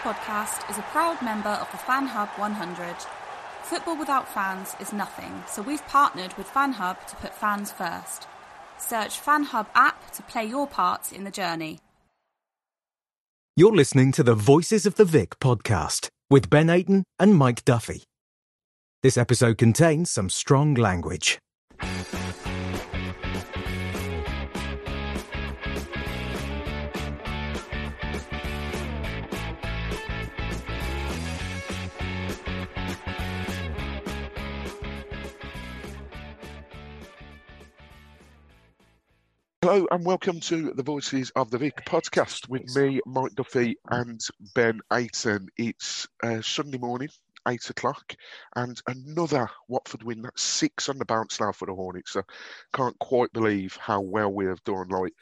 Podcast 0.00 0.68
is 0.70 0.78
a 0.78 0.82
proud 0.92 1.20
member 1.22 1.50
of 1.50 1.70
the 1.72 1.76
Fan 1.76 2.06
Hub 2.06 2.28
100. 2.36 2.96
Football 3.62 3.98
without 3.98 4.26
fans 4.32 4.74
is 4.80 4.94
nothing, 4.94 5.44
so 5.46 5.60
we've 5.60 5.86
partnered 5.86 6.32
with 6.38 6.48
Fan 6.48 6.72
Hub 6.72 7.06
to 7.06 7.16
put 7.16 7.34
fans 7.34 7.70
first. 7.70 8.26
Search 8.78 9.18
Fan 9.20 9.44
Hub 9.44 9.68
app 9.74 10.10
to 10.12 10.22
play 10.22 10.46
your 10.46 10.66
part 10.66 11.12
in 11.12 11.24
the 11.24 11.30
journey. 11.30 11.78
You're 13.56 13.76
listening 13.76 14.10
to 14.12 14.22
the 14.22 14.34
Voices 14.34 14.86
of 14.86 14.94
the 14.94 15.04
Vic 15.04 15.38
podcast 15.38 16.08
with 16.30 16.48
Ben 16.48 16.68
Aiton 16.68 17.02
and 17.18 17.34
Mike 17.34 17.64
Duffy. 17.66 18.04
This 19.02 19.18
episode 19.18 19.58
contains 19.58 20.10
some 20.10 20.30
strong 20.30 20.74
language. 20.74 21.38
Hello 39.62 39.86
and 39.90 40.06
welcome 40.06 40.40
to 40.40 40.72
the 40.72 40.82
Voices 40.82 41.30
of 41.36 41.50
the 41.50 41.58
Vic 41.58 41.84
podcast 41.84 42.48
with 42.48 42.74
me, 42.74 42.98
Mike 43.04 43.34
Duffy, 43.34 43.76
and 43.90 44.18
Ben 44.54 44.80
Aiton. 44.90 45.48
It's 45.58 46.08
uh, 46.22 46.40
Sunday 46.40 46.78
morning, 46.78 47.10
eight 47.46 47.68
o'clock, 47.68 48.16
and 48.56 48.80
another 48.86 49.50
Watford 49.68 50.02
win. 50.02 50.22
That's 50.22 50.42
six 50.42 50.88
on 50.88 50.96
the 50.96 51.04
bounce 51.04 51.40
now 51.40 51.52
for 51.52 51.66
the 51.66 51.74
Hornets. 51.74 52.12
So 52.12 52.22
can't 52.72 52.98
quite 53.00 53.34
believe 53.34 53.76
how 53.76 54.00
well 54.00 54.32
we 54.32 54.46
have 54.46 54.64
done. 54.64 54.88
Like 54.88 55.12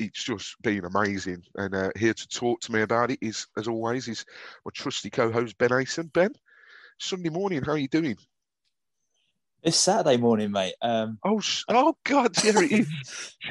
it's 0.00 0.24
just 0.24 0.60
been 0.60 0.84
amazing. 0.84 1.44
And 1.54 1.72
uh, 1.72 1.90
here 1.96 2.14
to 2.14 2.28
talk 2.28 2.60
to 2.62 2.72
me 2.72 2.80
about 2.80 3.12
it 3.12 3.20
is, 3.22 3.46
as 3.56 3.68
always, 3.68 4.08
is 4.08 4.24
my 4.64 4.72
trusty 4.74 5.08
co-host 5.08 5.56
Ben 5.56 5.70
Aiton. 5.70 6.12
Ben, 6.12 6.32
Sunday 6.98 7.30
morning, 7.30 7.62
how 7.62 7.72
are 7.72 7.78
you 7.78 7.86
doing? 7.86 8.16
It's 9.64 9.76
Saturday 9.76 10.16
morning, 10.16 10.52
mate. 10.52 10.74
Um, 10.80 11.18
oh, 11.24 11.40
oh 11.68 11.96
God, 12.04 12.32
there 12.36 12.62
it 12.62 12.70
is. 12.70 12.88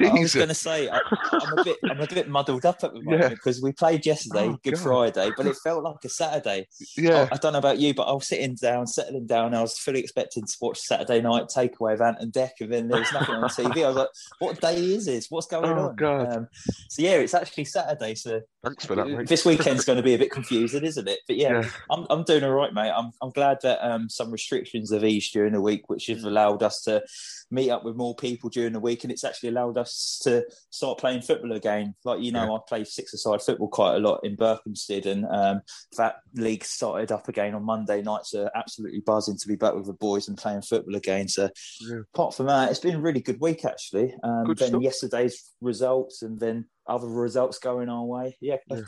I 0.00 0.12
was 0.12 0.34
going 0.34 0.48
to 0.48 0.54
say 0.54 0.88
I, 0.88 0.96
am 0.96 1.58
a 1.58 1.64
bit, 1.64 1.76
I'm 1.84 2.00
a 2.00 2.06
bit 2.06 2.30
muddled 2.30 2.64
up 2.64 2.82
at 2.82 2.94
the 2.94 3.02
moment 3.02 3.22
yeah. 3.22 3.28
because 3.28 3.60
we 3.60 3.72
played 3.72 4.06
yesterday, 4.06 4.46
oh, 4.46 4.58
Good 4.64 4.74
God. 4.74 4.82
Friday, 4.82 5.30
but 5.36 5.46
it 5.46 5.56
felt 5.62 5.84
like 5.84 5.96
a 6.04 6.08
Saturday. 6.08 6.66
Yeah, 6.96 7.28
I, 7.30 7.34
I, 7.34 7.36
don't 7.36 7.52
know 7.52 7.58
about 7.58 7.78
you, 7.78 7.92
but 7.92 8.04
I 8.04 8.12
was 8.12 8.26
sitting 8.26 8.54
down, 8.54 8.86
settling 8.86 9.26
down. 9.26 9.54
I 9.54 9.60
was 9.60 9.78
fully 9.78 10.00
expecting 10.00 10.44
to 10.44 10.56
watch 10.62 10.78
Saturday 10.78 11.20
night 11.20 11.44
takeaway 11.54 11.92
of 11.92 12.00
Ant 12.00 12.20
and 12.20 12.32
Dec, 12.32 12.52
and 12.60 12.72
then 12.72 12.88
there 12.88 13.00
was 13.00 13.12
nothing 13.12 13.34
on 13.34 13.50
TV. 13.50 13.84
I 13.84 13.88
was 13.88 13.96
like, 13.96 14.08
"What 14.38 14.60
day 14.62 14.76
is 14.78 15.04
this? 15.04 15.26
What's 15.28 15.46
going 15.46 15.66
oh, 15.78 15.88
on?" 15.88 15.96
God. 15.96 16.32
Um, 16.34 16.48
so 16.88 17.02
yeah, 17.02 17.16
it's 17.16 17.34
actually 17.34 17.66
Saturday. 17.66 18.14
So 18.14 18.40
thanks 18.64 18.84
for 18.84 18.94
that. 18.96 19.08
Mate. 19.08 19.28
This 19.28 19.44
weekend's 19.44 19.84
going 19.86 19.96
to 19.96 20.02
be 20.02 20.14
a 20.14 20.18
bit 20.18 20.30
confusing, 20.30 20.84
isn't 20.84 21.08
it? 21.08 21.20
But 21.26 21.36
yeah, 21.36 21.62
yeah. 21.62 21.70
I'm, 21.90 22.06
I'm 22.10 22.24
doing 22.24 22.44
all 22.44 22.52
right, 22.52 22.72
mate. 22.72 22.90
I'm, 22.90 23.10
I'm 23.22 23.30
glad 23.30 23.58
that 23.62 23.84
um, 23.86 24.08
some 24.08 24.30
restrictions 24.30 24.92
have 24.92 25.04
eased 25.04 25.32
during 25.32 25.52
the 25.52 25.60
week, 25.60 25.88
which 25.88 26.06
have 26.06 26.24
allowed 26.24 26.62
us 26.62 26.82
to 26.82 27.02
meet 27.50 27.70
up 27.70 27.84
with 27.84 27.96
more 27.96 28.14
people 28.14 28.50
during 28.50 28.72
the 28.72 28.80
week, 28.80 29.04
and 29.04 29.12
it's 29.12 29.24
actually 29.24 29.50
allowed 29.50 29.78
us 29.78 30.20
to 30.22 30.44
start 30.70 30.98
playing 30.98 31.22
football 31.22 31.52
again. 31.52 31.94
Like 32.04 32.20
you 32.20 32.32
know, 32.32 32.44
yeah. 32.44 32.52
I 32.52 32.58
play 32.68 32.84
six-a-side 32.84 33.42
football 33.42 33.68
quite 33.68 33.96
a 33.96 34.00
lot 34.00 34.20
in 34.24 34.36
Berkhamsted, 34.36 35.06
and 35.06 35.24
um, 35.30 35.62
that 35.96 36.16
league 36.34 36.64
started 36.64 37.12
up 37.12 37.28
again 37.28 37.54
on 37.54 37.64
Monday 37.64 38.02
nights. 38.02 38.30
So 38.30 38.48
absolutely 38.54 39.00
buzzing 39.00 39.38
to 39.38 39.48
be 39.48 39.56
back 39.56 39.74
with 39.74 39.86
the 39.86 39.92
boys 39.94 40.28
and 40.28 40.36
playing 40.36 40.62
football 40.62 40.96
again. 40.96 41.28
So 41.28 41.48
yeah. 41.80 42.00
apart 42.14 42.34
from 42.34 42.46
that, 42.46 42.70
it's 42.70 42.80
been 42.80 42.96
a 42.96 43.00
really 43.00 43.20
good 43.20 43.40
week 43.40 43.64
actually. 43.64 44.14
Um, 44.22 44.44
good 44.44 44.58
then 44.58 44.68
stuff. 44.68 44.82
yesterday's 44.82 45.52
results, 45.60 46.22
and 46.22 46.38
then 46.38 46.66
other 46.88 47.08
results 47.08 47.58
going 47.58 47.88
our 47.88 48.04
way. 48.04 48.36
Yeah. 48.40 48.56
yeah. 48.68 48.80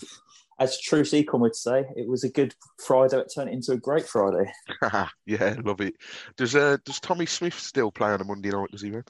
As 0.59 0.79
Troost-Ekong 0.79 1.41
would 1.41 1.57
say, 1.57 1.87
it 1.97 2.07
was 2.07 2.23
a 2.23 2.29
good 2.29 2.55
Friday. 2.85 3.17
It 3.17 3.33
turned 3.35 3.51
into 3.51 3.73
a 3.73 3.79
great 3.79 4.07
Friday. 4.07 4.53
yeah, 5.27 5.57
love 5.65 5.81
it. 5.81 5.95
Does 6.37 6.55
uh, 6.55 6.77
does 6.85 7.01
Tommy 7.01 7.27
Smith 7.27 7.59
still 7.59 7.91
play 7.91 8.11
on 8.11 8.21
a 8.21 8.25
Monday 8.25 8.51
night? 8.51 8.71
Does 8.71 8.83
he, 8.83 8.91
man? 8.91 9.05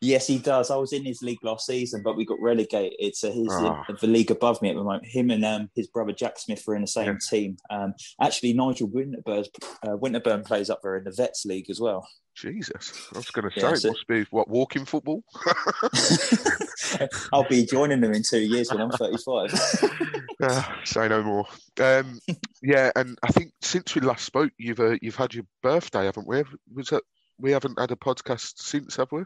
Yes, 0.00 0.26
he 0.26 0.38
does. 0.38 0.70
I 0.70 0.76
was 0.76 0.92
in 0.92 1.04
his 1.04 1.22
league 1.22 1.42
last 1.42 1.66
season, 1.66 2.02
but 2.02 2.16
we 2.16 2.24
got 2.26 2.40
relegated. 2.40 3.16
So 3.16 3.32
he's 3.32 3.48
oh. 3.50 3.82
in 3.88 3.96
the 4.00 4.06
league 4.06 4.30
above 4.30 4.60
me 4.60 4.70
at 4.70 4.76
the 4.76 4.82
moment. 4.82 5.06
Him 5.06 5.30
and 5.30 5.44
um, 5.44 5.70
his 5.74 5.86
brother 5.86 6.12
Jack 6.12 6.38
Smith 6.38 6.62
were 6.66 6.74
in 6.74 6.82
the 6.82 6.88
same 6.88 7.06
yeah. 7.06 7.18
team. 7.30 7.56
Um, 7.70 7.94
actually, 8.20 8.52
Nigel 8.52 8.88
Winterburn, 8.88 9.46
uh, 9.82 9.96
Winterburn 9.96 10.44
plays 10.44 10.68
up 10.68 10.80
there 10.82 10.96
in 10.96 11.04
the 11.04 11.10
Vets 11.10 11.44
League 11.46 11.70
as 11.70 11.80
well. 11.80 12.06
Jesus, 12.34 13.08
I 13.14 13.18
was 13.18 13.30
going 13.30 13.48
to 13.48 13.60
say, 13.60 13.66
yeah, 13.66 13.74
so... 13.74 13.88
must 13.88 14.06
be 14.08 14.26
what 14.30 14.48
walking 14.48 14.84
football. 14.84 15.22
I'll 17.32 17.48
be 17.48 17.64
joining 17.64 18.00
them 18.00 18.12
in 18.12 18.22
two 18.28 18.40
years 18.40 18.70
when 18.70 18.80
I'm 18.80 18.90
35. 18.90 19.54
uh, 20.42 20.62
say 20.84 21.08
no 21.08 21.22
more. 21.22 21.46
Um, 21.80 22.18
yeah, 22.62 22.90
and 22.96 23.16
I 23.22 23.28
think 23.28 23.52
since 23.62 23.94
we 23.94 24.00
last 24.00 24.24
spoke, 24.24 24.52
you've 24.58 24.80
uh, 24.80 24.96
you've 25.00 25.14
had 25.14 25.34
your 25.34 25.44
birthday, 25.62 26.06
haven't 26.06 26.26
we? 26.26 26.42
Was 26.74 26.88
that 26.88 27.04
we 27.38 27.52
haven't 27.52 27.78
had 27.78 27.92
a 27.92 27.96
podcast 27.96 28.54
since, 28.56 28.96
have 28.96 29.12
we? 29.12 29.22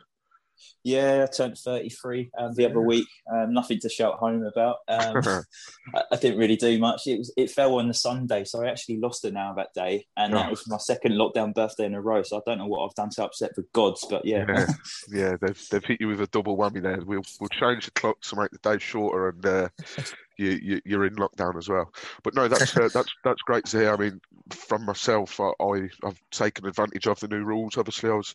Yeah, 0.85 1.27
I 1.29 1.33
turned 1.33 1.59
33 1.59 2.31
um, 2.39 2.55
the 2.55 2.67
other 2.67 2.81
week. 2.81 3.09
Um, 3.33 3.53
nothing 3.53 3.79
to 3.81 3.89
shout 3.89 4.15
home 4.19 4.45
about. 4.45 4.77
Um, 4.89 5.23
I, 5.95 6.03
I, 6.13 6.17
didn't 6.17 6.39
really 6.39 6.57
do 6.57 6.79
much. 6.79 7.07
It 7.07 7.19
was 7.19 7.33
it 7.37 7.51
fell 7.51 7.79
on 7.79 7.89
the 7.89 7.95
Sunday, 7.95 8.45
so 8.45 8.63
I 8.63 8.69
actually 8.69 8.99
lost 8.99 9.25
an 9.25 9.37
hour 9.37 9.55
that 9.57 9.75
day, 9.75 10.07
and 10.17 10.35
oh. 10.35 10.39
that 10.39 10.51
was 10.51 10.69
my 10.69 10.79
second 10.79 11.13
lockdown 11.13 11.55
birthday 11.55 11.87
in 11.87 11.95
a 11.95 12.01
row. 12.01 12.23
So 12.23 12.39
I 12.39 12.41
don't 12.47 12.59
know 12.59 12.67
what 12.67 12.85
I've 12.85 12.95
done 12.95 13.11
to 13.11 13.25
upset 13.25 13.55
the 13.55 13.65
gods, 13.73 14.07
but 14.09 14.25
yeah, 14.25 14.45
yeah, 14.49 14.67
yeah 15.11 15.37
they've, 15.41 15.69
they've 15.71 15.85
hit 15.85 16.01
you 16.01 16.09
with 16.09 16.21
a 16.21 16.27
double 16.29 16.57
whammy 16.57 16.83
there. 16.83 17.01
We'll 17.05 17.23
we'll 17.41 17.49
change 17.49 17.85
the 17.85 17.91
clock 17.93 18.21
to 18.23 18.37
make 18.37 18.51
the 18.51 18.59
day 18.59 18.79
shorter, 18.79 19.29
and 19.29 19.47
uh, 19.47 19.69
you, 20.39 20.81
you 20.85 21.01
are 21.01 21.07
in 21.07 21.17
lockdown 21.17 21.57
as 21.57 21.69
well. 21.69 21.93
But 22.23 22.35
no, 22.35 22.49
that's 22.49 22.77
uh, 22.77 22.89
that's 22.93 23.13
that's 23.25 23.43
great 23.43 23.67
to 23.67 23.79
hear. 23.79 23.93
I 23.93 23.97
mean, 23.97 24.21
from 24.51 24.85
myself, 24.85 25.41
I, 25.41 25.51
I 25.61 25.89
I've 26.05 26.21
taken 26.31 26.67
advantage 26.67 27.07
of 27.07 27.21
the 27.21 27.29
new 27.29 27.45
rules. 27.45 27.77
Obviously, 27.77 28.11
I 28.11 28.15
was 28.15 28.35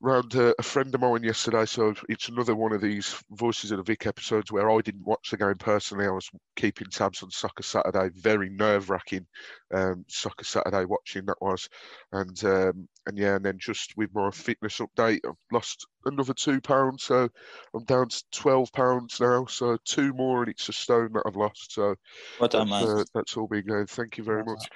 round 0.00 0.34
uh, 0.36 0.54
a 0.58 0.62
friend 0.62 0.94
of 0.94 1.00
mine 1.00 1.24
yesterday. 1.24 1.64
So 1.64 1.94
it's 2.08 2.28
another 2.28 2.54
one 2.54 2.72
of 2.72 2.80
these 2.80 3.16
Voices 3.30 3.70
of 3.70 3.78
the 3.78 3.82
Vic 3.82 4.06
episodes 4.06 4.52
where 4.52 4.70
I 4.70 4.80
didn't 4.80 5.06
watch 5.06 5.30
the 5.30 5.36
game 5.36 5.56
personally. 5.56 6.06
I 6.06 6.10
was 6.10 6.30
keeping 6.56 6.88
tabs 6.88 7.22
on 7.22 7.30
Soccer 7.30 7.62
Saturday. 7.62 8.10
Very 8.14 8.48
nerve 8.48 8.90
wracking 8.90 9.26
um, 9.74 10.04
Soccer 10.08 10.44
Saturday 10.44 10.84
watching 10.84 11.26
that 11.26 11.40
was, 11.40 11.68
and 12.12 12.44
um, 12.44 12.88
and 13.06 13.18
yeah, 13.18 13.36
and 13.36 13.44
then 13.44 13.58
just 13.58 13.96
with 13.96 14.14
my 14.14 14.30
fitness 14.30 14.78
update, 14.78 15.20
I've 15.26 15.34
lost 15.52 15.86
another 16.04 16.34
two 16.34 16.60
pounds, 16.60 17.04
so 17.04 17.28
I'm 17.74 17.84
down 17.84 18.08
to 18.08 18.22
twelve 18.30 18.72
pounds 18.72 19.20
now. 19.20 19.46
So 19.46 19.78
two 19.84 20.12
more, 20.12 20.42
and 20.42 20.50
it's 20.50 20.68
a 20.68 20.72
stone 20.72 21.12
that 21.14 21.24
I've 21.26 21.36
lost. 21.36 21.72
So 21.72 21.96
well 22.38 22.48
done, 22.48 22.70
that's, 22.70 22.84
uh, 22.84 23.04
that's 23.14 23.36
all 23.36 23.48
been 23.48 23.66
going. 23.66 23.86
Thank 23.86 24.18
you 24.18 24.24
very 24.24 24.42
well 24.42 24.56
much. 24.56 24.68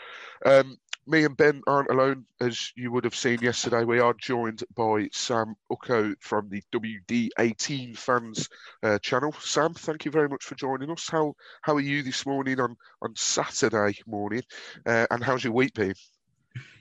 Um, 0.45 0.77
me 1.07 1.25
and 1.25 1.37
Ben 1.37 1.63
aren't 1.67 1.91
alone, 1.91 2.25
as 2.41 2.73
you 2.77 2.93
would 2.93 3.05
have 3.05 3.15
seen 3.15 3.41
yesterday. 3.41 3.85
We 3.85 3.99
are 3.99 4.15
joined 4.15 4.63
by 4.75 5.09
Sam 5.13 5.55
Ucko 5.71 6.15
from 6.21 6.49
the 6.49 6.63
WD18 6.73 7.97
Fans 7.97 8.49
uh, 8.83 8.99
channel. 8.99 9.35
Sam, 9.41 9.75
thank 9.75 10.05
you 10.05 10.11
very 10.11 10.29
much 10.29 10.45
for 10.45 10.55
joining 10.55 10.91
us. 10.91 11.09
How 11.09 11.35
how 11.63 11.75
are 11.75 11.81
you 11.81 12.03
this 12.03 12.25
morning 12.27 12.61
on 12.61 12.77
on 13.01 13.15
Saturday 13.17 13.99
morning, 14.07 14.43
uh, 14.87 15.07
and 15.11 15.23
how's 15.23 15.45
your 15.45 15.53
week 15.53 15.75
been? 15.75 15.95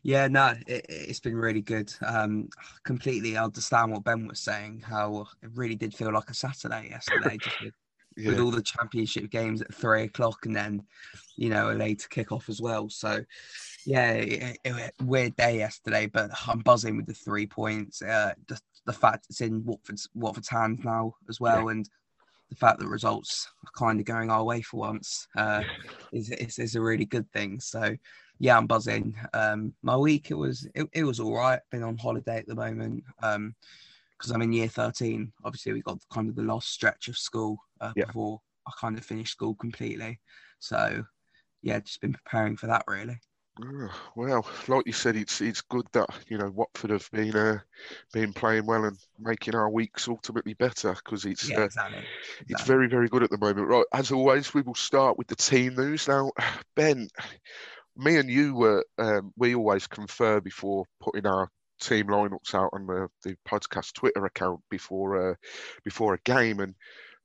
Yeah, 0.03 0.27
no, 0.27 0.55
it, 0.67 0.85
has 1.07 1.19
been 1.19 1.35
really 1.35 1.61
good. 1.61 1.93
Um, 2.05 2.49
completely 2.83 3.37
understand 3.37 3.91
what 3.91 4.03
Ben 4.03 4.27
was 4.27 4.39
saying. 4.39 4.83
How 4.87 5.27
it 5.41 5.49
really 5.53 5.75
did 5.75 5.93
feel 5.93 6.11
like 6.11 6.29
a 6.29 6.33
Saturday 6.33 6.89
yesterday, 6.89 7.37
just 7.37 7.61
with, 7.61 7.73
yeah. 8.15 8.29
with 8.29 8.39
all 8.39 8.51
the 8.51 8.61
championship 8.61 9.29
games 9.29 9.61
at 9.61 9.73
three 9.73 10.03
o'clock, 10.03 10.45
and 10.45 10.55
then 10.55 10.83
you 11.35 11.49
know 11.49 11.71
a 11.71 11.73
later 11.73 12.07
kick 12.09 12.31
off 12.31 12.49
as 12.49 12.61
well. 12.61 12.89
So 12.89 13.23
yeah, 13.85 14.11
it, 14.11 14.57
it, 14.63 14.93
weird 15.01 15.35
day 15.35 15.57
yesterday, 15.57 16.07
but 16.07 16.31
I'm 16.47 16.59
buzzing 16.59 16.97
with 16.97 17.07
the 17.07 17.13
three 17.13 17.47
points. 17.47 18.01
Uh, 18.01 18.33
the, 18.47 18.59
the 18.85 18.93
fact 18.93 19.27
it's 19.29 19.41
in 19.41 19.63
Watford's 19.65 20.09
Watford's 20.13 20.49
hands 20.49 20.81
now 20.83 21.15
as 21.29 21.39
well, 21.39 21.65
yeah. 21.65 21.71
and 21.71 21.89
the 22.49 22.55
fact 22.55 22.79
that 22.79 22.87
results 22.87 23.49
are 23.65 23.79
kind 23.79 23.99
of 23.99 24.05
going 24.05 24.29
our 24.29 24.43
way 24.43 24.61
for 24.61 24.77
once 24.77 25.27
uh, 25.37 25.63
is, 26.11 26.29
is, 26.31 26.59
is 26.59 26.75
a 26.75 26.81
really 26.81 27.05
good 27.05 27.31
thing. 27.31 27.59
So 27.61 27.95
yeah, 28.39 28.57
I'm 28.57 28.67
buzzing. 28.67 29.15
Um, 29.33 29.73
my 29.83 29.95
week 29.95 30.31
it 30.31 30.35
was 30.35 30.67
it, 30.75 30.87
it 30.93 31.03
was 31.03 31.19
all 31.19 31.35
right. 31.35 31.59
Been 31.71 31.83
on 31.83 31.97
holiday 31.97 32.37
at 32.37 32.47
the 32.47 32.55
moment. 32.55 33.03
Um, 33.23 33.55
because 34.21 34.31
I'm 34.31 34.43
in 34.43 34.53
year 34.53 34.67
13. 34.67 35.33
Obviously, 35.43 35.73
we 35.73 35.81
got 35.81 35.97
kind 36.13 36.29
of 36.29 36.35
the 36.35 36.43
last 36.43 36.69
stretch 36.69 37.07
of 37.07 37.17
school 37.17 37.57
uh, 37.79 37.91
yeah. 37.95 38.05
before 38.05 38.39
I 38.67 38.71
kind 38.79 38.95
of 38.95 39.03
finished 39.03 39.31
school 39.31 39.55
completely. 39.55 40.19
So, 40.59 41.03
yeah, 41.63 41.79
just 41.79 42.01
been 42.01 42.13
preparing 42.13 42.55
for 42.55 42.67
that 42.67 42.83
really. 42.87 43.19
Well, 44.15 44.45
like 44.67 44.85
you 44.85 44.93
said, 44.93 45.15
it's 45.15 45.41
it's 45.41 45.61
good 45.61 45.85
that 45.91 46.07
you 46.27 46.37
know 46.37 46.51
Watford 46.51 46.91
have 46.91 47.09
been 47.11 47.35
uh, 47.35 47.59
been 48.13 48.31
playing 48.31 48.65
well 48.65 48.85
and 48.85 48.97
making 49.19 49.55
our 49.55 49.69
weeks 49.69 50.07
ultimately 50.07 50.53
better 50.53 50.93
because 50.93 51.25
it's 51.25 51.49
yeah, 51.49 51.63
exactly. 51.63 51.97
Uh, 51.97 52.01
exactly. 52.01 52.45
it's 52.49 52.63
very 52.63 52.87
very 52.87 53.09
good 53.09 53.23
at 53.23 53.29
the 53.29 53.37
moment. 53.37 53.67
Right, 53.67 53.85
as 53.93 54.11
always, 54.11 54.53
we 54.53 54.61
will 54.61 54.75
start 54.75 55.17
with 55.17 55.27
the 55.27 55.35
team 55.35 55.75
news 55.75 56.07
now. 56.07 56.31
Ben, 56.75 57.09
me 57.97 58.17
and 58.17 58.29
you 58.29 58.55
were 58.55 58.85
um, 58.97 59.33
we 59.35 59.53
always 59.53 59.85
confer 59.85 60.39
before 60.39 60.85
putting 61.01 61.25
our 61.25 61.49
team 61.81 62.07
lineups 62.07 62.53
out 62.53 62.69
on 62.73 62.85
the, 62.87 63.09
the 63.23 63.35
podcast 63.47 63.93
Twitter 63.93 64.25
account 64.25 64.61
before 64.69 65.31
uh, 65.31 65.35
before 65.83 66.13
a 66.13 66.19
game 66.19 66.59
and 66.59 66.75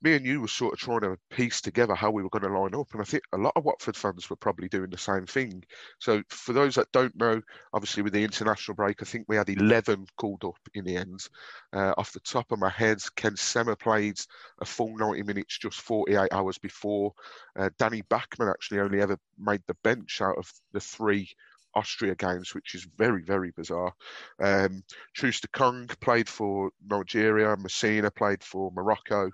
me 0.02 0.14
and 0.14 0.26
you 0.26 0.40
were 0.40 0.48
sort 0.48 0.74
of 0.74 0.78
trying 0.78 1.00
to 1.00 1.16
piece 1.30 1.60
together 1.60 1.94
how 1.94 2.10
we 2.10 2.22
were 2.22 2.28
going 2.28 2.44
to 2.44 2.58
line 2.58 2.74
up. 2.74 2.88
And 2.92 3.00
I 3.00 3.04
think 3.04 3.22
a 3.32 3.38
lot 3.38 3.54
of 3.56 3.64
Watford 3.64 3.96
fans 3.96 4.28
were 4.28 4.36
probably 4.36 4.68
doing 4.68 4.90
the 4.90 4.98
same 4.98 5.26
thing. 5.26 5.64
So 5.98 6.22
for 6.28 6.52
those 6.52 6.74
that 6.74 6.92
don't 6.92 7.16
know, 7.16 7.40
obviously 7.72 8.02
with 8.02 8.12
the 8.12 8.22
international 8.22 8.74
break, 8.74 9.00
I 9.00 9.06
think 9.06 9.24
we 9.26 9.36
had 9.36 9.48
11 9.48 10.06
called 10.16 10.44
up 10.44 10.58
in 10.74 10.84
the 10.84 10.96
end. 10.96 11.26
Uh, 11.72 11.94
off 11.96 12.12
the 12.12 12.20
top 12.20 12.52
of 12.52 12.58
my 12.58 12.68
head, 12.68 12.98
Ken 13.16 13.36
Sema 13.36 13.74
played 13.76 14.20
a 14.60 14.64
full 14.64 14.96
90 14.96 15.22
minutes 15.22 15.58
just 15.58 15.80
48 15.80 16.28
hours 16.30 16.58
before. 16.58 17.12
Uh, 17.58 17.70
Danny 17.78 18.02
Bachmann 18.02 18.50
actually 18.50 18.80
only 18.80 19.00
ever 19.00 19.18
made 19.38 19.62
the 19.66 19.76
bench 19.82 20.20
out 20.20 20.36
of 20.36 20.50
the 20.72 20.80
three 20.80 21.30
Austria 21.76 22.14
games, 22.14 22.54
which 22.54 22.74
is 22.74 22.86
very, 22.96 23.22
very 23.22 23.52
bizarre. 23.56 23.92
Um, 24.40 24.82
Troost-Ekong 25.14 25.88
played 26.00 26.28
for 26.28 26.70
Nigeria, 26.84 27.56
Masina 27.56 28.12
played 28.12 28.42
for 28.42 28.72
Morocco, 28.72 29.30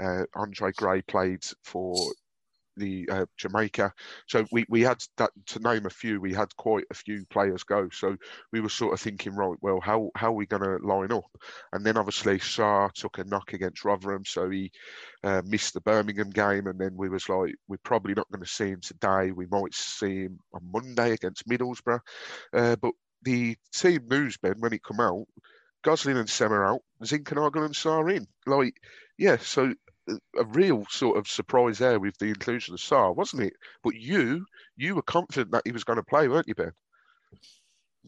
uh, 0.00 0.24
Andre 0.34 0.70
Gray 0.76 1.02
played 1.02 1.42
for 1.64 1.96
the 2.78 3.08
uh, 3.10 3.26
Jamaica. 3.36 3.92
So 4.26 4.44
we, 4.52 4.64
we 4.68 4.82
had 4.82 5.02
that 5.16 5.30
to 5.48 5.58
name 5.60 5.86
a 5.86 5.90
few. 5.90 6.20
We 6.20 6.32
had 6.32 6.54
quite 6.56 6.84
a 6.90 6.94
few 6.94 7.24
players 7.26 7.64
go. 7.64 7.88
So 7.92 8.16
we 8.52 8.60
were 8.60 8.68
sort 8.68 8.94
of 8.94 9.00
thinking, 9.00 9.34
right, 9.34 9.56
well, 9.60 9.80
how 9.80 10.10
how 10.14 10.28
are 10.28 10.32
we 10.32 10.46
going 10.46 10.62
to 10.62 10.86
line 10.86 11.12
up? 11.12 11.30
And 11.72 11.84
then 11.84 11.96
obviously 11.96 12.38
Sarr 12.38 12.92
took 12.92 13.18
a 13.18 13.24
knock 13.24 13.52
against 13.52 13.84
Rotherham, 13.84 14.24
so 14.24 14.48
he 14.48 14.70
uh, 15.24 15.42
missed 15.44 15.74
the 15.74 15.80
Birmingham 15.80 16.30
game. 16.30 16.66
And 16.66 16.78
then 16.78 16.96
we 16.96 17.08
was 17.08 17.28
like, 17.28 17.54
we're 17.68 17.76
probably 17.82 18.14
not 18.14 18.30
going 18.30 18.44
to 18.44 18.50
see 18.50 18.68
him 18.68 18.80
today. 18.80 19.32
We 19.32 19.46
might 19.46 19.74
see 19.74 20.22
him 20.22 20.38
on 20.52 20.62
Monday 20.72 21.12
against 21.12 21.48
Middlesbrough. 21.48 22.00
Uh, 22.52 22.76
but 22.76 22.92
the 23.22 23.56
team 23.74 24.06
news, 24.08 24.36
Ben, 24.36 24.54
when 24.58 24.72
it 24.72 24.82
come 24.82 25.00
out, 25.00 25.26
Gosling 25.84 26.16
and 26.16 26.28
Sema 26.28 26.60
out, 26.60 26.80
Zinkernagel 27.02 27.64
and 27.64 27.74
Sarr 27.74 28.14
in. 28.14 28.26
Like, 28.46 28.74
yeah, 29.16 29.36
so 29.38 29.72
a 30.38 30.44
real 30.44 30.84
sort 30.90 31.18
of 31.18 31.28
surprise 31.28 31.78
there 31.78 32.00
with 32.00 32.16
the 32.18 32.26
inclusion 32.26 32.74
of 32.74 32.80
Sarr, 32.80 33.14
wasn't 33.14 33.42
it? 33.42 33.54
But 33.82 33.94
you, 33.94 34.46
you 34.76 34.94
were 34.94 35.02
confident 35.02 35.50
that 35.52 35.62
he 35.64 35.72
was 35.72 35.84
going 35.84 35.98
to 35.98 36.02
play, 36.04 36.28
weren't 36.28 36.48
you, 36.48 36.54
Ben? 36.54 36.72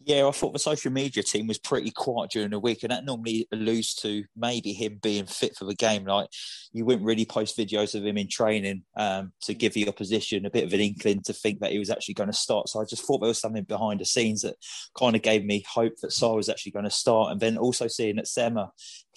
Yeah, 0.03 0.25
I 0.25 0.31
thought 0.31 0.53
the 0.53 0.59
social 0.59 0.91
media 0.91 1.21
team 1.21 1.45
was 1.45 1.59
pretty 1.59 1.91
quiet 1.91 2.31
during 2.31 2.49
the 2.49 2.59
week, 2.59 2.81
and 2.81 2.91
that 2.91 3.05
normally 3.05 3.47
alludes 3.51 3.93
to 3.95 4.23
maybe 4.35 4.73
him 4.73 4.99
being 5.01 5.27
fit 5.27 5.55
for 5.55 5.65
the 5.65 5.75
game. 5.75 6.05
Like 6.05 6.29
you 6.71 6.85
wouldn't 6.85 7.05
really 7.05 7.25
post 7.25 7.57
videos 7.57 7.93
of 7.93 8.05
him 8.05 8.17
in 8.17 8.27
training 8.27 8.83
um, 8.97 9.31
to 9.43 9.53
give 9.53 9.73
the 9.73 9.87
opposition 9.87 10.45
a 10.45 10.49
bit 10.49 10.63
of 10.63 10.73
an 10.73 10.79
inkling 10.79 11.21
to 11.23 11.33
think 11.33 11.59
that 11.59 11.71
he 11.71 11.77
was 11.77 11.91
actually 11.91 12.15
going 12.15 12.31
to 12.31 12.35
start. 12.35 12.69
So 12.69 12.81
I 12.81 12.85
just 12.85 13.05
thought 13.05 13.19
there 13.19 13.27
was 13.27 13.39
something 13.39 13.63
behind 13.63 13.99
the 13.99 14.05
scenes 14.05 14.41
that 14.41 14.55
kind 14.97 15.15
of 15.15 15.21
gave 15.21 15.45
me 15.45 15.63
hope 15.69 15.93
that 16.01 16.11
Sarr 16.11 16.35
was 16.37 16.49
actually 16.49 16.71
going 16.71 16.85
to 16.85 16.91
start. 16.91 17.31
And 17.31 17.39
then 17.39 17.57
also 17.57 17.87
seeing 17.87 18.15
that 18.15 18.27
Sema 18.27 18.71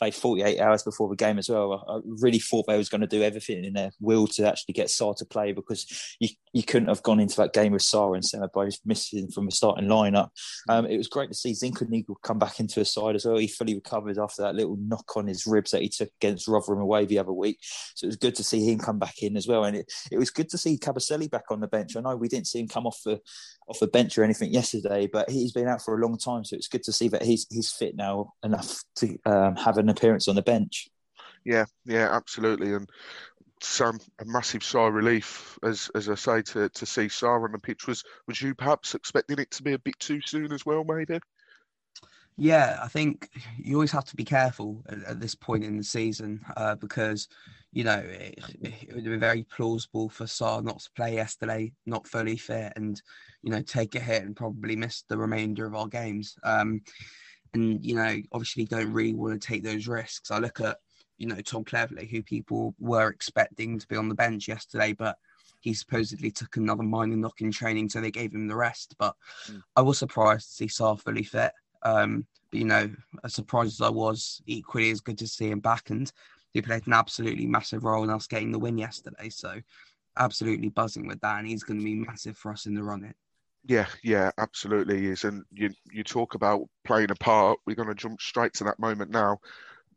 played 0.04 0.14
48 0.14 0.60
hours 0.60 0.82
before 0.82 1.08
the 1.08 1.16
game 1.16 1.38
as 1.38 1.48
well. 1.48 1.84
I 1.88 2.00
really 2.04 2.38
thought 2.38 2.66
they 2.66 2.76
was 2.76 2.88
going 2.88 3.00
to 3.00 3.06
do 3.06 3.22
everything 3.22 3.64
in 3.64 3.72
their 3.72 3.90
will 4.00 4.26
to 4.28 4.46
actually 4.46 4.74
get 4.74 4.88
Sarr 4.88 5.16
to 5.16 5.24
play 5.24 5.52
because 5.52 6.16
you, 6.20 6.28
you 6.52 6.62
couldn't 6.62 6.88
have 6.88 7.02
gone 7.02 7.20
into 7.20 7.36
that 7.36 7.54
game 7.54 7.72
with 7.72 7.82
Sarr 7.82 8.14
and 8.14 8.24
Sema 8.24 8.48
both 8.48 8.74
missing 8.84 9.30
from 9.30 9.46
the 9.46 9.52
starting 9.52 9.88
lineup. 9.88 10.28
Um, 10.68 10.84
it 10.86 10.98
was 10.98 11.08
great 11.08 11.30
to 11.30 11.34
see 11.34 11.52
Zinkernagel 11.52 12.16
come 12.22 12.38
back 12.38 12.60
into 12.60 12.80
a 12.80 12.84
side 12.84 13.14
as 13.14 13.24
well. 13.24 13.38
He 13.38 13.48
fully 13.48 13.74
recovered 13.74 14.18
after 14.18 14.42
that 14.42 14.54
little 14.54 14.76
knock 14.76 15.16
on 15.16 15.26
his 15.26 15.46
ribs 15.46 15.70
that 15.70 15.82
he 15.82 15.88
took 15.88 16.10
against 16.20 16.48
Rotherham 16.48 16.80
away 16.80 17.06
the 17.06 17.18
other 17.18 17.32
week. 17.32 17.58
So 17.94 18.04
it 18.04 18.08
was 18.08 18.16
good 18.16 18.34
to 18.36 18.44
see 18.44 18.70
him 18.70 18.78
come 18.78 18.98
back 18.98 19.22
in 19.22 19.36
as 19.36 19.48
well. 19.48 19.64
And 19.64 19.76
it, 19.76 19.90
it 20.12 20.18
was 20.18 20.30
good 20.30 20.50
to 20.50 20.58
see 20.58 20.76
Kabasele 20.76 21.30
back 21.30 21.50
on 21.50 21.60
the 21.60 21.66
bench. 21.66 21.96
I 21.96 22.00
know 22.00 22.16
we 22.16 22.28
didn't 22.28 22.46
see 22.46 22.60
him 22.60 22.68
come 22.68 22.86
off 22.86 23.00
the 23.04 23.20
off 23.68 23.80
the 23.80 23.86
bench 23.86 24.18
or 24.18 24.24
anything 24.24 24.52
yesterday, 24.52 25.08
but 25.10 25.30
he's 25.30 25.52
been 25.52 25.68
out 25.68 25.82
for 25.82 25.98
a 25.98 26.02
long 26.02 26.18
time, 26.18 26.44
so 26.44 26.54
it's 26.54 26.68
good 26.68 26.82
to 26.82 26.92
see 26.92 27.08
that 27.08 27.22
he's 27.22 27.46
he's 27.50 27.70
fit 27.70 27.96
now 27.96 28.34
enough 28.42 28.82
to 28.96 29.16
um, 29.24 29.56
have 29.56 29.78
an 29.78 29.88
appearance 29.96 30.28
on 30.28 30.36
the 30.36 30.42
bench. 30.42 30.88
Yeah, 31.44 31.66
yeah, 31.84 32.14
absolutely, 32.14 32.72
and 32.72 32.88
some 33.60 33.98
a 34.20 34.24
massive 34.24 34.64
sigh 34.64 34.86
of 34.86 34.94
relief, 34.94 35.58
as 35.62 35.90
as 35.94 36.08
I 36.08 36.14
say, 36.14 36.42
to 36.42 36.68
to 36.68 36.86
see 36.86 37.06
Sarr 37.06 37.44
on 37.44 37.52
the 37.52 37.58
pitch. 37.58 37.86
Was 37.86 38.02
was 38.26 38.40
you 38.40 38.54
perhaps 38.54 38.94
expecting 38.94 39.38
it 39.38 39.50
to 39.52 39.62
be 39.62 39.72
a 39.72 39.78
bit 39.78 39.98
too 39.98 40.20
soon 40.24 40.52
as 40.52 40.64
well, 40.64 40.84
maybe? 40.84 41.18
Yeah, 42.36 42.80
I 42.82 42.88
think 42.88 43.28
you 43.58 43.76
always 43.76 43.92
have 43.92 44.06
to 44.06 44.16
be 44.16 44.24
careful 44.24 44.82
at, 44.88 45.04
at 45.04 45.20
this 45.20 45.36
point 45.36 45.62
in 45.64 45.76
the 45.76 45.84
season 45.84 46.40
uh, 46.56 46.74
because 46.74 47.28
you 47.74 47.82
know, 47.82 47.98
it, 48.06 48.38
it, 48.62 48.94
would 48.94 49.04
be 49.04 49.16
very 49.16 49.42
plausible 49.42 50.08
for 50.08 50.24
Sarr 50.24 50.62
not 50.62 50.78
to 50.78 50.90
play 50.94 51.14
yesterday, 51.14 51.72
not 51.86 52.06
fully 52.06 52.36
fit, 52.36 52.72
and 52.76 53.02
you 53.42 53.50
know, 53.50 53.62
take 53.62 53.96
a 53.96 54.00
hit 54.00 54.22
and 54.22 54.36
probably 54.36 54.76
miss 54.76 55.02
the 55.08 55.18
remainder 55.18 55.66
of 55.66 55.74
our 55.74 55.88
games. 55.88 56.36
Um, 56.44 56.82
and 57.54 57.84
you 57.84 57.94
know, 57.94 58.16
obviously, 58.32 58.64
don't 58.64 58.92
really 58.92 59.14
want 59.14 59.40
to 59.40 59.46
take 59.46 59.62
those 59.62 59.86
risks. 59.86 60.30
I 60.30 60.38
look 60.38 60.60
at 60.60 60.78
you 61.18 61.26
know 61.26 61.40
Tom 61.40 61.64
Cleverley, 61.64 62.08
who 62.08 62.22
people 62.22 62.74
were 62.78 63.08
expecting 63.08 63.78
to 63.78 63.88
be 63.88 63.96
on 63.96 64.08
the 64.08 64.14
bench 64.14 64.48
yesterday, 64.48 64.92
but 64.92 65.16
he 65.60 65.72
supposedly 65.72 66.30
took 66.30 66.56
another 66.56 66.82
minor 66.82 67.16
knock 67.16 67.40
in 67.40 67.50
training, 67.50 67.88
so 67.88 68.00
they 68.00 68.10
gave 68.10 68.34
him 68.34 68.46
the 68.46 68.56
rest. 68.56 68.94
But 68.98 69.14
mm. 69.46 69.62
I 69.74 69.80
was 69.80 69.98
surprised 69.98 70.48
to 70.48 70.54
see 70.54 70.66
Sarr 70.66 71.00
fully 71.00 71.22
fit. 71.22 71.52
Um, 71.82 72.26
but 72.50 72.58
you 72.58 72.66
know, 72.66 72.90
as 73.24 73.34
surprised 73.34 73.80
as 73.80 73.86
I 73.86 73.90
was, 73.90 74.42
equally 74.46 74.90
as 74.90 75.00
good 75.00 75.18
to 75.18 75.26
see 75.26 75.50
him 75.50 75.60
back. 75.60 75.90
And 75.90 76.10
he 76.52 76.60
played 76.60 76.86
an 76.86 76.92
absolutely 76.92 77.46
massive 77.46 77.84
role 77.84 78.04
in 78.04 78.10
us 78.10 78.26
getting 78.26 78.52
the 78.52 78.58
win 78.58 78.76
yesterday. 78.76 79.28
So 79.30 79.60
absolutely 80.16 80.68
buzzing 80.68 81.06
with 81.06 81.20
that, 81.20 81.38
and 81.38 81.48
he's 81.48 81.64
going 81.64 81.78
to 81.78 81.84
be 81.84 81.94
massive 81.94 82.36
for 82.36 82.52
us 82.52 82.66
in 82.66 82.74
the 82.74 82.82
run. 82.82 83.04
It. 83.04 83.16
Yeah, 83.66 83.86
yeah, 84.02 84.30
absolutely 84.36 85.06
is. 85.06 85.24
And 85.24 85.44
you 85.50 85.70
you 85.90 86.04
talk 86.04 86.34
about 86.34 86.68
playing 86.84 87.10
a 87.10 87.14
part. 87.14 87.58
We're 87.66 87.76
going 87.76 87.88
to 87.88 87.94
jump 87.94 88.20
straight 88.20 88.52
to 88.54 88.64
that 88.64 88.78
moment 88.78 89.10
now. 89.10 89.38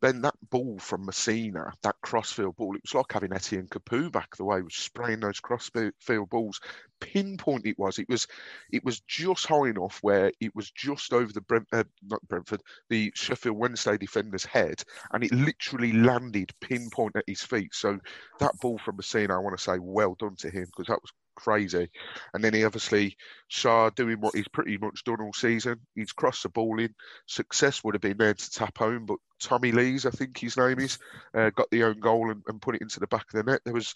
Ben, 0.00 0.22
that 0.22 0.36
ball 0.50 0.78
from 0.78 1.06
Masina, 1.06 1.72
that 1.82 1.96
crossfield 2.02 2.56
ball, 2.56 2.76
it 2.76 2.82
was 2.84 2.94
like 2.94 3.12
having 3.12 3.32
Etienne 3.32 3.68
Capoue 3.68 4.12
back 4.12 4.36
the 4.36 4.44
way 4.44 4.62
was 4.62 4.74
spraying 4.76 5.20
those 5.20 5.40
crossfield 5.40 6.30
balls. 6.30 6.60
Pinpoint 7.00 7.66
it 7.66 7.78
was. 7.78 7.98
It 7.98 8.08
was 8.08 8.26
it 8.72 8.84
was 8.84 9.00
just 9.02 9.46
high 9.46 9.68
enough 9.68 9.98
where 10.02 10.32
it 10.40 10.54
was 10.54 10.70
just 10.72 11.12
over 11.12 11.32
the 11.32 11.42
Brent, 11.42 11.68
uh, 11.72 11.84
not 12.04 12.26
Brentford, 12.28 12.62
the 12.90 13.12
Sheffield 13.14 13.58
Wednesday 13.58 13.98
defender's 13.98 14.44
head, 14.44 14.82
and 15.12 15.24
it 15.24 15.32
literally 15.32 15.92
landed 15.92 16.52
pinpoint 16.60 17.16
at 17.16 17.24
his 17.26 17.42
feet. 17.42 17.74
So 17.74 17.98
that 18.40 18.58
ball 18.60 18.78
from 18.78 18.98
Masina, 18.98 19.32
I 19.32 19.38
want 19.38 19.56
to 19.56 19.62
say 19.62 19.78
well 19.80 20.14
done 20.18 20.36
to 20.36 20.50
him 20.50 20.66
because 20.66 20.88
that 20.88 21.02
was 21.02 21.12
crazy. 21.38 21.88
And 22.34 22.42
then 22.42 22.52
he 22.52 22.64
obviously 22.64 23.16
Sarr 23.50 23.94
doing 23.94 24.20
what 24.20 24.34
he's 24.34 24.48
pretty 24.48 24.76
much 24.76 25.04
done 25.04 25.20
all 25.20 25.32
season. 25.32 25.80
He's 25.94 26.12
crossed 26.12 26.42
the 26.42 26.48
ball 26.48 26.80
in. 26.80 26.94
Success 27.26 27.82
would 27.84 27.94
have 27.94 28.02
been 28.02 28.18
there 28.18 28.34
to 28.34 28.50
tap 28.50 28.76
home, 28.76 29.06
but 29.06 29.18
Tommy 29.40 29.70
Lees, 29.70 30.04
I 30.04 30.10
think 30.10 30.36
his 30.36 30.56
name 30.56 30.80
is, 30.80 30.98
uh, 31.34 31.50
got 31.50 31.70
the 31.70 31.84
own 31.84 32.00
goal 32.00 32.30
and, 32.30 32.42
and, 32.48 32.60
put 32.60 32.74
it 32.74 32.82
into 32.82 32.98
the 32.98 33.06
back 33.06 33.26
of 33.32 33.32
the 33.44 33.50
net. 33.50 33.60
There 33.64 33.72
was 33.72 33.94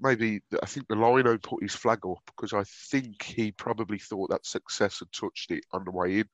maybe, 0.00 0.40
I 0.62 0.66
think 0.66 0.86
the 0.86 0.94
lino 0.94 1.36
put 1.38 1.62
his 1.62 1.74
flag 1.74 2.06
up 2.06 2.22
because 2.26 2.52
I 2.52 2.62
think 2.90 3.22
he 3.22 3.50
probably 3.50 3.98
thought 3.98 4.30
that 4.30 4.46
success 4.46 5.00
had 5.00 5.10
touched 5.12 5.50
it 5.50 5.64
on 5.72 5.84
the 5.84 5.90
way 5.90 6.20
in. 6.20 6.28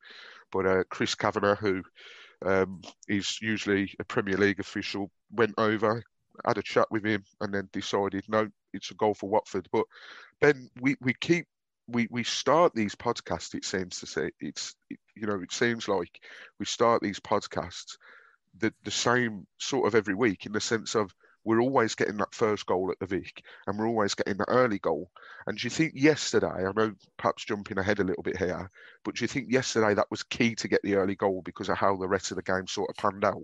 But 0.51 0.67
uh, 0.67 0.83
Chris 0.89 1.15
Kavanagh, 1.15 1.55
who 1.55 1.81
um, 2.45 2.81
is 3.07 3.41
usually 3.41 3.93
a 3.99 4.03
Premier 4.03 4.37
League 4.37 4.59
official, 4.59 5.09
went 5.31 5.55
over, 5.57 6.03
had 6.45 6.57
a 6.57 6.63
chat 6.63 6.87
with 6.91 7.05
him, 7.05 7.23
and 7.39 7.53
then 7.53 7.69
decided, 7.73 8.23
no, 8.27 8.47
it's 8.73 8.91
a 8.91 8.95
goal 8.95 9.13
for 9.13 9.29
Watford. 9.29 9.67
But 9.71 9.85
Ben, 10.41 10.69
we, 10.81 10.95
we 11.01 11.13
keep 11.13 11.47
we, 11.87 12.07
we 12.09 12.23
start 12.23 12.73
these 12.73 12.95
podcasts. 12.95 13.53
It 13.53 13.65
seems 13.65 13.99
to 13.99 14.07
say 14.07 14.31
it's 14.39 14.75
it, 14.89 14.99
you 15.15 15.27
know 15.27 15.41
it 15.41 15.51
seems 15.51 15.87
like 15.87 16.19
we 16.59 16.65
start 16.65 17.01
these 17.01 17.19
podcasts 17.19 17.97
the 18.57 18.73
the 18.83 18.91
same 18.91 19.45
sort 19.59 19.87
of 19.87 19.95
every 19.95 20.13
week 20.15 20.45
in 20.45 20.51
the 20.51 20.61
sense 20.61 20.95
of 20.95 21.13
we're 21.43 21.61
always 21.61 21.95
getting 21.95 22.17
that 22.17 22.35
first 22.35 22.65
goal 22.67 22.91
at 22.91 22.99
the 22.99 23.05
Vic 23.05 23.43
and 23.65 23.77
we're 23.79 23.87
always 23.87 24.13
getting 24.13 24.37
that 24.37 24.49
early 24.49 24.77
goal. 24.77 25.09
And 25.47 25.57
do 25.57 25.65
you 25.65 25.71
think 25.71 25.93
yesterday, 25.95 26.47
I 26.47 26.71
know 26.75 26.93
perhaps 27.17 27.45
jumping 27.45 27.79
ahead 27.79 27.99
a 27.99 28.03
little 28.03 28.21
bit 28.21 28.37
here, 28.37 28.69
but 29.03 29.15
do 29.15 29.23
you 29.23 29.27
think 29.27 29.47
yesterday 29.49 29.95
that 29.95 30.11
was 30.11 30.21
key 30.23 30.53
to 30.55 30.67
get 30.67 30.81
the 30.83 30.95
early 30.95 31.15
goal 31.15 31.41
because 31.43 31.69
of 31.69 31.77
how 31.77 31.97
the 31.97 32.07
rest 32.07 32.31
of 32.31 32.37
the 32.37 32.43
game 32.43 32.67
sort 32.67 32.91
of 32.91 32.95
panned 32.97 33.25
out? 33.25 33.41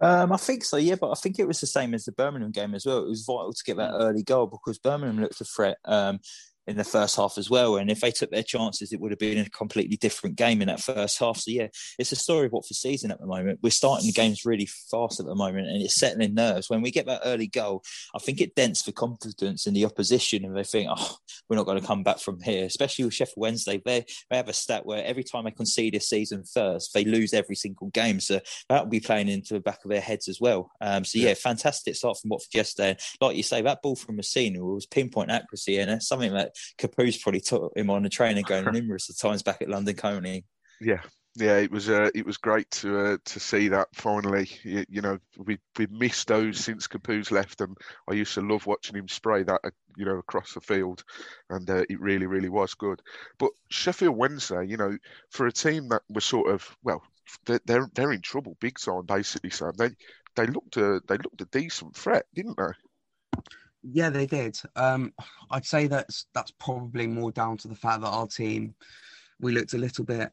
Um, 0.00 0.32
I 0.32 0.36
think 0.36 0.64
so, 0.64 0.76
yeah, 0.76 0.96
but 1.00 1.10
I 1.10 1.14
think 1.14 1.38
it 1.38 1.46
was 1.46 1.60
the 1.60 1.66
same 1.66 1.94
as 1.94 2.04
the 2.04 2.12
Birmingham 2.12 2.50
game 2.50 2.74
as 2.74 2.84
well. 2.84 2.98
It 2.98 3.08
was 3.08 3.24
vital 3.24 3.52
to 3.52 3.64
get 3.64 3.76
that 3.76 3.92
early 3.94 4.22
goal 4.22 4.46
because 4.46 4.78
Birmingham 4.78 5.20
looked 5.20 5.40
a 5.40 5.44
threat. 5.44 5.78
Um, 5.84 6.20
in 6.66 6.76
the 6.76 6.84
first 6.84 7.16
half 7.16 7.36
as 7.36 7.50
well. 7.50 7.76
And 7.76 7.90
if 7.90 8.00
they 8.00 8.10
took 8.10 8.30
their 8.30 8.42
chances, 8.42 8.92
it 8.92 9.00
would 9.00 9.12
have 9.12 9.18
been 9.18 9.38
a 9.38 9.50
completely 9.50 9.96
different 9.96 10.36
game 10.36 10.62
in 10.62 10.68
that 10.68 10.80
first 10.80 11.18
half. 11.18 11.38
So 11.38 11.50
yeah, 11.50 11.68
it's 11.98 12.12
a 12.12 12.16
story 12.16 12.46
of 12.46 12.52
Watford 12.52 12.76
season 12.76 13.10
at 13.10 13.20
the 13.20 13.26
moment. 13.26 13.60
We're 13.62 13.70
starting 13.70 14.06
the 14.06 14.12
games 14.12 14.44
really 14.44 14.68
fast 14.90 15.20
at 15.20 15.26
the 15.26 15.34
moment, 15.34 15.68
and 15.68 15.82
it's 15.82 15.94
settling 15.94 16.34
nerves. 16.34 16.70
When 16.70 16.82
we 16.82 16.90
get 16.90 17.06
that 17.06 17.22
early 17.24 17.46
goal, 17.46 17.82
I 18.14 18.18
think 18.18 18.40
it 18.40 18.54
dents 18.54 18.82
the 18.82 18.92
confidence 18.92 19.66
in 19.66 19.74
the 19.74 19.84
opposition, 19.84 20.44
and 20.44 20.56
they 20.56 20.64
think, 20.64 20.90
oh, 20.94 21.16
we're 21.48 21.56
not 21.56 21.66
going 21.66 21.80
to 21.80 21.86
come 21.86 22.02
back 22.02 22.18
from 22.18 22.40
here. 22.40 22.64
Especially 22.64 23.04
with 23.04 23.14
Sheffield 23.14 23.34
Wednesday, 23.36 23.80
they 23.84 24.04
they 24.30 24.36
have 24.36 24.48
a 24.48 24.52
stat 24.52 24.86
where 24.86 25.04
every 25.04 25.24
time 25.24 25.44
they 25.44 25.50
concede 25.50 25.94
a 25.94 26.00
season 26.00 26.44
first, 26.44 26.94
they 26.94 27.04
lose 27.04 27.34
every 27.34 27.56
single 27.56 27.88
game. 27.88 28.20
So 28.20 28.40
that 28.68 28.84
will 28.84 28.90
be 28.90 29.00
playing 29.00 29.28
into 29.28 29.54
the 29.54 29.60
back 29.60 29.84
of 29.84 29.90
their 29.90 30.00
heads 30.00 30.28
as 30.28 30.40
well. 30.40 30.70
Um, 30.80 31.04
so 31.04 31.18
yeah, 31.18 31.28
yeah, 31.28 31.34
fantastic 31.34 31.96
start 31.96 32.18
from 32.18 32.30
Watford 32.30 32.54
yesterday. 32.54 32.96
Like 33.20 33.36
you 33.36 33.42
say, 33.42 33.62
that 33.62 33.82
ball 33.82 33.96
from 33.96 34.16
Masina 34.16 34.58
was 34.58 34.86
pinpoint 34.86 35.30
accuracy, 35.30 35.78
and 35.78 35.90
it's 35.90 36.08
something 36.08 36.32
that 36.34 36.53
Capoue's 36.78 37.18
probably 37.18 37.40
took 37.40 37.72
him 37.76 37.90
on 37.90 38.02
the 38.02 38.08
train 38.08 38.36
and 38.36 38.46
going 38.46 38.64
numerous 38.72 39.08
of 39.08 39.18
times 39.18 39.42
back 39.42 39.62
at 39.62 39.68
London 39.68 39.96
Colney. 39.96 40.44
Yeah, 40.80 41.00
yeah, 41.36 41.56
it 41.56 41.70
was 41.70 41.90
uh, 41.90 42.10
it 42.14 42.24
was 42.24 42.36
great 42.36 42.70
to 42.72 42.98
uh, 42.98 43.16
to 43.24 43.40
see 43.40 43.66
that 43.68 43.88
finally. 43.92 44.48
You, 44.62 44.84
you, 44.88 45.02
know, 45.02 45.18
we 45.36 45.58
we 45.76 45.86
missed 45.86 46.28
those 46.28 46.58
since 46.60 46.86
Capoue's 46.86 47.32
left, 47.32 47.60
and 47.60 47.76
I 48.08 48.14
used 48.14 48.34
to 48.34 48.40
love 48.40 48.66
watching 48.66 48.96
him 48.96 49.08
spray 49.08 49.42
that 49.42 49.60
uh, 49.64 49.70
you 49.96 50.04
know 50.04 50.18
across 50.18 50.54
the 50.54 50.60
field, 50.60 51.02
and 51.50 51.68
uh, 51.68 51.82
it 51.88 52.00
really 52.00 52.26
really 52.26 52.50
was 52.50 52.74
good. 52.74 53.02
But 53.38 53.50
Sheffield 53.68 54.16
Wednesday, 54.16 54.64
you 54.66 54.76
know, 54.76 54.96
for 55.30 55.46
a 55.46 55.52
team 55.52 55.88
that 55.88 56.02
was 56.08 56.24
sort 56.24 56.52
of 56.52 56.76
well, 56.84 57.02
they're 57.46 57.60
they're, 57.64 57.90
they're 57.94 58.12
in 58.12 58.20
trouble 58.20 58.56
big 58.60 58.78
time 58.78 59.04
basically. 59.04 59.50
So 59.50 59.72
they 59.76 59.90
they 60.36 60.46
looked 60.46 60.76
a 60.76 61.00
they 61.08 61.16
looked 61.16 61.40
a 61.40 61.46
decent 61.46 61.96
threat, 61.96 62.26
didn't 62.32 62.56
they? 62.56 62.72
Yeah, 63.86 64.08
they 64.08 64.26
did. 64.26 64.58
Um, 64.76 65.12
I'd 65.50 65.66
say 65.66 65.86
that's 65.86 66.26
that's 66.34 66.50
probably 66.52 67.06
more 67.06 67.30
down 67.30 67.58
to 67.58 67.68
the 67.68 67.74
fact 67.74 68.00
that 68.00 68.08
our 68.08 68.26
team 68.26 68.74
we 69.40 69.52
looked 69.52 69.74
a 69.74 69.78
little 69.78 70.04
bit. 70.04 70.30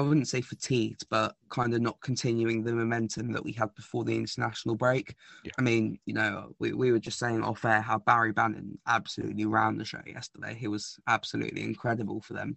I 0.00 0.02
wouldn't 0.08 0.28
say 0.28 0.40
fatigued, 0.40 1.04
but 1.10 1.34
kind 1.50 1.74
of 1.74 1.80
not 1.80 2.00
continuing 2.00 2.62
the 2.62 2.72
momentum 2.72 3.32
that 3.32 3.44
we 3.44 3.52
had 3.52 3.74
before 3.74 4.04
the 4.04 4.16
international 4.16 4.74
break. 4.74 5.14
Yeah. 5.44 5.52
I 5.58 5.62
mean, 5.62 5.98
you 6.06 6.14
know, 6.14 6.54
we, 6.58 6.72
we 6.72 6.92
were 6.92 6.98
just 6.98 7.18
saying 7.18 7.42
off 7.42 7.64
air 7.64 7.80
how 7.80 7.98
Barry 7.98 8.32
Bannan 8.32 8.78
absolutely 8.86 9.44
ran 9.44 9.76
the 9.76 9.84
show 9.84 10.00
yesterday. 10.06 10.54
He 10.54 10.68
was 10.68 10.98
absolutely 11.06 11.62
incredible 11.62 12.20
for 12.20 12.34
them 12.34 12.56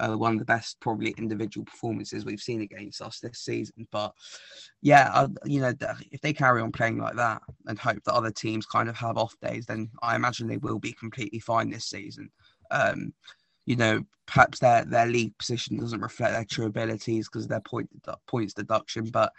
uh, 0.00 0.16
one 0.16 0.32
of 0.32 0.38
the 0.38 0.44
best 0.44 0.80
probably 0.80 1.14
individual 1.18 1.64
performances 1.64 2.24
we've 2.24 2.40
seen 2.40 2.62
against 2.62 3.02
us 3.02 3.20
this 3.20 3.40
season. 3.40 3.86
But 3.90 4.12
yeah, 4.80 5.10
I, 5.12 5.28
you 5.44 5.60
know, 5.60 5.72
if 6.10 6.20
they 6.20 6.32
carry 6.32 6.62
on 6.62 6.72
playing 6.72 6.98
like 6.98 7.16
that 7.16 7.42
and 7.66 7.78
hope 7.78 8.02
that 8.04 8.14
other 8.14 8.30
teams 8.30 8.66
kind 8.66 8.88
of 8.88 8.96
have 8.96 9.18
off 9.18 9.34
days, 9.42 9.66
then 9.66 9.90
I 10.02 10.16
imagine 10.16 10.48
they 10.48 10.58
will 10.58 10.78
be 10.78 10.92
completely 10.92 11.38
fine 11.38 11.70
this 11.70 11.86
season. 11.86 12.30
Um, 12.70 13.12
you 13.66 13.76
know, 13.76 14.04
perhaps 14.26 14.58
their 14.58 14.84
their 14.84 15.06
league 15.06 15.36
position 15.38 15.78
doesn't 15.78 16.00
reflect 16.00 16.32
their 16.32 16.44
true 16.44 16.66
abilities 16.66 17.28
because 17.28 17.44
of 17.44 17.50
their 17.50 17.60
point 17.60 17.88
points 18.26 18.54
deduction, 18.54 19.06
but 19.10 19.32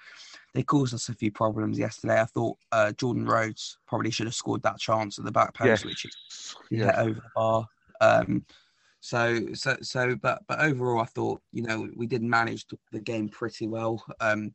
they 0.54 0.64
caused 0.64 0.94
us 0.94 1.10
a 1.10 1.14
few 1.14 1.32
problems 1.32 1.80
yesterday. 1.80 2.22
I 2.22 2.26
thought 2.26 2.58
uh, 2.72 2.92
Jordan 2.94 3.26
Rhodes 3.26 3.78
probably 3.88 4.12
should 4.12 4.28
have 4.28 4.36
scored 4.36 4.64
that 4.64 4.80
chance 4.80 5.18
at 5.18 5.26
the 5.26 5.32
back 5.32 5.54
post, 5.54 5.86
which 5.86 6.06
he 6.70 6.78
yeah. 6.78 7.00
over 7.00 7.16
the 7.16 7.32
bar. 7.36 7.68
Um, 8.02 8.46
so, 9.00 9.54
so, 9.54 9.76
so, 9.82 10.16
but, 10.16 10.44
but 10.48 10.62
overall, 10.62 11.02
I 11.02 11.06
thought 11.06 11.42
you 11.52 11.64
know 11.64 11.90
we 11.96 12.08
did 12.08 12.24
manage 12.24 12.66
the 12.92 13.00
game 13.00 13.28
pretty 13.28 13.68
well. 13.68 14.04
Um, 14.22 14.54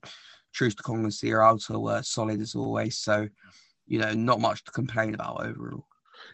Troost-Ekong 0.54 1.04
and 1.04 1.12
Sierralta 1.12 1.80
were 1.80 2.02
solid 2.02 2.40
as 2.40 2.54
always. 2.54 2.96
So, 2.96 3.28
you 3.86 3.98
know, 3.98 4.14
not 4.14 4.40
much 4.40 4.64
to 4.64 4.72
complain 4.72 5.14
about 5.14 5.44
overall. 5.44 5.86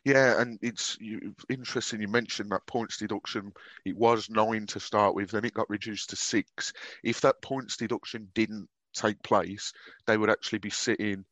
Yeah, 0.04 0.40
and 0.40 0.58
it's 0.60 0.98
you, 1.00 1.34
interesting 1.48 2.00
you 2.00 2.08
mentioned 2.08 2.50
that 2.50 2.66
points 2.66 2.98
deduction. 2.98 3.52
It 3.86 3.96
was 3.96 4.28
nine 4.28 4.66
to 4.66 4.80
start 4.80 5.14
with, 5.14 5.30
then 5.30 5.44
it 5.46 5.54
got 5.54 5.70
reduced 5.70 6.10
to 6.10 6.16
six. 6.16 6.72
If 7.02 7.22
that 7.22 7.40
points 7.40 7.76
deduction 7.78 8.28
didn't 8.34 8.68
take 8.92 9.22
place, 9.22 9.72
they 10.06 10.18
would 10.18 10.30
actually 10.30 10.58
be 10.58 10.70
sitting 10.70 11.24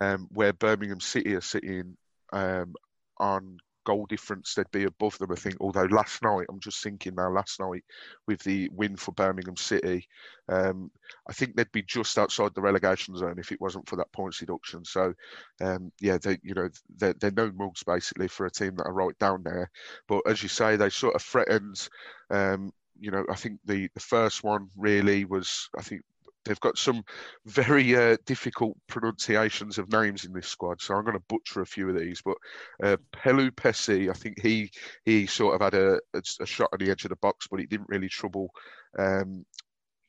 um, 0.00 0.28
where 0.30 0.52
Birmingham 0.52 1.00
City 1.00 1.34
are 1.34 1.40
sitting 1.40 1.96
um, 2.32 2.74
on 3.18 3.58
goal 3.90 4.06
difference, 4.06 4.54
they'd 4.54 4.70
be 4.70 4.84
above 4.84 5.18
them, 5.18 5.32
I 5.32 5.34
think. 5.34 5.56
Although 5.60 5.88
last 5.90 6.22
night, 6.22 6.46
I'm 6.48 6.60
just 6.60 6.82
thinking 6.82 7.16
now, 7.16 7.30
last 7.30 7.58
night 7.58 7.82
with 8.28 8.40
the 8.44 8.68
win 8.72 8.96
for 8.96 9.10
Birmingham 9.12 9.56
City, 9.56 10.06
um, 10.48 10.92
I 11.28 11.32
think 11.32 11.56
they'd 11.56 11.72
be 11.72 11.82
just 11.82 12.18
outside 12.18 12.54
the 12.54 12.60
relegation 12.60 13.16
zone 13.16 13.38
if 13.38 13.50
it 13.50 13.60
wasn't 13.60 13.88
for 13.88 13.96
that 13.96 14.12
points 14.12 14.38
deduction. 14.38 14.84
So, 14.84 15.12
um, 15.60 15.90
yeah, 16.00 16.18
they, 16.22 16.38
you 16.42 16.54
know, 16.54 16.68
they're, 16.98 17.14
they're 17.14 17.32
no 17.32 17.50
mugs 17.52 17.82
basically 17.82 18.28
for 18.28 18.46
a 18.46 18.50
team 18.50 18.76
that 18.76 18.86
are 18.86 18.92
right 18.92 19.18
down 19.18 19.42
there. 19.42 19.70
But 20.06 20.22
as 20.28 20.40
you 20.40 20.48
say, 20.48 20.76
they 20.76 20.90
sort 20.90 21.16
of 21.16 21.22
threatened. 21.22 21.88
Um, 22.30 22.72
you 22.98 23.10
know, 23.10 23.24
I 23.28 23.34
think 23.34 23.58
the, 23.64 23.88
the 23.94 24.00
first 24.00 24.44
one 24.44 24.68
really 24.76 25.24
was, 25.24 25.68
I 25.76 25.82
think 25.82 26.02
they've 26.44 26.60
got 26.60 26.78
some 26.78 27.02
very 27.46 27.96
uh, 27.96 28.16
difficult 28.26 28.76
pronunciations 28.88 29.78
of 29.78 29.92
names 29.92 30.24
in 30.24 30.32
this 30.32 30.48
squad, 30.48 30.80
so 30.80 30.94
I'm 30.94 31.04
going 31.04 31.16
to 31.16 31.24
butcher 31.28 31.60
a 31.60 31.66
few 31.66 31.88
of 31.88 31.98
these. 31.98 32.22
But 32.22 32.36
uh, 32.82 32.96
Pelupessy, 33.12 34.10
I 34.10 34.14
think 34.14 34.40
he 34.40 34.70
he 35.04 35.26
sort 35.26 35.54
of 35.54 35.60
had 35.60 35.74
a, 35.74 36.00
a, 36.14 36.46
shot 36.46 36.70
on 36.72 36.78
the 36.78 36.90
edge 36.90 37.04
of 37.04 37.10
the 37.10 37.16
box, 37.16 37.46
but 37.50 37.60
he 37.60 37.66
didn't 37.66 37.88
really 37.88 38.08
trouble 38.08 38.50
um, 38.98 39.44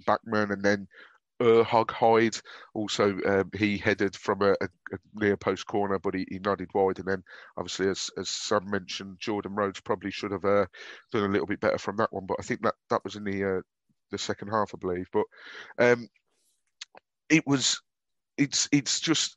Bachmann, 0.05 0.51
and 0.51 0.63
then. 0.63 0.87
Urhoghide 1.41 2.39
also 2.75 3.17
um, 3.25 3.49
he 3.57 3.75
headed 3.75 4.15
from 4.15 4.43
a, 4.43 4.51
a, 4.51 4.69
a, 4.93 4.97
near 5.15 5.35
post 5.35 5.65
corner, 5.65 5.97
but 5.97 6.13
he, 6.13 6.23
he 6.29 6.37
nodded 6.37 6.69
wide. 6.75 6.99
And 6.99 7.07
then 7.07 7.23
obviously, 7.57 7.89
as 7.89 8.11
as 8.15 8.29
Sam 8.29 8.69
mentioned, 8.69 9.17
Jordan 9.19 9.55
Rhodes 9.55 9.81
probably 9.81 10.11
should 10.11 10.33
have 10.33 10.45
uh, 10.45 10.67
done 11.11 11.23
a 11.23 11.33
little 11.33 11.47
bit 11.47 11.59
better 11.59 11.79
from 11.79 11.97
that 11.97 12.13
one. 12.13 12.27
But 12.27 12.37
I 12.39 12.43
think 12.43 12.61
that 12.61 12.75
that 12.91 13.03
was 13.03 13.15
in 13.15 13.23
the 13.23 13.57
uh, 13.57 13.61
the 14.11 14.19
second 14.19 14.49
half, 14.49 14.71
I 14.75 14.77
believe. 14.77 15.07
But 15.11 15.25
um, 15.79 16.07
it 17.31 17.47
was 17.47 17.81
it's 18.37 18.69
it's 18.71 18.99
just 18.99 19.35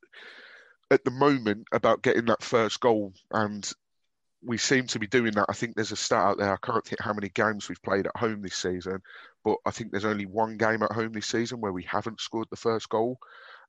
at 0.90 1.04
the 1.04 1.10
moment 1.10 1.66
about 1.72 2.02
getting 2.02 2.26
that 2.26 2.42
first 2.42 2.80
goal 2.80 3.12
and 3.32 3.72
we 4.46 4.58
seem 4.58 4.86
to 4.86 4.98
be 4.98 5.06
doing 5.06 5.32
that. 5.32 5.46
I 5.48 5.54
think 5.54 5.74
there's 5.74 5.92
a 5.92 5.96
stat 5.96 6.18
out 6.18 6.38
there. 6.38 6.52
I 6.52 6.58
can't 6.66 6.84
think 6.84 7.00
how 7.00 7.14
many 7.14 7.30
games 7.30 7.68
we've 7.68 7.82
played 7.82 8.06
at 8.06 8.16
home 8.16 8.42
this 8.42 8.56
season, 8.56 9.00
but 9.42 9.56
I 9.64 9.70
think 9.70 9.90
there's 9.90 10.04
only 10.04 10.26
one 10.26 10.58
game 10.58 10.82
at 10.82 10.92
home 10.92 11.12
this 11.12 11.26
season 11.26 11.60
where 11.60 11.72
we 11.72 11.84
haven't 11.84 12.20
scored 12.20 12.48
the 12.50 12.56
first 12.56 12.90
goal 12.90 13.18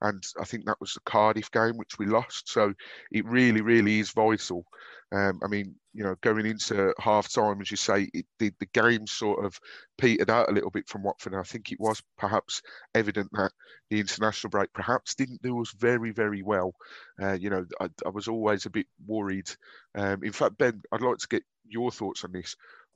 and 0.02 0.24
I 0.40 0.46
think 0.46 0.66
that 0.66 0.80
was 0.80 0.94
the 0.94 1.00
Cardiff 1.02 1.52
game 1.52 1.78
which 1.78 1.98
we 1.98 2.06
lost. 2.06 2.50
So 2.50 2.74
it 3.12 3.25
really, 3.25 3.62
really 3.62 4.00
is 4.00 4.12
vital. 4.12 4.66
Um, 5.12 5.40
I 5.44 5.48
mean, 5.48 5.75
you 5.94 6.04
know, 6.04 6.16
going 6.22 6.46
into 6.46 6.94
half 7.00 7.32
time, 7.32 7.62
as 7.62 7.72
you 7.72 7.78
say, 7.78 8.10
it, 8.14 8.25
the, 8.40 8.52
the 8.60 8.66
game 8.74 9.08
sort 9.08 9.46
of 9.46 9.60
petered 9.98 10.30
out 10.30 10.50
a 10.50 10.54
little 10.54 10.72
bit 10.72 10.90
from 10.90 11.04
Watford. 11.04 11.34
And 11.34 11.40
I 11.40 11.44
think 11.44 11.72
it 11.72 11.80
was 11.80 12.02
perhaps 12.18 12.62
evident 12.94 13.30
that 13.34 13.52
the 13.90 14.00
international 14.00 14.50
break 14.50 14.74
perhaps 14.74 15.16
didn't 15.16 15.42
do 15.42 15.62
us 15.62 15.72
very, 15.78 16.12
very 16.12 16.42
well. 16.42 16.74
Uh, 17.22 17.34
you 17.34 17.50
know, 17.50 17.66
I, 17.80 17.90
I, 18.06 18.10
was 18.10 18.28
always 18.28 18.66
a 18.66 18.72
bit 18.72 18.88
worried. 19.06 19.50
Um, 19.96 20.24
in 20.24 20.34
fact, 20.34 20.58
Ben, 20.58 20.82
I'd 20.92 21.02
like 21.02 21.20
to 21.20 21.28
get 21.28 21.44
your 21.68 21.92
thoughts 21.92 22.24
on 22.24 22.32
this. 22.32 22.56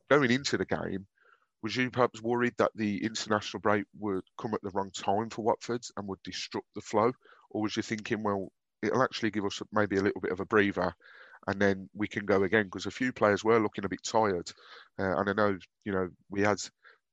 Going 0.09 0.31
into 0.31 0.57
the 0.57 0.65
game, 0.65 1.05
was 1.61 1.75
you 1.75 1.91
perhaps 1.91 2.21
worried 2.21 2.53
that 2.57 2.71
the 2.75 3.03
international 3.03 3.59
break 3.59 3.85
would 3.99 4.23
come 4.39 4.53
at 4.53 4.61
the 4.61 4.71
wrong 4.73 4.91
time 4.91 5.29
for 5.29 5.43
Watford 5.43 5.81
and 5.97 6.07
would 6.07 6.23
disrupt 6.23 6.67
the 6.73 6.81
flow? 6.81 7.11
Or 7.49 7.61
was 7.61 7.75
you 7.75 7.83
thinking, 7.83 8.23
well, 8.23 8.51
it'll 8.81 9.03
actually 9.03 9.31
give 9.31 9.45
us 9.45 9.61
maybe 9.71 9.97
a 9.97 10.01
little 10.01 10.21
bit 10.21 10.31
of 10.31 10.39
a 10.39 10.45
breather 10.45 10.93
and 11.47 11.61
then 11.61 11.89
we 11.93 12.07
can 12.07 12.25
go 12.25 12.43
again? 12.43 12.65
Because 12.65 12.85
a 12.85 12.91
few 12.91 13.11
players 13.11 13.43
were 13.43 13.59
looking 13.59 13.83
a 13.83 13.89
bit 13.89 14.03
tired. 14.03 14.49
Uh, 14.97 15.17
and 15.17 15.29
I 15.29 15.33
know, 15.33 15.57
you 15.83 15.91
know, 15.91 16.09
we 16.29 16.41
had, 16.41 16.57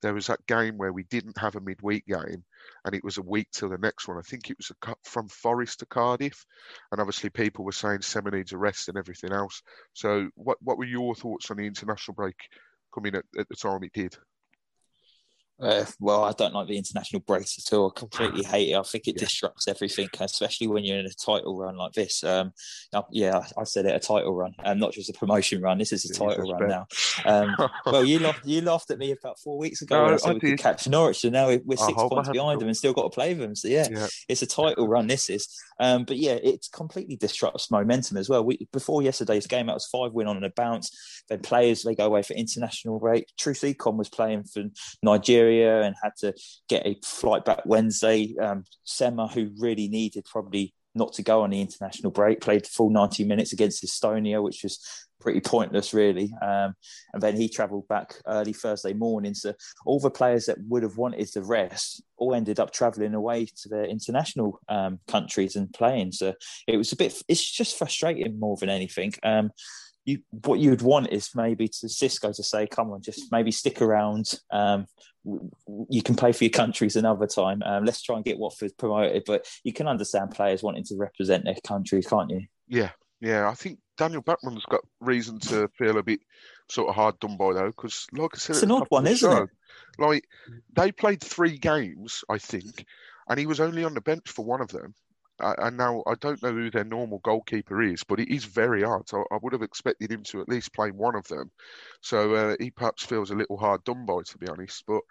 there 0.03 0.15
was 0.15 0.29
that 0.29 0.47
game 0.47 0.77
where 0.79 0.93
we 0.93 1.03
didn't 1.05 1.39
have 1.39 1.57
a 1.57 1.61
midweek 1.61 2.07
game 2.07 2.45
and 2.85 2.95
it 2.95 3.03
was 3.03 3.19
a 3.19 3.23
week 3.23 3.49
till 3.51 3.71
the 3.71 3.79
next 3.79 4.07
one. 4.07 4.19
I 4.19 4.23
think 4.23 4.49
it 4.49 4.59
was 4.59 4.71
a 4.71 4.95
from 5.03 5.27
Forest 5.29 5.81
to 5.81 5.87
Cardiff. 5.87 6.45
And 6.93 7.01
obviously 7.01 7.31
people 7.31 7.65
were 7.65 7.73
saying 7.73 8.03
Sema 8.03 8.31
needs 8.31 8.53
a 8.53 8.59
rest 8.59 8.89
and 8.89 8.97
everything 8.97 9.33
else. 9.33 9.61
So 9.95 10.29
what, 10.37 10.59
what 10.63 10.79
were 10.79 10.85
your 10.85 11.17
thoughts 11.17 11.51
on 11.51 11.57
the 11.57 11.67
international 11.67 12.15
break 12.15 12.37
coming 12.95 13.17
at, 13.17 13.25
at 13.37 13.49
the 13.49 13.57
time 13.57 13.83
it 13.83 13.93
did? 13.93 14.17
Uh, 15.61 15.87
well, 16.01 16.25
I 16.25 16.33
don't 16.33 16.53
like 16.53 16.69
the 16.69 16.77
international 16.77 17.21
breaks 17.21 17.59
at 17.59 17.75
all. 17.75 17.91
I 17.95 17.99
completely 17.99 18.45
hate 18.45 18.71
it. 18.71 18.77
I 18.77 18.83
think 18.83 19.09
it 19.09 19.15
yeah. 19.17 19.25
disrupts 19.25 19.67
everything, 19.67 20.09
especially 20.21 20.67
when 20.67 20.85
you're 20.85 20.99
in 20.99 21.07
a 21.07 21.11
title 21.11 21.57
run 21.57 21.77
like 21.77 21.93
this. 21.93 22.23
Um, 22.23 22.53
yeah, 23.11 23.43
I 23.57 23.65
said 23.65 23.87
it 23.87 23.97
a 23.97 23.99
title 23.99 24.35
run, 24.35 24.55
and 24.65 24.79
not 24.79 24.93
just 24.93 25.09
a 25.09 25.15
promotion 25.15 25.63
run. 25.63 25.79
This 25.79 25.95
is 25.95 26.05
a 26.11 26.13
title 26.13 26.53
run 26.53 26.69
now. 26.69 26.87
Um, 27.25 27.57
well, 27.87 28.05
you 28.05 28.19
laughed, 28.19 28.45
you 28.45 28.61
laughed 28.61 28.91
at 28.91 28.99
me 28.99 29.13
about 29.13 29.39
four 29.39 29.57
weeks 29.57 29.81
ago 29.81 29.97
no, 29.97 30.05
when 30.05 30.15
I 30.15 30.17
said 30.19 30.31
I 30.31 30.35
we 30.35 30.41
did. 30.41 30.51
could 30.51 30.59
catch 30.59 30.87
Norwich, 30.89 31.25
and 31.25 31.33
now 31.33 31.49
we're 31.49 31.77
six 31.77 31.95
points 31.95 32.29
behind 32.29 32.61
them 32.61 32.69
and 32.69 32.77
still 32.77 32.93
got 32.93 33.05
to 33.05 33.11
play 33.11 33.33
them. 33.33 33.57
So 33.57 33.69
yeah, 33.69 33.89
yeah. 33.91 34.09
it's 34.29 34.43
a 34.43 34.47
title 34.47 34.87
run. 34.87 35.07
This 35.07 35.31
is, 35.31 35.49
um, 35.81 36.05
but 36.05 36.19
yeah, 36.19 36.35
it 36.35 36.67
completely 36.71 37.17
disrupts 37.17 37.71
momentum 37.71 38.19
as 38.19 38.29
well. 38.29 38.45
We, 38.45 38.69
before 38.73 39.01
yesterday's 39.01 39.47
game, 39.47 39.69
that 39.69 39.75
was 39.75 39.87
five 39.87 40.13
win 40.13 40.27
on 40.27 40.45
a 40.45 40.51
bounce. 40.51 41.23
Then 41.31 41.41
players 41.41 41.83
they 41.83 41.95
go 41.95 42.05
away 42.05 42.23
for 42.23 42.35
international 42.35 43.01
break. 43.01 43.27
Troost-Ekong 43.39 43.97
was 43.97 44.09
playing 44.09 44.45
for 44.45 44.65
Nigeria 45.03 45.46
and 45.49 45.95
had 46.03 46.13
to 46.19 46.35
get 46.69 46.87
a 46.87 46.99
flight 47.05 47.45
back 47.45 47.63
Wednesday. 47.65 48.35
Um, 48.41 48.65
Sema, 48.85 49.29
who 49.29 49.51
really 49.59 49.89
needed 49.89 50.25
probably 50.25 50.75
not 50.95 51.13
to 51.15 51.23
go 51.23 51.43
on 51.43 51.51
the 51.51 51.61
international 51.61 52.11
break. 52.11 52.41
Played 52.41 52.67
full 52.67 52.91
90 52.91 53.25
minutes 53.25 53.53
against 53.53 53.85
Estonia, 53.85 54.43
which 54.43 54.63
was 54.63 55.07
pretty 55.21 55.41
pointless, 55.41 55.93
really. 55.95 56.33
Um, 56.43 56.75
and 57.13 57.23
then 57.23 57.37
he 57.37 57.49
travelled 57.49 57.89
back 57.89 58.15
early 58.27 58.53
Thursday 58.53 58.93
morning. 58.93 59.35
So 59.35 59.55
all 59.85 60.01
the 60.01 60.11
players 60.11 60.47
that 60.47 60.59
would 60.69 60.83
have 60.83 60.97
wanted 60.97 61.27
to 61.33 61.43
rest 61.43 62.03
all 62.17 62.35
ended 62.35 62.61
up 62.61 62.73
travelling 62.73 63.15
away 63.15 63.47
to 63.63 63.69
their 63.69 63.85
international 63.85 64.61
um, 64.69 65.01
countries 65.07 65.57
and 65.57 65.73
playing. 65.73 66.13
So 66.13 66.35
it 66.67 66.77
was 66.77 66.93
a 66.93 66.97
bit. 66.97 67.21
It's 67.29 67.51
just 67.51 67.79
frustrating 67.79 68.39
more 68.41 68.57
than 68.57 68.71
anything. 68.71 69.15
Um, 69.23 69.51
you, 70.07 70.21
what 70.31 70.61
you'd 70.61 70.83
want 70.83 71.11
is 71.11 71.31
maybe 71.35 71.67
to 71.67 71.87
Xisco 71.87 72.35
to 72.35 72.43
say, 72.43 72.67
"Come 72.67 72.93
on, 72.93 73.03
just 73.03 73.31
maybe 73.33 73.51
stick 73.51 73.83
around. 73.83 74.35
Um, 74.53 74.87
you 75.91 76.01
can 76.01 76.15
play 76.15 76.31
for 76.33 76.45
your 76.45 76.53
countries 76.53 76.95
another 76.95 77.27
time. 77.27 77.61
Um, 77.65 77.85
let's 77.85 78.01
try 78.03 78.15
and 78.15 78.25
get 78.25 78.39
Watford 78.39 78.79
promoted." 78.79 79.25
But 79.27 79.47
you 79.65 79.73
can 79.73 79.89
understand 79.89 80.31
players 80.31 80.63
wanting 80.63 80.85
to 80.85 80.97
represent 80.97 81.45
their 81.45 81.57
country, 81.67 82.03
can't 82.03 82.31
you? 82.31 82.43
Yeah, 82.69 82.91
yeah. 83.21 83.49
I 83.49 83.55
think 83.55 83.81
Daniel 83.99 84.23
Bachmann's 84.23 84.65
got 84.67 84.83
reason 85.01 85.41
to 85.41 85.69
feel 85.77 85.99
a 85.99 86.05
bit 86.05 86.21
sort 86.71 86.89
of 86.89 86.95
hard 86.95 87.19
done 87.19 87.37
by 87.37 87.53
though, 87.53 87.67
because 87.67 88.07
like 88.13 88.31
I 88.35 88.39
said, 88.39 88.57
it's 88.57 88.63
an 88.63 88.71
odd 88.71 88.87
one, 88.89 89.09
isn't 89.09 89.29
show, 89.29 89.43
it? 89.43 89.51
Like 89.99 90.25
they 90.73 90.93
played 90.93 91.21
three 91.21 91.59
games, 91.59 92.23
I 92.29 92.39
think, 92.39 92.85
and 93.29 93.41
he 93.41 93.47
was 93.47 93.59
only 93.59 93.83
on 93.83 93.95
the 93.95 94.01
bench 94.01 94.29
for 94.29 94.45
one 94.45 94.61
of 94.61 94.69
them. 94.69 94.95
Uh, 95.41 95.55
and 95.59 95.77
now 95.77 96.03
I 96.07 96.15
don't 96.15 96.43
know 96.43 96.53
who 96.53 96.71
their 96.71 96.85
normal 96.85 97.19
goalkeeper 97.19 97.83
is, 97.83 98.05
but 98.05 98.21
it 98.21 98.33
is 98.35 98.45
very 98.45 98.83
hard. 98.83 99.09
So 99.09 99.25
I 99.31 99.39
would 99.43 99.53
have 99.53 99.63
expected 99.63 100.11
him 100.11 100.23
to 100.25 100.41
at 100.41 100.49
least 100.49 100.73
play 100.73 100.91
one 100.91 101.15
of 101.15 101.27
them. 101.29 101.51
So 102.01 102.35
uh, 102.35 102.57
he 102.59 102.71
perhaps 102.71 103.05
feels 103.05 103.31
a 103.31 103.37
little 103.37 103.59
hard 103.59 103.85
done 103.85 104.07
by, 104.07 104.23
to 104.27 104.39
be 104.39 104.49
honest. 104.49 104.85
But 104.87 105.03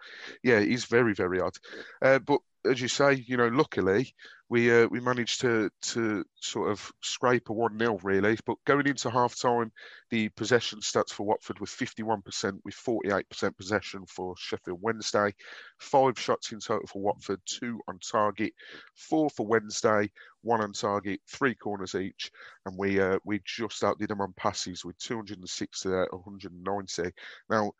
yeah, 0.42 0.60
he's 0.60 0.84
very, 0.84 1.14
very 1.14 1.38
hard. 1.40 1.54
Uh, 2.02 2.18
but 2.18 2.40
as 2.64 2.80
you 2.80 2.88
say, 2.88 3.14
you 3.14 3.36
know, 3.36 3.48
luckily 3.48 4.14
we 4.48 4.72
uh, 4.72 4.86
we 4.86 5.00
managed 5.00 5.40
to 5.40 5.70
to 5.82 6.24
sort 6.40 6.70
of 6.70 6.92
scrape 7.02 7.48
a 7.48 7.52
one 7.52 7.78
0 7.78 7.98
really. 8.02 8.38
But 8.46 8.58
going 8.64 8.86
into 8.86 9.10
half 9.10 9.36
time, 9.36 9.72
the 10.10 10.28
possession 10.30 10.80
stats 10.80 11.10
for 11.10 11.26
Watford 11.26 11.58
were 11.58 11.66
fifty 11.66 12.02
one 12.02 12.22
percent 12.22 12.60
with 12.64 12.74
forty 12.74 13.10
eight 13.10 13.28
percent 13.28 13.56
possession 13.56 14.06
for 14.06 14.34
Sheffield 14.38 14.78
Wednesday. 14.80 15.34
Five 15.78 16.18
shots 16.18 16.52
in 16.52 16.60
total 16.60 16.86
for 16.86 17.02
Watford, 17.02 17.40
two 17.44 17.80
on 17.88 17.98
target, 17.98 18.52
four 18.94 19.30
for 19.30 19.46
Wednesday, 19.46 20.10
one 20.46 20.62
on 20.62 20.72
target, 20.72 21.20
three 21.26 21.54
corners 21.54 21.94
each, 21.94 22.30
and 22.64 22.78
we 22.78 23.00
uh, 23.00 23.18
we 23.24 23.40
just 23.44 23.84
outdid 23.84 24.08
them 24.08 24.20
on 24.20 24.32
passes 24.36 24.84
with 24.84 24.96
206 24.98 25.80
to 25.80 26.06
190. 26.10 27.10
Now, 27.50 27.72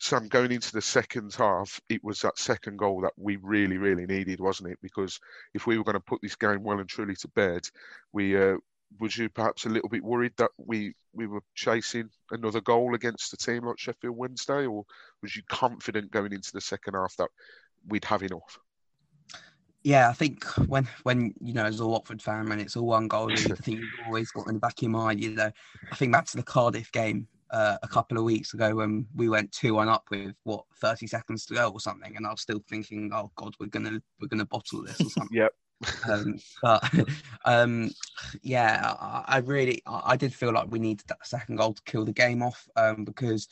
Sam, 0.00 0.28
going 0.28 0.50
into 0.50 0.72
the 0.72 0.82
second 0.82 1.34
half, 1.34 1.80
it 1.88 2.02
was 2.02 2.20
that 2.22 2.38
second 2.38 2.78
goal 2.78 3.02
that 3.02 3.12
we 3.16 3.36
really, 3.36 3.78
really 3.78 4.06
needed, 4.06 4.40
wasn't 4.40 4.70
it? 4.70 4.78
Because 4.82 5.20
if 5.54 5.66
we 5.66 5.78
were 5.78 5.84
going 5.84 5.94
to 5.94 6.00
put 6.00 6.20
this 6.22 6.36
game 6.36 6.64
well 6.64 6.80
and 6.80 6.88
truly 6.88 7.14
to 7.16 7.28
bed, 7.28 7.62
we 8.12 8.36
uh, 8.36 8.56
you 9.00 9.28
perhaps 9.28 9.66
a 9.66 9.68
little 9.68 9.88
bit 9.88 10.02
worried 10.02 10.32
that 10.36 10.50
we 10.56 10.94
we 11.12 11.26
were 11.26 11.42
chasing 11.54 12.08
another 12.30 12.60
goal 12.60 12.94
against 12.94 13.32
a 13.32 13.36
team 13.36 13.64
like 13.64 13.78
Sheffield 13.78 14.16
Wednesday, 14.16 14.66
or 14.66 14.84
was 15.22 15.36
you 15.36 15.42
confident 15.48 16.10
going 16.10 16.32
into 16.32 16.52
the 16.52 16.60
second 16.60 16.94
half 16.94 17.14
that 17.16 17.28
we'd 17.86 18.04
have 18.04 18.22
enough? 18.22 18.58
Yeah, 19.84 20.08
I 20.08 20.14
think 20.14 20.44
when 20.66 20.88
when 21.02 21.34
you 21.40 21.52
know 21.52 21.66
as 21.66 21.78
a 21.78 21.86
Watford 21.86 22.22
fan, 22.22 22.48
when 22.48 22.58
it's 22.58 22.74
all 22.74 22.86
one 22.86 23.06
goal, 23.06 23.30
I 23.30 23.36
think 23.36 23.80
you've 23.80 24.06
always 24.06 24.30
got 24.30 24.48
in 24.48 24.54
the 24.54 24.60
back 24.60 24.78
of 24.78 24.82
your 24.82 24.90
mind. 24.90 25.22
You 25.22 25.32
know, 25.32 25.50
I 25.92 25.94
think 25.94 26.10
back 26.10 26.24
to 26.28 26.38
the 26.38 26.42
Cardiff 26.42 26.90
game 26.90 27.28
uh, 27.50 27.76
a 27.82 27.88
couple 27.88 28.16
of 28.16 28.24
weeks 28.24 28.54
ago 28.54 28.74
when 28.74 29.06
we 29.14 29.28
went 29.28 29.52
two 29.52 29.74
one 29.74 29.90
up 29.90 30.04
with 30.10 30.34
what 30.44 30.64
thirty 30.80 31.06
seconds 31.06 31.44
to 31.46 31.54
go 31.54 31.68
or 31.68 31.80
something, 31.80 32.16
and 32.16 32.26
I 32.26 32.30
was 32.30 32.40
still 32.40 32.62
thinking, 32.66 33.10
oh 33.12 33.30
God, 33.36 33.54
we're 33.60 33.66
gonna 33.66 34.00
we're 34.18 34.28
gonna 34.28 34.46
bottle 34.46 34.82
this 34.82 34.98
or 35.02 35.10
something. 35.10 35.36
yep. 35.36 35.52
um, 36.08 36.38
but 36.62 36.82
um, 37.44 37.90
yeah, 38.40 38.94
I, 38.98 39.24
I 39.28 39.38
really 39.40 39.82
I, 39.86 40.02
I, 40.06 40.16
did 40.16 40.32
feel 40.32 40.52
like 40.52 40.70
we 40.70 40.78
needed 40.78 41.06
that 41.08 41.26
second 41.26 41.56
goal 41.56 41.74
to 41.74 41.82
kill 41.82 42.06
the 42.06 42.12
game 42.12 42.42
off 42.42 42.66
um, 42.76 43.04
because 43.04 43.48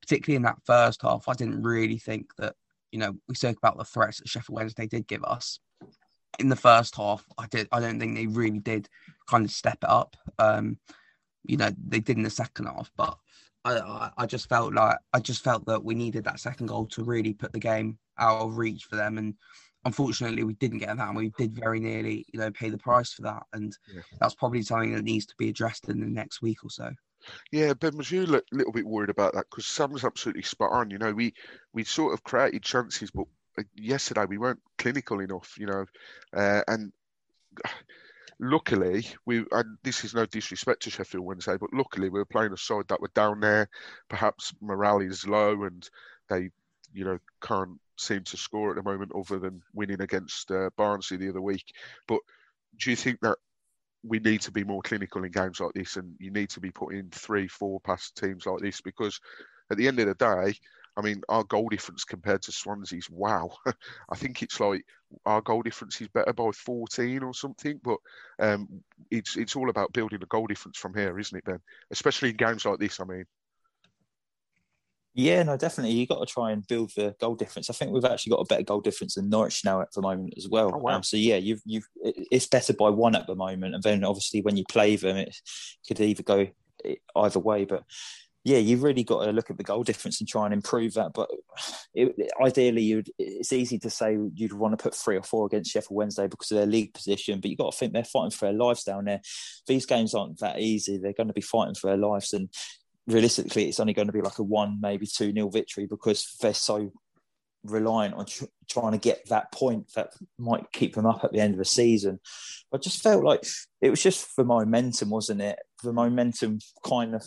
particularly 0.00 0.36
in 0.36 0.42
that 0.42 0.62
first 0.64 1.02
half, 1.02 1.28
I 1.28 1.34
didn't 1.34 1.60
really 1.60 1.98
think 1.98 2.36
that 2.36 2.54
you 2.92 3.00
know 3.00 3.16
we 3.26 3.34
spoke 3.34 3.58
about 3.58 3.78
the 3.78 3.84
threats 3.84 4.18
that 4.18 4.28
Sheffield 4.28 4.56
Wednesday 4.56 4.86
did 4.86 5.08
give 5.08 5.24
us 5.24 5.58
in 6.38 6.48
the 6.48 6.56
first 6.56 6.96
half, 6.96 7.24
I 7.38 7.46
did. 7.46 7.68
I 7.72 7.80
don't 7.80 8.00
think 8.00 8.16
they 8.16 8.26
really 8.26 8.58
did 8.58 8.88
kind 9.28 9.44
of 9.44 9.50
step 9.50 9.78
it 9.82 9.88
up. 9.88 10.16
Um, 10.38 10.78
you 11.44 11.56
know, 11.56 11.70
they 11.86 12.00
did 12.00 12.16
in 12.16 12.22
the 12.22 12.30
second 12.30 12.66
half, 12.66 12.90
but 12.96 13.16
I, 13.64 13.78
I, 13.78 14.10
I 14.18 14.26
just 14.26 14.48
felt 14.48 14.74
like 14.74 14.96
I 15.12 15.20
just 15.20 15.44
felt 15.44 15.66
that 15.66 15.84
we 15.84 15.94
needed 15.94 16.24
that 16.24 16.40
second 16.40 16.66
goal 16.66 16.86
to 16.88 17.04
really 17.04 17.34
put 17.34 17.52
the 17.52 17.60
game 17.60 17.98
out 18.18 18.40
of 18.40 18.56
reach 18.56 18.84
for 18.84 18.96
them. 18.96 19.18
And 19.18 19.34
unfortunately, 19.84 20.44
we 20.44 20.54
didn't 20.54 20.78
get 20.78 20.96
that, 20.96 21.08
and 21.08 21.16
we 21.16 21.32
did 21.38 21.54
very 21.54 21.80
nearly, 21.80 22.24
you 22.32 22.40
know, 22.40 22.50
pay 22.50 22.70
the 22.70 22.78
price 22.78 23.12
for 23.12 23.22
that. 23.22 23.44
And 23.52 23.76
yeah. 23.92 24.02
that's 24.20 24.34
probably 24.34 24.62
something 24.62 24.94
that 24.94 25.04
needs 25.04 25.26
to 25.26 25.34
be 25.38 25.48
addressed 25.48 25.88
in 25.88 26.00
the 26.00 26.06
next 26.06 26.42
week 26.42 26.64
or 26.64 26.70
so. 26.70 26.90
Yeah, 27.52 27.74
Ben, 27.74 27.96
was 27.96 28.10
you 28.10 28.22
a 28.24 28.42
little 28.50 28.72
bit 28.72 28.86
worried 28.86 29.10
about 29.10 29.34
that? 29.34 29.46
Because 29.48 29.66
Sam's 29.66 30.04
absolutely 30.04 30.42
spot 30.42 30.72
on. 30.72 30.90
You 30.90 30.98
know, 30.98 31.12
we 31.12 31.34
we 31.72 31.84
sort 31.84 32.14
of 32.14 32.24
created 32.24 32.62
chances, 32.62 33.10
but 33.10 33.26
yesterday 33.74 34.24
we 34.26 34.38
weren't 34.38 34.60
clinical 34.78 35.20
enough, 35.20 35.54
you 35.58 35.66
know, 35.66 35.84
uh, 36.34 36.62
and 36.68 36.92
luckily 38.40 39.06
we 39.24 39.44
and 39.52 39.78
this 39.82 40.04
is 40.04 40.14
no 40.14 40.26
disrespect 40.26 40.82
to 40.82 40.90
Sheffield 40.90 41.24
Wednesday, 41.24 41.56
but 41.56 41.72
luckily 41.72 42.08
we 42.08 42.18
were 42.18 42.24
playing 42.24 42.52
a 42.52 42.56
side 42.56 42.88
that 42.88 43.00
were 43.00 43.10
down 43.14 43.40
there. 43.40 43.68
Perhaps 44.08 44.52
morale 44.60 45.00
is 45.00 45.26
low 45.26 45.64
and 45.64 45.88
they, 46.28 46.50
you 46.92 47.04
know, 47.04 47.18
can't 47.40 47.78
seem 47.96 48.22
to 48.24 48.36
score 48.36 48.70
at 48.70 48.76
the 48.76 48.82
moment 48.82 49.12
other 49.14 49.38
than 49.38 49.62
winning 49.74 50.00
against 50.00 50.50
uh, 50.50 50.70
Barnsley 50.76 51.16
the 51.16 51.28
other 51.28 51.42
week. 51.42 51.64
But 52.08 52.20
do 52.78 52.90
you 52.90 52.96
think 52.96 53.20
that 53.20 53.36
we 54.02 54.18
need 54.18 54.40
to 54.42 54.50
be 54.50 54.64
more 54.64 54.82
clinical 54.82 55.22
in 55.24 55.30
games 55.30 55.60
like 55.60 55.74
this, 55.74 55.96
and 55.96 56.16
you 56.18 56.30
need 56.30 56.50
to 56.50 56.60
be 56.60 56.70
putting 56.70 57.08
three, 57.10 57.46
four 57.46 57.80
past 57.80 58.16
teams 58.16 58.46
like 58.46 58.60
this 58.60 58.80
because 58.80 59.20
at 59.70 59.76
the 59.76 59.86
end 59.86 60.00
of 60.00 60.06
the 60.06 60.14
day, 60.14 60.54
I 60.96 61.00
mean, 61.00 61.22
our 61.28 61.44
goal 61.44 61.68
difference 61.68 62.04
compared 62.04 62.42
to 62.42 62.52
Swansea's, 62.52 63.08
wow. 63.10 63.50
I 64.10 64.16
think 64.16 64.42
it's 64.42 64.60
like 64.60 64.84
our 65.24 65.40
goal 65.40 65.62
difference 65.62 66.00
is 66.00 66.08
better 66.08 66.32
by 66.32 66.50
14 66.52 67.22
or 67.22 67.34
something. 67.34 67.80
But 67.82 67.98
um, 68.38 68.68
it's 69.10 69.36
it's 69.36 69.56
all 69.56 69.70
about 69.70 69.92
building 69.92 70.20
a 70.22 70.26
goal 70.26 70.46
difference 70.46 70.78
from 70.78 70.94
here, 70.94 71.18
isn't 71.18 71.36
it, 71.36 71.44
Ben? 71.44 71.60
Especially 71.90 72.30
in 72.30 72.36
games 72.36 72.64
like 72.64 72.78
this, 72.78 73.00
I 73.00 73.04
mean. 73.04 73.24
Yeah, 75.14 75.42
no, 75.42 75.58
definitely. 75.58 75.94
You've 75.94 76.08
got 76.08 76.26
to 76.26 76.32
try 76.32 76.52
and 76.52 76.66
build 76.66 76.92
the 76.96 77.14
goal 77.20 77.34
difference. 77.34 77.68
I 77.68 77.74
think 77.74 77.92
we've 77.92 78.04
actually 78.04 78.30
got 78.30 78.40
a 78.40 78.46
better 78.46 78.62
goal 78.62 78.80
difference 78.80 79.14
than 79.14 79.28
Norwich 79.28 79.62
now 79.62 79.82
at 79.82 79.92
the 79.92 80.00
moment 80.00 80.34
as 80.38 80.48
well. 80.48 80.72
Oh, 80.74 80.78
wow. 80.78 80.96
um, 80.96 81.02
so 81.02 81.18
yeah, 81.18 81.36
you've 81.36 81.60
you've 81.66 81.86
it's 82.02 82.46
better 82.46 82.72
by 82.72 82.88
one 82.88 83.14
at 83.14 83.26
the 83.26 83.34
moment, 83.34 83.74
and 83.74 83.82
then 83.82 84.04
obviously 84.04 84.40
when 84.40 84.56
you 84.56 84.64
play 84.70 84.96
them, 84.96 85.16
it 85.18 85.36
could 85.86 86.00
either 86.00 86.22
go 86.22 86.48
either 87.16 87.38
way. 87.38 87.66
But 87.66 87.84
yeah, 88.44 88.58
you've 88.58 88.82
really 88.82 89.04
got 89.04 89.24
to 89.24 89.30
look 89.30 89.50
at 89.50 89.56
the 89.56 89.62
goal 89.62 89.84
difference 89.84 90.20
and 90.20 90.28
try 90.28 90.44
and 90.44 90.52
improve 90.52 90.94
that. 90.94 91.12
But 91.14 91.30
it, 91.94 92.14
ideally, 92.40 92.82
you'd, 92.82 93.08
it's 93.18 93.52
easy 93.52 93.78
to 93.80 93.90
say 93.90 94.18
you'd 94.34 94.52
want 94.52 94.76
to 94.76 94.82
put 94.82 94.94
three 94.94 95.16
or 95.16 95.22
four 95.22 95.46
against 95.46 95.70
Sheffield 95.70 95.96
Wednesday 95.96 96.26
because 96.26 96.50
of 96.50 96.58
their 96.58 96.66
league 96.66 96.92
position. 96.92 97.40
But 97.40 97.50
you've 97.50 97.58
got 97.58 97.70
to 97.70 97.78
think 97.78 97.92
they're 97.92 98.04
fighting 98.04 98.32
for 98.32 98.46
their 98.46 98.58
lives 98.58 98.82
down 98.82 99.04
there. 99.04 99.20
These 99.68 99.86
games 99.86 100.12
aren't 100.12 100.40
that 100.40 100.58
easy. 100.58 100.98
They're 100.98 101.12
going 101.12 101.28
to 101.28 101.32
be 101.32 101.40
fighting 101.40 101.76
for 101.76 101.86
their 101.86 101.96
lives. 101.96 102.32
And 102.32 102.48
realistically, 103.06 103.68
it's 103.68 103.78
only 103.78 103.92
going 103.92 104.08
to 104.08 104.12
be 104.12 104.22
like 104.22 104.38
a 104.38 104.42
one, 104.42 104.78
maybe 104.80 105.06
two 105.06 105.32
nil 105.32 105.50
victory 105.50 105.86
because 105.86 106.34
they're 106.40 106.52
so 106.52 106.92
reliant 107.64 108.14
on 108.14 108.26
tr- 108.26 108.44
trying 108.68 108.90
to 108.90 108.98
get 108.98 109.28
that 109.28 109.52
point 109.52 109.92
that 109.94 110.10
might 110.36 110.72
keep 110.72 110.96
them 110.96 111.06
up 111.06 111.22
at 111.22 111.32
the 111.32 111.38
end 111.38 111.54
of 111.54 111.58
the 111.58 111.64
season. 111.64 112.18
I 112.74 112.78
just 112.78 113.02
felt 113.02 113.22
like 113.22 113.44
it 113.80 113.90
was 113.90 114.02
just 114.02 114.34
the 114.36 114.44
momentum, 114.44 115.10
wasn't 115.10 115.42
it? 115.42 115.58
The 115.84 115.92
momentum 115.92 116.58
kind 116.84 117.14
of 117.14 117.22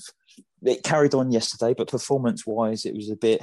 it 0.65 0.83
carried 0.83 1.13
on 1.13 1.31
yesterday, 1.31 1.73
but 1.77 1.89
performance 1.89 2.45
wise, 2.45 2.85
it 2.85 2.95
was 2.95 3.09
a 3.09 3.15
bit 3.15 3.41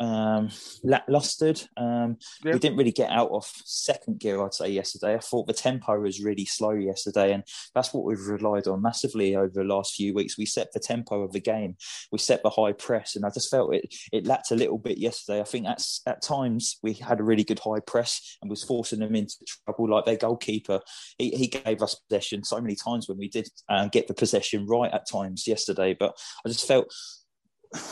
um, 0.00 0.50
lacklustered. 0.84 1.66
Um, 1.76 2.16
yeah. 2.44 2.52
We 2.52 2.58
didn't 2.58 2.76
really 2.76 2.92
get 2.92 3.10
out 3.10 3.30
of 3.30 3.50
second 3.64 4.20
gear, 4.20 4.42
I'd 4.42 4.54
say, 4.54 4.68
yesterday. 4.68 5.14
I 5.14 5.18
thought 5.18 5.46
the 5.46 5.52
tempo 5.52 5.98
was 6.00 6.22
really 6.22 6.44
slow 6.44 6.72
yesterday, 6.72 7.32
and 7.32 7.44
that's 7.74 7.92
what 7.92 8.04
we've 8.04 8.20
relied 8.26 8.66
on 8.66 8.82
massively 8.82 9.36
over 9.36 9.52
the 9.52 9.64
last 9.64 9.94
few 9.94 10.14
weeks. 10.14 10.38
We 10.38 10.46
set 10.46 10.72
the 10.72 10.80
tempo 10.80 11.22
of 11.22 11.32
the 11.32 11.40
game, 11.40 11.76
we 12.12 12.18
set 12.18 12.42
the 12.42 12.50
high 12.50 12.72
press, 12.72 13.16
and 13.16 13.24
I 13.24 13.30
just 13.30 13.50
felt 13.50 13.74
it 13.74 13.94
it 14.12 14.26
lacked 14.26 14.50
a 14.50 14.56
little 14.56 14.78
bit 14.78 14.98
yesterday. 14.98 15.40
I 15.40 15.44
think 15.44 15.66
at, 15.66 15.84
at 16.06 16.22
times 16.22 16.78
we 16.82 16.94
had 16.94 17.20
a 17.20 17.24
really 17.24 17.44
good 17.44 17.60
high 17.60 17.80
press 17.80 18.36
and 18.42 18.50
was 18.50 18.64
forcing 18.64 19.00
them 19.00 19.14
into 19.14 19.36
trouble. 19.66 19.90
Like 19.90 20.04
their 20.04 20.16
goalkeeper, 20.16 20.80
he, 21.18 21.30
he 21.30 21.46
gave 21.46 21.82
us 21.82 21.94
possession 22.08 22.44
so 22.44 22.60
many 22.60 22.74
times 22.74 23.08
when 23.08 23.18
we 23.18 23.28
did 23.28 23.48
uh, 23.68 23.88
get 23.88 24.08
the 24.08 24.14
possession 24.14 24.66
right 24.66 24.92
at 24.92 25.08
times 25.10 25.46
yesterday, 25.46 25.96
but 25.98 26.16
I 26.44 26.48
just 26.48 26.66
felt 26.66 26.92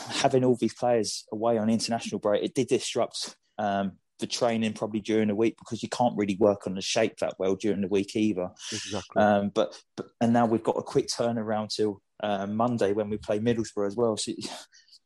having 0.09 0.43
all 0.43 0.55
these 0.55 0.73
players 0.73 1.25
away 1.31 1.57
on 1.57 1.69
international 1.69 2.19
break, 2.19 2.43
it 2.43 2.53
did 2.53 2.67
disrupt 2.67 3.35
um, 3.57 3.93
the 4.19 4.27
training 4.27 4.73
probably 4.73 5.01
during 5.01 5.27
the 5.27 5.35
week 5.35 5.55
because 5.59 5.83
you 5.83 5.89
can't 5.89 6.15
really 6.17 6.37
work 6.39 6.65
on 6.67 6.75
the 6.75 6.81
shape 6.81 7.17
that 7.17 7.33
well 7.39 7.55
during 7.55 7.81
the 7.81 7.87
week 7.87 8.15
either. 8.15 8.49
Exactly. 8.71 9.21
Um, 9.21 9.51
but, 9.53 9.75
but 9.97 10.07
and 10.21 10.33
now 10.33 10.45
we've 10.45 10.63
got 10.63 10.77
a 10.77 10.83
quick 10.83 11.07
turnaround 11.07 11.75
till 11.75 12.01
uh, 12.21 12.47
Monday 12.47 12.93
when 12.93 13.09
we 13.09 13.17
play 13.17 13.39
Middlesbrough 13.39 13.87
as 13.87 13.95
well. 13.95 14.17
So 14.17 14.31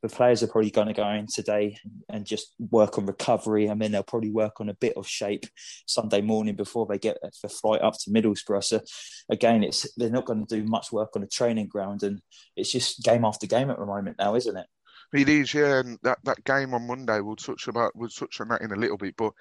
the 0.02 0.10
players 0.10 0.44
are 0.44 0.48
probably 0.48 0.70
going 0.70 0.88
to 0.88 0.94
go 0.94 1.10
in 1.10 1.28
today 1.28 1.78
and 2.10 2.26
just 2.26 2.54
work 2.60 2.98
on 2.98 3.06
recovery. 3.06 3.70
I 3.70 3.74
mean, 3.74 3.92
they'll 3.92 4.04
probably 4.04 4.32
work 4.32 4.62
on 4.62 4.70
a 4.70 4.76
bit 4.76 4.96
of 4.96 5.08
shape 5.08 5.46
Sunday 5.86 6.22
morning 6.22 6.56
before 6.56 6.86
they 6.86 7.00
get 7.00 7.18
the 7.22 7.50
flight 7.50 7.82
up 7.82 7.96
to 8.02 8.12
Middlesbrough. 8.12 8.64
So 8.64 8.82
again, 9.30 9.64
it's 9.64 9.92
they're 9.96 10.10
not 10.10 10.26
going 10.26 10.46
to 10.46 10.56
do 10.56 10.68
much 10.68 10.92
work 10.92 11.16
on 11.16 11.24
a 11.24 11.28
training 11.28 11.68
ground, 11.68 12.04
and 12.04 12.22
it's 12.56 12.72
just 12.72 13.04
game 13.04 13.26
after 13.26 13.48
game 13.48 13.70
at 13.70 13.80
the 13.80 13.86
moment 13.86 14.18
now, 14.20 14.36
isn't 14.36 14.58
it? 14.58 14.68
It 15.14 15.30
is, 15.30 15.54
yeah, 15.54 15.80
and 15.80 15.98
that, 16.04 16.20
that 16.26 16.44
game 16.44 16.74
on 16.74 16.86
Monday 16.86 17.22
we'll 17.22 17.38
touch 17.38 17.68
about 17.68 17.96
we'll 17.96 18.10
touch 18.10 18.42
on 18.42 18.50
that 18.50 18.62
in 18.62 18.74
a 18.74 18.76
little 18.76 18.98
bit, 18.98 19.16
but 19.18 19.32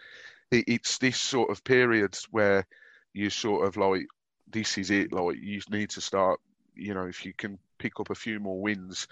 it, 0.50 0.64
it's 0.68 0.98
this 0.98 1.18
sort 1.18 1.50
of 1.50 1.64
period 1.64 2.16
where 2.30 2.66
you 3.12 3.30
sort 3.30 3.66
of 3.66 3.76
like 3.76 4.06
this 4.48 4.78
is 4.78 4.90
it, 4.90 5.12
like 5.12 5.36
you 5.40 5.60
need 5.70 5.90
to 5.90 6.00
start. 6.00 6.40
You 6.74 6.94
know, 6.94 7.06
if 7.06 7.24
you 7.24 7.32
can 7.32 7.58
pick 7.78 8.00
up 8.00 8.10
a 8.10 8.14
few 8.14 8.40
more 8.40 8.60
wins, 8.60 9.08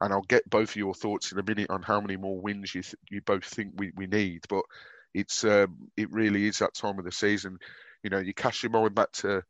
and 0.00 0.12
I'll 0.12 0.22
get 0.22 0.48
both 0.48 0.70
of 0.70 0.76
your 0.76 0.94
thoughts 0.94 1.32
in 1.32 1.38
a 1.38 1.42
minute 1.42 1.70
on 1.70 1.82
how 1.82 2.00
many 2.00 2.16
more 2.16 2.40
wins 2.40 2.74
you 2.74 2.82
th- 2.82 2.96
you 3.10 3.20
both 3.22 3.44
think 3.44 3.72
we, 3.76 3.92
we 3.96 4.06
need. 4.06 4.44
But 4.48 4.64
it's 5.14 5.44
um, 5.44 5.90
it 5.96 6.12
really 6.12 6.46
is 6.46 6.58
that 6.58 6.74
time 6.74 6.98
of 6.98 7.04
the 7.04 7.12
season. 7.12 7.58
You 8.02 8.10
know, 8.10 8.18
you 8.18 8.34
cast 8.34 8.62
your 8.62 8.70
mind 8.70 8.94
back 8.94 9.12
to 9.12 9.42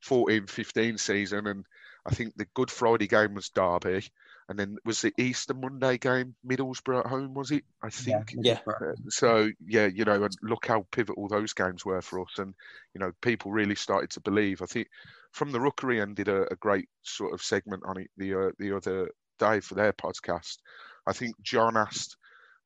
14, 0.00 0.46
15 0.46 0.98
season, 0.98 1.46
and 1.46 1.64
I 2.06 2.14
think 2.14 2.34
the 2.36 2.46
Good 2.54 2.70
Friday 2.70 3.06
game 3.06 3.34
was 3.34 3.48
Derby, 3.50 4.06
and 4.48 4.58
then 4.58 4.76
was 4.84 5.00
the 5.00 5.12
Easter 5.18 5.54
Monday 5.54 5.98
game 5.98 6.34
Middlesbrough 6.46 7.00
at 7.00 7.06
home, 7.06 7.34
was 7.34 7.50
it? 7.50 7.64
I 7.82 7.90
think. 7.90 8.34
Yeah. 8.36 8.60
Uh, 8.66 8.92
so 9.08 9.50
yeah, 9.66 9.86
you 9.86 10.04
know, 10.04 10.24
and 10.24 10.36
look 10.42 10.66
how 10.66 10.86
pivotal 10.90 11.28
those 11.28 11.52
games 11.52 11.84
were 11.84 12.02
for 12.02 12.20
us, 12.20 12.38
and 12.38 12.54
you 12.94 13.00
know, 13.00 13.12
people 13.22 13.52
really 13.52 13.74
started 13.74 14.10
to 14.10 14.20
believe. 14.20 14.62
I 14.62 14.66
think 14.66 14.88
from 15.32 15.52
the 15.52 15.60
Rookery 15.60 16.00
End 16.00 16.16
did 16.16 16.28
a, 16.28 16.52
a 16.52 16.56
great 16.56 16.88
sort 17.02 17.32
of 17.32 17.42
segment 17.42 17.82
on 17.86 17.98
it 17.98 18.10
the 18.16 18.34
uh, 18.34 18.50
the 18.58 18.76
other 18.76 19.10
day 19.38 19.60
for 19.60 19.74
their 19.74 19.92
podcast. 19.92 20.58
I 21.06 21.12
think 21.12 21.34
John 21.42 21.76
asked 21.76 22.16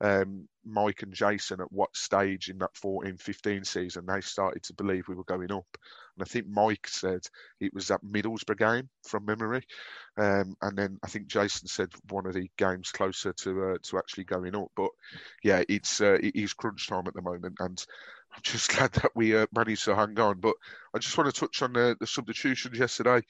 um, 0.01 0.49
Mike 0.65 1.03
and 1.03 1.13
Jason 1.13 1.61
at 1.61 1.73
what 1.73 1.97
stage 1.97 2.51
in 2.51 2.59
that 2.59 2.77
14 2.77 3.17
15 3.17 3.65
season 3.65 4.07
they 4.07 4.21
started 4.21 4.63
to 4.65 4.75
believe 4.75 5.09
we 5.09 5.15
were 5.15 5.25
going 5.25 5.51
up. 5.51 5.67
And 6.17 6.23
I 6.23 6.25
think 6.25 6.47
Mike 6.49 6.87
said 6.87 7.21
it 7.61 7.73
was 7.75 7.89
that 7.89 8.05
Middlesbrough 8.05 8.59
game 8.59 8.89
from 9.05 9.25
memory. 9.25 9.65
Um, 10.17 10.57
and 10.63 10.77
then 10.77 10.99
I 11.03 11.09
think 11.09 11.29
Jason 11.29 11.69
said 11.69 11.91
one 12.11 12.27
of 12.27 12.35
the 12.35 12.51
games 12.59 12.91
closer 12.91 13.33
to 13.33 13.65
uh, 13.65 13.79
to 13.85 13.99
actually 13.99 14.25
going 14.25 14.55
up. 14.55 14.71
But 14.77 14.91
yeah, 15.43 15.63
it's 15.69 16.01
uh, 16.01 16.19
it 16.21 16.37
is 16.37 16.55
crunch 16.55 16.89
time 16.89 17.07
at 17.07 17.15
the 17.15 17.23
moment. 17.23 17.57
And 17.59 17.85
I'm 18.35 18.43
just 18.43 18.71
glad 18.77 18.93
that 18.93 19.13
we 19.15 19.37
uh, 19.37 19.47
managed 19.55 19.85
to 19.85 19.97
hang 19.97 20.19
on. 20.19 20.41
But 20.41 20.55
I 20.95 20.99
just 20.99 21.17
want 21.17 21.33
to 21.33 21.41
touch 21.41 21.63
on 21.63 21.73
the, 21.73 21.97
the 21.99 22.07
substitutions 22.07 22.79
yesterday. 22.79 23.23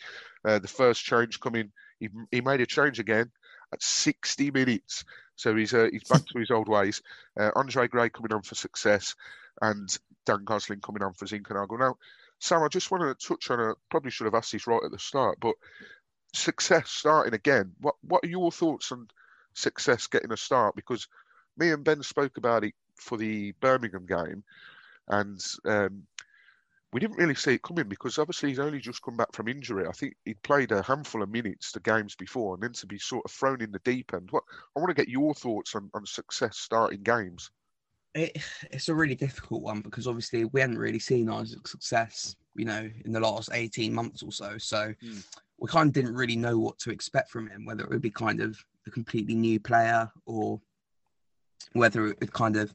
Uh, 0.45 0.59
the 0.59 0.69
first 0.69 1.05
change 1.05 1.41
coming, 1.41 1.71
he, 2.01 2.09
he 2.31 2.41
made 2.41 2.61
a 2.61 2.67
change 2.67 2.99
again 2.99 3.31
at 3.73 3.83
60 3.83 4.51
minutes. 4.51 5.05
So 5.39 5.55
he's 5.55 5.73
uh, 5.73 5.89
he's 5.91 6.03
back 6.03 6.27
to 6.27 6.39
his 6.39 6.51
old 6.51 6.69
ways. 6.69 7.01
Uh, 7.39 7.53
Andre 7.55 7.87
Gray 7.87 8.09
coming 8.11 8.33
on 8.33 8.43
for 8.43 8.57
success, 8.57 9.15
and 9.63 9.89
Dan 10.27 10.45
Gosling 10.45 10.81
coming 10.81 11.03
on 11.03 11.15
for 11.15 11.27
Zinkernagel. 11.27 11.79
Now, 11.79 11.97
Sam, 12.41 12.65
I 12.65 12.69
just 12.69 12.91
want 12.91 13.05
to 13.05 13.27
touch 13.27 13.49
on 13.51 13.61
a. 13.61 13.75
Probably 13.89 14.11
should 14.11 14.25
have 14.25 14.35
asked 14.35 14.51
this 14.51 14.67
right 14.67 14.83
at 14.85 14.91
the 14.91 14.99
start, 14.99 15.39
but 15.41 15.55
success 16.35 16.91
starting 16.91 17.35
again. 17.35 17.73
What 17.81 17.95
what 18.03 18.25
are 18.25 18.29
your 18.29 18.51
thoughts 18.51 18.91
on 18.91 19.07
success 19.55 20.09
getting 20.09 20.33
a 20.33 20.37
start? 20.37 20.75
Because 20.75 21.07
me 21.57 21.71
and 21.71 21.85
Ben 21.85 22.03
spoke 22.03 22.37
about 22.37 22.65
it 22.65 22.75
for 22.97 23.17
the 23.17 23.53
Birmingham 23.61 24.07
game, 24.07 24.43
and 25.07 25.41
um, 25.65 26.03
we 26.93 27.01
didn't 27.01 27.19
really 27.19 27.35
see 27.35 27.55
it 27.55 27.63
coming 27.63 27.89
because 27.89 28.19
obviously 28.19 28.49
he's 28.49 28.59
only 28.59 28.79
just 28.79 29.03
come 29.03 29.17
back 29.17 29.33
from 29.33 29.49
injury. 29.49 29.87
I 29.87 29.93
think 29.93 30.17
he'd 30.25 30.43
played 30.43 30.73
a 30.73 30.83
handful 30.83 31.23
of 31.23 31.29
minutes 31.29 31.71
the 31.71 31.81
games 31.81 32.15
before, 32.15 32.55
and 32.55 32.63
then 32.63 32.73
to 32.73 32.87
be 32.87 32.99
sort 32.99 33.25
of 33.25 33.31
thrown 33.31 33.61
in 33.61 33.71
the 33.71 33.81
deep 33.81 34.15
end. 34.15 34.29
What 34.31 34.45
I 34.75 34.81
want 34.81 34.89
to 34.89 34.95
get 34.95 35.09
your 35.09 35.35
thoughts 35.35 35.75
on, 35.75 35.91
on 35.93 36.07
success 36.07 36.57
starting 36.57 37.03
games. 37.03 37.51
It, 38.15 38.39
it's 38.71 38.89
a 38.89 38.95
really 38.95 39.15
difficult 39.15 39.63
one 39.63 39.83
because 39.83 40.07
obviously 40.07 40.47
we 40.47 40.63
hadn't 40.63 40.79
really 40.79 40.99
seen 40.99 41.29
Isaac 41.29 41.69
Success, 41.69 42.37
you 42.55 42.65
know, 42.65 42.91
in 43.05 43.13
the 43.13 43.21
last 43.21 43.51
eighteen 43.53 43.93
months 43.93 44.23
or 44.23 44.33
so. 44.33 44.57
So 44.57 44.95
mm. 45.05 45.25
we 45.59 45.69
kind 45.69 45.89
of 45.89 45.93
didn't 45.93 46.15
really 46.15 46.37
know 46.37 46.59
what 46.59 46.79
to 46.81 46.91
expect 46.91 47.31
from 47.31 47.49
him, 47.51 47.67
whether 47.67 47.85
it 47.85 47.91
would 47.91 48.01
be 48.01 48.11
kind 48.11 48.41
of 48.41 48.59
a 48.87 48.91
completely 48.91 49.35
new 49.35 49.61
player 49.61 50.11
or 50.25 50.59
whether 51.73 52.07
it 52.07 52.19
would 52.21 52.33
kind 52.33 52.57
of 52.57 52.75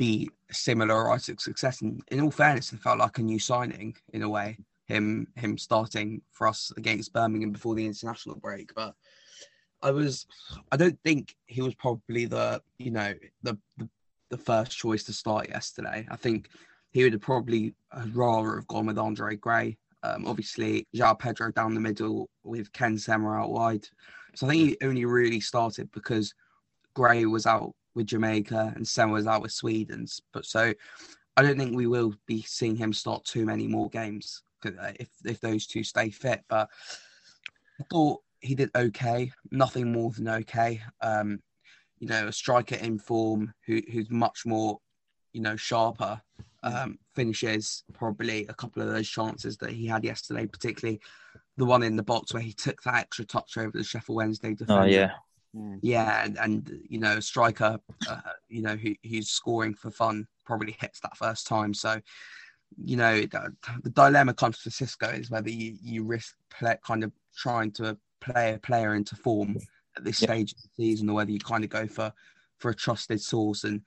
be 0.00 0.30
similar 0.50 1.12
Isaac 1.12 1.42
Success. 1.42 1.82
And 1.82 2.02
in 2.08 2.22
all 2.22 2.30
fairness, 2.30 2.72
it 2.72 2.80
felt 2.80 2.98
like 2.98 3.18
a 3.18 3.22
new 3.22 3.38
signing 3.38 3.94
in 4.14 4.22
a 4.22 4.28
way. 4.28 4.56
Him 4.86 5.28
him 5.36 5.58
starting 5.58 6.22
for 6.32 6.48
us 6.48 6.72
against 6.78 7.12
Birmingham 7.12 7.52
before 7.52 7.74
the 7.74 7.84
international 7.84 8.36
break, 8.36 8.74
but 8.74 8.94
I 9.82 9.90
was 9.90 10.26
I 10.72 10.78
don't 10.78 10.98
think 11.04 11.36
he 11.46 11.60
was 11.60 11.74
probably 11.74 12.24
the 12.24 12.62
you 12.78 12.90
know 12.90 13.12
the 13.42 13.58
the, 13.76 13.88
the 14.30 14.38
first 14.38 14.72
choice 14.72 15.04
to 15.04 15.12
start 15.12 15.50
yesterday. 15.50 16.08
I 16.10 16.16
think 16.16 16.48
he 16.92 17.04
would 17.04 17.12
have 17.12 17.22
probably 17.22 17.74
rather 18.14 18.56
have 18.56 18.66
gone 18.68 18.86
with 18.86 18.98
Andre 18.98 19.36
Gray. 19.36 19.76
Um, 20.02 20.26
obviously, 20.26 20.88
João 20.96 21.18
Pedro 21.18 21.52
down 21.52 21.74
the 21.74 21.80
middle 21.80 22.30
with 22.42 22.72
Ken 22.72 22.96
Sema 22.96 23.30
out 23.32 23.50
wide. 23.50 23.86
So 24.34 24.46
I 24.46 24.50
think 24.50 24.62
he 24.70 24.86
only 24.86 25.04
really 25.04 25.40
started 25.40 25.92
because 25.92 26.34
Gray 26.94 27.26
was 27.26 27.46
out 27.46 27.74
with 28.00 28.08
Jamaica 28.08 28.72
and 28.74 28.86
Sam 28.86 29.10
was 29.10 29.26
out 29.26 29.42
with 29.42 29.52
Sweden. 29.52 30.06
But 30.32 30.46
so 30.46 30.72
I 31.36 31.42
don't 31.42 31.58
think 31.58 31.76
we 31.76 31.86
will 31.86 32.14
be 32.26 32.42
seeing 32.42 32.76
him 32.76 32.92
start 32.92 33.24
too 33.24 33.44
many 33.44 33.68
more 33.68 33.88
games 33.90 34.42
uh, 34.64 34.92
if 34.98 35.08
if 35.24 35.40
those 35.40 35.66
two 35.66 35.84
stay 35.84 36.10
fit. 36.10 36.42
But 36.48 36.68
I 37.80 37.84
thought 37.90 38.22
he 38.40 38.54
did 38.54 38.70
okay, 38.74 39.30
nothing 39.50 39.92
more 39.92 40.10
than 40.10 40.28
okay. 40.28 40.82
Um, 41.02 41.40
you 41.98 42.08
know, 42.08 42.28
a 42.28 42.32
striker 42.32 42.76
in 42.76 42.98
form 42.98 43.52
who 43.66 43.80
who's 43.92 44.10
much 44.10 44.46
more, 44.46 44.78
you 45.32 45.42
know, 45.42 45.56
sharper. 45.56 46.20
Um, 46.62 46.98
finishes 47.14 47.84
probably 47.94 48.46
a 48.48 48.52
couple 48.52 48.82
of 48.82 48.90
those 48.90 49.08
chances 49.08 49.56
that 49.58 49.70
he 49.70 49.86
had 49.86 50.04
yesterday, 50.04 50.44
particularly 50.44 51.00
the 51.56 51.64
one 51.64 51.82
in 51.82 51.96
the 51.96 52.02
box 52.02 52.34
where 52.34 52.42
he 52.42 52.52
took 52.52 52.82
that 52.82 52.96
extra 52.96 53.24
touch 53.24 53.56
over 53.56 53.72
the 53.72 53.82
Sheffield 53.82 54.16
Wednesday 54.16 54.52
defender. 54.54 54.82
Oh 54.82 54.84
yeah, 54.84 55.12
Mm. 55.56 55.80
Yeah, 55.82 56.24
and, 56.24 56.38
and 56.38 56.80
you 56.88 57.00
know, 57.00 57.18
striker, 57.20 57.80
uh, 58.08 58.20
you 58.48 58.62
know, 58.62 58.76
who, 58.76 58.94
who's 59.08 59.30
scoring 59.30 59.74
for 59.74 59.90
fun 59.90 60.26
probably 60.46 60.76
hits 60.80 61.00
that 61.00 61.16
first 61.16 61.46
time. 61.46 61.74
So, 61.74 62.00
you 62.76 62.96
know, 62.96 63.22
the, 63.22 63.52
the 63.82 63.90
dilemma 63.90 64.32
comes 64.34 64.58
for 64.58 64.70
Xisco 64.70 65.18
is 65.18 65.30
whether 65.30 65.50
you, 65.50 65.76
you 65.82 66.04
risk 66.04 66.36
play, 66.50 66.76
kind 66.86 67.02
of 67.02 67.12
trying 67.36 67.72
to 67.72 67.98
play 68.20 68.54
a 68.54 68.58
player 68.58 68.94
into 68.94 69.16
form 69.16 69.56
at 69.96 70.04
this 70.04 70.22
yeah. 70.22 70.26
stage 70.26 70.52
of 70.52 70.58
the 70.62 70.68
season, 70.76 71.08
or 71.08 71.14
whether 71.14 71.32
you 71.32 71.40
kind 71.40 71.64
of 71.64 71.70
go 71.70 71.86
for 71.86 72.12
for 72.58 72.70
a 72.70 72.74
trusted 72.74 73.20
source. 73.20 73.64
And 73.64 73.80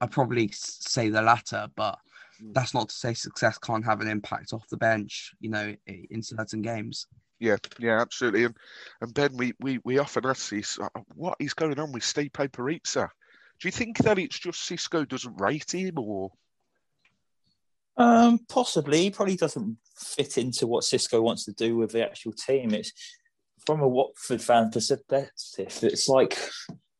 I'd 0.00 0.12
probably 0.12 0.48
say 0.52 1.08
the 1.08 1.22
latter, 1.22 1.66
but 1.74 1.98
mm. 2.40 2.54
that's 2.54 2.72
not 2.72 2.88
to 2.88 2.94
say 2.94 3.14
success 3.14 3.58
can't 3.58 3.84
have 3.84 4.00
an 4.00 4.08
impact 4.08 4.52
off 4.52 4.68
the 4.68 4.76
bench, 4.76 5.32
you 5.40 5.50
know, 5.50 5.74
in 5.86 6.22
certain 6.22 6.62
games. 6.62 7.08
Yeah, 7.40 7.56
yeah, 7.78 8.00
absolutely. 8.00 8.44
And 8.44 8.56
and 9.00 9.14
Ben, 9.14 9.36
we, 9.36 9.54
we, 9.60 9.80
we 9.84 9.98
often 9.98 10.26
ask 10.26 10.50
this: 10.50 10.78
uh, 10.78 10.88
what 11.14 11.36
is 11.40 11.54
going 11.54 11.80
on 11.80 11.90
with 11.90 12.02
Stipe 12.02 12.50
Perica? 12.50 13.08
Do 13.60 13.68
you 13.68 13.72
think 13.72 13.98
that 13.98 14.18
it's 14.18 14.38
just 14.38 14.70
Xisco 14.70 15.08
doesn't 15.08 15.40
rate 15.40 15.74
him, 15.74 15.98
or? 15.98 16.30
Um, 17.96 18.40
possibly. 18.48 19.02
He 19.02 19.10
probably 19.10 19.36
doesn't 19.36 19.76
fit 19.96 20.38
into 20.38 20.66
what 20.66 20.84
Xisco 20.84 21.22
wants 21.22 21.44
to 21.46 21.52
do 21.52 21.76
with 21.76 21.92
the 21.92 22.04
actual 22.04 22.32
team. 22.32 22.72
It's 22.72 22.92
from 23.66 23.80
a 23.80 23.88
Watford 23.88 24.42
fan 24.42 24.70
perspective. 24.70 25.78
It's 25.82 26.08
like, 26.08 26.38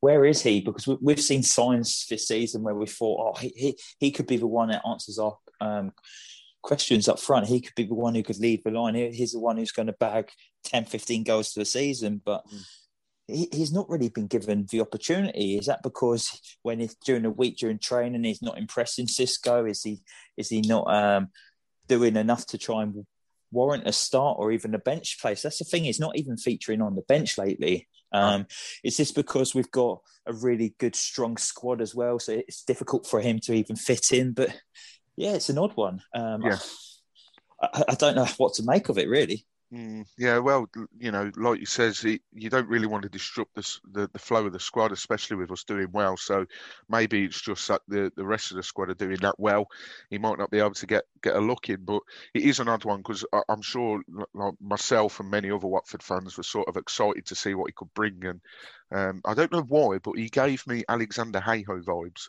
where 0.00 0.24
is 0.24 0.42
he? 0.42 0.60
Because 0.60 0.86
we, 0.86 1.12
have 1.12 1.22
seen 1.22 1.42
signs 1.42 2.06
this 2.08 2.28
season 2.28 2.62
where 2.62 2.74
we 2.74 2.86
thought, 2.86 3.34
oh, 3.34 3.38
he, 3.38 3.52
he, 3.56 3.78
he 3.98 4.10
could 4.10 4.26
be 4.26 4.36
the 4.36 4.46
one 4.46 4.68
that 4.68 4.82
answers 4.86 5.18
our 5.18 5.38
um, 5.60 5.92
questions 6.62 7.08
up 7.08 7.18
front. 7.18 7.46
He 7.46 7.60
could 7.60 7.74
be 7.74 7.84
the 7.84 7.94
one 7.94 8.14
who 8.14 8.22
could 8.22 8.38
lead 8.38 8.62
the 8.64 8.70
line. 8.70 8.94
He's 8.94 9.32
the 9.32 9.40
one 9.40 9.56
who's 9.56 9.72
going 9.72 9.86
to 9.86 9.92
bag 9.94 10.30
10, 10.64 10.84
15 10.84 11.24
goals 11.24 11.52
to 11.52 11.60
the 11.60 11.64
season. 11.64 12.20
But 12.24 12.44
mm. 12.46 12.62
he, 13.26 13.48
he's 13.52 13.72
not 13.72 13.88
really 13.88 14.08
been 14.08 14.26
given 14.26 14.66
the 14.70 14.80
opportunity. 14.80 15.56
Is 15.58 15.66
that 15.66 15.82
because 15.82 16.40
when 16.62 16.80
he's 16.80 16.94
during 17.04 17.22
the 17.22 17.30
week 17.30 17.58
during 17.58 17.78
training, 17.78 18.24
he's 18.24 18.42
not 18.42 18.58
impressing 18.58 19.06
Xisco? 19.06 19.68
Is 19.68 19.82
he 19.82 20.02
is 20.36 20.48
he 20.48 20.60
not 20.60 20.92
um, 20.92 21.28
doing 21.88 22.16
enough 22.16 22.46
to 22.46 22.58
try 22.58 22.82
and 22.82 23.06
warrant 23.52 23.86
a 23.86 23.92
start 23.92 24.36
or 24.38 24.52
even 24.52 24.74
a 24.74 24.78
bench 24.78 25.20
place? 25.20 25.42
That's 25.42 25.58
the 25.58 25.64
thing. 25.64 25.84
He's 25.84 26.00
not 26.00 26.16
even 26.16 26.36
featuring 26.36 26.82
on 26.82 26.94
the 26.94 27.02
bench 27.02 27.38
lately. 27.38 27.88
Um, 28.12 28.46
is 28.82 28.96
this 28.96 29.12
because 29.12 29.54
we've 29.54 29.70
got 29.70 30.00
a 30.26 30.32
really 30.32 30.74
good, 30.78 30.96
strong 30.96 31.36
squad 31.36 31.80
as 31.80 31.94
well? 31.94 32.18
So 32.18 32.32
it's 32.32 32.64
difficult 32.64 33.06
for 33.06 33.20
him 33.20 33.38
to 33.40 33.52
even 33.52 33.76
fit 33.76 34.12
in. 34.12 34.32
But 34.32 34.54
yeah, 35.20 35.34
it's 35.34 35.50
an 35.50 35.58
odd 35.58 35.76
one. 35.76 36.02
Um, 36.14 36.42
yeah. 36.42 36.58
I, 37.60 37.84
I, 37.88 37.94
don't 37.94 38.16
know 38.16 38.26
what 38.38 38.54
to 38.54 38.62
make 38.62 38.88
of 38.88 38.96
it 38.96 39.08
really. 39.08 39.44
Mm, 39.72 40.04
yeah, 40.18 40.38
well, 40.38 40.68
you 40.98 41.12
know, 41.12 41.30
like 41.36 41.60
you 41.60 41.66
says, 41.66 42.04
it, 42.04 42.22
you 42.32 42.50
don't 42.50 42.68
really 42.68 42.88
want 42.88 43.04
to 43.04 43.08
disrupt 43.08 43.54
the, 43.54 43.78
the, 43.92 44.10
the 44.12 44.18
flow 44.18 44.46
of 44.46 44.52
the 44.52 44.58
squad, 44.58 44.90
especially 44.90 45.36
with 45.36 45.52
us 45.52 45.62
doing 45.62 45.88
well. 45.92 46.16
So 46.16 46.44
maybe 46.88 47.24
it's 47.24 47.40
just 47.40 47.68
that 47.68 47.82
the, 47.86 48.10
the 48.16 48.24
rest 48.24 48.50
of 48.50 48.56
the 48.56 48.64
squad 48.64 48.90
are 48.90 48.94
doing 48.94 49.18
that 49.20 49.38
well. 49.38 49.68
He 50.08 50.18
might 50.18 50.38
not 50.38 50.50
be 50.50 50.58
able 50.58 50.72
to 50.72 50.86
get, 50.86 51.04
get 51.22 51.36
a 51.36 51.40
look 51.40 51.68
in, 51.68 51.84
but 51.84 52.00
it 52.34 52.42
is 52.42 52.58
an 52.58 52.68
odd 52.68 52.84
one 52.84 52.98
because 52.98 53.24
I'm 53.48 53.62
sure 53.62 54.02
like 54.34 54.54
myself 54.60 55.20
and 55.20 55.30
many 55.30 55.50
other 55.52 55.68
Watford 55.68 56.02
fans 56.02 56.36
were 56.36 56.42
sort 56.42 56.66
of 56.66 56.76
excited 56.76 57.26
to 57.26 57.36
see 57.36 57.54
what 57.54 57.68
he 57.68 57.74
could 57.76 57.94
bring. 57.94 58.24
And 58.24 58.40
um, 58.90 59.20
I 59.24 59.34
don't 59.34 59.52
know 59.52 59.66
why, 59.68 59.98
but 59.98 60.18
he 60.18 60.30
gave 60.30 60.66
me 60.66 60.82
Alexander 60.88 61.40
Hayhoe 61.40 61.84
vibes 61.84 62.28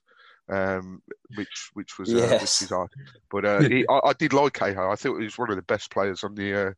um, 0.50 1.02
which 1.36 1.70
which 1.74 2.00
was 2.00 2.14
uh, 2.14 2.28
which 2.32 2.44
is. 2.44 2.72
But 3.30 3.46
uh, 3.46 3.62
he, 3.62 3.86
I, 3.88 4.00
I, 4.06 4.14
did 4.14 4.34
like 4.34 4.54
Cahill. 4.54 4.92
I 4.92 4.96
thought 4.96 5.18
he 5.18 5.26
was 5.26 5.38
one 5.38 5.50
of 5.50 5.56
the 5.56 5.62
best 5.64 5.92
players 5.92 6.24
on 6.24 6.36
the 6.36 6.68
uh, 6.68 6.72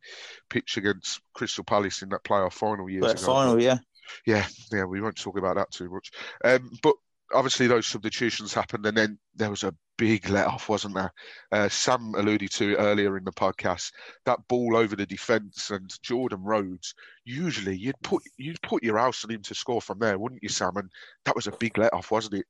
pitch 0.50 0.78
against 0.78 1.22
Crystal 1.34 1.64
Palace 1.64 2.02
in 2.02 2.10
that 2.10 2.24
playoff 2.24 2.54
final 2.54 2.90
years 2.90 3.04
ago. 3.04 3.22
Final, 3.22 3.62
yeah, 3.62 3.78
yeah, 4.26 4.46
yeah. 4.72 4.84
We 4.84 5.02
won't 5.02 5.18
talk 5.18 5.38
about 5.38 5.56
that 5.56 5.72
too 5.72 5.90
much. 5.90 6.12
Um, 6.44 6.72
but 6.82 6.96
obviously 7.34 7.68
those 7.68 7.88
substitutions 7.88 8.54
happened, 8.54 8.86
and 8.86 8.96
then 8.96 9.18
there 9.36 9.50
was 9.50 9.64
a 9.64 9.74
big 9.98 10.30
let 10.30 10.48
off, 10.48 10.70
wasn't 10.70 10.96
there? 10.96 11.14
Uh, 11.52 11.70
Sam 11.70 12.14
alluded 12.16 12.52
to 12.52 12.76
earlier 12.76 13.18
in 13.18 13.24
the 13.24 13.32
podcast 13.32 13.92
that 14.26 14.40
ball 14.48 14.76
over 14.76 14.96
the 14.96 15.06
defence 15.06 15.70
and 15.72 15.92
Jordan 16.02 16.44
Rhodes. 16.44 16.94
Usually, 17.26 17.78
you'd 17.78 18.00
put 18.04 18.24
you'd 18.38 18.62
put 18.62 18.84
your 18.84 18.98
house 18.98 19.24
on 19.24 19.32
him 19.32 19.42
to 19.44 19.56
score 19.56 19.82
from 19.82 20.00
there, 20.00 20.18
wouldn't 20.18 20.44
you, 20.44 20.50
Sam? 20.50 20.78
And 20.78 20.90
that 21.26 21.36
was 21.36 21.48
a 21.48 21.52
big 21.52 21.78
let 21.78 21.94
off, 21.94 22.12
wasn't 22.12 22.36
it? 22.36 22.46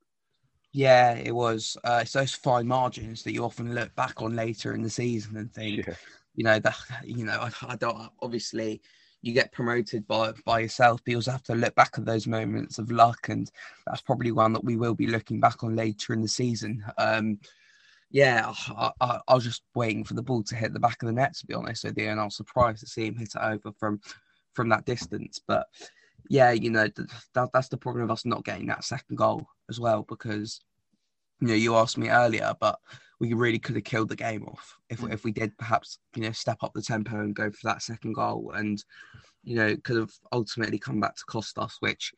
Yeah, 0.74 1.12
it 1.12 1.32
was. 1.32 1.76
Uh, 1.84 2.00
it's 2.02 2.12
those 2.12 2.34
fine 2.34 2.66
margins 2.66 3.22
that 3.22 3.32
you 3.32 3.44
often 3.44 3.76
look 3.76 3.94
back 3.94 4.20
on 4.20 4.34
later 4.34 4.74
in 4.74 4.82
the 4.82 4.90
season 4.90 5.36
and 5.36 5.52
think, 5.54 5.86
yeah. 5.86 5.94
you 6.34 6.42
know, 6.42 6.58
that 6.58 6.76
you 7.04 7.24
know, 7.24 7.38
I, 7.40 7.50
I, 7.68 7.76
don't. 7.76 8.10
Obviously, 8.20 8.82
you 9.22 9.32
get 9.32 9.52
promoted 9.52 10.04
by 10.08 10.32
by 10.44 10.58
yourself, 10.58 11.00
but 11.04 11.12
you 11.12 11.18
also 11.18 11.30
have 11.30 11.44
to 11.44 11.54
look 11.54 11.76
back 11.76 11.92
at 11.96 12.04
those 12.04 12.26
moments 12.26 12.78
of 12.78 12.90
luck, 12.90 13.28
and 13.28 13.48
that's 13.86 14.00
probably 14.00 14.32
one 14.32 14.52
that 14.52 14.64
we 14.64 14.74
will 14.76 14.96
be 14.96 15.06
looking 15.06 15.38
back 15.38 15.62
on 15.62 15.76
later 15.76 16.12
in 16.12 16.20
the 16.20 16.26
season. 16.28 16.84
Um, 16.98 17.38
yeah, 18.10 18.52
I, 18.76 18.90
I, 19.00 19.20
I, 19.28 19.34
was 19.34 19.44
just 19.44 19.62
waiting 19.76 20.02
for 20.02 20.14
the 20.14 20.22
ball 20.22 20.42
to 20.42 20.56
hit 20.56 20.72
the 20.72 20.80
back 20.80 21.00
of 21.04 21.06
the 21.06 21.12
net, 21.12 21.36
to 21.36 21.46
be 21.46 21.54
honest 21.54 21.84
with 21.84 21.96
you, 21.96 22.08
and 22.08 22.18
I 22.18 22.24
was 22.24 22.36
surprised 22.36 22.80
to 22.80 22.88
see 22.88 23.06
him 23.06 23.16
hit 23.16 23.36
it 23.36 23.40
over 23.40 23.70
from 23.78 24.00
from 24.54 24.70
that 24.70 24.86
distance. 24.86 25.40
But 25.46 25.68
yeah, 26.28 26.50
you 26.50 26.70
know, 26.70 26.88
that, 27.34 27.50
that's 27.52 27.68
the 27.68 27.76
problem 27.76 28.02
of 28.02 28.10
us 28.10 28.24
not 28.24 28.44
getting 28.44 28.66
that 28.66 28.82
second 28.82 29.18
goal 29.18 29.46
as 29.68 29.80
well 29.80 30.04
because 30.08 30.60
you 31.40 31.48
know 31.48 31.54
you 31.54 31.74
asked 31.76 31.98
me 31.98 32.08
earlier, 32.08 32.54
but 32.60 32.78
we 33.20 33.32
really 33.32 33.58
could 33.58 33.76
have 33.76 33.84
killed 33.84 34.08
the 34.08 34.16
game 34.16 34.44
off 34.44 34.76
if 34.90 35.00
mm. 35.00 35.12
if 35.12 35.24
we 35.24 35.32
did 35.32 35.56
perhaps 35.58 35.98
you 36.14 36.22
know 36.22 36.32
step 36.32 36.58
up 36.62 36.72
the 36.74 36.82
tempo 36.82 37.20
and 37.20 37.34
go 37.34 37.50
for 37.50 37.68
that 37.68 37.82
second 37.82 38.14
goal, 38.14 38.52
and 38.54 38.84
you 39.42 39.56
know 39.56 39.76
could 39.84 39.96
have 39.96 40.12
ultimately 40.32 40.78
come 40.78 41.00
back 41.00 41.16
to 41.16 41.24
cost 41.26 41.58
us, 41.58 41.76
which 41.80 42.12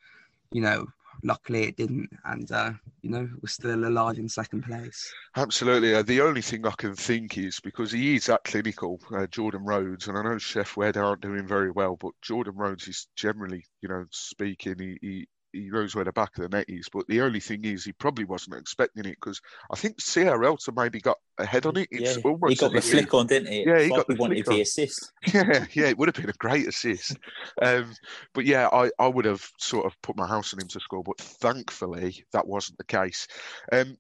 you 0.53 0.61
know 0.61 0.87
luckily 1.23 1.65
it 1.65 1.77
didn't, 1.77 2.11
and 2.25 2.51
uh, 2.53 2.73
you 3.03 3.11
know 3.11 3.29
we're 3.41 3.49
still 3.49 3.87
alive 3.87 4.19
in 4.19 4.29
second 4.29 4.63
place. 4.63 5.13
Absolutely. 5.37 5.95
Uh, 5.95 6.03
the 6.03 6.21
only 6.21 6.43
thing 6.43 6.67
I 6.67 6.73
can 6.77 6.95
think 6.95 7.39
is 7.39 7.61
because 7.61 7.93
he 7.93 8.17
is 8.17 8.27
that 8.27 8.45
clinical, 8.45 9.01
uh, 9.15 9.27
Jordan 9.27 9.65
Rhodes, 9.65 10.09
and 10.09 10.17
I 10.17 10.23
know 10.23 10.37
Sheff 10.37 10.77
Wed 10.77 10.97
aren't 10.97 11.23
doing 11.23 11.47
very 11.47 11.71
well, 11.71 11.97
but 11.97 12.13
Jordan 12.23 12.55
Rhodes 12.57 12.89
is 12.89 13.09
generally, 13.17 13.65
you 13.81 13.89
know, 13.89 14.05
speaking, 14.11 14.79
he, 14.79 14.99
he 15.01 15.29
he 15.57 15.71
knows 15.71 15.95
where 15.95 16.05
the 16.05 16.13
back 16.13 16.37
of 16.37 16.43
the 16.43 16.57
net 16.57 16.67
is. 16.69 16.89
But 16.93 17.07
the 17.09 17.23
only 17.23 17.41
thing 17.41 17.65
is, 17.65 17.85
he 17.85 17.93
probably 17.93 18.25
wasn't 18.25 18.57
expecting 18.57 19.05
it 19.05 19.17
because 19.21 19.41
I 19.71 19.77
think 19.77 19.99
Sierralta 19.99 20.77
maybe 20.77 21.01
got 21.01 21.19
ahead 21.39 21.67
on 21.67 21.77
it. 21.77 21.89
It's 21.91 22.17
yeah, 22.17 22.33
he 22.49 22.55
got 22.55 22.73
the 22.73 22.81
flick 22.81 23.13
on, 23.15 23.27
didn't 23.27 23.53
he? 23.53 23.67
Yeah, 23.67 23.81
he 23.81 23.89
got 23.89 24.07
the 24.07 24.15
wanted 24.17 24.47
the 24.47 24.61
assist. 24.61 25.13
Yeah, 25.33 25.67
yeah, 25.73 25.87
it 25.87 25.99
would 25.99 26.09
have 26.09 26.15
been 26.15 26.31
a 26.31 26.39
great 26.39 26.69
assist. 26.69 27.17
um, 27.63 27.93
but 28.35 28.45
yeah, 28.45 28.69
I, 28.73 28.91
I 28.99 29.09
would 29.09 29.25
have 29.25 29.47
sort 29.59 29.87
of 29.87 30.01
put 30.03 30.17
my 30.17 30.27
house 30.27 30.55
on 30.55 30.61
him 30.61 30.69
to 30.69 30.81
score, 30.81 31.03
but 31.03 31.19
thankfully 31.19 32.25
that 32.33 32.47
wasn't 32.47 32.79
the 32.79 32.85
case. 32.85 33.27
Um, 33.73 33.97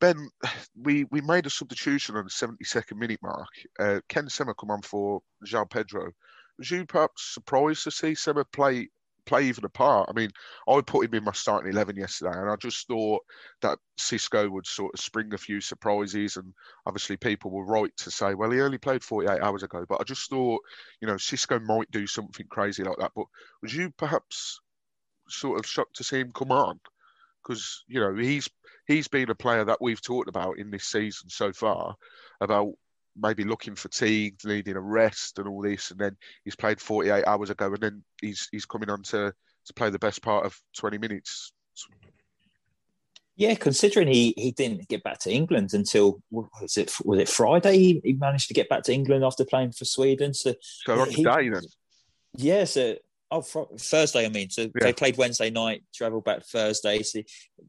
Ben, 0.00 0.28
we, 0.76 1.04
we 1.04 1.20
made 1.22 1.46
a 1.46 1.50
substitution 1.50 2.16
on 2.16 2.24
the 2.24 2.30
72nd 2.30 2.96
minute 2.96 3.20
mark. 3.22 3.48
Uh, 3.78 4.00
Ken 4.08 4.28
Sema 4.28 4.54
come 4.54 4.70
on 4.70 4.82
for 4.82 5.20
João 5.46 5.68
Pedro. 5.68 6.12
Was 6.58 6.70
you 6.70 6.84
perhaps 6.84 7.34
surprised 7.34 7.84
to 7.84 7.90
see 7.90 8.14
Sema 8.14 8.44
play 8.44 8.88
play 9.28 9.44
even 9.44 9.64
a 9.64 9.68
part. 9.68 10.08
I 10.08 10.18
mean, 10.18 10.30
I 10.68 10.80
put 10.80 11.06
him 11.06 11.14
in 11.14 11.24
my 11.24 11.32
starting 11.32 11.70
11 11.70 11.96
yesterday, 11.96 12.32
and 12.34 12.50
I 12.50 12.56
just 12.56 12.86
thought 12.88 13.22
that 13.62 13.78
Xisco 14.00 14.50
would 14.50 14.66
sort 14.66 14.94
of 14.94 15.00
spring 15.00 15.32
a 15.34 15.38
few 15.38 15.60
surprises. 15.60 16.36
And 16.36 16.52
obviously, 16.86 17.16
people 17.16 17.50
were 17.50 17.64
right 17.64 17.94
to 17.98 18.10
say, 18.10 18.34
well, 18.34 18.50
he 18.50 18.60
only 18.60 18.78
played 18.78 19.04
48 19.04 19.40
hours 19.40 19.62
ago. 19.62 19.84
But 19.88 20.00
I 20.00 20.04
just 20.04 20.28
thought, 20.30 20.60
you 21.00 21.06
know, 21.06 21.14
Xisco 21.14 21.62
might 21.62 21.90
do 21.90 22.06
something 22.06 22.46
crazy 22.48 22.82
like 22.82 22.98
that. 22.98 23.12
But 23.14 23.26
was 23.62 23.74
you 23.74 23.90
perhaps 23.90 24.60
sort 25.28 25.58
of 25.58 25.66
shocked 25.66 25.96
to 25.96 26.04
see 26.04 26.20
him 26.20 26.32
come 26.32 26.50
on? 26.50 26.80
Because, 27.42 27.84
you 27.86 28.00
know, 28.00 28.14
he's 28.14 28.48
he's 28.86 29.08
been 29.08 29.30
a 29.30 29.34
player 29.34 29.64
that 29.64 29.80
we've 29.80 30.02
talked 30.02 30.28
about 30.28 30.58
in 30.58 30.70
this 30.70 30.84
season 30.84 31.28
so 31.28 31.52
far 31.52 31.94
about 32.40 32.72
maybe 33.20 33.44
looking 33.44 33.74
fatigued, 33.74 34.46
needing 34.46 34.76
a 34.76 34.80
rest, 34.80 35.38
and 35.38 35.48
all 35.48 35.62
this, 35.62 35.90
and 35.90 35.98
then 35.98 36.16
he's 36.44 36.56
played 36.56 36.80
48 36.80 37.24
hours 37.26 37.50
ago, 37.50 37.66
and 37.66 37.80
then 37.80 38.04
he's 38.20 38.48
he's 38.50 38.66
coming 38.66 38.90
on 38.90 39.02
to 39.04 39.32
to 39.66 39.74
play 39.74 39.90
the 39.90 39.98
best 39.98 40.22
part 40.22 40.46
of 40.46 40.58
20 40.76 40.98
minutes. 40.98 41.52
Yeah, 43.36 43.54
considering 43.54 44.08
he, 44.08 44.34
he 44.36 44.50
didn't 44.50 44.88
get 44.88 45.04
back 45.04 45.20
to 45.20 45.30
England 45.30 45.72
until 45.72 46.20
was 46.30 46.76
it 46.76 46.92
was 47.04 47.20
it 47.20 47.28
Friday? 47.28 47.78
He, 47.78 48.00
he 48.02 48.12
managed 48.14 48.48
to 48.48 48.54
get 48.54 48.68
back 48.68 48.82
to 48.84 48.92
England 48.92 49.24
after 49.24 49.44
playing 49.44 49.72
for 49.72 49.84
Sweden. 49.84 50.34
So, 50.34 50.54
so 50.60 51.00
on 51.00 51.10
he, 51.10 51.22
day 51.22 51.48
then. 51.48 51.62
Yeah, 52.34 52.64
so 52.64 52.96
Oh, 53.30 53.42
Thursday, 53.42 54.24
I 54.24 54.30
mean. 54.30 54.48
So 54.48 54.62
yeah. 54.62 54.70
they 54.80 54.92
played 54.94 55.18
Wednesday 55.18 55.50
night, 55.50 55.82
travelled 55.94 56.24
back 56.24 56.44
Thursday. 56.44 57.02
So 57.02 57.20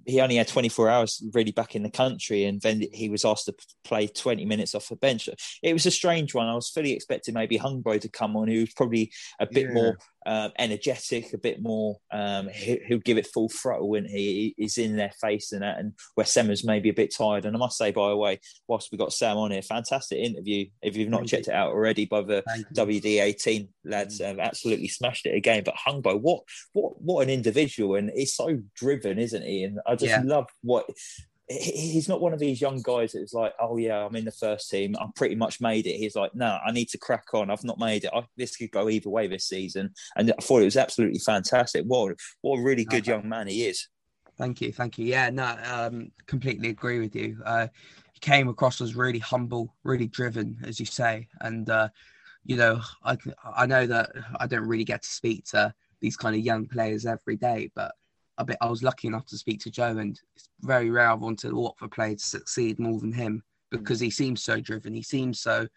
he 0.05 0.21
only 0.21 0.37
had 0.37 0.47
24 0.47 0.89
hours 0.89 1.21
really 1.33 1.51
back 1.51 1.75
in 1.75 1.83
the 1.83 1.91
country, 1.91 2.45
and 2.45 2.61
then 2.61 2.83
he 2.93 3.09
was 3.09 3.25
asked 3.25 3.45
to 3.45 3.55
play 3.83 4.07
20 4.07 4.45
minutes 4.45 4.73
off 4.73 4.87
the 4.87 4.95
bench. 4.95 5.27
It 5.61 5.73
was 5.73 5.85
a 5.85 5.91
strange 5.91 6.33
one. 6.33 6.47
I 6.47 6.55
was 6.55 6.69
fully 6.69 6.93
expecting 6.93 7.33
maybe 7.33 7.59
Hungbo 7.59 7.99
to 7.99 8.09
come 8.09 8.37
on, 8.37 8.47
who 8.47 8.61
was 8.61 8.73
probably 8.73 9.11
a 9.39 9.47
bit 9.47 9.67
yeah. 9.67 9.73
more 9.73 9.97
um, 10.29 10.51
energetic, 10.59 11.33
a 11.33 11.39
bit 11.39 11.59
more. 11.59 11.97
Um, 12.11 12.49
he, 12.49 12.79
will 12.87 12.99
give 12.99 13.17
it 13.17 13.25
full 13.25 13.49
throttle 13.49 13.89
when 13.89 14.05
he 14.05 14.53
is 14.59 14.77
in 14.77 14.95
their 14.95 15.11
face 15.19 15.51
and 15.51 15.63
that. 15.63 15.79
And 15.79 15.93
where 16.13 16.25
Sema's 16.25 16.63
maybe 16.63 16.89
a 16.89 16.93
bit 16.93 17.11
tired. 17.17 17.45
And 17.45 17.55
I 17.55 17.59
must 17.59 17.79
say, 17.79 17.89
by 17.89 18.09
the 18.09 18.15
way, 18.15 18.39
whilst 18.67 18.91
we 18.91 18.99
got 18.99 19.11
Sam 19.11 19.37
on 19.37 19.49
here, 19.49 19.63
fantastic 19.63 20.19
interview. 20.19 20.67
If 20.83 20.95
you've 20.95 21.09
not 21.09 21.21
Thank 21.21 21.29
checked 21.31 21.47
you. 21.47 21.53
it 21.53 21.55
out 21.55 21.71
already, 21.71 22.05
by 22.05 22.21
the 22.21 22.43
WD18 22.75 23.69
lads, 23.85 24.21
have 24.21 24.37
absolutely 24.37 24.87
smashed 24.87 25.25
it 25.25 25.33
again. 25.35 25.63
But 25.65 25.73
Hungbo, 25.75 26.21
what 26.21 26.43
what 26.73 27.01
what 27.01 27.23
an 27.23 27.31
individual, 27.31 27.95
and 27.95 28.11
he's 28.13 28.35
so 28.35 28.59
driven, 28.75 29.17
isn't 29.17 29.43
he? 29.43 29.63
And 29.63 29.79
I 29.87 29.95
just 29.95 30.11
yeah. 30.11 30.21
love 30.23 30.45
what 30.61 30.85
he's 31.49 32.07
not 32.07 32.21
one 32.21 32.31
of 32.31 32.39
these 32.39 32.61
young 32.61 32.81
guys 32.81 33.13
that's 33.13 33.33
like, 33.33 33.53
oh 33.59 33.77
yeah, 33.77 34.05
I'm 34.05 34.15
in 34.15 34.25
the 34.25 34.31
first 34.31 34.69
team. 34.69 34.95
I'm 34.99 35.11
pretty 35.13 35.35
much 35.35 35.59
made 35.59 35.87
it. 35.87 35.97
He's 35.97 36.15
like, 36.15 36.35
no, 36.35 36.59
I 36.63 36.71
need 36.71 36.89
to 36.89 36.97
crack 36.99 37.33
on. 37.33 37.49
I've 37.49 37.63
not 37.63 37.79
made 37.79 38.03
it. 38.03 38.11
I, 38.13 38.23
this 38.37 38.55
could 38.55 38.71
go 38.71 38.87
either 38.87 39.09
way 39.09 39.27
this 39.27 39.47
season. 39.47 39.91
And 40.15 40.31
I 40.31 40.41
thought 40.41 40.61
it 40.61 40.65
was 40.65 40.77
absolutely 40.77 41.19
fantastic. 41.19 41.85
What 41.85 42.15
what 42.41 42.59
a 42.59 42.63
really 42.63 42.85
good 42.85 43.07
young 43.07 43.27
man 43.27 43.47
he 43.47 43.65
is. 43.65 43.87
Thank 44.37 44.61
you, 44.61 44.71
thank 44.71 44.97
you. 44.97 45.05
Yeah, 45.05 45.31
no, 45.31 45.57
um, 45.65 46.11
completely 46.27 46.69
agree 46.69 46.99
with 46.99 47.15
you. 47.15 47.41
Uh, 47.43 47.67
he 48.13 48.19
came 48.19 48.47
across 48.47 48.79
as 48.79 48.95
really 48.95 49.19
humble, 49.19 49.75
really 49.83 50.07
driven, 50.07 50.57
as 50.63 50.79
you 50.79 50.85
say, 50.85 51.27
and 51.41 51.69
uh, 51.69 51.89
you 52.45 52.55
know, 52.55 52.79
I 53.03 53.17
I 53.43 53.65
know 53.65 53.85
that 53.87 54.11
I 54.39 54.47
don't 54.47 54.67
really 54.67 54.85
get 54.85 55.01
to 55.01 55.09
speak 55.09 55.45
to 55.47 55.73
these 55.99 56.15
kind 56.15 56.35
of 56.35 56.41
young 56.41 56.67
players 56.67 57.05
every 57.05 57.35
day, 57.35 57.71
but 57.75 57.91
a 58.39 58.45
bit. 58.45 58.57
I 58.61 58.69
was 58.69 58.81
lucky 58.81 59.07
enough 59.07 59.25
to 59.27 59.37
speak 59.37 59.59
to 59.61 59.71
Joe, 59.71 59.97
and 59.97 60.19
it's 60.35 60.49
very 60.61 60.89
rare 60.89 61.11
I've 61.11 61.19
wanted 61.19 61.51
a 61.51 61.55
Watford 61.55 61.91
player 61.91 62.15
to 62.15 62.23
succeed 62.23 62.79
more 62.79 62.99
than 62.99 63.11
him 63.11 63.43
because 63.69 63.99
he 63.99 64.09
seems 64.09 64.41
so 64.41 64.59
driven. 64.59 64.93
He 64.93 65.03
seems 65.03 65.39
so, 65.39 65.67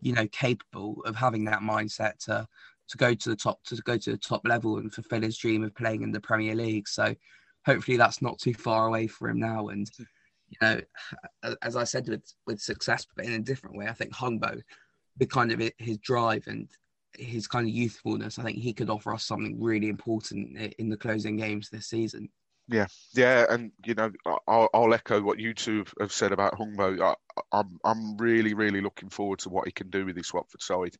you 0.00 0.12
know, 0.12 0.26
capable 0.28 1.02
of 1.04 1.14
having 1.14 1.44
that 1.44 1.60
mindset 1.60 2.18
to 2.24 2.48
to 2.88 2.96
go 2.96 3.14
to 3.14 3.28
the 3.28 3.36
top 3.36 3.62
to 3.64 3.76
go 3.82 3.96
to 3.96 4.10
the 4.10 4.18
top 4.18 4.42
level 4.44 4.78
and 4.78 4.92
fulfill 4.92 5.22
his 5.22 5.38
dream 5.38 5.62
of 5.62 5.74
playing 5.76 6.02
in 6.02 6.10
the 6.10 6.20
Premier 6.20 6.54
League. 6.54 6.88
So 6.88 7.14
hopefully 7.64 7.96
that's 7.96 8.22
not 8.22 8.38
too 8.38 8.54
far 8.54 8.88
away 8.88 9.06
for 9.06 9.28
him 9.28 9.38
now. 9.38 9.68
And 9.68 9.88
you 10.48 10.56
know, 10.60 10.80
as 11.62 11.76
I 11.76 11.84
said 11.84 12.08
with 12.08 12.32
with 12.46 12.60
success, 12.60 13.06
but 13.14 13.26
in 13.26 13.32
a 13.32 13.38
different 13.38 13.76
way, 13.76 13.86
I 13.86 13.92
think 13.92 14.12
Hungbo, 14.12 14.60
the 15.18 15.26
kind 15.26 15.52
of 15.52 15.70
his 15.78 15.98
drive 15.98 16.46
and 16.46 16.68
his 17.18 17.46
kind 17.46 17.66
of 17.66 17.74
youthfulness, 17.74 18.38
I 18.38 18.42
think 18.42 18.58
he 18.58 18.72
could 18.72 18.90
offer 18.90 19.12
us 19.12 19.24
something 19.24 19.60
really 19.60 19.88
important 19.88 20.56
in 20.78 20.88
the 20.88 20.96
closing 20.96 21.36
games 21.36 21.68
this 21.68 21.86
season. 21.86 22.28
Yeah, 22.72 22.86
yeah, 23.14 23.46
and 23.50 23.72
you 23.84 23.94
know, 23.94 24.12
I'll, 24.46 24.68
I'll 24.72 24.94
echo 24.94 25.20
what 25.20 25.40
you 25.40 25.54
two 25.54 25.84
have 25.98 26.12
said 26.12 26.30
about 26.30 26.56
Hungbo. 26.56 27.00
I, 27.02 27.14
I'm 27.50 27.80
I'm 27.84 28.16
really 28.16 28.54
really 28.54 28.80
looking 28.80 29.08
forward 29.08 29.40
to 29.40 29.48
what 29.48 29.66
he 29.66 29.72
can 29.72 29.90
do 29.90 30.06
with 30.06 30.14
this 30.14 30.32
Watford 30.32 30.62
side. 30.62 30.94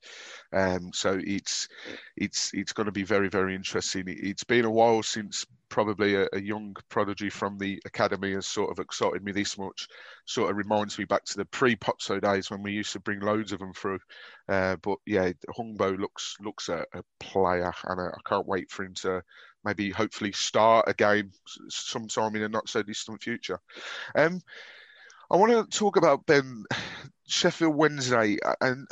Um, 0.52 0.90
so 0.92 1.20
it's 1.22 1.68
it's 2.16 2.50
it's 2.54 2.72
going 2.72 2.86
to 2.86 2.92
be 2.92 3.04
very 3.04 3.28
very 3.28 3.54
interesting. 3.54 4.04
It's 4.08 4.42
been 4.42 4.64
a 4.64 4.70
while 4.70 5.04
since 5.04 5.46
probably 5.68 6.16
a, 6.16 6.26
a, 6.32 6.40
young 6.40 6.74
prodigy 6.88 7.30
from 7.30 7.56
the 7.56 7.80
academy 7.84 8.32
has 8.32 8.48
sort 8.48 8.72
of 8.72 8.80
excited 8.80 9.22
me 9.22 9.30
this 9.30 9.56
much. 9.56 9.86
Sort 10.24 10.50
of 10.50 10.56
reminds 10.56 10.98
me 10.98 11.04
back 11.04 11.24
to 11.26 11.36
the 11.36 11.44
pre-Pozzo 11.44 12.20
days 12.20 12.50
when 12.50 12.64
we 12.64 12.72
used 12.72 12.92
to 12.94 13.00
bring 13.00 13.20
loads 13.20 13.52
of 13.52 13.60
them 13.60 13.72
through. 13.72 14.00
Uh, 14.48 14.74
but 14.82 14.98
yeah, 15.06 15.30
Hungbo 15.56 15.96
looks 15.96 16.36
looks 16.40 16.68
a, 16.68 16.84
a 16.92 17.04
player, 17.20 17.72
and 17.84 18.00
I 18.00 18.28
can't 18.28 18.48
wait 18.48 18.72
for 18.72 18.84
him 18.84 18.94
to 18.94 19.22
maybe 19.64 19.90
hopefully 19.90 20.32
start 20.32 20.88
a 20.88 20.94
game 20.94 21.30
sometime 21.68 22.34
in 22.36 22.42
a 22.42 22.48
not 22.48 22.68
so 22.68 22.82
distant 22.82 23.22
future. 23.22 23.60
Um, 24.14 24.40
I 25.30 25.36
want 25.36 25.52
to 25.52 25.78
talk 25.78 25.96
about 25.96 26.26
Ben 26.26 26.64
Sheffield 27.26 27.76
Wednesday 27.76 28.38
and 28.60 28.86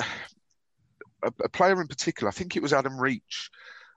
a, 1.21 1.33
a, 1.43 1.49
player 1.49 1.81
in 1.81 1.87
particular. 1.87 2.29
I 2.29 2.33
think 2.33 2.55
it 2.55 2.63
was 2.63 2.71
Adam 2.71 2.97
Reach. 2.97 3.51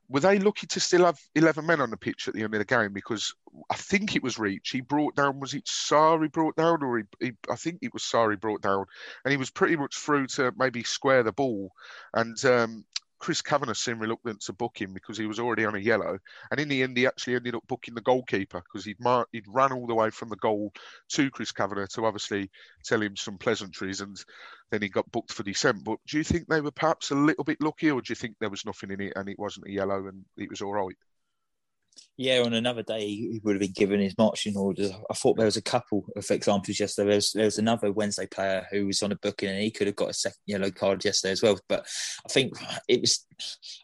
Were 0.09 0.21
they 0.21 0.39
lucky 0.39 0.67
to 0.67 0.81
still 0.81 1.05
have 1.05 1.19
eleven 1.35 1.65
men 1.65 1.81
on 1.81 1.91
the 1.91 1.97
pitch 1.97 2.27
at 2.27 2.35
the 2.35 2.43
end 2.43 2.55
of 2.55 2.59
the 2.59 2.65
game? 2.65 2.93
Because 2.93 3.35
I 3.71 3.77
think 3.77 4.17
it 4.17 4.23
was 4.23 4.39
Reach. 4.39 4.71
He 4.71 4.81
brought 4.81 5.15
down. 5.15 5.41
Was 5.41 5.55
it 5.55 5.65
Sarri 5.67 6.31
brought 6.31 6.57
down, 6.57 6.83
or 6.83 6.99
he, 6.99 7.05
he, 7.21 7.33
I 7.51 7.57
think 7.57 7.79
it 7.81 7.95
was 7.95 8.03
Sarri 8.03 8.39
brought 8.39 8.61
down, 8.61 8.87
and 9.25 9.31
he 9.31 9.39
was 9.39 9.51
pretty 9.51 9.77
much 9.77 9.97
through 9.97 10.27
to 10.29 10.53
maybe 10.57 10.83
square 10.83 11.23
the 11.23 11.33
ball. 11.33 11.73
And 12.13 12.45
um, 12.45 12.85
Chris 13.23 13.41
Kavanagh 13.41 13.75
seemed 13.75 14.01
reluctant 14.01 14.41
to 14.41 14.53
book 14.53 14.81
him 14.81 14.93
because 14.93 15.17
he 15.17 15.27
was 15.27 15.39
already 15.39 15.65
on 15.65 15.77
a 15.77 15.79
yellow, 15.79 16.19
and 16.51 16.59
in 16.59 16.69
the 16.69 16.83
end, 16.83 16.97
he 16.97 17.07
actually 17.07 17.37
ended 17.37 17.55
up 17.55 17.65
booking 17.69 17.95
the 17.95 18.01
goalkeeper 18.01 18.61
because 18.61 18.85
he'd 18.85 18.99
mar- 18.99 19.29
he'd 19.31 19.47
run 19.47 19.73
all 19.73 19.87
the 19.87 19.95
way 19.95 20.11
from 20.11 20.29
the 20.29 20.35
goal 20.35 20.73
to 21.09 21.31
Chris 21.31 21.53
Kavanagh 21.53 21.87
to 21.87 22.05
obviously 22.05 22.51
tell 22.85 23.01
him 23.01 23.17
some 23.17 23.39
pleasantries, 23.39 24.01
and 24.01 24.17
then 24.73 24.83
he 24.83 24.89
got 24.89 25.09
booked 25.13 25.33
for 25.33 25.45
dissent. 25.45 25.85
But 25.85 26.01
do 26.05 26.19
you 26.19 26.25
think 26.25 26.49
they 26.49 26.61
were 26.61 26.73
perhaps 26.73 27.13
a 27.13 27.15
little 27.15 27.45
bit 27.45 27.61
lucky, 27.61 27.93
or 27.93 28.01
do 28.01 28.11
you 28.11 28.17
think 28.17 28.35
there 28.41 28.51
was 28.51 28.67
nothing 28.67 28.91
in 28.91 29.01
it 29.01 29.13
and 29.15 29.29
it 29.29 29.39
wasn't 29.39 29.69
a 29.69 29.71
yellow 29.71 30.09
and 30.09 30.25
it 30.37 30.51
was 30.51 30.61
all 30.61 30.73
right? 30.73 30.97
Yeah, 32.19 32.43
on 32.43 32.53
another 32.53 32.83
day 32.83 33.07
he 33.07 33.41
would 33.43 33.55
have 33.55 33.61
been 33.61 33.73
given 33.75 33.99
his 33.99 34.17
marching 34.19 34.57
orders. 34.57 34.93
I 35.11 35.15
thought 35.15 35.37
there 35.37 35.47
was 35.47 35.57
a 35.57 35.63
couple 35.63 36.05
of 36.15 36.31
examples 36.31 36.79
yesterday. 36.79 37.09
There 37.09 37.17
was, 37.17 37.33
there 37.33 37.45
was 37.47 37.59
another 37.59 37.91
Wednesday 37.91 38.27
player 38.27 38.67
who 38.71 38.87
was 38.87 39.03
on 39.03 39.13
a 39.13 39.17
booking 39.17 39.49
and 39.49 39.61
he 39.61 39.71
could 39.71 39.87
have 39.87 39.97
got 39.97 40.11
a 40.11 40.15
second 40.15 40.39
yellow 40.47 40.71
card 40.71 41.05
yesterday 41.05 41.33
as 41.33 41.43
well. 41.43 41.59
But 41.69 41.87
I 42.27 42.29
think 42.29 42.53
it 42.87 43.01
was, 43.01 43.27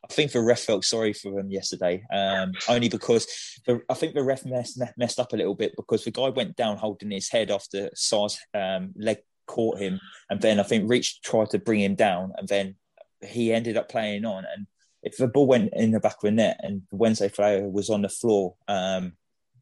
I 0.08 0.12
think 0.12 0.32
the 0.32 0.42
ref 0.42 0.60
felt 0.60 0.84
sorry 0.84 1.14
for 1.14 1.38
him 1.38 1.50
yesterday, 1.50 2.04
um, 2.12 2.52
only 2.68 2.88
because 2.88 3.26
the, 3.66 3.80
I 3.88 3.94
think 3.94 4.14
the 4.14 4.22
ref 4.22 4.44
messed, 4.44 4.80
messed 4.96 5.18
up 5.18 5.32
a 5.32 5.36
little 5.36 5.54
bit 5.54 5.74
because 5.76 6.04
the 6.04 6.10
guy 6.10 6.28
went 6.28 6.54
down 6.54 6.76
holding 6.76 7.10
his 7.10 7.30
head 7.30 7.50
after 7.50 7.90
Sarr's 7.94 8.38
um, 8.54 8.92
leg 8.94 9.18
caught 9.46 9.78
him, 9.78 9.98
and 10.28 10.40
then 10.40 10.60
I 10.60 10.62
think 10.62 10.88
Reach 10.88 11.22
tried 11.22 11.50
to 11.50 11.58
bring 11.58 11.80
him 11.80 11.94
down, 11.94 12.34
and 12.36 12.46
then 12.46 12.76
he 13.26 13.52
ended 13.52 13.76
up 13.76 13.88
playing 13.88 14.24
on 14.24 14.44
and 14.54 14.66
if 15.02 15.16
the 15.16 15.28
ball 15.28 15.46
went 15.46 15.72
in 15.74 15.92
the 15.92 16.00
back 16.00 16.14
of 16.14 16.22
the 16.22 16.30
net 16.30 16.60
and 16.62 16.82
Wednesday 16.90 17.28
Flower 17.28 17.68
was 17.68 17.90
on 17.90 18.02
the 18.02 18.08
floor, 18.08 18.54
um, 18.66 19.12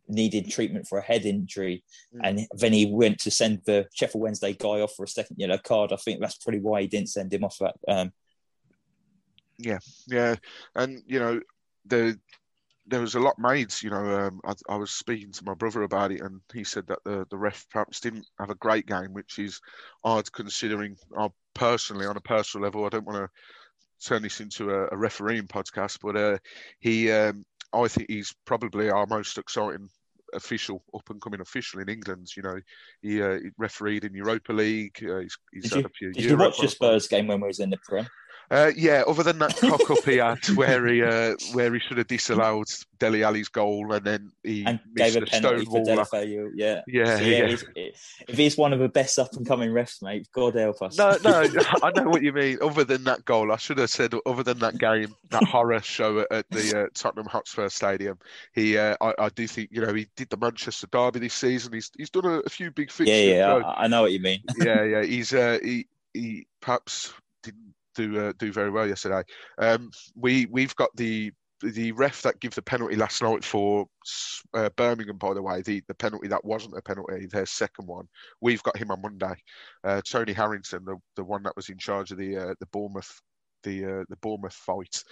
needed 0.09 0.51
treatment 0.51 0.87
for 0.87 0.99
a 0.99 1.03
head 1.03 1.27
injury, 1.27 1.85
mm. 2.15 2.21
and 2.23 2.47
then 2.53 2.73
he 2.73 2.87
went 2.87 3.19
to 3.21 3.31
send 3.31 3.61
the 3.67 3.87
Sheffield 3.95 4.23
Wednesday 4.23 4.53
guy 4.53 4.81
off 4.81 4.95
for 4.95 5.05
a 5.05 5.09
second 5.09 5.37
yellow 5.39 5.59
card. 5.59 5.93
I 5.93 5.97
think 5.97 6.21
that's 6.21 6.37
probably 6.37 6.61
why 6.61 6.83
he 6.83 6.87
didn't 6.87 7.11
send 7.11 7.33
him 7.33 7.45
off. 7.45 7.59
That. 7.59 7.77
Um, 7.89 8.13
yeah, 9.59 9.79
yeah, 10.07 10.37
and 10.75 11.03
you 11.07 11.19
know 11.19 11.41
the 11.87 12.19
there 12.87 13.01
was 13.01 13.15
a 13.15 13.21
lot 13.21 13.39
made. 13.39 13.73
You 13.83 13.91
know, 13.91 14.27
um, 14.27 14.41
I, 14.45 14.53
I, 14.69 14.77
was 14.77 14.93
speaking 14.93 15.33
to 15.33 15.45
my 15.45 15.55
brother 15.55 15.83
about 15.83 16.13
it, 16.13 16.21
and 16.21 16.41
he 16.53 16.63
said 16.65 16.87
that 16.87 17.01
the, 17.05 17.27
the 17.31 17.37
ref 17.37 17.67
perhaps 17.71 18.01
didn't 18.01 18.27
have 18.39 18.51
a 18.51 18.57
great 18.57 18.87
game, 18.87 19.13
which 19.13 19.39
is 19.39 19.61
odd 20.05 20.31
considering. 20.33 20.97
I 21.19 21.29
personally, 21.55 22.07
on 22.07 22.17
a 22.17 22.21
personal 22.21 22.65
level, 22.65 22.85
I 22.85 22.91
don't 22.91 23.07
want 23.07 23.19
to 23.19 23.29
turn 24.05 24.23
this 24.23 24.41
into 24.41 24.71
a, 24.71 24.89
a 24.93 24.97
refereeing 24.97 25.47
podcast, 25.47 25.99
but 26.03 26.17
uh, 26.17 26.39
he, 26.81 27.11
um, 27.11 27.45
I 27.73 27.89
think 27.89 28.11
he's 28.11 28.35
probably 28.45 28.91
our 28.91 29.07
most 29.07 29.39
exciting 29.39 29.89
official, 30.35 30.83
up 30.95 31.09
and 31.11 31.21
coming 31.21 31.41
official 31.41 31.81
in 31.81 31.89
England. 31.89 32.29
You 32.37 32.43
know, 32.43 32.57
he, 33.03 33.23
uh, 33.23 33.35
he 33.35 33.51
refereed 33.59 34.05
in 34.05 34.15
Europa 34.15 34.53
League. 34.53 34.97
Uh, 35.03 35.21
he's, 35.21 35.37
he's 35.53 35.71
did 35.71 35.87
you, 36.01 36.13
did 36.13 36.25
you 36.25 36.37
watch 36.37 36.59
the 36.59 36.69
Spurs 36.69 37.09
game 37.09 37.27
when 37.27 37.41
we 37.41 37.49
was 37.49 37.61
in 37.61 37.71
the 37.71 37.79
Prem? 37.85 38.07
Uh, 38.51 38.71
yeah, 38.77 39.03
other 39.07 39.23
than 39.23 39.39
that 39.39 39.57
cock 39.57 39.91
up 39.91 40.05
he 40.05 40.19
had, 40.19 40.45
where 40.55 40.87
he 40.87 41.03
uh, 41.03 41.35
where 41.53 41.73
he 41.75 41.81
should 41.81 41.99
have 41.99 42.07
disallowed 42.07 42.69
Dele 42.99 43.25
Alli's 43.25 43.49
goal, 43.49 43.93
and 43.93 44.05
then 44.05 44.33
he 44.45 44.65
and 44.65 44.79
gave 44.95 45.17
a 45.17 45.23
penalty 45.23 45.65
for 45.65 45.83
Deulofeu. 45.83 46.51
Yeah, 46.55 46.83
yeah, 46.87 47.17
so, 47.17 47.23
yeah. 47.23 47.57
yeah. 47.75 47.89
if 48.29 48.37
he's 48.37 48.57
one 48.57 48.73
of 48.73 48.79
the 48.79 48.89
best 48.89 49.19
up 49.19 49.33
and 49.33 49.47
coming 49.47 49.71
refs, 49.71 50.01
mate, 50.01 50.29
God 50.33 50.55
help 50.55 50.81
us. 50.83 50.97
No, 50.97 51.17
no, 51.25 51.41
I 51.83 51.91
know 51.97 52.09
what 52.09 52.23
you 52.23 52.33
mean. 52.33 52.59
Other 52.63 52.85
than 52.85 53.03
that 53.05 53.25
goal, 53.25 53.51
I 53.51 53.57
should 53.57 53.79
have 53.79 53.91
said. 53.91 54.15
Other 54.25 54.43
than 54.43 54.59
that 54.61 54.79
game, 54.79 55.15
that 55.31 55.45
horror 55.45 55.81
show 55.83 56.21
at, 56.21 56.31
at 56.31 56.51
the 56.51 56.85
uh, 56.85 56.87
Tottenham 56.95 57.27
Hotspur 57.27 57.69
Stadium, 57.69 58.19
he, 58.55 58.79
uh, 58.79 58.97
I, 59.01 59.15
I, 59.19 59.29
do 59.31 59.47
think 59.47 59.71
you 59.73 59.85
know 59.85 59.93
he 59.93 60.07
did 60.17 60.31
the 60.31 60.37
Manchester 60.37 60.87
Derby 60.87 61.19
this 61.19 61.35
season. 61.35 61.73
He's 61.73 61.91
he's 61.97 62.11
done 62.11 62.27
a, 62.27 62.39
a 62.41 62.49
few 62.49 62.71
big 62.71 62.93
fixtures. 62.93 63.09
Yeah, 63.09 63.35
yeah, 63.35 63.55
I, 63.55 63.85
I, 63.85 63.87
know 63.89 64.03
what 64.03 64.13
you 64.13 64.21
mean. 64.21 64.43
yeah, 64.59 64.85
yeah, 64.85 65.03
he's 65.03 65.35
uh, 65.35 65.59
he 65.63 65.89
he 66.15 66.47
perhaps 66.61 67.13
do 67.97 68.21
uh, 68.21 68.33
do 68.39 68.53
very 68.53 68.71
well 68.71 68.87
yesterday. 68.87 69.23
Um, 69.59 69.91
we 70.15 70.47
we've 70.47 70.77
got 70.77 70.95
the 70.97 71.33
the 71.63 71.93
ref 71.93 72.23
that 72.23 72.39
gave 72.41 72.55
the 72.55 72.63
penalty 72.63 72.97
last 72.97 73.23
night 73.23 73.43
for 73.43 73.87
uh, 74.55 74.69
Birmingham, 74.77 75.17
by 75.17 75.33
the 75.33 75.43
way, 75.43 75.63
the, 75.63 75.83
the 75.89 75.95
penalty 75.95 76.29
that 76.29 76.45
wasn't 76.45 76.77
a 76.77 76.83
penalty, 76.83 77.27
their 77.27 77.47
second 77.47 77.87
one, 77.87 78.07
we've 78.43 78.63
got 78.63 78.77
him 78.77 78.91
on 78.91 79.01
Monday. 79.01 79.35
Uh, 79.83 80.03
Tony 80.03 80.35
Harrington, 80.35 80.85
the, 80.85 80.97
the 81.17 81.25
one 81.25 81.43
that 81.45 81.57
was 81.57 81.71
in 81.71 81.79
charge 81.79 82.11
of 82.11 82.19
the 82.19 82.37
uh, 82.37 82.55
the 82.61 82.67
Bournemouth 82.67 83.21
the 83.63 83.85
uh, 83.85 84.05
the 84.09 84.17
Bournemouth 84.17 84.55
fight 84.55 85.03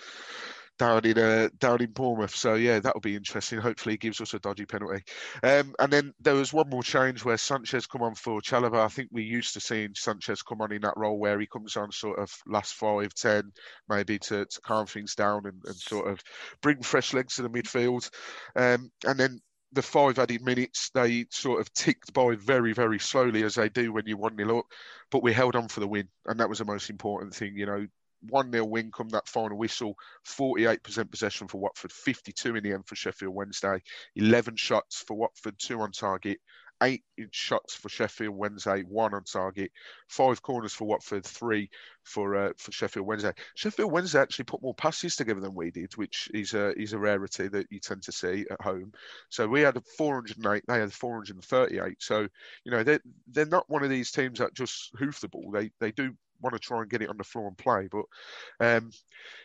down 0.78 1.04
in 1.04 1.18
uh, 1.18 1.48
down 1.58 1.82
in 1.82 1.92
Bournemouth. 1.92 2.34
So 2.34 2.54
yeah, 2.54 2.80
that'll 2.80 3.00
be 3.00 3.16
interesting. 3.16 3.60
Hopefully, 3.60 3.94
he 3.94 3.98
gives 3.98 4.20
us 4.20 4.34
a 4.34 4.38
dodgy 4.38 4.66
penalty. 4.66 5.02
Um, 5.42 5.74
and 5.78 5.92
then 5.92 6.14
there 6.20 6.34
was 6.34 6.52
one 6.52 6.68
more 6.68 6.82
change 6.82 7.24
where 7.24 7.36
Sanchez 7.36 7.86
come 7.86 8.02
on 8.02 8.14
for 8.14 8.40
Chalobah. 8.40 8.84
I 8.84 8.88
think 8.88 9.08
we 9.12 9.22
used 9.22 9.54
to 9.54 9.60
seeing 9.60 9.94
Sanchez 9.94 10.42
come 10.42 10.60
on 10.60 10.72
in 10.72 10.82
that 10.82 10.96
role 10.96 11.18
where 11.18 11.38
he 11.38 11.46
comes 11.46 11.76
on 11.76 11.92
sort 11.92 12.18
of 12.18 12.30
last 12.46 12.74
five, 12.74 13.14
ten, 13.14 13.52
maybe 13.88 14.18
to, 14.20 14.44
to 14.44 14.60
calm 14.62 14.86
things 14.86 15.14
down 15.14 15.46
and, 15.46 15.60
and 15.64 15.76
sort 15.76 16.08
of 16.08 16.20
bring 16.60 16.82
fresh 16.82 17.14
legs 17.14 17.36
to 17.36 17.42
the 17.42 17.50
midfield. 17.50 18.10
Um, 18.56 18.90
and 19.06 19.18
then 19.18 19.40
the 19.74 19.82
five 19.82 20.18
added 20.18 20.42
minutes, 20.42 20.90
they 20.94 21.26
sort 21.30 21.60
of 21.60 21.72
ticked 21.74 22.12
by 22.12 22.36
very, 22.36 22.72
very 22.72 22.98
slowly 22.98 23.42
as 23.42 23.56
they 23.56 23.68
do 23.68 23.92
when 23.92 24.06
you 24.06 24.16
1 24.16 24.36
nil 24.36 24.58
up. 24.58 24.66
But 25.10 25.22
we 25.22 25.32
held 25.32 25.56
on 25.56 25.68
for 25.68 25.80
the 25.80 25.88
win, 25.88 26.08
and 26.26 26.38
that 26.40 26.48
was 26.48 26.58
the 26.58 26.64
most 26.64 26.90
important 26.90 27.34
thing. 27.34 27.56
You 27.56 27.66
know, 27.66 27.86
1 28.28 28.52
0 28.52 28.64
win 28.64 28.90
come 28.90 29.08
that 29.10 29.28
final 29.28 29.56
whistle. 29.56 29.96
48% 30.26 31.10
possession 31.10 31.48
for 31.48 31.60
Watford, 31.60 31.92
52 31.92 32.56
in 32.56 32.64
the 32.64 32.72
end 32.72 32.86
for 32.86 32.96
Sheffield 32.96 33.34
Wednesday. 33.34 33.82
11 34.16 34.56
shots 34.56 35.04
for 35.06 35.16
Watford, 35.16 35.58
two 35.58 35.80
on 35.80 35.92
target. 35.92 36.38
Eight 36.82 37.04
shots 37.30 37.74
for 37.74 37.88
Sheffield 37.88 38.36
Wednesday, 38.36 38.82
one 38.82 39.14
on 39.14 39.22
target. 39.24 39.70
Five 40.08 40.42
corners 40.42 40.74
for 40.74 40.86
Watford, 40.86 41.24
three 41.24 41.70
for 42.02 42.34
uh, 42.34 42.52
for 42.58 42.72
Sheffield 42.72 43.06
Wednesday. 43.06 43.32
Sheffield 43.54 43.92
Wednesday 43.92 44.18
actually 44.20 44.46
put 44.46 44.60
more 44.60 44.74
passes 44.74 45.14
together 45.14 45.40
than 45.40 45.54
we 45.54 45.70
did, 45.70 45.96
which 45.96 46.28
is 46.34 46.52
a 46.52 46.78
is 46.78 46.92
a 46.92 46.98
rarity 46.98 47.46
that 47.46 47.68
you 47.70 47.78
tend 47.78 48.02
to 48.02 48.12
see 48.12 48.44
at 48.50 48.60
home. 48.60 48.92
So 49.30 49.46
we 49.46 49.60
had 49.60 49.78
408, 49.96 50.64
they 50.66 50.80
had 50.80 50.92
438. 50.92 52.02
So 52.02 52.26
you 52.64 52.72
know 52.72 52.82
they're 52.82 53.00
they're 53.28 53.46
not 53.46 53.70
one 53.70 53.84
of 53.84 53.90
these 53.90 54.10
teams 54.10 54.40
that 54.40 54.52
just 54.52 54.90
hoof 54.98 55.20
the 55.20 55.28
ball. 55.28 55.52
They 55.52 55.70
they 55.78 55.92
do 55.92 56.12
want 56.40 56.54
to 56.54 56.58
try 56.58 56.80
and 56.80 56.90
get 56.90 57.02
it 57.02 57.10
on 57.10 57.16
the 57.16 57.24
floor 57.24 57.48
and 57.48 57.58
play. 57.58 57.88
But 57.90 58.04
um, 58.60 58.90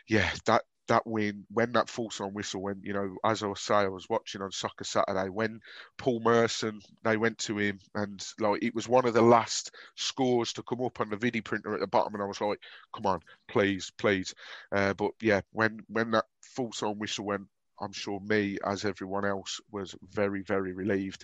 yeah, 0.07 0.29
that 0.45 0.63
that 0.89 1.05
win 1.05 1.45
when 1.51 1.71
that 1.71 1.87
false 1.87 2.19
on 2.19 2.33
whistle 2.33 2.61
when 2.63 2.81
you 2.83 2.93
know 2.93 3.15
as 3.23 3.43
I 3.43 3.47
was 3.47 3.61
saying 3.61 3.85
I 3.85 3.89
was 3.89 4.09
watching 4.09 4.41
on 4.41 4.51
Soccer 4.51 4.83
Saturday 4.83 5.29
when 5.29 5.61
Paul 5.97 6.19
Merson 6.19 6.81
they 7.03 7.15
went 7.15 7.37
to 7.39 7.57
him 7.57 7.79
and 7.95 8.25
like 8.39 8.63
it 8.63 8.75
was 8.75 8.89
one 8.89 9.05
of 9.05 9.13
the 9.13 9.21
last 9.21 9.71
scores 9.95 10.51
to 10.53 10.63
come 10.63 10.81
up 10.81 10.99
on 10.99 11.09
the 11.09 11.15
video 11.15 11.43
printer 11.43 11.73
at 11.73 11.79
the 11.79 11.87
bottom 11.87 12.15
and 12.15 12.23
I 12.23 12.25
was 12.25 12.41
like 12.41 12.59
come 12.93 13.05
on 13.05 13.19
please 13.47 13.91
please 13.97 14.33
uh, 14.75 14.93
but 14.95 15.11
yeah 15.21 15.41
when 15.51 15.79
when 15.87 16.11
that 16.11 16.25
false 16.41 16.81
on 16.81 16.97
whistle 16.97 17.25
went 17.25 17.47
I'm 17.79 17.93
sure 17.93 18.19
me 18.19 18.57
as 18.65 18.83
everyone 18.83 19.25
else 19.25 19.61
was 19.71 19.95
very 20.11 20.41
very 20.41 20.73
relieved 20.73 21.23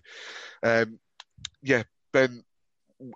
um, 0.62 1.00
yeah 1.64 1.84
Ben 2.14 2.44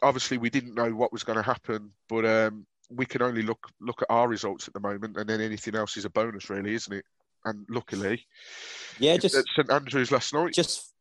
obviously 0.02 0.38
we 0.38 0.50
didn't 0.50 0.76
know 0.76 0.92
what 0.92 1.12
was 1.12 1.24
going 1.24 1.38
to 1.38 1.44
happen, 1.44 1.92
but 2.08 2.26
um, 2.26 2.66
we 2.90 3.06
can 3.06 3.22
only 3.22 3.42
look 3.44 3.68
look 3.80 4.02
at 4.02 4.10
our 4.10 4.28
results 4.28 4.68
at 4.68 4.74
the 4.74 4.80
moment, 4.80 5.18
and 5.18 5.30
then 5.30 5.42
anything 5.42 5.76
else 5.76 5.98
is 5.98 6.06
a 6.06 6.10
bonus, 6.10 6.50
really, 6.50 6.74
isn't 6.74 6.94
it? 6.94 7.06
And 7.46 7.66
luckily, 7.70 8.26
yeah, 9.00 9.18
just 9.18 9.36
at 9.36 9.46
St 9.56 9.72
Andrews 9.72 10.12
last 10.12 10.34
night, 10.34 10.54
just 10.54 10.94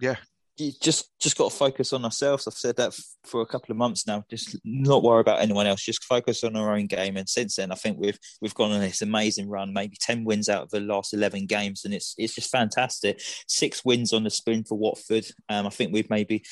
yeah. 0.00 0.16
you 0.56 0.72
just 0.80 1.10
just 1.20 1.36
got 1.36 1.50
to 1.50 1.56
focus 1.56 1.92
on 1.92 2.04
ourselves. 2.04 2.46
I've 2.46 2.54
said 2.54 2.76
that 2.76 2.98
for 3.24 3.42
a 3.42 3.46
couple 3.46 3.72
of 3.72 3.78
months 3.78 4.06
now. 4.06 4.24
Just 4.28 4.56
not 4.64 5.02
worry 5.02 5.20
about 5.20 5.40
anyone 5.40 5.66
else. 5.66 5.84
Just 5.84 6.04
focus 6.04 6.42
on 6.42 6.56
our 6.56 6.74
own 6.74 6.86
game. 6.86 7.16
And 7.16 7.28
since 7.28 7.56
then, 7.56 7.70
I 7.70 7.76
think 7.76 7.98
we've 8.00 8.18
we've 8.40 8.54
gone 8.54 8.72
on 8.72 8.80
this 8.80 9.02
amazing 9.02 9.48
run. 9.48 9.72
Maybe 9.72 9.96
ten 10.00 10.24
wins 10.24 10.48
out 10.48 10.62
of 10.64 10.70
the 10.70 10.80
last 10.80 11.14
eleven 11.14 11.46
games, 11.46 11.84
and 11.84 11.94
it's 11.94 12.14
it's 12.18 12.34
just 12.34 12.50
fantastic. 12.50 13.20
Six 13.46 13.84
wins 13.84 14.12
on 14.12 14.24
the 14.24 14.30
spin 14.30 14.64
for 14.64 14.76
Watford. 14.76 15.26
Um, 15.48 15.66
I 15.66 15.70
think 15.70 15.92
we've 15.92 16.10
maybe 16.10 16.42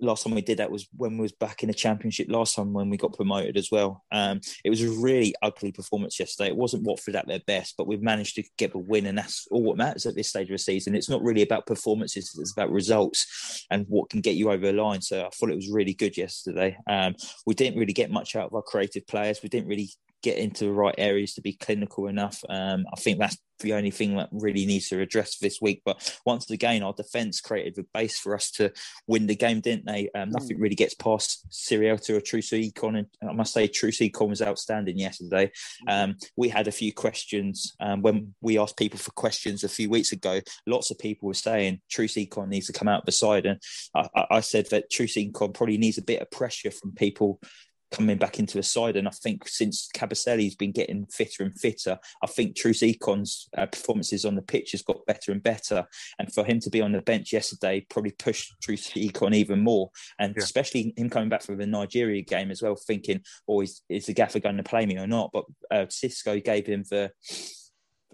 last 0.00 0.24
time 0.24 0.34
we 0.34 0.42
did 0.42 0.58
that 0.58 0.70
was 0.70 0.88
when 0.96 1.12
we 1.16 1.22
was 1.22 1.32
back 1.32 1.62
in 1.62 1.68
the 1.68 1.74
championship 1.74 2.28
last 2.28 2.54
time 2.56 2.72
when 2.72 2.90
we 2.90 2.96
got 2.96 3.14
promoted 3.14 3.56
as 3.56 3.70
well. 3.70 4.04
Um, 4.12 4.40
it 4.64 4.70
was 4.70 4.82
a 4.82 4.90
really 4.90 5.34
ugly 5.42 5.72
performance 5.72 6.18
yesterday. 6.18 6.48
It 6.48 6.56
wasn't 6.56 6.84
Watford 6.84 7.16
at 7.16 7.26
their 7.26 7.40
best, 7.46 7.74
but 7.76 7.86
we've 7.86 8.02
managed 8.02 8.36
to 8.36 8.44
get 8.58 8.74
a 8.74 8.78
win, 8.78 9.06
and 9.06 9.16
that's 9.16 9.46
all 9.50 9.62
what 9.62 9.76
matters 9.76 10.06
at 10.06 10.14
this 10.14 10.28
stage 10.28 10.48
of 10.48 10.54
the 10.54 10.58
season. 10.58 10.94
It's 10.94 11.10
not 11.10 11.22
really 11.22 11.42
about 11.42 11.66
performances; 11.66 12.36
it's 12.38 12.52
about 12.52 12.70
results 12.70 13.66
and 13.70 13.86
what 13.88 14.10
can 14.10 14.20
get 14.20 14.36
you 14.36 14.50
over 14.50 14.66
the 14.66 14.72
line. 14.72 15.00
So 15.00 15.24
I 15.24 15.30
thought 15.30 15.50
it 15.50 15.56
was 15.56 15.70
really 15.70 15.94
good 15.94 16.16
yesterday. 16.16 16.76
Um, 16.88 17.14
we 17.46 17.54
didn't 17.54 17.78
really 17.78 17.92
get 17.92 18.10
much 18.10 18.36
out 18.36 18.46
of 18.46 18.54
our 18.54 18.62
creative 18.62 19.06
players. 19.06 19.40
We 19.42 19.48
didn't 19.48 19.68
really 19.68 19.90
get 20.24 20.38
into 20.38 20.64
the 20.64 20.72
right 20.72 20.94
areas 20.96 21.34
to 21.34 21.42
be 21.42 21.52
clinical 21.52 22.06
enough. 22.08 22.42
Um, 22.48 22.86
I 22.92 22.98
think 22.98 23.18
that's 23.18 23.36
the 23.60 23.74
only 23.74 23.90
thing 23.90 24.16
that 24.16 24.28
really 24.32 24.66
needs 24.66 24.88
to 24.88 25.00
address 25.00 25.38
this 25.38 25.60
week. 25.60 25.82
But 25.84 26.18
once 26.26 26.50
again, 26.50 26.82
our 26.82 26.92
defence 26.92 27.40
created 27.40 27.76
the 27.76 27.86
base 27.94 28.18
for 28.18 28.34
us 28.34 28.50
to 28.52 28.72
win 29.06 29.26
the 29.26 29.36
game, 29.36 29.60
didn't 29.60 29.86
they? 29.86 30.08
Um, 30.14 30.30
nothing 30.30 30.58
really 30.58 30.74
gets 30.74 30.94
past 30.94 31.46
Sierralta 31.50 32.16
or 32.16 32.20
Troost-Ekong, 32.20 32.96
and 32.96 33.30
I 33.30 33.32
must 33.32 33.52
say 33.52 33.68
Troost-Ekong 33.68 34.30
was 34.30 34.42
outstanding 34.42 34.98
yesterday. 34.98 35.52
Um, 35.86 36.16
we 36.36 36.48
had 36.48 36.66
a 36.66 36.72
few 36.72 36.92
questions 36.92 37.74
um, 37.80 38.02
when 38.02 38.34
we 38.40 38.58
asked 38.58 38.76
people 38.76 38.98
for 38.98 39.12
questions 39.12 39.62
a 39.62 39.68
few 39.68 39.88
weeks 39.90 40.12
ago. 40.12 40.40
Lots 40.66 40.90
of 40.90 40.98
people 40.98 41.28
were 41.28 41.34
saying 41.34 41.80
Troost-Ekong 41.90 42.48
needs 42.48 42.66
to 42.66 42.72
come 42.72 42.88
out 42.88 43.06
the 43.06 43.12
side, 43.12 43.46
and 43.46 43.60
I, 43.94 44.08
I 44.30 44.40
said 44.40 44.66
that 44.70 44.90
Troost-Ekong 44.90 45.52
probably 45.54 45.78
needs 45.78 45.98
a 45.98 46.02
bit 46.02 46.22
of 46.22 46.30
pressure 46.30 46.70
from 46.70 46.92
people 46.92 47.40
coming 47.94 48.18
back 48.18 48.38
into 48.38 48.56
the 48.56 48.62
side. 48.62 48.96
And 48.96 49.06
I 49.06 49.12
think 49.12 49.48
since 49.48 49.88
Kabasele's 49.94 50.56
been 50.56 50.72
getting 50.72 51.06
fitter 51.06 51.44
and 51.44 51.58
fitter, 51.58 51.98
I 52.22 52.26
think 52.26 52.56
Troost-Ekong's 52.56 53.48
uh, 53.56 53.66
performances 53.66 54.24
on 54.24 54.34
the 54.34 54.42
pitch 54.42 54.72
has 54.72 54.82
got 54.82 55.06
better 55.06 55.32
and 55.32 55.42
better. 55.42 55.86
And 56.18 56.32
for 56.32 56.44
him 56.44 56.60
to 56.60 56.70
be 56.70 56.80
on 56.80 56.92
the 56.92 57.02
bench 57.02 57.32
yesterday 57.32 57.86
probably 57.88 58.12
pushed 58.12 58.54
Troost-Ekong 58.62 59.34
even 59.34 59.60
more. 59.60 59.90
And 60.18 60.34
yeah. 60.36 60.42
especially 60.42 60.92
him 60.96 61.10
coming 61.10 61.28
back 61.28 61.42
from 61.42 61.58
the 61.58 61.66
Nigeria 61.66 62.22
game 62.22 62.50
as 62.50 62.62
well, 62.62 62.76
thinking, 62.76 63.20
oh, 63.48 63.60
is, 63.60 63.82
is 63.88 64.06
the 64.06 64.14
gaffer 64.14 64.40
going 64.40 64.56
to 64.56 64.62
play 64.62 64.86
me 64.86 64.98
or 64.98 65.06
not? 65.06 65.30
But 65.32 65.44
uh, 65.70 65.86
Xisco 65.86 66.42
gave 66.42 66.66
him 66.66 66.84
the 66.90 67.12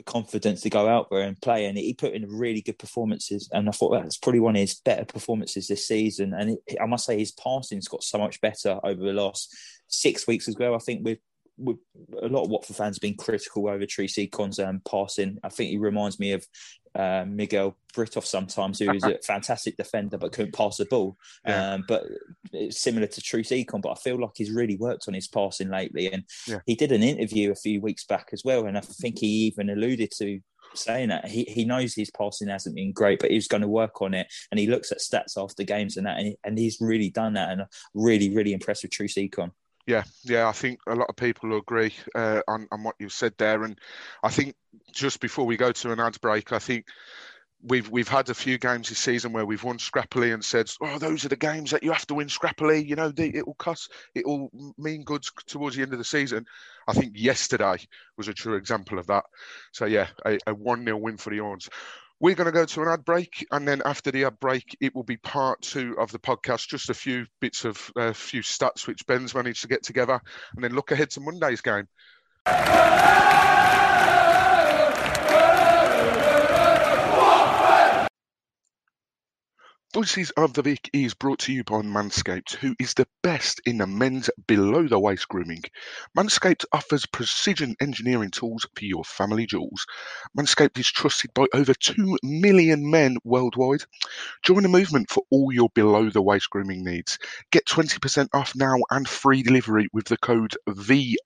the 0.05 0.12
confidence 0.12 0.62
to 0.62 0.70
go 0.70 0.88
out 0.88 1.09
there 1.11 1.20
and 1.20 1.40
play. 1.40 1.66
And 1.66 1.76
he 1.76 1.94
put 1.94 2.14
in 2.14 2.28
really 2.28 2.61
good 2.61 2.78
performances. 2.78 3.48
And 3.53 3.68
I 3.68 3.72
thought 3.72 3.90
that's 3.90 4.18
probably 4.18 4.40
one 4.40 4.57
of 4.57 4.61
his 4.61 4.74
better 4.74 5.05
performances 5.05 5.68
this 5.68 5.86
season. 5.86 6.34
And 6.34 6.59
it, 6.66 6.78
I 6.80 6.86
must 6.86 7.07
say, 7.07 7.18
his 7.18 7.32
passing's 7.32 7.88
got 7.88 8.03
so 8.03 8.18
much 8.18 8.40
better 8.40 8.78
over 8.82 9.03
the 9.03 9.12
last 9.12 9.55
six 9.88 10.26
weeks 10.26 10.48
as 10.48 10.57
well. 10.57 10.74
I 10.74 10.78
think 10.78 11.05
with 11.05 11.18
a 12.23 12.29
lot 12.29 12.45
of 12.45 12.51
Watford 12.51 12.77
fans 12.77 12.99
being 12.99 13.17
critical 13.17 13.69
over 13.69 13.87
Troost-Ekong's 13.87 14.59
um, 14.59 14.81
passing. 14.89 15.39
I 15.43 15.49
think 15.49 15.71
he 15.71 15.79
reminds 15.79 16.19
me 16.19 16.33
of 16.33 16.47
uh, 16.95 17.25
Miguel 17.27 17.77
Britos 17.95 18.27
sometimes, 18.27 18.79
who 18.79 18.91
is 18.91 19.05
a 19.05 19.19
fantastic 19.27 19.77
defender 19.77 20.19
but 20.19 20.33
couldn't 20.33 20.55
pass 20.55 20.77
the 20.77 20.87
ball. 20.87 21.17
Yeah. 21.47 21.75
Um, 21.75 21.85
but 21.87 22.05
it's 22.53 22.83
similar 22.83 23.07
to 23.07 23.21
Troost-Ekong, 23.21 23.83
but 23.83 23.93
I 23.93 23.97
feel 23.97 24.21
like 24.21 24.33
he's 24.35 24.51
really 24.51 24.77
worked 24.77 25.05
on 25.09 25.15
his 25.15 25.29
passing 25.29 25.71
lately. 25.71 26.13
And 26.13 26.25
yeah. 26.47 26.61
he 26.67 26.75
did 26.75 26.93
an 26.93 27.03
interview 27.03 27.53
a 27.53 27.57
few 27.57 27.81
weeks 27.81 28.05
back 28.05 28.31
as 28.33 28.43
well, 28.45 28.67
and 28.67 28.77
I 28.77 28.81
think 28.81 29.19
he 29.19 29.27
even 29.27 29.71
alluded 29.71 30.11
to 30.19 30.41
saying 30.75 31.09
that 31.09 31.27
he, 31.27 31.45
he 31.45 31.65
knows 31.65 31.95
his 31.95 32.11
passing 32.11 32.49
hasn't 32.49 32.77
been 32.77 32.93
great, 32.93 33.21
but 33.21 33.31
he's 33.31 33.49
going 33.49 33.63
to 33.63 33.69
work 33.69 34.03
on 34.03 34.15
it. 34.15 34.27
And 34.51 34.59
he 34.59 34.67
looks 34.67 34.93
at 34.93 34.99
stats 34.99 35.37
after 35.37 35.63
games 35.65 35.97
and 35.97 36.07
that, 36.07 36.19
and, 36.19 36.27
he, 36.29 36.37
and 36.45 36.59
he's 36.59 36.79
really 36.81 37.11
done 37.11 37.35
that. 37.35 37.51
And 37.51 37.63
really, 37.95 38.35
really 38.35 38.53
impressed 38.53 38.83
with 38.83 38.93
Troost-Ekong. 38.93 39.51
Yeah, 39.91 40.05
yeah, 40.22 40.47
I 40.47 40.53
think 40.53 40.78
a 40.86 40.95
lot 40.95 41.09
of 41.09 41.16
people 41.16 41.57
agree 41.59 41.93
uh, 42.14 42.43
on, 42.47 42.68
on 42.70 42.84
what 42.84 42.95
you've 43.01 43.12
said 43.12 43.34
there. 43.38 43.64
And 43.64 43.76
I 44.22 44.28
think 44.28 44.55
just 44.95 45.18
before 45.18 45.47
we 45.47 45.57
go 45.57 45.72
to 45.72 45.91
an 45.91 45.99
ad 45.99 46.16
break, 46.20 46.53
I 46.53 46.61
think 46.61 46.86
we've 47.61 47.91
we've 47.91 48.07
had 48.07 48.30
a 48.30 48.34
few 48.34 48.57
games 48.57 48.88
this 48.88 49.01
season 49.01 49.32
where 49.32 49.45
we've 49.45 49.64
won 49.64 49.78
scrappily 49.78 50.32
and 50.32 50.45
said, 50.45 50.70
"Oh, 50.80 50.99
those 51.01 51.24
are 51.24 51.28
the 51.28 51.34
games 51.34 51.72
that 51.72 51.82
you 51.82 51.91
have 51.91 52.07
to 52.07 52.14
win 52.14 52.28
scrappily." 52.28 52.86
You 52.86 52.95
know, 52.95 53.12
it 53.16 53.45
will 53.45 53.55
cost, 53.55 53.91
it 54.14 54.24
will 54.24 54.49
mean 54.78 55.03
goods 55.03 55.32
towards 55.49 55.74
the 55.74 55.82
end 55.82 55.93
of 55.93 55.99
the 55.99 56.05
season. 56.05 56.47
I 56.86 56.93
think 56.93 57.14
yesterday 57.16 57.78
was 58.16 58.28
a 58.28 58.32
true 58.32 58.55
example 58.55 59.01
of 59.01 59.09
that. 59.09 59.24
So 59.72 59.86
yeah, 59.86 60.07
a 60.24 60.55
one 60.55 60.84
0 60.84 60.99
win 60.99 61.16
for 61.16 61.30
the 61.30 61.38
Horns. 61.38 61.68
We're 62.21 62.35
going 62.35 62.47
to 62.47 62.53
go 62.53 62.66
to 62.66 62.83
an 62.83 62.89
ad 62.89 63.05
break, 63.07 63.47
and 63.51 63.66
then 63.66 63.81
after 63.87 64.11
the 64.11 64.27
ad 64.27 64.39
break, 64.41 64.77
it 64.81 64.95
will 64.95 65.05
be 65.05 65.16
part 65.16 65.62
two 65.62 65.97
of 65.99 66.12
the 66.12 66.18
podcast. 66.18 66.68
Just 66.68 66.91
a 66.91 66.95
few 66.95 67.25
bits 67.41 67.64
of 67.64 67.91
a 67.97 68.09
uh, 68.09 68.12
few 68.12 68.43
stats 68.43 68.87
which 68.87 69.07
Ben's 69.07 69.35
managed 69.35 69.62
to 69.62 69.68
get 69.68 69.83
together, 69.83 70.21
and 70.55 70.62
then 70.62 70.75
look 70.75 70.91
ahead 70.91 71.09
to 71.12 71.21
Monday's 71.21 71.62
game. 71.62 71.89
Voices 79.93 80.30
of 80.36 80.53
the 80.53 80.62
Vic 80.62 80.88
is 80.93 81.14
brought 81.14 81.41
to 81.41 81.53
you 81.53 81.64
by 81.64 81.82
Manscaped, 81.82 82.55
who 82.55 82.76
is 82.78 82.95
the 82.95 83.09
best 83.24 83.61
in 83.66 83.78
the 83.78 83.88
men's 83.88 84.30
below 84.47 84.86
the 84.86 85.01
waist 85.01 85.26
grooming. 85.26 85.62
Manscaped 86.16 86.64
offers 86.72 87.07
precision 87.07 87.74
engineering 87.80 88.30
tools 88.30 88.64
for 88.76 88.84
your 88.84 89.03
family 89.03 89.47
jewels. 89.47 89.84
Manscaped 90.38 90.78
is 90.78 90.86
trusted 90.93 91.34
by 91.34 91.47
over 91.53 91.74
2 91.74 92.18
million 92.22 92.88
men 92.88 93.16
worldwide. 93.24 93.82
Join 94.45 94.62
the 94.62 94.68
movement 94.68 95.11
for 95.11 95.24
all 95.28 95.53
your 95.53 95.70
below 95.74 96.09
the 96.09 96.22
waist 96.22 96.51
grooming 96.51 96.84
needs. 96.84 97.18
Get 97.51 97.66
20% 97.66 98.28
off 98.32 98.55
now 98.55 98.76
and 98.91 99.09
free 99.09 99.43
delivery 99.43 99.88
with 99.93 100.05
the 100.07 100.18
code 100.18 100.55
VOTV 100.68 101.16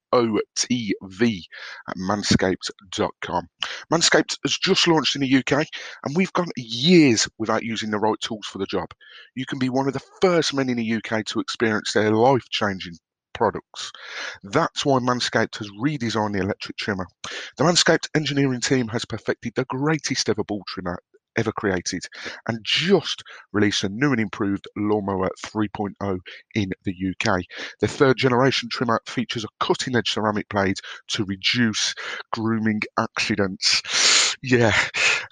at 1.86 1.96
manscaped.com. 1.98 3.48
Manscaped 3.92 4.38
has 4.44 4.56
just 4.58 4.86
launched 4.88 5.16
in 5.16 5.22
the 5.22 5.36
UK 5.36 5.66
and 6.04 6.16
we've 6.16 6.32
gone 6.32 6.50
years 6.56 7.28
without 7.38 7.62
using 7.62 7.90
the 7.90 7.98
right 7.98 8.18
tools 8.20 8.46
for 8.46 8.58
the 8.58 8.66
job. 8.66 8.88
You 9.34 9.46
can 9.46 9.58
be 9.58 9.68
one 9.68 9.86
of 9.86 9.92
the 9.92 10.02
first 10.20 10.54
men 10.54 10.68
in 10.68 10.76
the 10.76 10.94
UK 10.94 11.24
to 11.26 11.40
experience 11.40 11.92
their 11.92 12.10
life 12.10 12.48
changing 12.50 12.94
products. 13.34 13.92
That's 14.42 14.86
why 14.86 15.00
Manscaped 15.00 15.58
has 15.58 15.70
redesigned 15.70 16.32
the 16.32 16.40
electric 16.40 16.76
trimmer. 16.76 17.06
The 17.56 17.64
Manscaped 17.64 18.08
engineering 18.14 18.60
team 18.60 18.88
has 18.88 19.04
perfected 19.04 19.54
the 19.54 19.64
greatest 19.64 20.28
ever 20.28 20.44
ball 20.44 20.62
trimmer 20.68 20.98
ever 21.36 21.52
created 21.52 22.04
and 22.48 22.58
just 22.62 23.22
released 23.52 23.84
a 23.84 23.88
new 23.88 24.12
and 24.12 24.20
improved 24.20 24.66
Lawnmower 24.76 25.30
3.0 25.44 26.18
in 26.54 26.70
the 26.84 26.94
UK. 26.94 27.40
The 27.80 27.88
third 27.88 28.16
generation 28.16 28.68
trimmer 28.70 29.00
features 29.06 29.44
a 29.44 29.64
cutting 29.64 29.96
edge 29.96 30.10
ceramic 30.10 30.48
blade 30.48 30.76
to 31.08 31.24
reduce 31.24 31.94
grooming 32.32 32.82
accidents. 32.98 33.82
Yeah. 34.44 34.76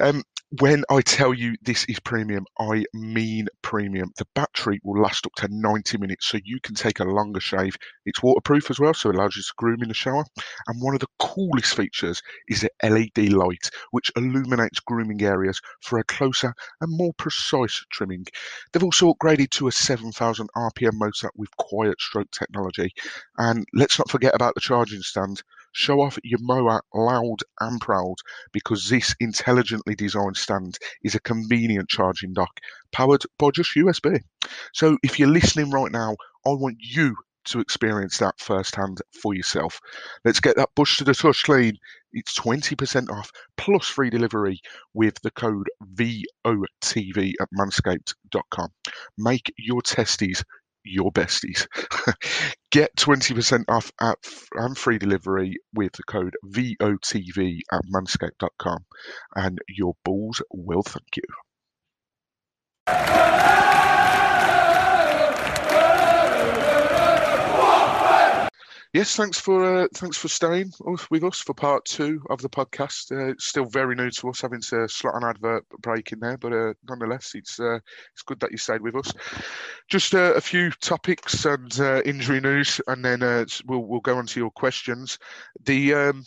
Um, 0.00 0.22
when 0.60 0.84
I 0.90 1.00
tell 1.02 1.32
you 1.34 1.54
this 1.62 1.84
is 1.84 2.00
premium, 2.00 2.44
I 2.58 2.84
mean 2.94 3.48
premium. 3.62 4.10
The 4.16 4.26
battery 4.34 4.80
will 4.82 5.00
last 5.02 5.26
up 5.26 5.32
to 5.36 5.48
90 5.50 5.98
minutes, 5.98 6.26
so 6.28 6.38
you 6.44 6.60
can 6.62 6.74
take 6.74 6.98
a 7.00 7.04
longer 7.04 7.40
shave. 7.40 7.76
It's 8.06 8.22
waterproof 8.22 8.70
as 8.70 8.80
well, 8.80 8.94
so 8.94 9.10
it 9.10 9.16
allows 9.16 9.36
you 9.36 9.42
to 9.42 9.52
groom 9.56 9.82
in 9.82 9.88
the 9.88 9.94
shower. 9.94 10.24
And 10.66 10.82
one 10.82 10.94
of 10.94 11.00
the 11.00 11.06
coolest 11.18 11.74
features 11.76 12.22
is 12.48 12.62
the 12.62 12.70
LED 12.82 13.28
light, 13.28 13.70
which 13.92 14.10
illuminates 14.16 14.80
grooming 14.80 15.22
areas 15.22 15.60
for 15.82 15.98
a 15.98 16.04
closer 16.04 16.54
and 16.80 16.96
more 16.98 17.12
precise 17.14 17.84
trimming. 17.92 18.26
They've 18.72 18.84
also 18.84 19.12
upgraded 19.12 19.50
to 19.52 19.68
a 19.68 19.72
7,000 19.72 20.48
RPM 20.56 20.94
motor 20.94 21.30
with 21.36 21.56
quiet 21.58 22.00
stroke 22.00 22.30
technology. 22.30 22.92
And 23.38 23.66
let's 23.74 23.98
not 23.98 24.10
forget 24.10 24.34
about 24.34 24.54
the 24.54 24.60
charging 24.60 25.02
stand. 25.02 25.42
Show 25.72 26.00
off 26.00 26.18
your 26.22 26.40
mower 26.40 26.82
loud 26.94 27.38
and 27.60 27.80
proud 27.80 28.16
because 28.52 28.88
this 28.88 29.14
intelligently 29.20 29.94
designed 29.94 30.36
stand 30.36 30.78
is 31.02 31.14
a 31.14 31.20
convenient 31.20 31.88
charging 31.88 32.32
dock 32.32 32.60
powered 32.92 33.22
by 33.38 33.50
just 33.50 33.74
USB. 33.74 34.20
So 34.72 34.98
if 35.02 35.18
you're 35.18 35.28
listening 35.28 35.70
right 35.70 35.90
now, 35.90 36.16
I 36.46 36.50
want 36.50 36.76
you 36.80 37.16
to 37.44 37.60
experience 37.60 38.18
that 38.18 38.38
firsthand 38.38 39.00
for 39.20 39.34
yourself. 39.34 39.80
Let's 40.24 40.40
get 40.40 40.56
that 40.56 40.74
bush 40.74 40.98
to 40.98 41.04
the 41.04 41.14
touch 41.14 41.42
clean. 41.42 41.76
It's 42.12 42.38
20% 42.38 43.10
off 43.10 43.30
plus 43.56 43.86
free 43.86 44.10
delivery 44.10 44.60
with 44.94 45.20
the 45.22 45.30
code 45.30 45.68
VOTV 45.94 47.32
at 47.40 47.48
manscaped.com. 47.58 48.68
Make 49.18 49.52
your 49.56 49.82
testes 49.82 50.44
your 50.84 51.12
besties. 51.12 51.66
Get 52.70 52.96
20% 52.96 53.64
off 53.68 53.92
at, 54.00 54.18
and 54.54 54.76
free 54.76 54.98
delivery 54.98 55.56
with 55.74 55.92
the 55.92 56.02
code 56.04 56.34
VOTV 56.46 57.60
at 57.70 57.82
manscaped.com, 57.94 58.84
and 59.34 59.58
your 59.68 59.94
balls 60.04 60.42
will 60.50 60.82
thank 60.82 61.16
you. 61.16 61.22
Yes, 68.92 69.16
thanks 69.16 69.40
for 69.40 69.64
uh, 69.64 69.88
thanks 69.94 70.18
for 70.18 70.28
staying 70.28 70.70
with 71.10 71.24
us 71.24 71.40
for 71.40 71.54
part 71.54 71.86
two 71.86 72.22
of 72.28 72.42
the 72.42 72.50
podcast. 72.50 73.10
Uh, 73.10 73.34
still 73.38 73.64
very 73.64 73.94
new 73.94 74.10
to 74.10 74.28
us 74.28 74.42
having 74.42 74.60
to 74.60 74.86
slot 74.86 75.14
an 75.14 75.24
advert 75.24 75.66
break 75.80 76.12
in 76.12 76.20
there, 76.20 76.36
but 76.36 76.52
uh, 76.52 76.74
nonetheless, 76.86 77.32
it's 77.34 77.58
uh, 77.58 77.78
it's 78.12 78.22
good 78.22 78.38
that 78.40 78.50
you 78.50 78.58
stayed 78.58 78.82
with 78.82 78.94
us. 78.94 79.10
Just 79.88 80.14
uh, 80.14 80.34
a 80.34 80.42
few 80.42 80.70
topics 80.72 81.46
and 81.46 81.80
uh, 81.80 82.02
injury 82.04 82.42
news, 82.42 82.82
and 82.86 83.02
then 83.02 83.20
we'll 83.64 83.86
we'll 83.86 84.00
go 84.00 84.18
on 84.18 84.26
to 84.26 84.40
your 84.40 84.50
questions. 84.50 85.18
The 85.64 85.94
um, 85.94 86.24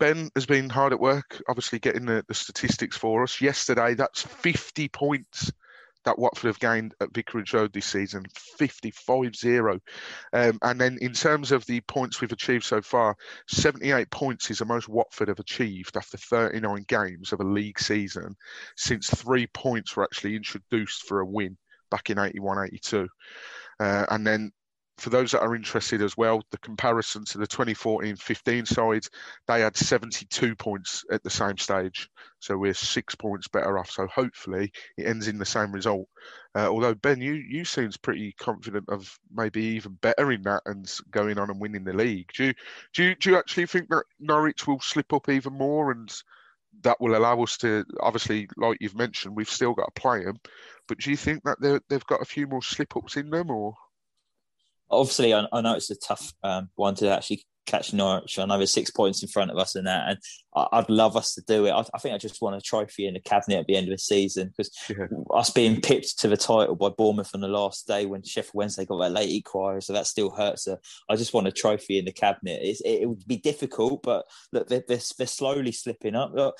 Ben 0.00 0.30
has 0.34 0.46
been 0.46 0.68
hard 0.68 0.92
at 0.92 0.98
work, 0.98 1.40
obviously 1.48 1.78
getting 1.78 2.06
the, 2.06 2.24
the 2.26 2.34
statistics 2.34 2.96
for 2.96 3.22
us. 3.22 3.40
Yesterday, 3.40 3.94
that's 3.94 4.22
50 4.22 4.88
points 4.88 5.52
that 6.04 6.18
Watford 6.18 6.48
have 6.48 6.58
gained 6.58 6.94
at 7.00 7.12
Vicarage 7.12 7.52
Road 7.52 7.72
this 7.72 7.86
season 7.86 8.24
55 8.58 9.34
0. 9.36 9.78
Um, 10.32 10.58
and 10.62 10.80
then 10.80 10.98
in 11.00 11.12
terms 11.12 11.52
of 11.52 11.64
the 11.66 11.80
points 11.82 12.20
we've 12.20 12.32
achieved 12.32 12.64
so 12.64 12.80
far, 12.80 13.16
78 13.48 14.10
points 14.10 14.50
is 14.50 14.58
the 14.58 14.64
most 14.64 14.88
Watford 14.88 15.28
have 15.28 15.40
achieved 15.40 15.96
after 15.96 16.16
39 16.16 16.84
games 16.88 17.32
of 17.32 17.40
a 17.40 17.44
league 17.44 17.78
season 17.78 18.36
since 18.76 19.10
three 19.10 19.46
points 19.48 19.96
were 19.96 20.04
actually 20.04 20.36
introduced 20.36 21.06
for 21.06 21.20
a 21.20 21.26
win 21.26 21.56
back 21.90 22.10
in 22.10 22.18
81 22.18 22.66
82. 22.66 23.08
Uh, 23.80 24.06
and 24.10 24.26
then 24.26 24.50
for 24.98 25.10
those 25.10 25.30
that 25.30 25.42
are 25.42 25.54
interested 25.54 26.02
as 26.02 26.16
well, 26.16 26.42
the 26.50 26.58
comparison 26.58 27.24
to 27.26 27.38
the 27.38 27.46
2014-15 27.46 28.66
side, 28.66 29.02
they 29.46 29.60
had 29.60 29.76
72 29.76 30.56
points 30.56 31.04
at 31.10 31.22
the 31.22 31.30
same 31.30 31.56
stage, 31.56 32.08
so 32.40 32.56
we're 32.56 32.74
six 32.74 33.14
points 33.14 33.48
better 33.48 33.78
off. 33.78 33.90
So 33.90 34.06
hopefully 34.08 34.72
it 34.96 35.06
ends 35.06 35.28
in 35.28 35.38
the 35.38 35.44
same 35.44 35.72
result. 35.72 36.08
Uh, 36.54 36.68
although 36.68 36.94
Ben, 36.94 37.20
you 37.20 37.34
you 37.34 37.64
seems 37.64 37.96
pretty 37.96 38.32
confident 38.40 38.86
of 38.88 39.18
maybe 39.30 39.62
even 39.62 39.92
better 40.00 40.32
in 40.32 40.42
that 40.42 40.62
and 40.66 40.90
going 41.10 41.38
on 41.38 41.50
and 41.50 41.60
winning 41.60 41.84
the 41.84 41.92
league. 41.92 42.30
Do 42.36 42.46
you 42.46 42.54
do 42.94 43.04
you, 43.04 43.14
do 43.14 43.30
you 43.30 43.38
actually 43.38 43.66
think 43.66 43.88
that 43.90 44.04
Norwich 44.18 44.66
will 44.66 44.80
slip 44.80 45.12
up 45.12 45.28
even 45.28 45.52
more 45.52 45.92
and 45.92 46.12
that 46.82 47.00
will 47.00 47.16
allow 47.16 47.42
us 47.42 47.56
to 47.58 47.84
obviously, 48.00 48.48
like 48.56 48.78
you've 48.80 48.96
mentioned, 48.96 49.36
we've 49.36 49.48
still 49.48 49.74
got 49.74 49.94
to 49.94 50.00
play 50.00 50.24
them. 50.24 50.36
But 50.86 50.98
do 50.98 51.10
you 51.10 51.16
think 51.16 51.42
that 51.44 51.82
they've 51.88 52.06
got 52.06 52.22
a 52.22 52.26
few 52.26 52.46
more 52.46 52.62
slip 52.62 52.96
ups 52.96 53.16
in 53.16 53.30
them, 53.30 53.50
or? 53.50 53.74
Obviously, 54.90 55.34
I, 55.34 55.46
I, 55.52 55.60
know 55.60 55.74
it's 55.74 55.90
a 55.90 55.96
tough 55.96 56.32
um, 56.42 56.70
one 56.76 56.94
to 56.96 57.10
actually 57.10 57.44
catch 57.66 57.92
Norwich. 57.92 58.38
I 58.38 58.46
know 58.46 58.56
there's 58.56 58.72
six 58.72 58.90
points 58.90 59.22
in 59.22 59.28
front 59.28 59.50
of 59.50 59.58
us 59.58 59.76
and 59.76 59.86
that, 59.86 60.08
and 60.08 60.18
I, 60.54 60.78
would 60.78 60.90
love 60.90 61.16
us 61.16 61.34
to 61.34 61.42
do 61.46 61.66
it. 61.66 61.70
I, 61.70 61.84
I, 61.94 61.98
think 61.98 62.14
I 62.14 62.18
just 62.18 62.40
want 62.40 62.56
a 62.56 62.60
trophy 62.60 63.06
in 63.06 63.14
the 63.14 63.20
cabinet 63.20 63.60
at 63.60 63.66
the 63.66 63.76
end 63.76 63.86
of 63.86 63.92
the 63.92 63.98
season 63.98 64.48
because 64.48 64.72
yeah. 64.88 65.06
us 65.32 65.50
being 65.50 65.80
pipped 65.80 66.18
to 66.20 66.28
the 66.28 66.36
title 66.36 66.74
by 66.74 66.88
Bournemouth 66.88 67.30
on 67.34 67.40
the 67.40 67.48
last 67.48 67.86
day 67.86 68.06
when 68.06 68.22
Sheffield 68.22 68.54
Wednesday 68.54 68.86
got 68.86 68.98
that 68.98 69.12
late 69.12 69.44
equaliser, 69.44 69.84
so 69.84 69.92
that 69.92 70.06
still 70.06 70.30
hurts. 70.30 70.64
So 70.64 70.78
I 71.08 71.16
just 71.16 71.34
want 71.34 71.46
a 71.46 71.52
trophy 71.52 71.98
in 71.98 72.06
the 72.06 72.12
cabinet. 72.12 72.60
It, 72.62 72.78
it, 72.84 73.08
would 73.08 73.26
be 73.26 73.36
difficult, 73.36 74.02
but 74.02 74.24
look, 74.52 74.68
they're, 74.68 74.84
they're, 74.88 75.00
they're 75.18 75.26
slowly 75.26 75.72
slipping 75.72 76.16
up. 76.16 76.32
Look, 76.34 76.56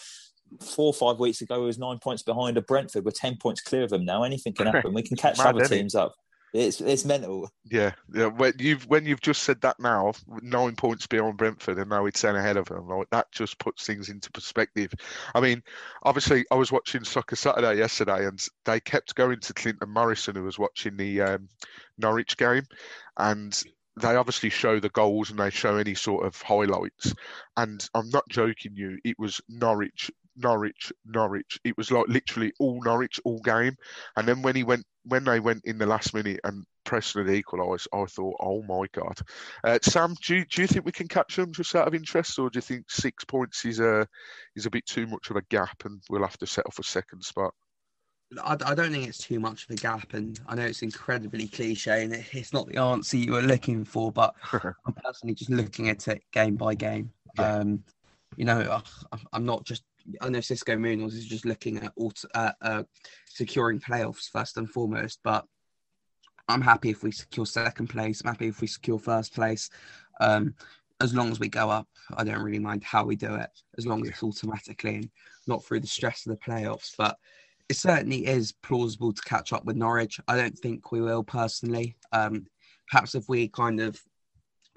four 0.60 0.86
or 0.86 0.94
five 0.94 1.18
weeks 1.18 1.40
ago, 1.40 1.62
it 1.62 1.66
was 1.66 1.78
nine 1.78 1.98
points 1.98 2.22
behind 2.22 2.56
a 2.56 2.62
Brentford. 2.62 3.04
We're 3.04 3.10
ten 3.12 3.36
points 3.36 3.62
clear 3.62 3.84
of 3.84 3.90
them 3.90 4.04
now. 4.04 4.22
Anything 4.22 4.52
can 4.52 4.66
happen. 4.72 4.92
We 4.92 5.02
can 5.02 5.16
catch 5.16 5.38
Mad, 5.38 5.54
other 5.54 5.66
teams 5.66 5.94
up. 5.94 6.14
It's 6.54 6.80
it's 6.80 7.04
mental. 7.04 7.50
Yeah, 7.64 7.92
yeah. 8.14 8.26
When 8.26 8.54
you've 8.58 8.84
when 8.84 9.04
you've 9.04 9.20
just 9.20 9.42
said 9.42 9.60
that 9.60 9.78
now, 9.78 10.12
nine 10.42 10.76
points 10.76 11.06
beyond 11.06 11.36
Brentford, 11.36 11.78
and 11.78 11.90
now 11.90 12.06
it's 12.06 12.22
ten 12.22 12.36
ahead 12.36 12.56
of 12.56 12.66
them. 12.66 12.88
Like 12.88 13.10
that 13.10 13.30
just 13.32 13.58
puts 13.58 13.86
things 13.86 14.08
into 14.08 14.30
perspective. 14.30 14.92
I 15.34 15.40
mean, 15.40 15.62
obviously, 16.02 16.46
I 16.50 16.54
was 16.54 16.72
watching 16.72 17.04
Soccer 17.04 17.36
Saturday 17.36 17.78
yesterday, 17.78 18.26
and 18.26 18.42
they 18.64 18.80
kept 18.80 19.14
going 19.14 19.40
to 19.40 19.52
Clinton 19.54 19.90
Morrison, 19.90 20.36
who 20.36 20.44
was 20.44 20.58
watching 20.58 20.96
the 20.96 21.20
um, 21.20 21.48
Norwich 21.98 22.36
game, 22.36 22.64
and 23.18 23.62
they 24.00 24.16
obviously 24.16 24.50
show 24.50 24.78
the 24.78 24.88
goals 24.90 25.30
and 25.30 25.38
they 25.38 25.50
show 25.50 25.76
any 25.76 25.94
sort 25.94 26.24
of 26.24 26.40
highlights. 26.40 27.14
And 27.56 27.86
I'm 27.94 28.08
not 28.10 28.28
joking 28.28 28.72
you, 28.74 28.98
it 29.04 29.18
was 29.18 29.40
Norwich 29.48 30.10
Norwich, 30.38 30.92
Norwich. 31.04 31.58
It 31.64 31.76
was 31.76 31.90
like 31.90 32.08
literally 32.08 32.52
all 32.58 32.82
Norwich 32.82 33.20
all 33.24 33.40
game. 33.40 33.74
And 34.16 34.26
then 34.26 34.42
when 34.42 34.56
he 34.56 34.64
went, 34.64 34.84
when 35.04 35.24
they 35.24 35.40
went 35.40 35.62
in 35.64 35.78
the 35.78 35.86
last 35.86 36.14
minute 36.14 36.40
and 36.44 36.64
Preston 36.84 37.26
had 37.26 37.34
equalised, 37.34 37.88
I 37.92 38.04
thought, 38.06 38.36
oh 38.40 38.62
my 38.62 38.86
god. 38.92 39.18
Uh, 39.64 39.78
Sam, 39.82 40.14
do 40.24 40.36
you, 40.36 40.44
do 40.44 40.62
you 40.62 40.68
think 40.68 40.84
we 40.84 40.92
can 40.92 41.08
catch 41.08 41.36
them 41.36 41.52
just 41.52 41.74
out 41.74 41.88
of 41.88 41.94
interest, 41.94 42.38
or 42.38 42.50
do 42.50 42.58
you 42.58 42.62
think 42.62 42.90
six 42.90 43.24
points 43.24 43.64
is 43.64 43.80
a 43.80 44.06
is 44.56 44.66
a 44.66 44.70
bit 44.70 44.86
too 44.86 45.06
much 45.06 45.30
of 45.30 45.36
a 45.36 45.42
gap 45.50 45.84
and 45.84 46.02
we'll 46.08 46.22
have 46.22 46.38
to 46.38 46.46
settle 46.46 46.70
for 46.70 46.82
second 46.82 47.22
spot? 47.22 47.52
I, 48.42 48.52
I 48.52 48.74
don't 48.74 48.92
think 48.92 49.08
it's 49.08 49.18
too 49.18 49.40
much 49.40 49.64
of 49.64 49.70
a 49.70 49.76
gap, 49.76 50.12
and 50.14 50.38
I 50.46 50.54
know 50.54 50.64
it's 50.64 50.82
incredibly 50.82 51.48
cliche 51.48 52.04
and 52.04 52.12
it's 52.32 52.52
not 52.52 52.68
the 52.68 52.78
answer 52.78 53.16
you 53.16 53.32
were 53.32 53.42
looking 53.42 53.84
for, 53.84 54.12
but 54.12 54.34
I'm 54.52 54.94
personally 55.04 55.34
just 55.34 55.50
looking 55.50 55.88
at 55.88 56.08
it 56.08 56.22
game 56.32 56.56
by 56.56 56.74
game. 56.74 57.10
Yeah. 57.38 57.56
Um, 57.56 57.82
you 58.36 58.44
know, 58.44 58.82
I'm 59.32 59.44
not 59.44 59.64
just 59.64 59.82
I 60.20 60.28
know 60.28 60.38
Xisco 60.38 60.78
Munoz 60.78 61.14
is 61.14 61.26
just 61.26 61.44
looking 61.44 61.78
at 61.78 61.92
auto, 61.96 62.28
uh, 62.34 62.52
uh, 62.62 62.82
securing 63.26 63.80
playoffs 63.80 64.30
first 64.30 64.56
and 64.56 64.70
foremost, 64.70 65.20
but 65.22 65.44
I'm 66.48 66.62
happy 66.62 66.90
if 66.90 67.02
we 67.02 67.12
secure 67.12 67.46
second 67.46 67.88
place. 67.88 68.22
I'm 68.22 68.30
happy 68.32 68.48
if 68.48 68.60
we 68.60 68.66
secure 68.66 68.98
first 68.98 69.34
place. 69.34 69.68
Um, 70.20 70.54
as 71.00 71.14
long 71.14 71.30
as 71.30 71.38
we 71.38 71.48
go 71.48 71.70
up, 71.70 71.88
I 72.16 72.24
don't 72.24 72.42
really 72.42 72.58
mind 72.58 72.82
how 72.82 73.04
we 73.04 73.16
do 73.16 73.34
it, 73.34 73.50
as 73.76 73.86
long 73.86 74.02
as 74.02 74.08
it's 74.08 74.22
automatically 74.22 74.96
and 74.96 75.10
not 75.46 75.64
through 75.64 75.80
the 75.80 75.86
stress 75.86 76.26
of 76.26 76.30
the 76.30 76.38
playoffs. 76.38 76.92
But 76.96 77.16
it 77.68 77.76
certainly 77.76 78.26
is 78.26 78.52
plausible 78.62 79.12
to 79.12 79.22
catch 79.22 79.52
up 79.52 79.64
with 79.64 79.76
Norwich. 79.76 80.18
I 80.26 80.36
don't 80.36 80.58
think 80.58 80.90
we 80.90 81.00
will 81.00 81.22
personally. 81.22 81.96
Um, 82.12 82.46
perhaps 82.90 83.14
if 83.14 83.28
we 83.28 83.48
kind 83.48 83.80
of 83.80 84.00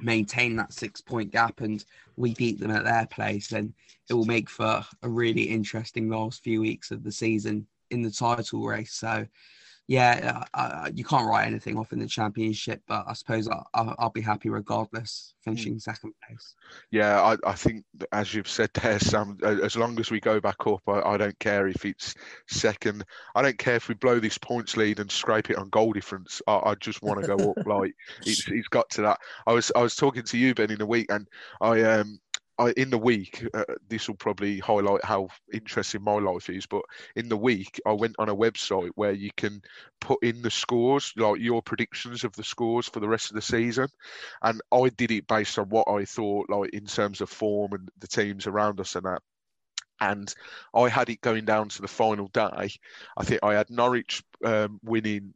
maintain 0.02 0.56
that 0.56 0.74
six 0.74 1.02
point 1.02 1.32
gap 1.32 1.62
and 1.62 1.84
we 2.18 2.34
beat 2.36 2.60
them 2.60 2.72
at 2.72 2.84
their 2.84 3.08
place, 3.08 3.50
then 3.50 3.74
it 4.10 4.14
will 4.14 4.26
make 4.26 4.50
for 4.50 4.84
a 5.04 5.10
really 5.10 5.44
interesting 5.44 6.10
last 6.10 6.44
few 6.44 6.62
weeks 6.62 6.92
of 6.92 7.04
the 7.04 7.12
season 7.12 7.68
in 7.90 8.02
the 8.02 8.12
title 8.12 8.64
race. 8.64 8.94
So, 8.94 9.26
yeah, 9.92 10.46
uh, 10.54 10.90
you 10.96 11.04
can't 11.04 11.28
write 11.28 11.48
anything 11.48 11.78
off 11.78 11.92
in 11.92 12.00
the 12.00 12.08
championship, 12.08 12.82
but 12.88 13.04
I 13.10 13.12
suppose 13.12 13.50
I'll, 13.50 13.94
I'll 14.00 14.10
be 14.10 14.22
happy 14.22 14.50
regardless, 14.50 15.34
finishing 15.42 15.76
mm. 15.76 15.82
second 15.82 16.14
place. 16.26 16.56
Yeah, 16.92 17.22
I, 17.22 17.36
I, 17.46 17.56
think 17.56 17.84
as 18.14 18.34
you've 18.34 18.48
said 18.48 18.70
there, 18.74 19.00
Sam, 19.00 19.38
as 19.44 19.76
long 19.76 20.00
as 20.00 20.10
we 20.10 20.22
go 20.22 20.40
back 20.40 20.66
up, 20.66 20.80
I, 20.88 21.02
I, 21.02 21.18
don't 21.18 21.38
care 21.40 21.68
if 21.68 21.84
it's 21.84 22.16
second. 22.48 23.04
I 23.36 23.42
don't 23.42 23.58
care 23.58 23.76
if 23.76 23.90
we 23.90 23.96
blow 23.96 24.18
this 24.22 24.38
points 24.38 24.78
lead 24.78 25.02
and 25.02 25.12
scrape 25.12 25.50
it 25.50 25.58
on 25.58 25.68
goal 25.68 25.92
difference. 25.92 26.42
I, 26.48 26.62
I 26.68 26.76
just 26.76 27.04
want 27.04 27.20
to 27.22 27.28
go 27.28 27.52
up. 27.52 27.58
Like 27.72 27.94
it's, 28.26 28.48
it's 28.50 28.68
got 28.68 28.90
to 28.92 29.02
that. 29.02 29.20
I 29.46 29.54
was 29.54 29.74
I 29.76 29.82
was 29.82 29.96
talking 29.96 30.24
to 30.24 30.38
you 30.38 30.56
Ben 30.56 30.72
in 30.72 30.82
a 30.82 30.86
week, 30.86 31.08
and 31.10 31.28
I 31.60 31.82
um 31.82 32.20
I, 32.62 32.74
in 32.78 32.92
the 32.92 32.98
week, 32.98 33.44
uh, 33.56 33.64
this 33.90 34.08
will 34.08 34.16
probably 34.16 34.60
highlight 34.60 35.04
how 35.04 35.30
interesting 35.52 36.04
my 36.04 36.20
life 36.20 36.48
is. 36.48 36.68
But 36.68 36.84
in 37.16 37.28
the 37.28 37.38
week, 37.38 37.82
I 37.88 37.94
went 37.94 38.16
on 38.20 38.30
a 38.30 38.36
website 38.36 38.92
where 38.94 39.14
you 39.14 39.32
can 39.36 39.64
put 40.00 40.22
in 40.22 40.44
the 40.44 40.52
scores, 40.52 41.12
like 41.18 41.40
your 41.40 41.64
predictions 41.64 42.24
of 42.24 42.34
the 42.34 42.44
scores 42.44 42.88
for 42.88 43.00
the 43.00 43.10
rest 43.10 43.32
of 43.32 43.36
the 43.36 43.42
season, 43.42 43.88
and 44.44 44.62
I 44.72 44.90
did 44.90 45.10
it 45.10 45.28
based 45.28 45.58
on 45.58 45.70
what 45.70 45.88
I 45.90 46.06
thought, 46.06 46.50
like 46.50 46.70
in 46.70 46.86
terms 46.86 47.22
of 47.22 47.30
form 47.32 47.74
and 47.74 47.90
the 47.98 48.08
teams 48.08 48.46
around 48.46 48.80
us 48.80 48.96
and 48.96 49.06
that. 49.06 49.24
And 50.00 50.34
I 50.76 50.88
had 50.88 51.10
it 51.10 51.22
going 51.22 51.46
down 51.46 51.70
to 51.70 51.82
the 51.82 51.88
final 51.88 52.28
day. 52.28 52.72
I 53.18 53.24
think 53.24 53.40
I 53.44 53.56
had 53.56 53.70
Norwich 53.70 54.24
um, 54.44 54.80
winning 54.84 55.34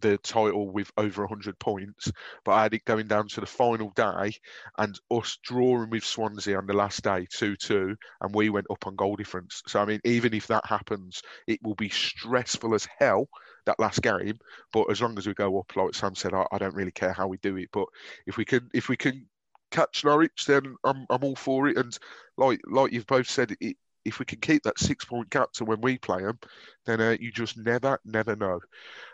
the 0.00 0.18
title 0.18 0.70
with 0.70 0.90
over 0.96 1.22
100 1.22 1.58
points, 1.58 2.10
but 2.44 2.52
I 2.52 2.62
had 2.64 2.74
it 2.74 2.84
going 2.84 3.06
down 3.06 3.28
to 3.28 3.40
the 3.40 3.46
final 3.46 3.90
day 3.90 4.32
and 4.78 4.98
us 5.10 5.38
drawing 5.42 5.90
with 5.90 6.04
Swansea 6.04 6.58
on 6.58 6.66
the 6.66 6.72
last 6.72 7.02
day 7.02 7.26
2 7.30 7.56
2, 7.56 7.96
and 8.20 8.34
we 8.34 8.50
went 8.50 8.66
up 8.70 8.86
on 8.86 8.96
goal 8.96 9.16
difference. 9.16 9.62
So, 9.66 9.80
I 9.80 9.84
mean, 9.84 10.00
even 10.04 10.34
if 10.34 10.46
that 10.48 10.66
happens, 10.66 11.22
it 11.46 11.60
will 11.62 11.74
be 11.74 11.88
stressful 11.88 12.74
as 12.74 12.88
hell 12.98 13.28
that 13.66 13.80
last 13.80 14.02
game. 14.02 14.38
But 14.72 14.90
as 14.90 15.00
long 15.00 15.16
as 15.18 15.26
we 15.26 15.34
go 15.34 15.58
up, 15.58 15.74
like 15.76 15.94
Sam 15.94 16.14
said, 16.14 16.34
I, 16.34 16.46
I 16.52 16.58
don't 16.58 16.74
really 16.74 16.90
care 16.92 17.12
how 17.12 17.28
we 17.28 17.38
do 17.38 17.56
it. 17.56 17.68
But 17.72 17.86
if 18.26 18.36
we 18.36 18.44
can, 18.44 18.68
if 18.74 18.88
we 18.88 18.96
can 18.96 19.26
catch 19.70 20.04
Norwich, 20.04 20.44
then 20.46 20.76
I'm, 20.84 21.06
I'm 21.10 21.24
all 21.24 21.36
for 21.36 21.68
it. 21.68 21.76
And 21.76 21.96
like 22.36 22.60
like 22.66 22.92
you've 22.92 23.06
both 23.06 23.28
said, 23.28 23.56
it, 23.60 23.76
if 24.04 24.18
we 24.18 24.24
can 24.24 24.40
keep 24.40 24.62
that 24.64 24.78
six 24.78 25.04
point 25.04 25.30
gap 25.30 25.52
to 25.52 25.64
when 25.64 25.80
we 25.80 25.98
play 25.98 26.22
them, 26.22 26.38
then 26.86 27.00
uh, 27.00 27.16
you 27.18 27.30
just 27.32 27.56
never, 27.56 27.98
never 28.04 28.36
know. 28.36 28.60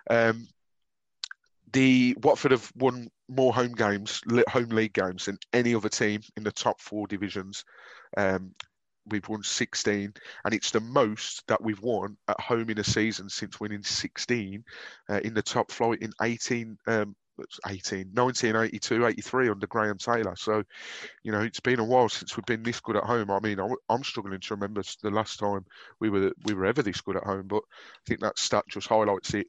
Um, 0.08 0.46
the 1.72 2.16
Watford 2.22 2.52
have 2.52 2.70
won 2.76 3.08
more 3.28 3.52
home 3.52 3.72
games, 3.72 4.20
home 4.48 4.70
league 4.70 4.92
games 4.92 5.26
than 5.26 5.38
any 5.52 5.74
other 5.74 5.88
team 5.88 6.20
in 6.36 6.42
the 6.42 6.52
top 6.52 6.80
four 6.80 7.06
divisions. 7.06 7.64
Um, 8.16 8.54
we've 9.06 9.28
won 9.28 9.42
16, 9.42 10.12
and 10.44 10.54
it's 10.54 10.70
the 10.70 10.80
most 10.80 11.46
that 11.48 11.62
we've 11.62 11.80
won 11.80 12.16
at 12.28 12.40
home 12.40 12.70
in 12.70 12.78
a 12.78 12.84
season 12.84 13.28
since 13.28 13.60
winning 13.60 13.82
16 13.82 14.64
uh, 15.08 15.20
in 15.24 15.34
the 15.34 15.42
top 15.42 15.70
flight 15.70 16.00
in 16.02 16.12
18 16.22 16.76
um, 16.86 17.14
18, 17.66 18.10
1982, 18.12 19.06
83 19.06 19.48
under 19.48 19.66
Graham 19.66 19.98
Taylor. 19.98 20.34
So, 20.36 20.62
you 21.22 21.32
know, 21.32 21.40
it's 21.40 21.60
been 21.60 21.80
a 21.80 21.84
while 21.84 22.08
since 22.08 22.36
we've 22.36 22.46
been 22.46 22.62
this 22.62 22.80
good 22.80 22.96
at 22.96 23.04
home. 23.04 23.30
I 23.30 23.40
mean, 23.40 23.58
I'm 23.88 24.04
struggling 24.04 24.40
to 24.40 24.54
remember 24.54 24.82
the 25.02 25.10
last 25.10 25.38
time 25.38 25.64
we 26.00 26.10
were 26.10 26.32
we 26.44 26.54
were 26.54 26.66
ever 26.66 26.82
this 26.82 27.00
good 27.00 27.16
at 27.16 27.24
home, 27.24 27.46
but 27.46 27.62
I 27.64 28.02
think 28.06 28.20
that 28.20 28.38
stat 28.38 28.64
just 28.68 28.88
highlights 28.88 29.34
it. 29.34 29.46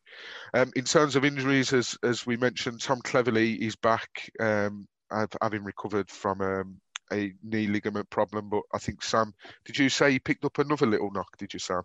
Um, 0.54 0.72
in 0.76 0.86
terms 0.86 1.16
of 1.16 1.26
injuries, 1.26 1.74
as 1.74 1.98
as 2.04 2.26
we 2.26 2.38
mentioned, 2.38 2.82
Tom 2.82 3.02
Cleverley 3.02 3.58
is 3.58 3.76
back. 3.76 4.32
Um, 4.40 4.88
having 5.42 5.64
recovered 5.66 6.10
from 6.10 6.40
um, 6.40 6.80
a 7.12 7.34
knee 7.44 7.68
ligament 7.68 8.10
problem. 8.10 8.50
But 8.50 8.64
I 8.74 8.78
think 8.78 9.04
Sam, 9.04 9.34
did 9.66 9.78
you 9.78 9.90
say 9.90 10.12
he 10.12 10.20
picked 10.20 10.46
up 10.46 10.58
another 10.58 10.86
little 10.86 11.12
knock? 11.12 11.38
Did 11.38 11.54
you, 11.54 11.60
Sam? 11.60 11.84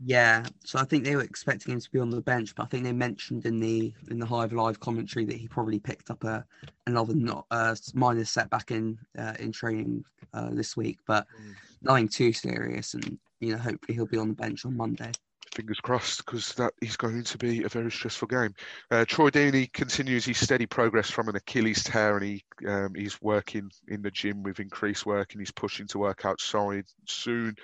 Yeah, 0.00 0.44
so 0.64 0.78
I 0.78 0.84
think 0.84 1.04
they 1.04 1.16
were 1.16 1.22
expecting 1.22 1.72
him 1.72 1.80
to 1.80 1.90
be 1.90 1.98
on 1.98 2.10
the 2.10 2.20
bench, 2.20 2.54
but 2.54 2.62
I 2.62 2.66
think 2.66 2.84
they 2.84 2.92
mentioned 2.92 3.44
in 3.46 3.58
the 3.58 3.92
in 4.10 4.20
the 4.20 4.26
Hive 4.26 4.52
Live 4.52 4.78
commentary 4.78 5.24
that 5.24 5.36
he 5.36 5.48
probably 5.48 5.80
picked 5.80 6.10
up 6.10 6.22
a 6.22 6.44
another 6.86 7.14
not 7.14 7.46
uh, 7.50 7.74
minor 7.94 8.24
setback 8.24 8.70
in 8.70 8.96
uh, 9.18 9.34
in 9.40 9.50
training 9.50 10.04
uh, 10.34 10.50
this 10.52 10.76
week, 10.76 11.00
but 11.06 11.26
mm. 11.42 11.54
nothing 11.82 12.06
too 12.06 12.32
serious, 12.32 12.94
and 12.94 13.18
you 13.40 13.52
know 13.52 13.58
hopefully 13.58 13.94
he'll 13.94 14.06
be 14.06 14.18
on 14.18 14.28
the 14.28 14.34
bench 14.34 14.64
on 14.64 14.76
Monday 14.76 15.10
fingers 15.54 15.80
crossed 15.80 16.24
because 16.24 16.52
that 16.52 16.72
is 16.82 16.96
going 16.96 17.24
to 17.24 17.38
be 17.38 17.64
a 17.64 17.68
very 17.68 17.90
stressful 17.90 18.28
game. 18.28 18.54
Uh, 18.92 19.04
Troy 19.04 19.30
Deeney 19.30 19.72
continues 19.72 20.24
his 20.24 20.38
steady 20.38 20.66
progress 20.66 21.10
from 21.10 21.28
an 21.28 21.34
Achilles 21.34 21.82
tear, 21.82 22.16
and 22.16 22.24
he 22.24 22.44
um, 22.68 22.94
he's 22.94 23.20
working 23.20 23.68
in 23.88 24.02
the 24.02 24.10
gym 24.10 24.44
with 24.44 24.60
increased 24.60 25.04
work, 25.04 25.32
and 25.32 25.40
he's 25.40 25.50
pushing 25.50 25.88
to 25.88 25.98
work 25.98 26.24
outside 26.24 26.84
soon 27.06 27.56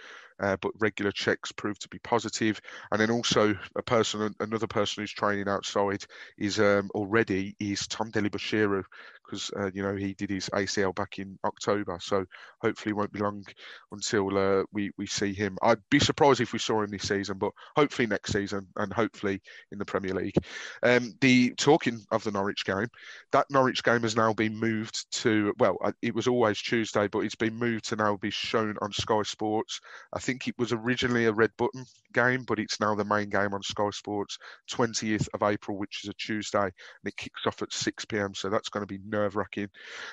uh, 0.44 0.56
but 0.60 0.72
regular 0.78 1.10
checks 1.10 1.52
proved 1.52 1.80
to 1.80 1.88
be 1.88 1.98
positive. 1.98 2.60
And 2.92 3.00
then 3.00 3.10
also 3.10 3.56
a 3.76 3.82
person, 3.82 4.34
another 4.40 4.66
person 4.66 5.02
who's 5.02 5.12
training 5.12 5.48
outside 5.48 6.04
is 6.36 6.60
um, 6.60 6.90
already 6.94 7.56
is 7.58 7.86
Tom 7.86 8.10
Dele-Bashiru 8.10 8.84
because 9.24 9.50
uh, 9.56 9.70
you 9.72 9.82
know 9.82 9.94
he 9.94 10.14
did 10.14 10.30
his 10.30 10.48
ACL 10.50 10.94
back 10.94 11.18
in 11.18 11.38
October, 11.44 11.98
so 12.00 12.24
hopefully 12.60 12.90
it 12.90 12.96
won't 12.96 13.12
be 13.12 13.20
long 13.20 13.44
until 13.92 14.36
uh, 14.36 14.62
we 14.72 14.90
we 14.96 15.06
see 15.06 15.32
him. 15.32 15.56
I'd 15.62 15.80
be 15.90 15.98
surprised 15.98 16.40
if 16.40 16.52
we 16.52 16.58
saw 16.58 16.82
him 16.82 16.90
this 16.90 17.08
season, 17.08 17.38
but 17.38 17.52
hopefully 17.76 18.06
next 18.06 18.32
season 18.32 18.68
and 18.76 18.92
hopefully 18.92 19.40
in 19.72 19.78
the 19.78 19.84
Premier 19.84 20.14
League. 20.14 20.36
Um, 20.82 21.14
the 21.20 21.54
talking 21.56 22.04
of 22.10 22.24
the 22.24 22.32
Norwich 22.32 22.64
game, 22.64 22.88
that 23.32 23.50
Norwich 23.50 23.82
game 23.82 24.02
has 24.02 24.16
now 24.16 24.32
been 24.32 24.56
moved 24.56 25.10
to 25.22 25.54
well, 25.58 25.76
uh, 25.82 25.92
it 26.02 26.14
was 26.14 26.28
always 26.28 26.60
Tuesday, 26.60 27.08
but 27.08 27.20
it's 27.20 27.34
been 27.34 27.54
moved 27.54 27.88
to 27.88 27.96
now 27.96 28.16
be 28.16 28.30
shown 28.30 28.76
on 28.80 28.92
Sky 28.92 29.22
Sports. 29.22 29.80
I 30.12 30.20
think 30.20 30.48
it 30.48 30.58
was 30.58 30.72
originally 30.72 31.26
a 31.26 31.32
red 31.32 31.50
button 31.56 31.84
game, 32.12 32.44
but 32.44 32.58
it's 32.58 32.80
now 32.80 32.94
the 32.94 33.04
main 33.04 33.28
game 33.28 33.52
on 33.52 33.62
Sky 33.62 33.90
Sports, 33.90 34.38
20th 34.70 35.28
of 35.34 35.42
April, 35.42 35.76
which 35.76 36.04
is 36.04 36.10
a 36.10 36.14
Tuesday, 36.14 36.62
and 36.62 36.72
it 37.04 37.16
kicks 37.16 37.46
off 37.46 37.60
at 37.60 37.72
6 37.72 38.04
p.m. 38.06 38.34
So 38.34 38.48
that's 38.48 38.68
going 38.68 38.86
to 38.86 38.86
be 38.86 39.00
nerve 39.14 39.36
wracking. 39.36 39.68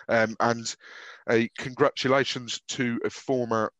Um, 0.07 0.35
and 0.39 0.75
a 1.29 1.49
congratulations 1.57 2.61
to 2.69 2.99
a 3.03 3.09
former 3.09 3.71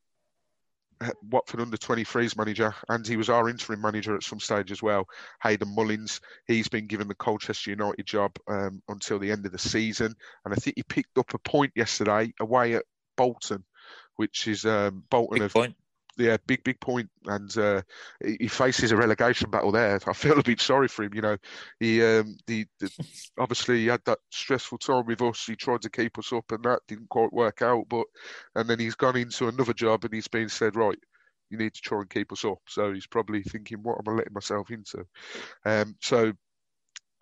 uh, 1.00 1.10
Watford 1.30 1.60
under 1.60 1.76
23s 1.76 2.36
manager, 2.36 2.74
and 2.88 3.06
he 3.06 3.16
was 3.16 3.28
our 3.28 3.48
interim 3.48 3.80
manager 3.80 4.14
at 4.14 4.22
some 4.22 4.40
stage 4.40 4.70
as 4.70 4.82
well. 4.82 5.06
Hayden 5.42 5.74
Mullins, 5.74 6.20
he's 6.46 6.68
been 6.68 6.86
given 6.86 7.08
the 7.08 7.14
Colchester 7.14 7.70
United 7.70 8.06
job 8.06 8.32
um, 8.48 8.82
until 8.88 9.18
the 9.18 9.30
end 9.30 9.44
of 9.46 9.52
the 9.52 9.58
season, 9.58 10.14
and 10.44 10.54
I 10.54 10.56
think 10.56 10.76
he 10.76 10.82
picked 10.82 11.18
up 11.18 11.34
a 11.34 11.38
point 11.38 11.72
yesterday 11.74 12.32
away 12.40 12.74
at 12.74 12.84
Bolton, 13.16 13.64
which 14.16 14.46
is 14.46 14.64
um, 14.64 15.04
Bolton 15.10 15.40
Big 15.40 15.50
point 15.50 15.76
yeah, 16.18 16.36
big 16.46 16.62
big 16.64 16.80
point, 16.80 17.08
and 17.26 17.56
uh, 17.56 17.82
he 18.22 18.48
faces 18.48 18.92
a 18.92 18.96
relegation 18.96 19.50
battle 19.50 19.72
there. 19.72 19.98
I 20.06 20.12
feel 20.12 20.38
a 20.38 20.42
bit 20.42 20.60
sorry 20.60 20.88
for 20.88 21.04
him. 21.04 21.14
You 21.14 21.22
know, 21.22 21.36
he 21.80 22.02
um, 22.02 22.36
the, 22.46 22.66
the, 22.80 22.90
obviously 23.38 23.80
he 23.80 23.86
had 23.86 24.02
that 24.04 24.18
stressful 24.30 24.78
time 24.78 25.06
with 25.06 25.22
us. 25.22 25.44
He 25.46 25.56
tried 25.56 25.82
to 25.82 25.90
keep 25.90 26.18
us 26.18 26.32
up, 26.32 26.50
and 26.52 26.62
that 26.64 26.80
didn't 26.86 27.08
quite 27.08 27.32
work 27.32 27.62
out. 27.62 27.84
But 27.88 28.06
and 28.54 28.68
then 28.68 28.78
he's 28.78 28.94
gone 28.94 29.16
into 29.16 29.48
another 29.48 29.72
job, 29.72 30.04
and 30.04 30.12
he's 30.12 30.28
been 30.28 30.48
said, 30.48 30.76
right, 30.76 30.98
you 31.50 31.58
need 31.58 31.74
to 31.74 31.80
try 31.80 31.98
and 31.98 32.10
keep 32.10 32.32
us 32.32 32.44
up. 32.44 32.58
So 32.68 32.92
he's 32.92 33.06
probably 33.06 33.42
thinking, 33.42 33.78
what 33.82 33.98
am 33.98 34.12
I 34.12 34.16
letting 34.16 34.34
myself 34.34 34.70
into? 34.70 35.06
Um, 35.64 35.96
so 36.00 36.32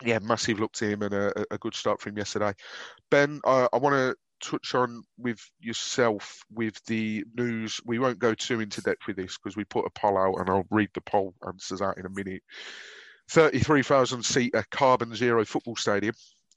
yeah, 0.03 0.19
massive 0.21 0.61
look 0.61 0.73
to 0.73 0.89
him 0.89 1.03
and 1.03 1.15
a, 1.15 1.45
a 1.51 1.59
good 1.59 1.75
start 1.75 2.01
for 2.01 2.09
him 2.09 2.19
yesterday. 2.19 2.53
Ben, 3.11 3.41
I, 3.45 3.69
I 3.73 3.79
want 3.79 3.95
to 3.95 4.17
touch 4.41 4.75
on 4.75 5.03
with 5.19 5.41
yourself 5.61 6.43
with 6.53 6.83
the 6.87 7.25
news. 7.37 7.81
We 7.85 7.99
won't 7.99 8.19
go 8.19 8.35
too 8.35 8.61
into 8.61 8.83
depth 8.83 9.07
with 9.07 9.17
this 9.17 9.37
because 9.39 9.57
we 9.57 9.65
put 9.65 9.87
a 9.87 9.91
poll 9.91 10.19
out 10.19 10.41
and 10.41 10.51
I'll 10.51 10.67
read 10.71 10.91
the 10.95 11.01
poll 11.01 11.35
answers 11.47 11.81
out 11.81 11.99
in 11.99 12.07
a 12.07 12.11
minute. 12.11 12.43
33,000 13.31 14.25
seater 14.25 14.65
carbon 14.71 15.15
zero 15.15 15.45
football 15.45 15.77
stadium. 15.77 16.15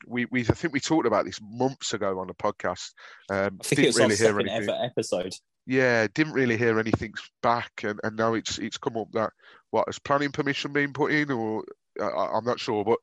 We, 0.07 0.25
we 0.25 0.41
I 0.41 0.43
think 0.43 0.73
we 0.73 0.79
talked 0.79 1.07
about 1.07 1.25
this 1.25 1.39
months 1.41 1.93
ago 1.93 2.19
on 2.19 2.27
the 2.27 2.33
podcast. 2.33 2.91
Um, 3.29 3.59
I 3.61 3.63
think 3.63 3.81
didn't 3.81 3.95
really 3.95 4.15
hear 4.15 4.39
anything. 4.39 4.69
episode. 4.69 5.33
Yeah, 5.65 6.07
didn't 6.13 6.33
really 6.33 6.57
hear 6.57 6.77
anything 6.77 7.13
back, 7.41 7.83
and, 7.83 7.99
and 8.03 8.17
now 8.17 8.33
it's 8.33 8.57
it's 8.57 8.77
come 8.77 8.97
up 8.97 9.07
that 9.13 9.31
what 9.71 9.87
has 9.87 9.97
planning 9.99 10.31
permission 10.31 10.73
been 10.73 10.91
put 10.91 11.13
in, 11.13 11.31
or 11.31 11.63
I, 12.01 12.37
am 12.37 12.45
not 12.45 12.59
sure, 12.59 12.83
but 12.83 12.99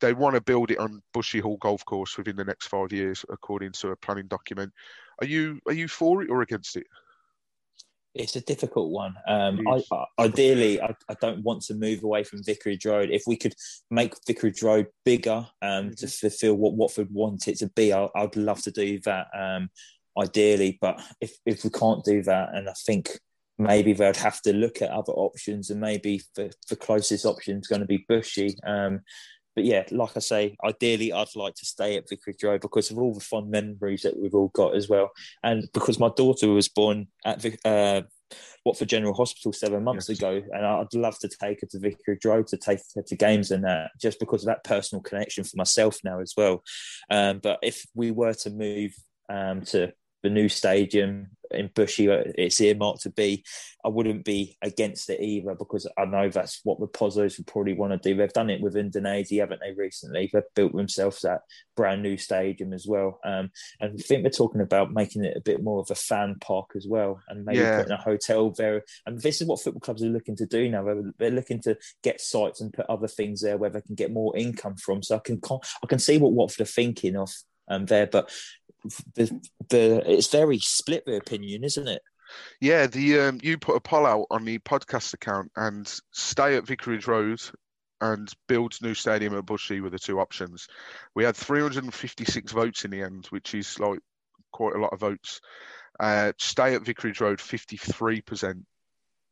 they 0.00 0.12
want 0.12 0.34
to 0.34 0.40
build 0.40 0.70
it 0.70 0.78
on 0.78 1.02
Bushy 1.12 1.40
Hall 1.40 1.56
Golf 1.58 1.84
Course 1.84 2.16
within 2.16 2.36
the 2.36 2.44
next 2.44 2.66
five 2.66 2.92
years, 2.92 3.24
according 3.30 3.72
to 3.72 3.90
a 3.90 3.96
planning 3.96 4.26
document. 4.26 4.72
Are 5.20 5.26
you 5.26 5.60
are 5.66 5.72
you 5.72 5.88
for 5.88 6.22
it 6.22 6.30
or 6.30 6.42
against 6.42 6.76
it? 6.76 6.86
It's 8.14 8.36
a 8.36 8.42
difficult 8.42 8.90
one. 8.90 9.14
Um, 9.26 9.66
I, 9.66 9.82
I, 9.90 10.04
ideally, 10.18 10.82
I, 10.82 10.94
I, 11.08 11.14
don't 11.22 11.42
want 11.42 11.62
to 11.62 11.74
move 11.74 12.02
away 12.02 12.24
from 12.24 12.42
Vicarage 12.44 12.84
Road. 12.84 13.08
If 13.10 13.22
we 13.26 13.36
could 13.36 13.54
make 13.90 14.14
Vicarage 14.26 14.62
Road 14.62 14.88
bigger 15.06 15.46
um, 15.62 15.86
mm-hmm. 15.86 15.94
to 15.94 16.08
fulfil 16.08 16.56
what 16.56 16.74
Watford 16.74 17.08
want 17.10 17.48
it 17.48 17.58
to 17.60 17.68
be, 17.68 17.90
I, 17.90 18.08
would 18.14 18.36
love 18.36 18.60
to 18.64 18.70
do 18.70 19.00
that. 19.00 19.28
Um, 19.34 19.70
ideally, 20.18 20.78
but 20.80 21.00
if 21.22 21.38
if 21.46 21.64
we 21.64 21.70
can't 21.70 22.04
do 22.04 22.22
that, 22.24 22.50
and 22.54 22.68
I 22.68 22.74
think 22.84 23.18
maybe 23.58 23.92
they'd 23.92 24.16
have 24.16 24.40
to 24.42 24.52
look 24.52 24.82
at 24.82 24.90
other 24.90 25.12
options, 25.12 25.70
and 25.70 25.80
maybe 25.80 26.22
the, 26.34 26.52
the 26.68 26.76
closest 26.76 27.26
option 27.26 27.58
is 27.58 27.66
going 27.66 27.80
to 27.80 27.86
be 27.86 28.04
Bushy. 28.08 28.56
Um, 28.66 29.00
but 29.54 29.64
yeah, 29.64 29.84
like 29.90 30.16
I 30.16 30.20
say, 30.20 30.56
ideally 30.64 31.12
I'd 31.12 31.36
like 31.36 31.54
to 31.56 31.66
stay 31.66 31.96
at 31.96 32.08
Vicarage 32.08 32.42
Road 32.42 32.62
because 32.62 32.90
of 32.90 32.98
all 32.98 33.12
the 33.12 33.20
fond 33.20 33.50
memories 33.50 34.02
that 34.02 34.18
we've 34.18 34.34
all 34.34 34.48
got 34.48 34.74
as 34.74 34.88
well, 34.88 35.10
and 35.42 35.68
because 35.74 35.98
my 35.98 36.10
daughter 36.16 36.48
was 36.48 36.68
born 36.68 37.08
at 37.24 37.44
uh, 37.66 38.02
Watford 38.64 38.88
General 38.88 39.14
Hospital 39.14 39.52
seven 39.52 39.84
months 39.84 40.08
yes. 40.08 40.18
ago, 40.18 40.42
and 40.52 40.64
I'd 40.66 40.94
love 40.94 41.18
to 41.18 41.28
take 41.28 41.60
her 41.60 41.66
to 41.68 41.78
Vicarage 41.78 42.24
Road 42.24 42.46
to 42.48 42.56
take 42.56 42.80
her 42.94 43.02
to 43.02 43.16
games 43.16 43.50
and 43.50 43.64
that, 43.64 43.90
just 44.00 44.18
because 44.20 44.42
of 44.42 44.46
that 44.46 44.64
personal 44.64 45.02
connection 45.02 45.44
for 45.44 45.56
myself 45.56 45.98
now 46.04 46.20
as 46.20 46.32
well. 46.36 46.62
Um, 47.10 47.40
but 47.42 47.58
if 47.62 47.84
we 47.94 48.10
were 48.10 48.34
to 48.34 48.50
move 48.50 48.94
um, 49.28 49.62
to 49.62 49.92
the 50.22 50.30
new 50.30 50.48
stadium 50.48 51.30
in 51.52 51.70
Bushy, 51.74 52.10
uh, 52.10 52.22
it's 52.36 52.60
earmarked 52.60 53.02
to 53.02 53.10
be. 53.10 53.44
I 53.84 53.88
wouldn't 53.88 54.24
be 54.24 54.56
against 54.62 55.10
it 55.10 55.20
either 55.20 55.54
because 55.54 55.88
I 55.98 56.04
know 56.04 56.28
that's 56.28 56.60
what 56.64 56.78
the 56.78 56.86
Pozzos 56.86 57.36
would 57.36 57.46
probably 57.46 57.74
want 57.74 57.92
to 57.92 58.08
do. 58.08 58.16
They've 58.16 58.32
done 58.32 58.50
it 58.50 58.60
with 58.60 58.74
Udinese, 58.74 59.40
haven't 59.40 59.60
they, 59.60 59.72
recently? 59.72 60.30
They've 60.32 60.42
built 60.54 60.74
themselves 60.74 61.20
that 61.20 61.42
brand 61.76 62.02
new 62.02 62.16
stadium 62.16 62.72
as 62.72 62.86
well. 62.86 63.18
Um, 63.24 63.50
and 63.80 63.98
I 63.98 64.02
think 64.02 64.22
they're 64.22 64.30
talking 64.30 64.60
about 64.60 64.92
making 64.92 65.24
it 65.24 65.36
a 65.36 65.40
bit 65.40 65.62
more 65.62 65.80
of 65.80 65.90
a 65.90 65.96
fan 65.96 66.36
park 66.40 66.70
as 66.76 66.86
well 66.88 67.20
and 67.28 67.44
maybe 67.44 67.58
yeah. 67.58 67.78
putting 67.78 67.92
a 67.92 68.00
hotel 68.00 68.50
there. 68.50 68.84
And 69.06 69.20
this 69.20 69.40
is 69.40 69.48
what 69.48 69.60
football 69.60 69.80
clubs 69.80 70.02
are 70.02 70.08
looking 70.08 70.36
to 70.36 70.46
do 70.46 70.68
now. 70.68 70.84
They're, 70.84 71.12
they're 71.18 71.30
looking 71.30 71.60
to 71.62 71.76
get 72.02 72.20
sites 72.20 72.60
and 72.60 72.72
put 72.72 72.86
other 72.88 73.08
things 73.08 73.40
there 73.40 73.58
where 73.58 73.70
they 73.70 73.80
can 73.80 73.94
get 73.94 74.12
more 74.12 74.36
income 74.36 74.76
from. 74.76 75.02
So 75.02 75.16
I 75.16 75.20
can 75.20 75.40
I 75.50 75.86
can 75.86 75.98
see 75.98 76.18
what 76.18 76.32
Watford 76.32 76.62
are 76.62 76.70
thinking 76.70 77.16
of 77.16 77.30
um, 77.68 77.86
there. 77.86 78.06
But 78.06 78.30
the, 79.14 79.40
the 79.68 80.02
it's 80.10 80.30
very 80.30 80.58
split 80.58 81.04
the 81.06 81.16
opinion, 81.16 81.64
isn't 81.64 81.88
it? 81.88 82.02
Yeah, 82.60 82.86
the 82.86 83.20
um, 83.20 83.40
you 83.42 83.58
put 83.58 83.76
a 83.76 83.80
poll 83.80 84.06
out 84.06 84.26
on 84.30 84.44
the 84.44 84.58
podcast 84.58 85.14
account 85.14 85.50
and 85.56 85.86
stay 86.12 86.56
at 86.56 86.66
Vicarage 86.66 87.06
Road 87.06 87.40
and 88.00 88.32
build 88.48 88.74
new 88.82 88.94
stadium 88.94 89.36
at 89.36 89.46
Bushy 89.46 89.80
were 89.80 89.90
the 89.90 89.98
two 89.98 90.18
options. 90.18 90.66
We 91.14 91.24
had 91.24 91.36
356 91.36 92.52
votes 92.52 92.84
in 92.84 92.90
the 92.90 93.02
end, 93.02 93.26
which 93.26 93.54
is 93.54 93.78
like 93.78 94.00
quite 94.52 94.74
a 94.74 94.80
lot 94.80 94.92
of 94.92 95.00
votes. 95.00 95.40
Uh, 96.00 96.32
stay 96.38 96.74
at 96.74 96.82
Vicarage 96.82 97.20
Road, 97.20 97.38
53%. 97.38 98.64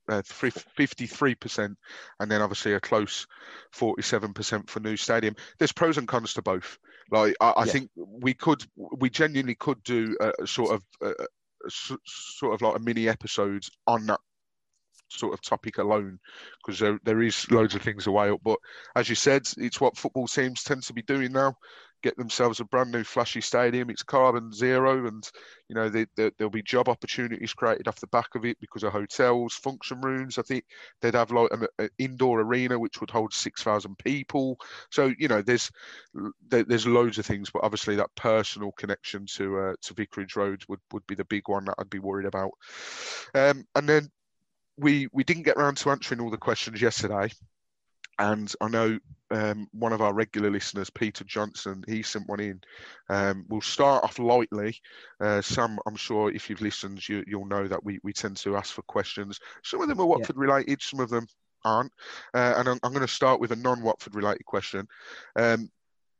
Uh, 0.09 0.22
53%, 0.22 1.76
and 2.18 2.30
then 2.30 2.42
obviously 2.42 2.72
a 2.72 2.80
close 2.80 3.28
47% 3.72 4.68
for 4.68 4.80
new 4.80 4.96
stadium. 4.96 5.36
There's 5.59 5.70
pros 5.70 5.98
and 5.98 6.09
cons 6.09 6.34
to 6.34 6.42
both. 6.42 6.78
Like 7.11 7.35
I, 7.41 7.51
I 7.51 7.65
yeah. 7.65 7.73
think 7.73 7.91
we 7.97 8.35
could, 8.35 8.65
we 8.77 9.11
genuinely 9.11 9.55
could 9.55 9.83
do 9.83 10.17
a, 10.21 10.47
sort 10.47 10.75
of, 10.75 10.83
a, 11.03 11.11
a, 11.11 11.27
sort 12.07 12.55
of 12.55 12.63
like 12.63 12.77
a 12.77 12.83
mini 12.83 13.09
episode 13.09 13.65
on 13.87 14.07
that 14.07 14.21
sort 15.09 15.35
of 15.35 15.43
topic 15.43 15.79
alone 15.79 16.19
because 16.65 16.79
there 16.79 16.99
there 17.05 17.21
is 17.21 17.51
loads 17.51 17.75
of 17.75 17.83
things 17.83 18.07
away 18.07 18.31
up. 18.31 18.41
But 18.45 18.59
as 18.97 19.09
you 19.09 19.15
said, 19.15 19.43
it's 19.57 19.81
what 19.81 19.97
football 19.97 20.29
teams 20.29 20.63
tend 20.63 20.83
to 20.85 20.93
be 20.93 21.03
doing 21.03 21.33
now 21.33 21.57
get 22.03 22.16
themselves 22.16 22.61
a 22.61 22.64
brand 22.64 22.90
new 22.90 23.05
flashy 23.05 23.40
stadium. 23.40 23.90
It's 23.90 24.03
carbon 24.03 24.53
zero, 24.53 25.07
and 25.07 25.28
you 25.68 25.74
know 25.74 25.88
they, 25.88 26.07
they, 26.16 26.30
there'll 26.36 26.51
be 26.51 26.62
job 26.62 26.88
opportunities 26.88 27.53
created 27.53 27.88
off 27.88 28.01
the 28.01 28.07
back 28.09 28.34
of 28.34 28.44
it 28.44 28.59
because 28.61 28.82
of 28.82 28.92
hotels, 28.92 29.55
function 29.55 30.01
rooms. 30.01 30.38
I 30.38 30.42
think 30.42 30.64
they'd 31.01 31.14
have 31.14 31.30
like 31.30 31.51
an, 31.53 31.66
an 31.78 31.90
indoor 31.98 32.40
arena 32.40 32.78
which 32.78 33.01
would 33.01 33.11
hold 33.11 33.32
six 33.32 33.62
thousand 33.62 33.98
people. 33.98 34.59
So 34.90 35.12
you 35.18 35.28
know 35.28 35.42
there's 35.42 35.70
there, 36.48 36.64
there's 36.64 36.86
loads 36.86 37.18
of 37.18 37.26
things, 37.26 37.51
but 37.51 37.64
obviously 37.64 37.96
that 37.96 38.14
personal 38.16 38.72
connection 38.72 39.26
to 39.36 39.59
uh, 39.59 39.74
to 39.82 39.94
Vicarage 39.94 40.36
Road 40.36 40.62
would 40.68 40.80
would 40.92 41.07
be 41.07 41.14
the 41.14 41.24
big 41.24 41.48
one 41.48 41.64
that 41.66 41.74
I'd 41.78 41.90
be 41.90 41.98
worried 41.98 42.26
about. 42.26 42.53
Um, 43.34 43.64
and 43.74 43.88
then 43.88 44.09
we 44.76 45.09
we 45.12 45.24
didn't 45.24 45.44
get 45.44 45.57
around 45.57 45.76
to 45.78 45.90
answering 45.90 46.20
all 46.20 46.30
the 46.30 46.38
questions 46.38 46.80
yesterday, 46.80 47.30
and 48.18 48.53
I 48.61 48.68
know 48.68 48.98
um, 49.31 49.68
one 49.72 49.93
of 49.93 50.01
our 50.01 50.12
regular 50.12 50.51
listeners, 50.51 50.91
Peter 50.91 51.24
Johnson, 51.24 51.85
he 51.87 52.03
sent 52.03 52.28
one 52.28 52.41
in. 52.41 52.61
Um, 53.09 53.45
we'll 53.49 53.61
start 53.61 54.05
off 54.05 54.18
lightly. 54.18 54.76
Uh, 55.20 55.41
Sam, 55.41 55.78
I'm 55.87 55.97
sure 55.97 56.31
if 56.31 56.51
you've 56.51 56.61
listened, 56.61 57.09
you, 57.09 57.24
will 57.33 57.47
know 57.47 57.68
that 57.68 57.85
we, 57.85 58.01
we 58.03 58.12
tend 58.12 58.37
to 58.39 58.57
ask 58.57 58.74
for 58.74 58.83
questions. 58.83 59.39
Some 59.62 59.83
of 59.83 59.89
them 59.89 60.01
are 60.01 60.07
Watford 60.07 60.37
yeah. 60.37 60.43
related, 60.43 60.83
some 60.83 61.01
of 61.01 61.11
them 61.11 61.26
aren't. 61.64 61.93
Uh, 62.35 62.55
and 62.57 62.68
I'm, 62.68 62.81
I'm 62.83 62.93
going 62.93 63.07
to 63.07 63.12
start 63.12 63.41
with 63.41 63.53
a 63.53 63.57
non-Watford 63.57 64.14
related 64.14 64.45
question. 64.47 64.87
Um, 65.37 65.70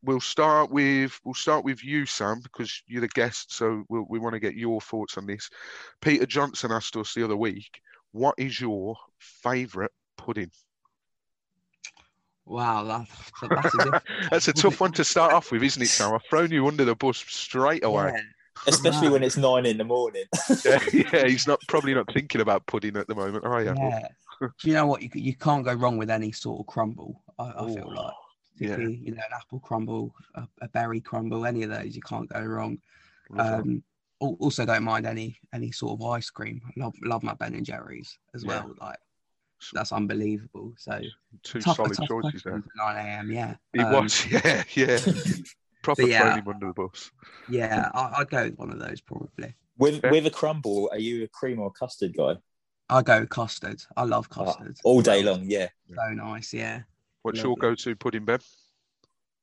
we'll 0.03 0.21
start 0.21 0.71
with 0.71 1.19
we'll 1.25 1.35
start 1.35 1.65
with 1.65 1.85
you, 1.85 2.07
Sam, 2.07 2.41
because 2.43 2.83
you're 2.87 3.01
the 3.01 3.09
guest, 3.09 3.53
so 3.53 3.85
we'll, 3.89 4.07
we 4.09 4.19
want 4.19 4.35
to 4.35 4.41
get 4.41 4.55
your 4.55 4.81
thoughts 4.81 5.19
on 5.19 5.27
this. 5.27 5.51
Peter 6.01 6.27
Johnson 6.27 6.73
asked 6.73 6.97
us 6.97 7.15
the 7.15 7.25
other 7.25 7.37
week, 7.37 7.81
"What 8.13 8.35
is 8.39 8.61
your 8.61 8.97
favourite 9.19 9.91
pudding?" 10.17 10.51
Wow, 12.47 12.85
that's, 12.85 13.33
that's 13.49 13.75
a, 13.75 14.03
that's 14.31 14.49
a 14.49 14.53
tough 14.53 14.81
one 14.81 14.93
to 14.93 15.05
start 15.05 15.33
off 15.33 15.53
with, 15.53 15.63
isn't 15.63 15.83
it, 15.83 15.87
Sam? 15.87 16.15
I've 16.15 16.25
thrown 16.25 16.51
you 16.51 16.67
under 16.67 16.85
the 16.85 16.95
bus 16.95 17.19
straight 17.19 17.85
away. 17.85 18.13
Yeah. 18.15 18.23
Especially 18.67 19.09
when 19.09 19.23
it's 19.23 19.37
nine 19.37 19.65
in 19.65 19.79
the 19.79 19.85
morning. 19.85 20.25
yeah, 20.65 20.81
yeah, 20.93 21.27
he's 21.27 21.47
not 21.47 21.61
probably 21.69 21.95
not 21.95 22.13
thinking 22.13 22.41
about 22.41 22.67
pudding 22.67 22.97
at 22.97 23.07
the 23.07 23.15
moment, 23.15 23.45
are 23.45 23.63
you? 23.63 23.75
Yeah. 23.77 24.09
Do 24.41 24.69
you 24.69 24.75
know 24.75 24.87
what? 24.87 25.03
You 25.03 25.11
you 25.15 25.35
can't 25.35 25.65
go 25.65 25.73
wrong 25.75 25.97
with 25.97 26.11
any 26.11 26.33
sort 26.33 26.61
of 26.61 26.67
crumble. 26.67 27.23
I, 27.39 27.53
I 27.57 27.75
feel 27.75 27.93
like, 27.95 28.13
yeah. 28.59 28.77
you 28.77 29.13
know, 29.13 29.23
an 29.23 29.35
apple 29.35 29.61
crumble, 29.61 30.15
a, 30.35 30.47
a, 30.63 30.69
berry 30.69 31.01
crumble, 31.01 31.47
any 31.47 31.63
of 31.63 31.71
those, 31.71 31.95
you 31.95 32.03
can't 32.03 32.29
go 32.29 32.41
wrong. 32.41 32.79
Um, 33.39 33.83
also, 34.19 34.67
don't 34.67 34.85
mind 34.85 35.07
any 35.07 35.39
any 35.55 35.73
sort 35.73 35.99
of 35.99 36.07
ice 36.07 36.31
cream. 36.31 36.61
Love 36.77 36.95
love 37.03 37.23
my 37.23 37.35
Ben 37.35 37.55
and 37.55 37.65
Jerry's 37.65 38.19
as 38.35 38.45
yeah. 38.45 38.49
well. 38.49 38.75
Like 38.81 38.99
that's 39.73 39.93
unbelievable. 39.93 40.73
So 40.77 41.01
two 41.43 41.61
tough, 41.61 41.77
solid 41.77 41.97
choices 42.07 42.43
there. 42.43 42.63
Nine 42.77 43.07
a.m. 43.07 43.31
Yeah, 43.31 43.57
he 43.73 43.81
um, 43.81 43.93
was. 43.93 44.27
Yeah, 44.31 44.65
yeah. 44.75 44.99
Proper 45.83 46.03
yeah, 46.03 46.21
throwing 46.21 46.39
him 46.39 46.49
under 46.49 46.67
the 46.67 46.73
bus. 46.75 47.11
Yeah, 47.49 47.89
I, 47.95 48.19
would 48.19 48.29
go 48.29 48.45
with 48.45 48.59
one 48.59 48.71
of 48.71 48.79
those 48.79 49.01
probably. 49.01 49.55
With 49.79 50.01
yeah. 50.05 50.11
with 50.11 50.27
a 50.27 50.31
crumble, 50.31 50.91
are 50.93 50.99
you 50.99 51.25
a 51.25 51.29
cream 51.29 51.59
or 51.59 51.71
custard 51.71 52.15
guy? 52.15 52.37
I 52.91 53.03
go 53.03 53.25
custard. 53.25 53.83
I 53.97 54.05
love 54.05 54.29
ah, 54.33 54.45
custard. 54.45 54.77
Oh, 54.85 54.95
all 54.95 55.01
day 55.01 55.23
long, 55.23 55.45
yeah. 55.45 55.69
So 55.89 56.11
nice, 56.11 56.53
yeah. 56.53 56.83
What's 57.23 57.39
Lovely. 57.39 57.51
your 57.51 57.57
go-to 57.57 57.97
pudding, 57.97 58.25
Ben? 58.25 58.41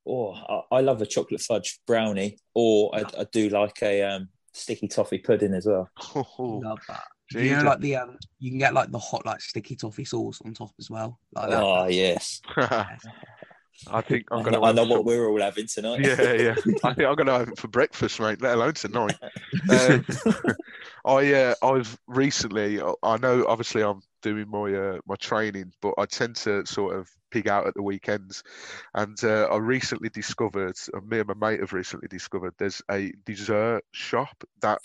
Oh, 0.05 0.33
I, 0.33 0.77
I, 0.77 0.81
love 0.81 1.01
a 1.01 1.05
chocolate 1.05 1.41
fudge 1.41 1.79
brownie, 1.85 2.37
or 2.53 2.95
I, 2.95 3.03
I 3.19 3.25
do 3.31 3.49
like 3.49 3.81
a 3.81 4.03
um, 4.03 4.29
sticky 4.53 4.87
toffee 4.87 5.19
pudding 5.19 5.53
as 5.53 5.65
well. 5.65 5.89
Love 6.39 6.79
that. 6.87 7.03
You 7.31 7.57
know, 7.57 7.63
like 7.63 7.79
the 7.79 7.97
um, 7.97 8.17
you 8.39 8.51
can 8.51 8.59
get 8.59 8.73
like 8.73 8.91
the 8.91 8.99
hot 8.99 9.25
like 9.25 9.41
sticky 9.41 9.75
toffee 9.75 10.05
sauce 10.05 10.39
on 10.45 10.53
top 10.53 10.71
as 10.79 10.89
well. 10.89 11.19
Like 11.33 11.49
that. 11.49 11.63
Oh 11.63 11.87
yes. 11.87 12.41
I 13.91 14.01
think 14.01 14.25
I'm 14.31 14.43
gonna. 14.43 14.61
I 14.61 14.71
know, 14.71 14.85
what 14.85 15.05
we're 15.05 15.29
all 15.29 15.39
having 15.39 15.67
tonight. 15.67 16.01
Yeah, 16.01 16.33
yeah. 16.33 16.55
I 16.83 16.93
think 16.93 17.07
I'm 17.07 17.15
gonna 17.15 17.37
have 17.37 17.49
it 17.49 17.59
for 17.59 17.67
breakfast, 17.67 18.19
mate. 18.19 18.41
Let 18.41 18.55
alone 18.55 18.73
tonight. 18.73 19.15
um, 19.69 20.05
I 21.05 21.33
uh, 21.33 21.55
I've 21.61 21.97
recently. 22.07 22.81
I 22.81 23.17
know, 23.17 23.45
obviously, 23.47 23.83
I'm 23.83 24.01
doing 24.21 24.49
my 24.49 24.73
uh, 24.73 24.97
my 25.05 25.15
training, 25.15 25.73
but 25.81 25.93
I 25.97 26.05
tend 26.05 26.37
to 26.37 26.65
sort 26.65 26.95
of 26.95 27.09
pig 27.29 27.47
out 27.47 27.67
at 27.67 27.75
the 27.75 27.83
weekends. 27.83 28.43
And 28.95 29.21
uh, 29.23 29.47
I 29.51 29.57
recently 29.57 30.09
discovered, 30.09 30.75
me 31.05 31.19
and 31.19 31.27
my 31.27 31.51
mate 31.51 31.59
have 31.59 31.73
recently 31.73 32.07
discovered, 32.07 32.53
there's 32.57 32.81
a 32.89 33.11
dessert 33.25 33.83
shop 33.91 34.43
that 34.61 34.79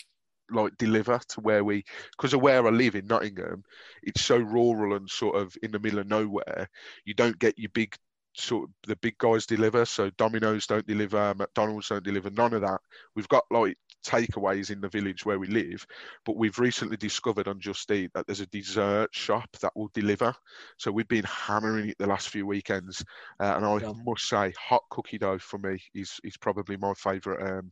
like 0.53 0.77
deliver 0.77 1.19
to 1.29 1.41
where 1.41 1.63
we 1.63 1.83
because 2.17 2.33
of 2.33 2.41
where 2.41 2.65
I 2.65 2.69
live 2.69 2.95
in 2.95 3.07
Nottingham, 3.07 3.63
it's 4.01 4.21
so 4.21 4.37
rural 4.37 4.95
and 4.95 5.09
sort 5.09 5.35
of 5.35 5.55
in 5.63 5.71
the 5.71 5.79
middle 5.79 5.99
of 5.99 6.07
nowhere. 6.07 6.69
You 7.05 7.13
don't 7.13 7.39
get 7.39 7.57
your 7.57 7.71
big 7.73 7.95
sort 8.35 8.63
of 8.69 8.73
the 8.87 8.95
big 8.97 9.17
guys 9.17 9.45
deliver. 9.45 9.85
So 9.85 10.09
Domino's 10.11 10.67
don't 10.67 10.87
deliver, 10.87 11.33
McDonald's 11.35 11.89
don't 11.89 12.03
deliver, 12.03 12.29
none 12.29 12.53
of 12.53 12.61
that. 12.61 12.79
We've 13.15 13.27
got 13.27 13.43
like 13.51 13.77
takeaways 14.05 14.69
in 14.69 14.81
the 14.81 14.89
village 14.89 15.25
where 15.25 15.39
we 15.39 15.47
live, 15.47 15.85
but 16.25 16.35
we've 16.35 16.59
recently 16.59 16.97
discovered 16.97 17.47
on 17.47 17.59
Just 17.59 17.89
Eat 17.91 18.11
that 18.13 18.25
there's 18.27 18.41
a 18.41 18.45
dessert 18.47 19.09
shop 19.13 19.49
that 19.61 19.71
will 19.75 19.89
deliver. 19.93 20.33
So 20.77 20.91
we've 20.91 21.07
been 21.07 21.25
hammering 21.25 21.89
it 21.89 21.97
the 21.97 22.07
last 22.07 22.29
few 22.29 22.45
weekends, 22.45 23.03
uh, 23.39 23.53
and 23.55 23.65
I 23.65 23.77
yeah. 23.77 23.93
must 24.05 24.27
say, 24.27 24.53
hot 24.59 24.83
cookie 24.89 25.17
dough 25.17 25.39
for 25.39 25.57
me 25.57 25.81
is 25.93 26.19
is 26.23 26.37
probably 26.37 26.77
my 26.77 26.93
favourite 26.95 27.49
um, 27.49 27.71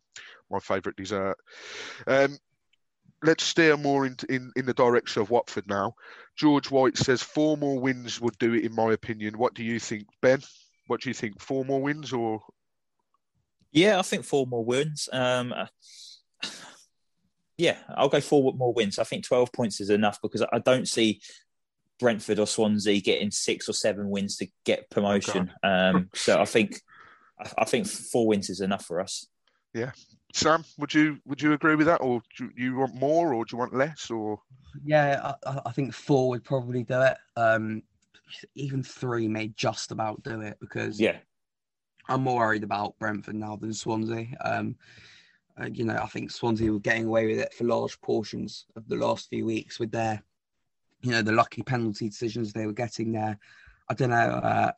my 0.49 0.59
favourite 0.59 0.95
dessert. 0.95 1.37
Um, 2.07 2.37
let's 3.23 3.43
steer 3.43 3.77
more 3.77 4.05
in, 4.05 4.15
in, 4.29 4.51
in 4.55 4.65
the 4.65 4.73
direction 4.73 5.21
of 5.21 5.29
Watford 5.29 5.67
now. 5.67 5.93
George 6.37 6.71
White 6.71 6.97
says 6.97 7.21
four 7.21 7.57
more 7.57 7.79
wins 7.79 8.19
would 8.19 8.37
do 8.39 8.53
it, 8.53 8.63
in 8.65 8.73
my 8.73 8.93
opinion. 8.93 9.37
What 9.37 9.53
do 9.53 9.63
you 9.63 9.79
think, 9.79 10.07
Ben? 10.21 10.41
What 10.87 11.01
do 11.01 11.09
you 11.09 11.13
think? 11.13 11.39
Four 11.41 11.65
more 11.65 11.81
wins 11.81 12.13
or? 12.13 12.39
Yeah, 13.71 13.99
I 13.99 14.01
think 14.01 14.25
four 14.25 14.47
more 14.47 14.65
wins. 14.65 15.07
Um, 15.11 15.53
yeah, 17.57 17.77
I'll 17.95 18.09
go 18.09 18.21
four 18.21 18.53
more 18.53 18.73
wins. 18.73 18.97
I 18.97 19.03
think 19.03 19.25
12 19.25 19.53
points 19.53 19.79
is 19.79 19.89
enough 19.89 20.19
because 20.21 20.41
I 20.51 20.59
don't 20.59 20.87
see 20.87 21.21
Brentford 21.99 22.39
or 22.39 22.47
Swansea 22.47 22.99
getting 22.99 23.31
six 23.31 23.69
or 23.69 23.73
seven 23.73 24.09
wins 24.09 24.35
to 24.37 24.47
get 24.65 24.89
promotion. 24.89 25.51
Okay. 25.63 25.71
Um, 25.71 26.09
so 26.15 26.41
I 26.41 26.45
think 26.45 26.81
I 27.57 27.65
think 27.65 27.87
four 27.87 28.27
wins 28.27 28.49
is 28.49 28.61
enough 28.61 28.85
for 28.85 28.99
us. 28.99 29.27
Yeah, 29.73 29.91
Sam, 30.33 30.63
would 30.77 30.93
you 30.93 31.19
would 31.25 31.41
you 31.41 31.53
agree 31.53 31.75
with 31.75 31.87
that, 31.87 32.01
or 32.01 32.21
do 32.37 32.49
you 32.55 32.75
want 32.75 32.95
more, 32.95 33.33
or 33.33 33.45
do 33.45 33.55
you 33.55 33.59
want 33.59 33.75
less, 33.75 34.09
or? 34.09 34.39
Yeah, 34.83 35.33
I, 35.45 35.59
I 35.65 35.71
think 35.71 35.93
four 35.93 36.29
would 36.29 36.43
probably 36.43 36.83
do 36.83 37.01
it. 37.01 37.17
Um, 37.35 37.83
even 38.55 38.83
three 38.83 39.27
may 39.27 39.49
just 39.49 39.91
about 39.91 40.23
do 40.23 40.41
it 40.41 40.57
because 40.59 40.99
yeah, 40.99 41.17
I'm 42.07 42.23
more 42.23 42.37
worried 42.37 42.63
about 42.63 42.97
Brentford 42.99 43.35
now 43.35 43.55
than 43.55 43.73
Swansea. 43.73 44.27
Um, 44.43 44.75
uh, 45.61 45.67
you 45.67 45.83
know, 45.83 45.97
I 45.97 46.07
think 46.07 46.31
Swansea 46.31 46.71
were 46.71 46.79
getting 46.79 47.05
away 47.05 47.27
with 47.27 47.39
it 47.39 47.53
for 47.53 47.65
large 47.65 47.99
portions 48.01 48.65
of 48.75 48.87
the 48.87 48.95
last 48.95 49.29
few 49.29 49.45
weeks 49.45 49.79
with 49.79 49.91
their, 49.91 50.23
you 51.01 51.11
know, 51.11 51.21
the 51.21 51.33
lucky 51.33 51.61
penalty 51.61 52.09
decisions 52.09 52.53
they 52.53 52.65
were 52.65 52.73
getting 52.73 53.11
there. 53.11 53.37
I 53.89 53.93
don't 53.93 54.09
know. 54.09 54.15
Uh, 54.15 54.71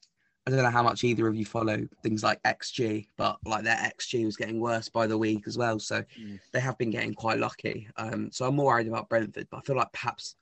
I 0.46 0.52
don't 0.52 0.62
know 0.64 0.70
how 0.70 0.84
much 0.84 1.04
either 1.04 1.28
of 1.28 1.36
you 1.36 1.46
follow 1.46 1.88
things 2.02 2.22
like 2.22 2.44
XG, 2.44 3.08
but 3.18 3.38
like 3.46 3.64
their 3.64 3.78
XG 3.78 4.26
was 4.26 4.36
getting 4.36 4.60
worse 4.60 4.90
by 4.90 5.08
the 5.08 5.18
week 5.18 5.44
as 5.48 5.58
well. 5.58 5.80
So 5.80 6.04
mm. 6.20 6.40
they 6.52 6.60
have 6.60 6.78
been 6.78 6.90
getting 6.90 7.14
quite 7.14 7.40
lucky. 7.40 7.88
Um, 7.96 8.30
so 8.32 8.46
I'm 8.46 8.56
more 8.56 8.66
worried 8.66 8.88
about 8.88 9.08
Brentford, 9.08 9.48
but 9.50 9.58
I 9.58 9.62
feel 9.62 9.78
like 9.78 9.94
perhaps 9.94 10.36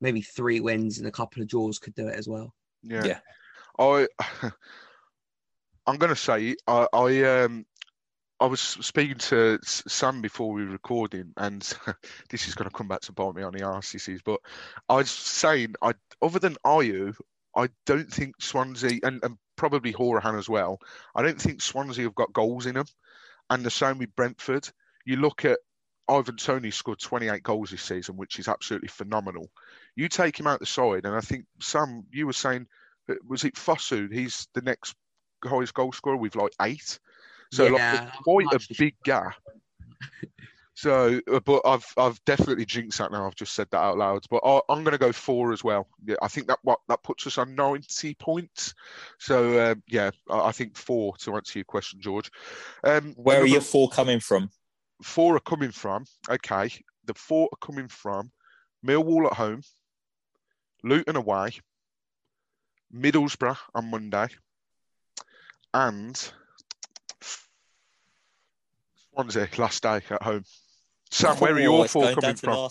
maybe 0.00 0.20
three 0.20 0.60
wins 0.60 0.98
and 0.98 1.08
a 1.08 1.12
couple 1.12 1.42
of 1.42 1.48
draws 1.48 1.80
could 1.80 1.94
do 1.94 2.06
it 2.06 2.14
as 2.14 2.28
well. 2.28 2.54
Yeah. 2.82 3.04
yeah. 3.04 3.18
I 3.78 4.06
I'm 5.86 5.96
gonna 5.96 6.16
say 6.16 6.54
I, 6.66 6.86
I 6.92 7.22
um 7.42 7.66
I 8.40 8.46
was 8.46 8.60
speaking 8.60 9.18
to 9.18 9.58
Sam 9.64 10.20
before 10.20 10.52
we 10.52 10.64
were 10.64 10.70
recording, 10.70 11.32
and 11.36 11.62
this 12.30 12.46
is 12.46 12.54
going 12.54 12.70
to 12.70 12.76
come 12.76 12.86
back 12.86 13.00
to 13.00 13.12
bite 13.12 13.34
me 13.34 13.42
on 13.42 13.52
the 13.52 13.64
arse, 13.64 14.08
but 14.24 14.38
I 14.88 14.94
was 14.94 15.10
saying, 15.10 15.74
I 15.82 15.94
other 16.22 16.38
than 16.38 16.56
Ayew, 16.64 17.16
I 17.56 17.68
don't 17.84 18.08
think 18.08 18.40
Swansea 18.40 19.00
and, 19.02 19.18
and 19.24 19.36
probably 19.58 19.92
Hourihane 19.92 20.38
as 20.38 20.48
well. 20.48 20.80
I 21.14 21.22
don't 21.22 21.40
think 21.40 21.60
Swansea 21.60 22.04
have 22.04 22.14
got 22.14 22.32
goals 22.32 22.64
in 22.64 22.76
them, 22.76 22.86
and 23.50 23.62
the 23.62 23.70
same 23.70 23.98
with 23.98 24.16
Brentford. 24.16 24.70
You 25.04 25.16
look 25.16 25.44
at 25.44 25.58
Ivan 26.08 26.36
Toney 26.36 26.70
scored 26.70 27.00
28 27.00 27.42
goals 27.42 27.70
this 27.70 27.82
season, 27.82 28.16
which 28.16 28.38
is 28.38 28.48
absolutely 28.48 28.88
phenomenal. 28.88 29.50
You 29.94 30.08
take 30.08 30.40
him 30.40 30.46
out 30.46 30.60
the 30.60 30.66
side, 30.66 31.04
and 31.04 31.14
I 31.14 31.20
think 31.20 31.44
Sam, 31.60 32.04
you 32.10 32.26
were 32.26 32.32
saying, 32.32 32.66
uh, 33.10 33.14
was 33.26 33.44
it 33.44 33.56
Fosu? 33.56 34.10
He's 34.10 34.48
the 34.54 34.62
next 34.62 34.94
highest 35.44 35.74
goal 35.74 35.92
scorer 35.92 36.16
with 36.16 36.36
like 36.36 36.52
eight. 36.62 36.98
So 37.52 37.76
yeah, 37.76 38.00
like, 38.04 38.22
quite 38.22 38.52
a 38.52 38.60
big 38.78 38.94
gap. 39.04 39.34
So, 40.78 41.20
uh, 41.32 41.40
but 41.40 41.62
I've 41.64 41.92
I've 41.96 42.24
definitely 42.24 42.64
jinxed 42.64 42.98
that 42.98 43.10
now. 43.10 43.26
I've 43.26 43.34
just 43.34 43.54
said 43.54 43.66
that 43.72 43.80
out 43.80 43.98
loud. 43.98 44.24
But 44.30 44.42
I, 44.44 44.60
am 44.70 44.84
going 44.84 44.92
to 44.92 44.98
go 44.98 45.10
four 45.10 45.52
as 45.52 45.64
well. 45.64 45.88
Yeah, 46.06 46.14
I 46.22 46.28
think 46.28 46.46
that 46.46 46.60
what 46.62 46.78
that 46.86 47.02
puts 47.02 47.26
us 47.26 47.36
on 47.36 47.56
90 47.56 48.14
points. 48.14 48.74
So 49.18 49.72
um, 49.72 49.82
yeah, 49.88 50.12
I, 50.30 50.38
I, 50.38 50.52
think 50.52 50.76
four 50.76 51.16
to 51.16 51.34
answer 51.34 51.58
your 51.58 51.64
question, 51.64 52.00
George. 52.00 52.30
Um, 52.84 53.12
Where 53.16 53.42
are 53.42 53.46
your 53.46 53.60
four 53.60 53.88
coming 53.88 54.20
from? 54.20 54.50
Four 55.02 55.34
are 55.34 55.40
coming 55.40 55.72
from. 55.72 56.04
Okay, 56.30 56.70
the 57.06 57.14
four 57.14 57.48
are 57.52 57.66
coming 57.66 57.88
from 57.88 58.30
Millwall 58.86 59.26
at 59.26 59.32
home, 59.36 59.62
Luton 60.84 61.16
away, 61.16 61.50
Middlesbrough 62.94 63.58
on 63.74 63.90
Monday, 63.90 64.28
and 65.74 66.32
Swansea 69.12 69.48
last 69.58 69.82
day 69.82 70.02
at 70.08 70.22
home. 70.22 70.44
Sam, 71.10 71.36
where 71.36 71.54
are 71.54 71.60
your 71.60 71.88
four 71.88 72.12
coming 72.12 72.36
from? 72.36 72.68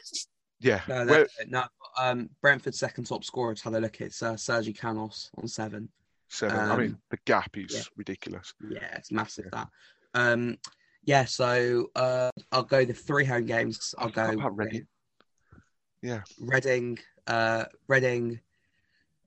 yeah, 0.60 0.80
no, 0.88 1.06
where... 1.06 1.26
no 1.48 1.64
um, 1.98 2.30
Brentford 2.42 2.74
second 2.74 3.04
top 3.04 3.24
scorer. 3.24 3.54
To 3.54 3.64
have 3.64 3.74
a 3.74 3.80
look, 3.80 4.00
it's 4.00 4.22
uh, 4.22 4.36
Sergi 4.36 4.72
Canos 4.72 5.30
on 5.38 5.48
seven. 5.48 5.88
Seven. 6.28 6.58
Um, 6.58 6.72
I 6.72 6.76
mean, 6.76 6.98
the 7.10 7.18
gap 7.24 7.56
is 7.56 7.74
yeah. 7.74 7.82
ridiculous. 7.96 8.54
Yeah, 8.68 8.96
it's 8.96 9.10
massive. 9.10 9.46
Yeah. 9.52 9.64
That. 10.14 10.32
Um, 10.32 10.58
yeah. 11.04 11.24
So 11.24 11.90
uh, 11.96 12.30
I'll 12.52 12.62
go 12.62 12.84
the 12.84 12.94
three 12.94 13.24
home 13.24 13.46
games. 13.46 13.94
I'll 13.98 14.10
go 14.10 14.30
Reading. 14.30 14.86
Yeah. 16.02 16.22
Reading, 16.40 16.98
uh, 17.26 17.64
Reading, 17.88 18.40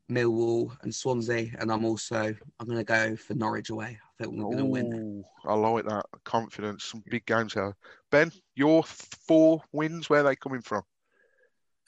Millwall, 0.10 0.76
and 0.82 0.94
Swansea, 0.94 1.52
and 1.60 1.72
I'm 1.72 1.86
also 1.86 2.36
I'm 2.60 2.66
going 2.66 2.78
to 2.78 2.84
go 2.84 3.16
for 3.16 3.34
Norwich 3.34 3.70
away. 3.70 4.00
I 4.13 4.13
think 4.24 4.36
we're 4.36 4.44
going 4.44 4.58
to 4.58 4.66
win. 4.66 5.24
I 5.46 5.54
like 5.54 5.86
that 5.86 6.06
confidence. 6.24 6.86
Some 6.86 7.04
big 7.10 7.26
games 7.26 7.54
here. 7.54 7.76
Ben, 8.12 8.32
your 8.56 8.84
four 8.84 9.62
wins. 9.72 10.10
Where 10.10 10.22
are 10.22 10.24
they 10.24 10.36
coming 10.36 10.62
from? 10.62 10.84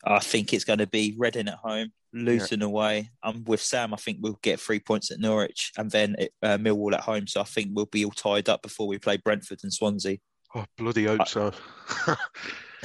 I 0.04 0.20
think 0.20 0.54
it's 0.54 0.66
going 0.66 0.80
to 0.80 0.88
be 0.88 1.16
Reading 1.18 1.48
at 1.48 1.56
home, 1.56 1.92
Luton 2.14 2.60
yeah. 2.60 2.66
away. 2.66 3.10
I'm 3.24 3.44
with 3.46 3.62
Sam. 3.62 3.94
I 3.94 3.98
think 3.98 4.20
we'll 4.22 4.40
get 4.42 4.60
three 4.60 4.80
points 4.80 5.12
at 5.12 5.20
Norwich 5.20 5.72
and 5.78 5.90
then 5.90 6.16
uh, 6.44 6.58
Millwall 6.58 6.94
at 6.94 7.02
home. 7.02 7.28
So 7.28 7.42
I 7.42 7.46
think 7.46 7.70
we'll 7.74 7.88
be 7.88 8.06
all 8.06 8.12
tied 8.12 8.50
up 8.50 8.62
before 8.62 8.88
we 8.88 9.00
play 9.00 9.18
Brentford 9.18 9.60
and 9.64 9.74
Swansea. 9.74 10.18
Oh, 10.54 10.66
bloody 10.78 11.06
hope 11.06 11.28
so. 11.28 11.52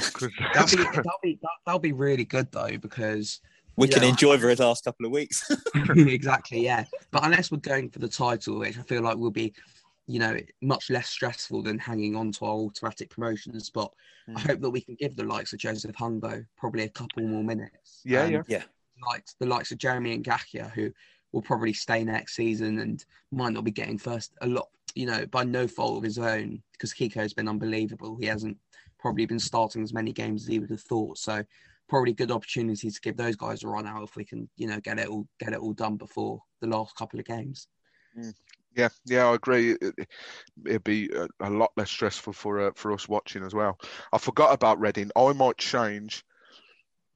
that'll, 0.01 0.29
be, 0.29 0.35
that'll, 0.55 1.13
be, 1.23 1.39
that'll 1.67 1.79
be 1.79 1.93
really 1.93 2.25
good 2.25 2.51
though 2.51 2.77
because 2.79 3.41
we 3.77 3.89
can 3.89 4.03
know, 4.03 4.09
enjoy 4.09 4.39
for 4.39 4.55
the 4.55 4.67
last 4.67 4.85
couple 4.85 5.07
of 5.07 5.13
weeks. 5.13 5.51
exactly, 5.97 6.65
yeah. 6.65 6.85
But 7.11 7.25
unless 7.25 7.51
we're 7.51 7.59
going 7.59 7.91
for 7.91 7.99
the 7.99 8.09
title, 8.09 8.59
which 8.59 8.79
I 8.79 8.83
feel 8.83 9.03
like 9.03 9.17
will 9.17 9.31
be, 9.31 9.53
you 10.07 10.19
know, 10.19 10.37
much 10.61 10.91
less 10.91 11.09
stressful 11.09 11.63
than 11.63 11.79
hanging 11.79 12.17
on 12.17 12.33
to 12.33 12.45
our 12.45 12.55
automatic 12.55 13.11
promotion 13.11 13.59
spot, 13.61 13.93
mm. 14.29 14.37
I 14.37 14.41
hope 14.41 14.61
that 14.61 14.71
we 14.71 14.81
can 14.81 14.97
give 14.97 15.17
the 15.17 15.25
likes 15.25 15.53
of 15.53 15.61
Joseph 15.61 15.97
Hungbo 15.97 16.45
probably 16.57 16.85
a 16.85 16.89
couple 16.89 17.23
more 17.23 17.45
minutes. 17.45 18.01
Yeah, 18.05 18.25
um, 18.25 18.33
yeah, 18.33 18.43
yeah. 18.49 18.63
Like 19.07 19.25
the 19.39 19.47
likes 19.47 19.73
of 19.73 19.79
Jeremy 19.79 20.19
Ngakia, 20.19 20.71
who 20.73 20.91
will 21.33 21.43
probably 21.43 21.73
stay 21.73 22.05
next 22.05 22.35
season 22.35 22.81
and 22.81 23.05
might 23.31 23.53
not 23.53 23.65
be 23.65 23.71
getting 23.71 23.99
first 23.99 24.33
a 24.41 24.47
lot, 24.47 24.69
you 24.95 25.07
know, 25.07 25.25
by 25.27 25.45
no 25.45 25.67
fault 25.67 25.99
of 25.99 26.03
his 26.03 26.19
own, 26.19 26.63
because 26.73 26.93
Kiko's 26.93 27.33
been 27.33 27.49
unbelievable. 27.49 28.17
He 28.21 28.27
hasn't 28.27 28.59
probably 28.99 29.27
been 29.27 29.39
starting 29.39 29.83
as 29.83 29.95
many 29.95 30.13
games 30.13 30.43
as 30.43 30.49
he 30.49 30.59
would 30.59 30.71
have 30.71 30.83
thought. 30.83 31.19
So 31.19 31.43
probably 31.91 32.15
good 32.15 32.31
opportunity 32.31 32.91
to 32.91 33.01
give 33.01 33.17
those 33.17 33.37
guys 33.37 33.65
a 33.65 33.69
run 33.69 33.87
out 33.87 34.05
if 34.05 34.17
we 34.17 34.25
can, 34.25 34.49
you 34.57 34.69
know, 34.69 34.81
get 34.81 34.99
it 34.99 35.09
all 35.09 35.27
get 35.39 35.53
it 35.53 35.59
all 35.59 35.75
done 35.75 35.97
before 35.97 36.41
the 36.61 36.69
last 36.69 36.95
couple 36.95 37.19
of 37.19 37.27
games. 37.27 37.67
Mm. 38.17 38.33
Yeah, 38.77 38.89
yeah, 39.05 39.27
I 39.27 39.35
agree. 39.35 39.73
It, 39.73 39.95
would 40.65 40.85
be 40.85 41.11
a, 41.11 41.27
a, 41.41 41.51
lot 41.51 41.73
less 41.77 41.91
stressful 41.91 42.33
for 42.33 42.69
uh, 42.69 42.71
for 42.77 42.93
us 42.93 43.09
watching 43.09 43.45
as 43.45 43.53
well. 43.53 43.79
I 44.13 44.19
forgot 44.19 44.55
about 44.55 44.79
Reading. 44.79 45.11
I 45.17 45.33
might 45.33 45.59
change. 45.59 46.25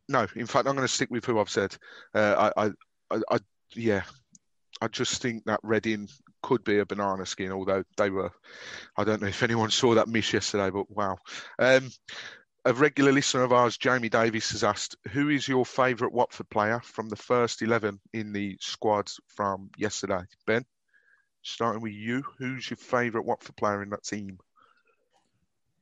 No, 0.09 0.27
in 0.35 0.47
fact, 0.47 0.67
I'm 0.67 0.75
going 0.75 0.87
to 0.87 0.93
stick 0.93 1.11
with 1.11 1.25
who 1.25 1.39
I've 1.39 1.49
said. 1.49 1.77
Uh, 2.13 2.51
I, 2.57 2.67
I, 2.67 3.21
I, 3.31 3.39
yeah, 3.75 4.03
I 4.83 4.89
just 4.89 5.23
think 5.23 5.45
that 5.45 5.61
Reading 5.63 6.09
could 6.43 6.65
be 6.65 6.81
a 6.81 6.87
banana 6.87 7.25
skin, 7.25 7.53
although 7.53 7.85
they 7.97 8.11
were. 8.11 8.33
I 8.97 9.05
don't 9.05 9.23
know 9.23 9.29
if 9.29 9.43
anyone 9.43 9.71
saw 9.71 9.95
that 9.95 10.09
miss 10.09 10.33
yesterday, 10.33 10.71
but 10.71 10.91
wow. 10.91 11.19
Um, 11.59 11.91
a 12.65 12.73
regular 12.73 13.13
listener 13.13 13.43
of 13.43 13.53
ours, 13.53 13.77
Jamie 13.77 14.09
Davis, 14.09 14.51
has 14.53 14.65
asked, 14.65 14.97
"Who 15.13 15.29
is 15.29 15.47
your 15.47 15.67
favourite 15.67 16.15
Watford 16.15 16.49
player 16.49 16.81
from 16.81 17.09
the 17.09 17.17
first 17.17 17.63
eleven 17.63 18.01
in 18.13 18.33
the 18.33 18.57
squad 18.61 19.11
from 19.29 19.71
yesterday?" 19.77 20.23
Ben, 20.47 20.65
starting 21.43 21.83
with 21.83 21.93
you, 21.93 22.25
who's 22.39 22.69
your 22.71 22.79
favourite 22.79 23.27
Watford 23.27 23.57
player 23.57 23.83
in 23.83 23.91
that 23.91 24.05
team? 24.05 24.39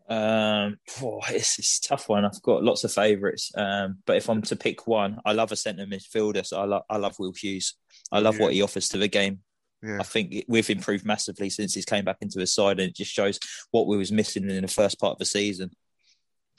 Um, 0.08 0.78
oh, 1.00 1.20
it's, 1.28 1.58
it's 1.58 1.78
a 1.78 1.88
tough 1.88 2.08
one. 2.08 2.24
I've 2.24 2.42
got 2.42 2.64
lots 2.64 2.84
of 2.84 2.92
favourites, 2.92 3.52
um, 3.56 3.98
but 4.04 4.16
if 4.16 4.28
I'm 4.28 4.42
to 4.42 4.56
pick 4.56 4.86
one, 4.86 5.20
I 5.24 5.32
love 5.32 5.52
a 5.52 5.56
centre 5.56 5.86
midfielder. 5.86 6.44
So 6.44 6.60
I 6.60 6.64
love 6.64 6.82
I 6.90 6.96
love 6.96 7.18
Will 7.18 7.32
Hughes. 7.32 7.74
I 8.10 8.18
love 8.18 8.36
yeah. 8.36 8.42
what 8.42 8.52
he 8.52 8.62
offers 8.62 8.88
to 8.90 8.98
the 8.98 9.08
game. 9.08 9.40
Yeah. 9.82 9.98
I 10.00 10.04
think 10.04 10.44
we've 10.48 10.70
improved 10.70 11.04
massively 11.04 11.50
since 11.50 11.74
he's 11.74 11.84
came 11.84 12.04
back 12.04 12.18
into 12.20 12.38
the 12.38 12.46
side, 12.46 12.78
and 12.80 12.90
it 12.90 12.96
just 12.96 13.12
shows 13.12 13.38
what 13.70 13.86
we 13.86 13.96
was 13.96 14.12
missing 14.12 14.50
in 14.50 14.62
the 14.62 14.68
first 14.68 15.00
part 15.00 15.12
of 15.12 15.18
the 15.18 15.24
season. 15.24 15.70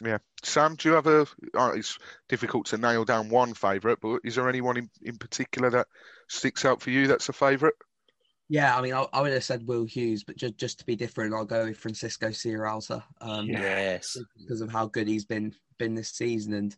Yeah, 0.02 0.18
Sam, 0.42 0.76
do 0.76 0.90
you 0.90 0.96
have 0.96 1.08
a? 1.08 1.28
Oh, 1.54 1.70
it's 1.70 1.98
difficult 2.28 2.66
to 2.68 2.78
nail 2.78 3.06
down 3.06 3.30
one 3.30 3.54
favourite, 3.54 4.00
but 4.02 4.20
is 4.24 4.36
there 4.36 4.50
anyone 4.50 4.78
in, 4.78 4.90
in 5.04 5.18
particular 5.18 5.70
that 5.70 5.88
sticks 6.28 6.66
out 6.66 6.82
for 6.82 6.90
you? 6.90 7.08
That's 7.08 7.30
a 7.30 7.34
favourite. 7.34 7.76
Yeah, 8.50 8.78
I 8.78 8.82
mean, 8.82 8.94
I, 8.94 9.06
I, 9.14 9.22
would 9.22 9.32
have 9.32 9.44
said 9.44 9.68
Will 9.68 9.86
Hughes, 9.86 10.24
but 10.24 10.36
just 10.36 10.58
just 10.58 10.80
to 10.80 10.86
be 10.86 10.96
different, 10.96 11.34
I'll 11.34 11.46
go 11.46 11.66
with 11.66 11.78
Francisco 11.78 12.30
Sierralta. 12.30 13.04
Um, 13.22 13.48
yes, 13.48 14.18
because 14.38 14.62
of 14.62 14.72
how 14.72 14.88
good 14.88 15.08
he's 15.08 15.26
been 15.26 15.54
been 15.78 15.96
this 15.96 16.10
season, 16.10 16.54
and 16.54 16.76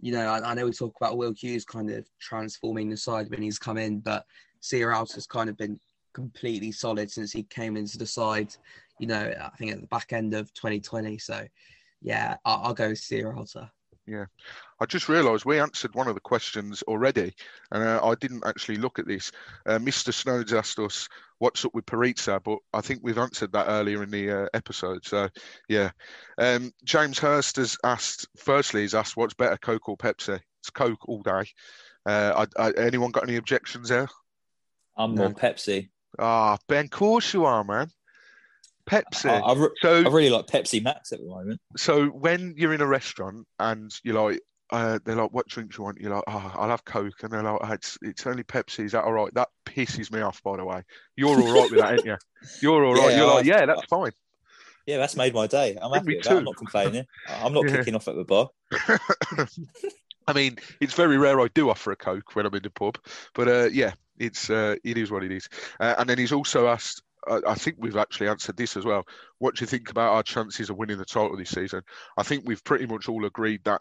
you 0.00 0.12
know, 0.12 0.28
I, 0.28 0.50
I, 0.50 0.54
know 0.54 0.66
we 0.66 0.72
talk 0.72 0.94
about 1.00 1.16
Will 1.16 1.32
Hughes 1.32 1.64
kind 1.64 1.90
of 1.90 2.06
transforming 2.20 2.88
the 2.88 2.96
side 2.96 3.30
when 3.30 3.42
he's 3.42 3.58
come 3.58 3.78
in, 3.78 4.00
but 4.00 4.24
Sierralta's 4.62 5.26
kind 5.26 5.50
of 5.50 5.56
been 5.56 5.80
completely 6.12 6.72
solid 6.72 7.10
since 7.10 7.32
he 7.32 7.42
came 7.44 7.76
into 7.76 7.98
the 7.98 8.06
side. 8.06 8.54
You 9.00 9.08
know, 9.08 9.32
I 9.40 9.56
think 9.56 9.72
at 9.72 9.80
the 9.80 9.86
back 9.88 10.12
end 10.12 10.34
of 10.34 10.52
2020. 10.54 11.18
So 11.18 11.46
yeah, 12.00 12.36
I'll, 12.44 12.60
I'll 12.64 12.74
go 12.74 12.90
Sierralta. 12.90 13.70
Yeah, 14.06 14.24
I 14.80 14.86
just 14.86 15.10
realised 15.10 15.44
we 15.44 15.60
answered 15.60 15.94
one 15.94 16.08
of 16.08 16.14
the 16.14 16.20
questions 16.20 16.82
already, 16.84 17.34
and 17.70 17.84
uh, 17.84 18.00
I 18.02 18.14
didn't 18.14 18.46
actually 18.46 18.76
look 18.76 18.98
at 18.98 19.06
this. 19.06 19.30
Uh, 19.66 19.78
Mr. 19.78 20.12
Snowdes 20.12 20.56
asked 20.56 20.78
us 20.78 21.08
what's 21.40 21.64
up 21.66 21.74
with 21.74 21.84
Perica, 21.84 22.42
but 22.42 22.58
I 22.72 22.80
think 22.80 23.00
we've 23.02 23.18
answered 23.18 23.52
that 23.52 23.68
earlier 23.68 24.02
in 24.02 24.10
the 24.10 24.30
uh, 24.30 24.46
episode. 24.54 25.04
So, 25.04 25.28
yeah. 25.68 25.90
Um, 26.38 26.72
James 26.84 27.18
Hurst 27.18 27.56
has 27.56 27.76
asked. 27.84 28.26
Firstly, 28.38 28.80
he's 28.80 28.94
asked 28.94 29.16
what's 29.16 29.34
better, 29.34 29.58
Coke 29.58 29.90
or 29.90 29.96
Pepsi? 29.98 30.40
It's 30.60 30.70
Coke 30.70 31.06
all 31.06 31.22
day. 31.22 31.44
Uh, 32.06 32.46
I, 32.56 32.62
I, 32.62 32.72
anyone 32.78 33.10
got 33.10 33.24
any 33.24 33.36
objections 33.36 33.90
there? 33.90 34.08
I'm 34.96 35.14
no. 35.14 35.24
more 35.24 35.34
Pepsi. 35.34 35.90
Ah, 36.18 36.56
Ben, 36.66 36.88
course 36.88 37.34
you 37.34 37.44
are, 37.44 37.62
man. 37.62 37.90
Pepsi. 38.88 39.30
I, 39.30 39.38
I, 39.38 39.54
re- 39.54 39.70
so 39.80 39.96
I 39.98 40.08
really 40.08 40.30
like 40.30 40.46
Pepsi 40.46 40.82
Max 40.82 41.12
at 41.12 41.20
the 41.20 41.26
moment. 41.26 41.60
So 41.76 42.06
when 42.06 42.54
you're 42.56 42.74
in 42.74 42.80
a 42.80 42.86
restaurant 42.86 43.46
and 43.58 43.92
you're 44.02 44.22
like, 44.22 44.40
uh, 44.70 44.98
they're 45.04 45.16
like, 45.16 45.32
"What 45.32 45.48
drink 45.48 45.72
do 45.72 45.78
you 45.78 45.84
want?" 45.84 45.98
You're 46.00 46.14
like, 46.14 46.24
"Oh, 46.26 46.52
I'll 46.56 46.68
have 46.68 46.84
Coke," 46.84 47.22
and 47.22 47.32
they're 47.32 47.42
like, 47.42 47.58
oh, 47.62 47.72
"It's 47.72 47.96
it's 48.02 48.26
only 48.26 48.42
Pepsi." 48.42 48.84
Is 48.84 48.92
that 48.92 49.04
all 49.04 49.12
right? 49.12 49.32
That 49.34 49.48
pisses 49.64 50.12
me 50.12 50.20
off. 50.20 50.42
By 50.42 50.56
the 50.56 50.64
way, 50.64 50.82
you're 51.16 51.40
all 51.40 51.54
right 51.54 51.70
with 51.70 51.80
that, 51.80 51.92
ain't 51.92 52.04
you? 52.04 52.16
You're 52.60 52.84
all 52.84 52.94
right. 52.94 53.10
Yeah, 53.10 53.16
you're 53.16 53.34
like, 53.34 53.44
"Yeah, 53.46 53.66
that's 53.66 53.84
fine." 53.86 54.12
Yeah, 54.86 54.96
that's 54.96 55.16
made 55.16 55.34
my 55.34 55.46
day. 55.46 55.76
I'm 55.80 55.92
happy 55.92 56.16
with 56.16 56.24
that. 56.24 56.36
I'm 56.38 56.44
not 56.44 56.56
complaining. 56.56 57.04
I'm 57.28 57.52
not 57.52 57.68
yeah. 57.68 57.76
kicking 57.76 57.94
off 57.94 58.08
at 58.08 58.16
the 58.16 58.24
bar. 58.24 58.48
I 60.26 60.32
mean, 60.32 60.56
it's 60.80 60.94
very 60.94 61.18
rare 61.18 61.40
I 61.40 61.48
do 61.54 61.70
offer 61.70 61.92
a 61.92 61.96
Coke 61.96 62.34
when 62.34 62.46
I'm 62.46 62.54
in 62.54 62.62
the 62.62 62.70
pub, 62.70 62.98
but 63.34 63.48
uh, 63.48 63.68
yeah, 63.72 63.92
it's 64.18 64.50
uh, 64.50 64.76
it 64.84 64.98
is 64.98 65.10
what 65.10 65.24
it 65.24 65.32
is. 65.32 65.48
Uh, 65.80 65.94
and 65.98 66.08
then 66.08 66.18
he's 66.18 66.32
also 66.32 66.68
asked 66.68 67.02
I 67.26 67.54
think 67.54 67.76
we've 67.78 67.96
actually 67.96 68.28
answered 68.28 68.56
this 68.56 68.76
as 68.76 68.84
well. 68.84 69.04
What 69.38 69.56
do 69.56 69.62
you 69.62 69.66
think 69.66 69.90
about 69.90 70.12
our 70.12 70.22
chances 70.22 70.70
of 70.70 70.76
winning 70.76 70.98
the 70.98 71.04
title 71.04 71.36
this 71.36 71.50
season? 71.50 71.82
I 72.16 72.22
think 72.22 72.44
we've 72.46 72.62
pretty 72.64 72.86
much 72.86 73.08
all 73.08 73.24
agreed 73.24 73.62
that 73.64 73.80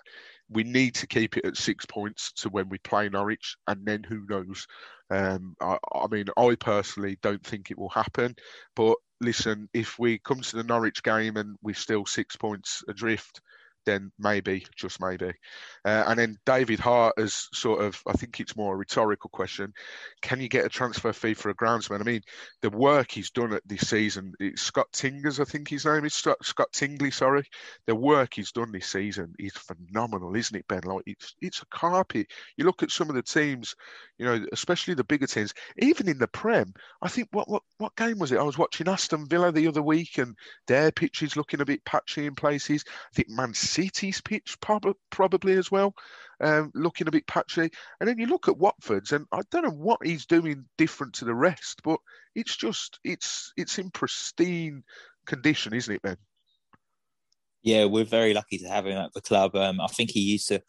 we 0.49 0.63
need 0.63 0.95
to 0.95 1.07
keep 1.07 1.37
it 1.37 1.45
at 1.45 1.57
six 1.57 1.85
points 1.85 2.31
to 2.33 2.49
when 2.49 2.69
we 2.69 2.77
play 2.79 3.09
Norwich, 3.09 3.55
and 3.67 3.85
then 3.85 4.03
who 4.03 4.25
knows? 4.27 4.65
Um, 5.09 5.55
I, 5.61 5.77
I 5.93 6.07
mean, 6.07 6.25
I 6.37 6.55
personally 6.55 7.17
don't 7.21 7.43
think 7.45 7.71
it 7.71 7.77
will 7.77 7.89
happen, 7.89 8.35
but 8.75 8.95
listen, 9.21 9.69
if 9.73 9.97
we 9.99 10.19
come 10.19 10.41
to 10.41 10.55
the 10.55 10.63
Norwich 10.63 11.03
game 11.03 11.37
and 11.37 11.57
we're 11.61 11.75
still 11.75 12.05
six 12.05 12.35
points 12.35 12.83
adrift, 12.87 13.41
then 13.87 14.11
maybe, 14.19 14.67
just 14.75 15.01
maybe. 15.01 15.33
Uh, 15.83 16.03
and 16.07 16.19
then 16.19 16.37
David 16.45 16.79
Hart 16.79 17.15
has 17.17 17.47
sort 17.53 17.83
of, 17.83 17.99
I 18.05 18.13
think 18.13 18.39
it's 18.39 18.55
more 18.55 18.75
a 18.75 18.77
rhetorical 18.77 19.31
question. 19.31 19.73
Can 20.21 20.39
you 20.41 20.49
get 20.49 20.65
a 20.65 20.69
transfer 20.69 21.13
fee 21.13 21.33
for 21.33 21.49
a 21.49 21.55
groundsman? 21.55 22.01
I 22.01 22.03
mean, 22.03 22.21
the 22.61 22.69
work 22.69 23.11
he's 23.11 23.31
done 23.31 23.53
at 23.53 23.67
this 23.67 23.89
season, 23.89 24.33
it's 24.39 24.61
Scott 24.61 24.87
Tingers, 24.91 25.39
I 25.39 25.45
think 25.45 25.69
his 25.69 25.85
name 25.85 26.05
is 26.05 26.13
Scott 26.13 26.71
Tingley, 26.71 27.11
sorry. 27.11 27.43
The 27.87 27.95
work 27.95 28.33
he's 28.33 28.51
done 28.51 28.71
this 28.71 28.87
season 28.87 29.33
is 29.39 29.53
phenomenal, 29.53 30.35
isn't 30.35 30.55
it, 30.55 30.67
Ben? 30.67 30.81
Like 30.83 31.03
it's 31.05 31.35
it's 31.41 31.61
a 31.61 31.65
carpet. 31.67 32.27
You 32.57 32.65
look 32.65 32.83
at 32.83 32.91
some 32.91 33.09
of 33.09 33.15
the 33.15 33.23
teams, 33.23 33.75
you 34.17 34.25
know, 34.25 34.45
especially 34.51 34.93
the 34.93 35.03
bigger 35.03 35.27
teams, 35.27 35.53
even 35.79 36.09
in 36.09 36.17
the 36.17 36.27
Prem. 36.27 36.73
I 37.01 37.07
think 37.07 37.29
what 37.31 37.49
what 37.49 37.63
what 37.77 37.95
game 37.95 38.19
was 38.19 38.31
it? 38.31 38.39
I 38.39 38.43
was 38.43 38.57
watching 38.57 38.89
Aston 38.89 39.27
Villa 39.27 39.51
the 39.51 39.67
other 39.67 39.81
week, 39.81 40.17
and 40.17 40.35
their 40.67 40.91
pitch 40.91 41.23
is 41.23 41.37
looking 41.37 41.61
a 41.61 41.65
bit 41.65 41.85
patchy 41.85 42.25
in 42.25 42.35
places. 42.35 42.83
I 42.87 43.15
think 43.15 43.29
Man 43.29 43.53
City's 43.77 44.21
pitch 44.21 44.57
prob- 44.59 44.97
probably 45.11 45.53
as 45.53 45.69
well, 45.69 45.93
um, 46.41 46.71
looking 46.73 47.07
a 47.07 47.11
bit 47.11 47.27
patchy. 47.27 47.69
And 47.99 48.09
then 48.09 48.17
you 48.17 48.25
look 48.25 48.47
at 48.47 48.57
Watford's, 48.57 49.11
and 49.11 49.27
I 49.31 49.41
don't 49.51 49.65
know 49.65 49.69
what 49.69 50.03
he's 50.03 50.25
doing 50.25 50.65
different 50.79 51.13
to 51.15 51.25
the 51.25 51.35
rest, 51.35 51.83
but 51.83 51.99
it's 52.33 52.57
just 52.57 52.99
it's 53.03 53.53
it's 53.55 53.77
in 53.77 53.91
pristine 53.91 54.83
condition, 55.27 55.75
isn't 55.75 55.93
it, 55.93 56.01
Ben? 56.01 56.17
Yeah, 57.61 57.85
we're 57.85 58.03
very 58.03 58.33
lucky 58.33 58.57
to 58.57 58.67
have 58.67 58.87
him 58.87 58.97
at 58.97 59.13
the 59.13 59.21
club. 59.21 59.55
Um, 59.55 59.79
I 59.79 59.87
think 59.87 60.09
he 60.09 60.21
used 60.21 60.47
to 60.47 60.63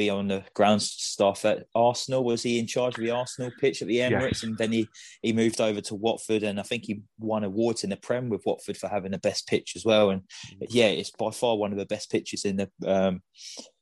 be 0.00 0.10
on 0.10 0.28
the 0.28 0.42
ground 0.54 0.82
staff 0.82 1.44
at 1.44 1.66
Arsenal. 1.74 2.24
Was 2.24 2.42
he 2.42 2.58
in 2.58 2.66
charge 2.66 2.96
of 2.96 3.04
the 3.04 3.10
Arsenal 3.10 3.50
pitch 3.60 3.82
at 3.82 3.88
the 3.88 3.98
Emirates? 3.98 4.42
And 4.42 4.56
then 4.56 4.72
he, 4.72 4.88
he 5.22 5.32
moved 5.32 5.60
over 5.60 5.80
to 5.82 5.94
Watford, 5.94 6.42
and 6.42 6.58
I 6.58 6.62
think 6.62 6.84
he 6.84 7.02
won 7.18 7.44
awards 7.44 7.84
in 7.84 7.90
the 7.90 7.96
Prem 7.96 8.28
with 8.28 8.46
Watford 8.46 8.76
for 8.76 8.88
having 8.88 9.12
the 9.12 9.18
best 9.18 9.46
pitch 9.46 9.74
as 9.76 9.84
well. 9.84 10.10
And 10.10 10.22
mm. 10.22 10.66
yeah, 10.70 10.86
it's 10.86 11.10
by 11.10 11.30
far 11.30 11.56
one 11.56 11.72
of 11.72 11.78
the 11.78 11.86
best 11.86 12.10
pitches 12.10 12.44
in 12.44 12.56
the 12.56 12.70
um, 12.86 13.22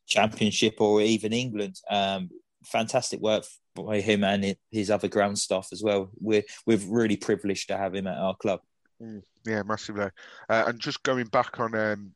Championship 0.07 0.81
or 0.81 1.01
even 1.01 1.33
England. 1.33 1.77
Um, 1.91 2.31
fantastic 2.65 3.21
work 3.21 3.45
by 3.75 4.01
him 4.01 4.25
and 4.25 4.57
his 4.71 4.91
other 4.91 5.09
ground 5.09 5.39
staff 5.39 5.69
as 5.73 5.83
well. 5.83 6.11
We're 6.19 6.45
we're 6.67 6.79
really 6.79 7.17
privileged 7.17 7.69
to 7.69 7.77
have 7.77 7.95
him 7.95 8.07
at 8.07 8.19
our 8.19 8.35
club. 8.37 8.61
Mm, 9.01 9.23
yeah, 9.47 9.63
massively. 9.63 10.11
Uh, 10.49 10.65
and 10.67 10.81
just 10.81 11.03
going 11.03 11.27
back 11.27 11.61
on 11.61 11.75
um, 11.77 12.13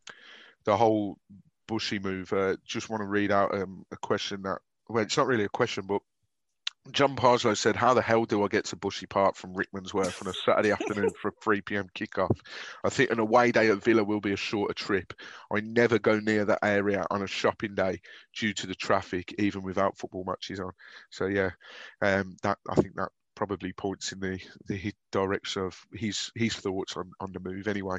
the 0.64 0.76
whole 0.76 1.18
Bushy 1.72 1.98
move. 1.98 2.30
Uh, 2.34 2.56
just 2.66 2.90
want 2.90 3.00
to 3.00 3.06
read 3.06 3.32
out 3.32 3.54
um, 3.54 3.86
a 3.90 3.96
question 3.96 4.42
that, 4.42 4.58
well, 4.90 5.02
it's 5.02 5.16
not 5.16 5.26
really 5.26 5.44
a 5.44 5.48
question, 5.48 5.86
but 5.86 6.02
John 6.90 7.16
Parslow 7.16 7.56
said, 7.56 7.76
How 7.76 7.94
the 7.94 8.02
hell 8.02 8.26
do 8.26 8.44
I 8.44 8.48
get 8.48 8.66
to 8.66 8.76
Bushy 8.76 9.06
Park 9.06 9.36
from 9.36 9.54
Rickmansworth 9.54 10.20
on 10.20 10.28
a 10.28 10.34
Saturday 10.34 10.72
afternoon 10.72 11.12
for 11.18 11.28
a 11.28 11.42
3 11.42 11.62
pm 11.62 11.86
kickoff? 11.94 12.36
I 12.84 12.90
think 12.90 13.10
an 13.10 13.20
away 13.20 13.52
day 13.52 13.70
at 13.70 13.82
Villa 13.82 14.04
will 14.04 14.20
be 14.20 14.34
a 14.34 14.36
shorter 14.36 14.74
trip. 14.74 15.14
I 15.50 15.60
never 15.60 15.98
go 15.98 16.20
near 16.20 16.44
that 16.44 16.58
area 16.62 17.06
on 17.10 17.22
a 17.22 17.26
shopping 17.26 17.74
day 17.74 18.02
due 18.36 18.52
to 18.52 18.66
the 18.66 18.74
traffic, 18.74 19.34
even 19.38 19.62
without 19.62 19.96
football 19.96 20.24
matches 20.26 20.60
on. 20.60 20.72
So, 21.08 21.24
yeah, 21.24 21.52
um, 22.02 22.36
that 22.42 22.58
I 22.68 22.74
think 22.74 22.96
that 22.96 23.12
probably 23.34 23.72
points 23.72 24.12
in 24.12 24.20
the 24.20 24.40
the 24.66 24.92
direction 25.10 25.62
of 25.62 25.78
his 25.92 26.30
his 26.34 26.54
thoughts 26.54 26.96
on, 26.96 27.10
on 27.20 27.32
the 27.32 27.40
move 27.40 27.68
anyway. 27.68 27.98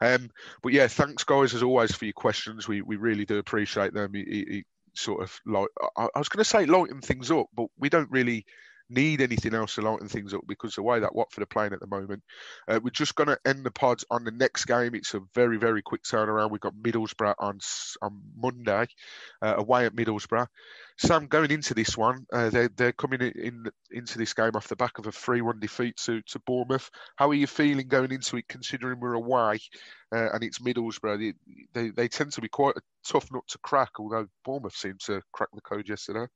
Um, 0.00 0.30
but 0.62 0.72
yeah, 0.72 0.88
thanks 0.88 1.24
guys 1.24 1.54
as 1.54 1.62
always 1.62 1.94
for 1.94 2.04
your 2.04 2.14
questions. 2.14 2.68
We 2.68 2.82
we 2.82 2.96
really 2.96 3.24
do 3.24 3.38
appreciate 3.38 3.94
them. 3.94 4.14
It, 4.14 4.28
it, 4.28 4.64
sort 4.94 5.22
of 5.22 5.40
like 5.46 5.68
I, 5.96 6.08
I 6.14 6.18
was 6.18 6.28
going 6.28 6.44
to 6.44 6.48
say 6.48 6.66
lighten 6.66 7.00
things 7.00 7.30
up, 7.30 7.46
but 7.54 7.66
we 7.78 7.88
don't 7.88 8.10
really 8.10 8.44
need 8.92 9.20
anything 9.20 9.54
else 9.54 9.74
to 9.74 9.82
lighten 9.82 10.08
things 10.08 10.34
up 10.34 10.42
because 10.46 10.74
the 10.74 10.82
way 10.82 11.00
that 11.00 11.14
Watford 11.14 11.42
are 11.42 11.46
playing 11.46 11.72
at 11.72 11.80
the 11.80 11.86
moment, 11.86 12.22
uh, 12.68 12.80
we're 12.82 12.90
just 12.90 13.14
going 13.14 13.28
to 13.28 13.38
end 13.44 13.64
the 13.64 13.70
pods 13.70 14.04
on 14.10 14.24
the 14.24 14.30
next 14.30 14.66
game. 14.66 14.94
It's 14.94 15.14
a 15.14 15.20
very 15.34 15.58
very 15.58 15.82
quick 15.82 16.02
turnaround. 16.02 16.50
We've 16.50 16.60
got 16.60 16.74
Middlesbrough 16.74 17.34
on 17.38 17.58
on 18.02 18.20
Monday, 18.36 18.86
uh, 19.40 19.54
away 19.56 19.86
at 19.86 19.94
Middlesbrough. 19.94 20.46
Sam, 20.98 21.26
going 21.26 21.50
into 21.50 21.74
this 21.74 21.96
one, 21.96 22.26
uh, 22.32 22.50
they're 22.50 22.68
they're 22.68 22.92
coming 22.92 23.20
in 23.20 23.64
into 23.90 24.18
this 24.18 24.34
game 24.34 24.52
off 24.54 24.68
the 24.68 24.76
back 24.76 24.98
of 24.98 25.06
a 25.06 25.12
three-one 25.12 25.58
defeat 25.58 25.96
to 25.96 26.22
to 26.22 26.38
Bournemouth. 26.40 26.90
How 27.16 27.30
are 27.30 27.34
you 27.34 27.46
feeling 27.46 27.88
going 27.88 28.12
into 28.12 28.36
it, 28.36 28.48
considering 28.48 29.00
we're 29.00 29.14
away 29.14 29.58
uh, 30.14 30.28
and 30.32 30.44
it's 30.44 30.58
Middlesbrough? 30.58 31.18
They, 31.18 31.34
they, 31.72 31.90
they 31.90 32.08
tend 32.08 32.32
to 32.32 32.40
be 32.40 32.48
quite 32.48 32.76
a 32.76 32.82
tough 33.06 33.30
nut 33.32 33.42
to 33.48 33.58
crack, 33.58 33.92
although 33.98 34.26
Bournemouth 34.44 34.76
seemed 34.76 35.00
to 35.00 35.22
crack 35.32 35.48
the 35.52 35.60
code 35.60 35.88
yesterday. 35.88 36.26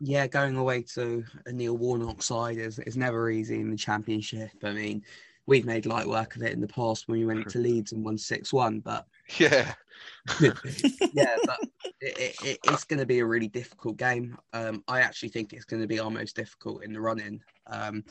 Yeah, 0.00 0.26
going 0.26 0.56
away 0.56 0.82
to 0.94 1.24
a 1.46 1.52
Neil 1.52 1.76
Warnock 1.76 2.22
side 2.22 2.58
is 2.58 2.78
is 2.80 2.96
never 2.96 3.30
easy 3.30 3.60
in 3.60 3.70
the 3.70 3.76
Championship. 3.76 4.50
I 4.62 4.72
mean, 4.72 5.02
we've 5.46 5.64
made 5.64 5.86
light 5.86 6.06
work 6.06 6.36
of 6.36 6.42
it 6.42 6.52
in 6.52 6.60
the 6.60 6.68
past 6.68 7.08
when 7.08 7.18
we 7.18 7.26
went 7.26 7.48
to 7.50 7.58
Leeds 7.58 7.92
and 7.92 8.04
won 8.04 8.18
six 8.18 8.52
one, 8.52 8.80
but 8.80 9.06
yeah, 9.38 9.72
yeah, 10.40 11.36
but 11.46 11.58
it, 12.00 12.36
it, 12.44 12.58
it's 12.64 12.84
going 12.84 12.98
to 12.98 13.06
be 13.06 13.20
a 13.20 13.26
really 13.26 13.48
difficult 13.48 13.96
game. 13.96 14.36
Um, 14.52 14.84
I 14.86 15.00
actually 15.00 15.30
think 15.30 15.52
it's 15.52 15.64
going 15.64 15.82
to 15.82 15.88
be 15.88 15.98
our 15.98 16.10
most 16.10 16.36
difficult 16.36 16.84
in 16.84 16.92
the 16.92 17.00
running. 17.00 17.40
Um, 17.66 18.04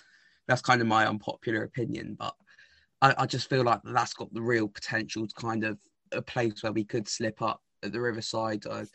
that's 0.47 0.61
kind 0.61 0.81
of 0.81 0.88
my 0.88 1.07
unpopular 1.07 1.63
opinion, 1.63 2.15
but 2.17 2.36
I, 3.01 3.13
I, 3.19 3.25
just 3.25 3.49
feel 3.49 3.63
like 3.63 3.81
that's 3.83 4.13
got 4.13 4.33
the 4.33 4.41
real 4.41 4.67
potential 4.67 5.27
to 5.27 5.33
kind 5.36 5.63
of 5.63 5.77
a 6.11 6.21
place 6.21 6.61
where 6.61 6.71
we 6.71 6.83
could 6.83 7.07
slip 7.07 7.41
up 7.41 7.61
at 7.83 7.91
the 7.91 8.01
Riverside. 8.01 8.65
Uh, 8.65 8.86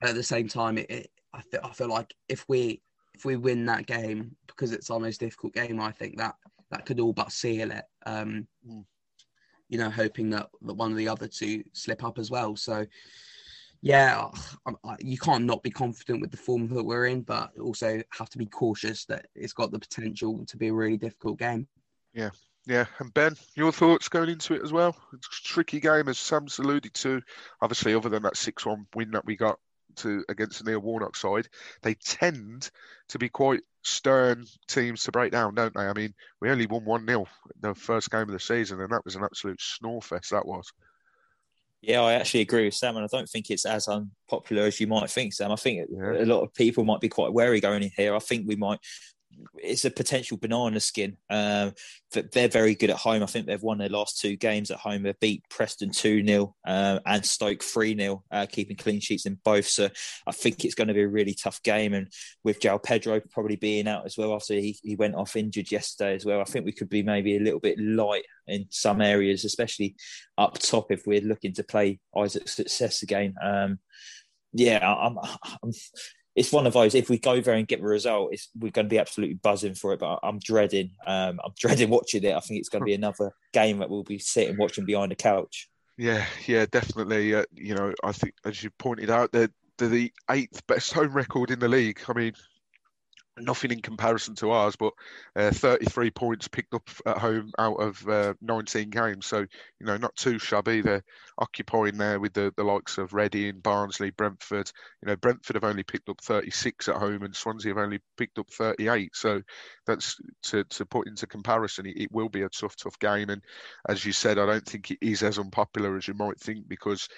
at 0.00 0.14
the 0.14 0.22
same 0.22 0.48
time, 0.48 0.78
it, 0.78 0.90
it, 0.90 1.10
I 1.38 1.42
feel 1.42 1.60
I 1.64 1.72
feel 1.72 1.88
like 1.88 2.14
if 2.28 2.44
we 2.48 2.82
if 3.14 3.24
we 3.24 3.36
win 3.36 3.64
that 3.66 3.86
game 3.86 4.36
because 4.46 4.72
it's 4.72 4.90
our 4.90 5.00
most 5.00 5.20
difficult 5.20 5.54
game, 5.54 5.80
I 5.80 5.92
think 5.92 6.18
that 6.18 6.34
that 6.70 6.84
could 6.84 7.00
all 7.00 7.12
but 7.12 7.32
seal 7.32 7.70
it. 7.70 7.84
Um, 8.04 8.46
mm 8.68 8.84
you 9.68 9.78
know, 9.78 9.90
hoping 9.90 10.30
that, 10.30 10.48
that 10.62 10.74
one 10.74 10.90
of 10.90 10.96
the 10.96 11.08
other 11.08 11.28
two 11.28 11.62
slip 11.72 12.02
up 12.02 12.18
as 12.18 12.30
well. 12.30 12.56
So, 12.56 12.86
yeah, 13.82 14.26
I, 14.66 14.72
I, 14.84 14.96
you 15.00 15.18
can't 15.18 15.44
not 15.44 15.62
be 15.62 15.70
confident 15.70 16.20
with 16.20 16.30
the 16.30 16.36
form 16.36 16.68
that 16.68 16.82
we're 16.82 17.06
in, 17.06 17.22
but 17.22 17.50
also 17.60 18.02
have 18.10 18.30
to 18.30 18.38
be 18.38 18.46
cautious 18.46 19.04
that 19.06 19.26
it's 19.34 19.52
got 19.52 19.70
the 19.70 19.78
potential 19.78 20.44
to 20.46 20.56
be 20.56 20.68
a 20.68 20.74
really 20.74 20.96
difficult 20.96 21.38
game. 21.38 21.68
Yeah, 22.14 22.30
yeah. 22.66 22.86
And 22.98 23.12
Ben, 23.14 23.36
your 23.54 23.72
thoughts 23.72 24.08
going 24.08 24.30
into 24.30 24.54
it 24.54 24.62
as 24.62 24.72
well? 24.72 24.96
It's 25.12 25.26
a 25.26 25.44
tricky 25.44 25.80
game, 25.80 26.08
as 26.08 26.18
Sam's 26.18 26.58
alluded 26.58 26.94
to. 26.94 27.20
Obviously, 27.60 27.94
other 27.94 28.08
than 28.08 28.22
that 28.22 28.36
6 28.36 28.66
1 28.66 28.86
win 28.94 29.10
that 29.12 29.26
we 29.26 29.36
got 29.36 29.58
to 29.98 30.24
against 30.28 30.64
the 30.64 30.70
Neil 30.70 30.80
Warnock 30.80 31.16
side, 31.16 31.48
they 31.82 31.94
tend 31.94 32.70
to 33.08 33.18
be 33.18 33.28
quite 33.28 33.60
stern 33.82 34.44
teams 34.66 35.04
to 35.04 35.12
break 35.12 35.32
down, 35.32 35.54
don't 35.54 35.74
they? 35.74 35.86
I 35.86 35.92
mean, 35.92 36.14
we 36.40 36.50
only 36.50 36.66
won 36.66 36.84
1 36.84 37.06
0 37.06 37.26
the 37.60 37.74
first 37.74 38.10
game 38.10 38.22
of 38.22 38.30
the 38.30 38.40
season, 38.40 38.80
and 38.80 38.90
that 38.90 39.04
was 39.04 39.16
an 39.16 39.24
absolute 39.24 39.60
snorefest, 39.60 40.30
that 40.30 40.46
was. 40.46 40.72
Yeah, 41.80 42.00
I 42.02 42.14
actually 42.14 42.40
agree 42.40 42.64
with 42.64 42.74
Sam, 42.74 42.96
and 42.96 43.04
I 43.04 43.08
don't 43.10 43.28
think 43.28 43.50
it's 43.50 43.64
as 43.64 43.86
unpopular 43.86 44.64
as 44.64 44.80
you 44.80 44.88
might 44.88 45.10
think, 45.10 45.32
Sam. 45.32 45.52
I 45.52 45.56
think 45.56 45.88
yeah. 45.90 46.22
a 46.22 46.26
lot 46.26 46.42
of 46.42 46.52
people 46.52 46.84
might 46.84 47.00
be 47.00 47.08
quite 47.08 47.32
wary 47.32 47.60
going 47.60 47.84
in 47.84 47.90
here. 47.96 48.16
I 48.16 48.18
think 48.18 48.48
we 48.48 48.56
might 48.56 48.80
it's 49.56 49.84
a 49.84 49.90
potential 49.90 50.36
banana 50.36 50.80
skin. 50.80 51.16
Um, 51.30 51.72
they're 52.12 52.48
very 52.48 52.74
good 52.74 52.90
at 52.90 52.96
home. 52.96 53.22
I 53.22 53.26
think 53.26 53.46
they've 53.46 53.62
won 53.62 53.78
their 53.78 53.88
last 53.88 54.20
two 54.20 54.36
games 54.36 54.70
at 54.70 54.78
home. 54.78 55.02
They've 55.02 55.20
beat 55.20 55.44
Preston 55.50 55.90
2 55.90 56.24
0 56.24 56.54
uh, 56.66 57.00
and 57.04 57.24
Stoke 57.24 57.62
3 57.62 57.96
0, 57.96 58.24
uh, 58.30 58.46
keeping 58.50 58.76
clean 58.76 59.00
sheets 59.00 59.26
in 59.26 59.38
both. 59.44 59.66
So 59.66 59.88
I 60.26 60.32
think 60.32 60.64
it's 60.64 60.74
going 60.74 60.88
to 60.88 60.94
be 60.94 61.02
a 61.02 61.08
really 61.08 61.34
tough 61.34 61.62
game. 61.62 61.94
And 61.94 62.08
with 62.44 62.60
João 62.60 62.82
Pedro 62.82 63.20
probably 63.30 63.56
being 63.56 63.88
out 63.88 64.06
as 64.06 64.16
well 64.16 64.34
after 64.34 64.54
he, 64.54 64.78
he 64.82 64.96
went 64.96 65.14
off 65.14 65.36
injured 65.36 65.70
yesterday 65.70 66.14
as 66.14 66.24
well, 66.24 66.40
I 66.40 66.44
think 66.44 66.64
we 66.64 66.72
could 66.72 66.88
be 66.88 67.02
maybe 67.02 67.36
a 67.36 67.40
little 67.40 67.60
bit 67.60 67.78
light 67.78 68.24
in 68.46 68.66
some 68.70 69.00
areas, 69.00 69.44
especially 69.44 69.96
up 70.36 70.58
top 70.58 70.90
if 70.90 71.06
we're 71.06 71.20
looking 71.20 71.52
to 71.54 71.64
play 71.64 72.00
Isaac 72.16 72.48
Success 72.48 73.02
again. 73.02 73.34
Um, 73.42 73.78
yeah, 74.52 74.78
I'm, 74.82 75.18
I'm, 75.62 75.72
it's 76.38 76.52
one 76.52 76.68
of 76.68 76.72
those. 76.72 76.94
If 76.94 77.10
we 77.10 77.18
go 77.18 77.40
there 77.40 77.54
and 77.54 77.66
get 77.66 77.80
the 77.80 77.86
result, 77.86 78.32
we're 78.56 78.70
going 78.70 78.86
to 78.86 78.90
be 78.90 79.00
absolutely 79.00 79.34
buzzing 79.34 79.74
for 79.74 79.92
it. 79.92 79.98
But 79.98 80.20
I'm 80.22 80.38
dreading. 80.38 80.92
Um, 81.04 81.40
I'm 81.44 81.52
dreading 81.58 81.90
watching 81.90 82.22
it. 82.22 82.34
I 82.34 82.38
think 82.38 82.60
it's 82.60 82.68
going 82.68 82.80
to 82.80 82.86
be 82.86 82.94
another 82.94 83.32
game 83.52 83.78
that 83.78 83.90
we'll 83.90 84.04
be 84.04 84.20
sitting 84.20 84.56
watching 84.56 84.84
behind 84.84 85.10
the 85.10 85.16
couch. 85.16 85.68
Yeah, 85.96 86.24
yeah, 86.46 86.64
definitely. 86.70 87.34
Uh, 87.34 87.42
you 87.52 87.74
know, 87.74 87.92
I 88.04 88.12
think 88.12 88.34
as 88.44 88.62
you 88.62 88.70
pointed 88.78 89.10
out, 89.10 89.32
they're, 89.32 89.50
they're 89.78 89.88
the 89.88 90.12
eighth 90.30 90.64
best 90.68 90.92
home 90.92 91.12
record 91.12 91.50
in 91.50 91.58
the 91.58 91.68
league. 91.68 92.00
I 92.08 92.12
mean, 92.12 92.34
nothing 93.40 93.70
in 93.70 93.80
comparison 93.80 94.34
to 94.36 94.50
ours, 94.50 94.76
but 94.76 94.92
uh, 95.36 95.50
33 95.50 96.10
points 96.10 96.48
picked 96.48 96.74
up 96.74 96.88
at 97.06 97.18
home 97.18 97.52
out 97.58 97.80
of 97.80 98.06
uh, 98.08 98.34
19 98.40 98.90
games. 98.90 99.26
So, 99.26 99.38
you 99.38 99.86
know, 99.86 99.96
not 99.96 100.16
too 100.16 100.38
shabby. 100.38 100.80
They're 100.80 101.04
occupying 101.38 101.98
there 101.98 102.20
with 102.20 102.32
the, 102.32 102.52
the 102.56 102.64
likes 102.64 102.98
of 102.98 103.14
Reading, 103.14 103.60
Barnsley, 103.60 104.10
Brentford. 104.10 104.70
You 105.02 105.08
know, 105.08 105.16
Brentford 105.16 105.56
have 105.56 105.64
only 105.64 105.82
picked 105.82 106.08
up 106.08 106.20
36 106.20 106.88
at 106.88 106.96
home 106.96 107.22
and 107.22 107.34
Swansea 107.34 107.70
have 107.70 107.82
only 107.82 108.00
picked 108.16 108.38
up 108.38 108.50
38. 108.50 109.14
So 109.14 109.42
that's 109.86 110.16
to, 110.44 110.64
to 110.64 110.86
put 110.86 111.06
into 111.06 111.26
comparison, 111.26 111.86
it, 111.86 111.96
it 111.96 112.12
will 112.12 112.28
be 112.28 112.42
a 112.42 112.48
tough, 112.48 112.76
tough 112.76 112.98
game. 112.98 113.30
And 113.30 113.42
as 113.88 114.04
you 114.04 114.12
said, 114.12 114.38
I 114.38 114.46
don't 114.46 114.66
think 114.66 114.90
it 114.90 114.98
is 115.00 115.22
as 115.22 115.38
unpopular 115.38 115.96
as 115.96 116.08
you 116.08 116.14
might 116.14 116.38
think 116.38 116.68
because 116.68 117.08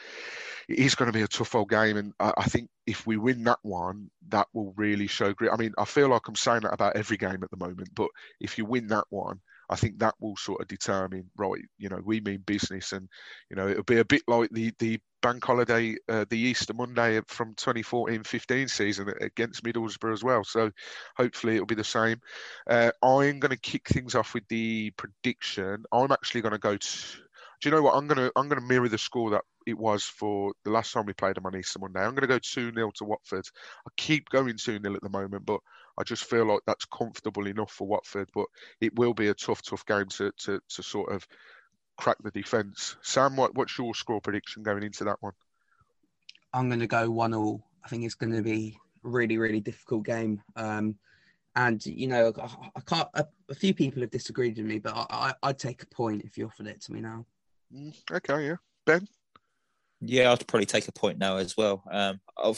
it 0.69 0.79
is 0.79 0.95
going 0.95 1.11
to 1.11 1.17
be 1.19 1.23
a 1.25 1.29
tough 1.29 1.55
old 1.55 1.71
game. 1.71 1.97
And 1.97 2.13
I, 2.21 2.33
I 2.37 2.45
think 2.45 2.69
if 2.87 3.07
we 3.07 3.17
win 3.17 3.45
that 3.45 3.59
one, 3.63 4.11
that 4.29 4.49
will 4.53 4.73
really 4.77 5.07
show 5.07 5.33
grit. 5.33 5.53
I 5.53 5.57
mean, 5.57 5.73
I 5.79 5.85
feel 5.85 6.10
like 6.11 6.29
I'm 6.29 6.37
saying 6.37 6.61
that 6.63 6.75
about 6.75 6.97
every 6.97 7.17
game 7.17 7.43
at 7.43 7.51
the 7.51 7.57
moment, 7.57 7.89
but 7.95 8.09
if 8.41 8.59
you 8.59 8.65
win 8.65 8.89
that 8.89 9.05
one, 9.11 9.41
I 9.71 9.77
think 9.77 10.01
that 10.01 10.15
will 10.21 10.37
sort 10.37 10.61
of 10.61 10.67
determine, 10.67 11.31
right, 11.37 11.63
you 11.79 11.89
know, 11.89 12.01
we 12.05 12.21
mean 12.21 12.43
business. 12.45 12.93
And, 12.93 13.09
you 13.49 13.57
know, 13.57 13.69
it'll 13.69 13.85
be 13.85 13.99
a 13.99 14.05
bit 14.05 14.23
like 14.27 14.51
the, 14.51 14.73
the 14.81 14.99
bank 15.23 15.45
holiday, 15.45 15.95
uh, 16.09 16.25
the 16.29 16.39
Easter 16.39 16.75
Monday 16.75 17.21
from 17.29 17.55
2014 17.55 18.25
15 18.25 18.67
season 18.67 19.13
against 19.21 19.63
Middlesbrough 19.63 20.13
as 20.13 20.25
well. 20.25 20.43
So 20.43 20.73
hopefully 21.17 21.55
it'll 21.55 21.67
be 21.67 21.77
the 21.77 21.85
same. 21.85 22.21
Uh, 22.69 22.91
I'm 23.01 23.39
going 23.39 23.51
to 23.51 23.57
kick 23.57 23.89
things 23.89 24.17
off 24.17 24.35
with 24.35 24.47
the 24.49 24.91
prediction. 24.97 25.85
I'm 25.93 26.11
actually 26.11 26.41
going 26.43 26.53
to 26.53 26.59
go 26.59 26.77
to. 26.77 26.97
Do 27.61 27.69
you 27.69 27.75
know 27.75 27.83
what? 27.83 27.95
I'm 27.95 28.07
gonna 28.07 28.31
I'm 28.37 28.49
gonna 28.49 28.63
mirror 28.63 28.89
the 28.89 28.97
score 28.97 29.31
that 29.31 29.43
it 29.67 29.79
was 29.79 30.05
for 30.05 30.55
the 30.65 30.71
last 30.71 30.93
time 30.93 31.05
we 31.07 31.13
played 31.13 31.37
them 31.37 31.47
on 31.47 31.57
Easter 31.57 31.79
Monday. 31.79 32.01
I'm 32.01 32.15
going 32.15 32.23
to 32.23 32.27
go 32.27 32.39
2 32.39 32.73
0 32.73 32.91
to 32.97 33.05
Watford. 33.05 33.45
I 33.87 33.91
keep 33.97 34.29
going 34.31 34.57
2 34.57 34.81
0 34.81 34.95
at 34.95 35.03
the 35.03 35.09
moment, 35.09 35.45
but 35.45 35.61
I 36.01 36.03
just 36.03 36.25
feel 36.25 36.47
like 36.47 36.61
that's 36.67 36.87
comfortable 36.87 37.47
enough 37.47 37.71
for 37.71 37.87
Watford. 37.87 38.31
But 38.35 38.47
it 38.81 38.97
will 38.97 39.13
be 39.13 39.29
a 39.29 39.35
tough, 39.35 39.61
tough 39.61 39.85
game 39.85 40.07
to, 40.07 40.33
to, 40.45 40.61
to 40.71 40.83
sort 40.83 41.13
of 41.13 41.27
crack 41.99 42.17
the 42.23 42.31
defence. 42.31 42.97
Sam, 43.03 43.37
what, 43.37 43.55
what's 43.55 43.77
your 43.77 43.95
score 43.95 44.21
prediction 44.21 44.63
going 44.63 44.83
into 44.83 45.05
that 45.05 45.19
one? 45.21 45.35
I'm 46.55 46.69
going 46.69 46.81
to 46.81 46.87
go 46.87 47.11
1 47.11 47.33
0. 47.33 47.63
I 47.85 47.89
think 47.89 48.05
it's 48.05 48.15
going 48.15 48.33
to 48.33 48.43
be 48.43 48.79
a 49.05 49.09
really, 49.09 49.37
really 49.37 49.61
difficult 49.61 50.05
game. 50.05 50.43
Um, 50.57 50.97
and 51.55 51.85
you 51.85 52.07
know, 52.07 52.33
I, 52.41 52.71
I 52.77 52.81
can't. 52.81 53.09
A, 53.15 53.27
a, 53.51 53.55
few 53.55 53.75
people 53.75 54.01
have 54.01 54.11
disagreed 54.11 54.57
with 54.57 54.67
me, 54.67 54.79
but 54.79 54.95
I, 54.95 55.35
I, 55.43 55.49
would 55.49 55.59
take 55.59 55.83
a 55.83 55.87
point 55.87 56.23
if 56.25 56.39
you 56.39 56.47
offered 56.47 56.69
it 56.69 56.81
to 56.83 56.93
me 56.93 57.01
now. 57.01 57.27
Mm, 57.75 57.95
okay, 58.13 58.47
yeah, 58.47 58.57
Ben. 58.87 59.07
Yeah, 60.03 60.33
I'd 60.33 60.47
probably 60.47 60.67
take 60.67 60.89
a 60.89 60.93
point 60.93 61.19
now 61.19 61.37
as 61.37 61.57
well. 61.57 61.83
Um, 61.91 62.21
I 62.39 62.55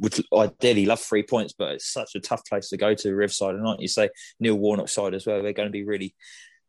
would 0.00 0.18
ideally 0.32 0.86
love 0.86 1.00
three 1.00 1.22
points, 1.22 1.52
but 1.52 1.72
it's 1.72 1.92
such 1.92 2.14
a 2.14 2.20
tough 2.20 2.42
place 2.46 2.70
to 2.70 2.78
go 2.78 2.94
to 2.94 3.14
Riverside, 3.14 3.56
and 3.56 3.64
like 3.64 3.80
you 3.80 3.88
say, 3.88 4.08
Neil 4.40 4.54
Warnock 4.54 4.88
side 4.88 5.14
as 5.14 5.26
well. 5.26 5.42
They're 5.42 5.52
going 5.52 5.68
to 5.68 5.72
be 5.72 5.84
really, 5.84 6.14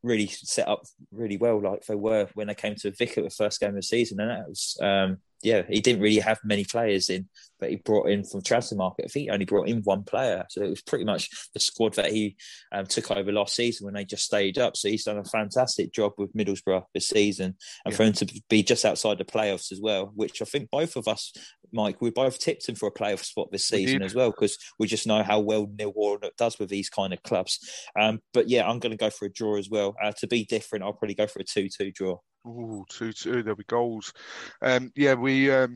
really 0.03 0.27
set 0.27 0.67
up 0.67 0.81
really 1.11 1.37
well, 1.37 1.61
like 1.61 1.85
they 1.85 1.95
were 1.95 2.27
when 2.33 2.47
they 2.47 2.55
came 2.55 2.75
to 2.75 2.91
Vic 2.91 3.17
at 3.17 3.23
the 3.23 3.29
first 3.29 3.61
game 3.61 3.69
of 3.69 3.75
the 3.75 3.81
season, 3.81 4.19
and 4.19 4.29
that 4.29 4.49
was 4.49 4.77
um, 4.81 5.19
yeah, 5.41 5.63
he 5.69 5.79
didn't 5.79 6.01
really 6.01 6.19
have 6.19 6.39
many 6.43 6.65
players 6.65 7.09
in 7.09 7.29
that 7.59 7.69
he 7.69 7.75
brought 7.77 8.09
in 8.09 8.23
from 8.23 8.41
transfer 8.41 8.75
market. 8.75 9.05
I 9.05 9.07
think 9.07 9.23
he 9.25 9.29
only 9.29 9.45
brought 9.45 9.67
in 9.67 9.81
one 9.83 10.03
player, 10.03 10.45
so 10.49 10.61
it 10.61 10.69
was 10.69 10.81
pretty 10.81 11.05
much 11.05 11.29
the 11.53 11.59
squad 11.59 11.93
that 11.95 12.11
he 12.11 12.35
um, 12.71 12.85
took 12.85 13.11
over 13.11 13.31
last 13.31 13.55
season 13.55 13.85
when 13.85 13.93
they 13.93 14.05
just 14.05 14.25
stayed 14.25 14.57
up. 14.57 14.75
So 14.75 14.89
he's 14.89 15.05
done 15.05 15.17
a 15.17 15.23
fantastic 15.23 15.93
job 15.93 16.13
with 16.17 16.33
Middlesbrough 16.33 16.83
this 16.93 17.07
season, 17.07 17.55
and 17.85 17.91
yeah. 17.91 17.97
for 17.97 18.03
him 18.03 18.13
to 18.13 18.41
be 18.49 18.63
just 18.63 18.85
outside 18.85 19.17
the 19.17 19.25
playoffs 19.25 19.71
as 19.71 19.79
well, 19.81 20.11
which 20.15 20.41
I 20.41 20.45
think 20.45 20.69
both 20.71 20.95
of 20.95 21.07
us 21.07 21.33
Mike, 21.71 22.01
we 22.01 22.09
both 22.09 22.39
tipped 22.39 22.67
him 22.67 22.75
for 22.75 22.87
a 22.87 22.91
playoff 22.91 23.23
spot 23.23 23.51
this 23.51 23.67
season 23.67 24.01
as 24.01 24.15
well 24.15 24.31
because 24.31 24.57
we 24.77 24.87
just 24.87 25.07
know 25.07 25.23
how 25.23 25.39
well 25.39 25.67
Neil 25.77 25.93
Warnock 25.95 26.35
does 26.37 26.57
with 26.59 26.69
these 26.69 26.89
kind 26.89 27.13
of 27.13 27.21
clubs. 27.23 27.59
Um, 27.99 28.19
but 28.33 28.49
yeah, 28.49 28.67
I'm 28.67 28.79
going 28.79 28.91
to 28.91 28.97
go 28.97 29.09
for 29.09 29.25
a 29.25 29.31
draw 29.31 29.57
as 29.57 29.69
well. 29.69 29.95
Uh, 30.01 30.11
to 30.19 30.27
be 30.27 30.45
different, 30.45 30.83
I'll 30.83 30.93
probably 30.93 31.15
go 31.15 31.27
for 31.27 31.39
a 31.39 31.43
2 31.43 31.69
2 31.69 31.91
draw. 31.91 32.17
Ooh, 32.47 32.85
2 32.89 33.13
2. 33.13 33.43
There'll 33.43 33.55
be 33.55 33.63
goals. 33.65 34.13
Um, 34.61 34.91
yeah, 34.95 35.15
we. 35.15 35.51
Um, 35.51 35.75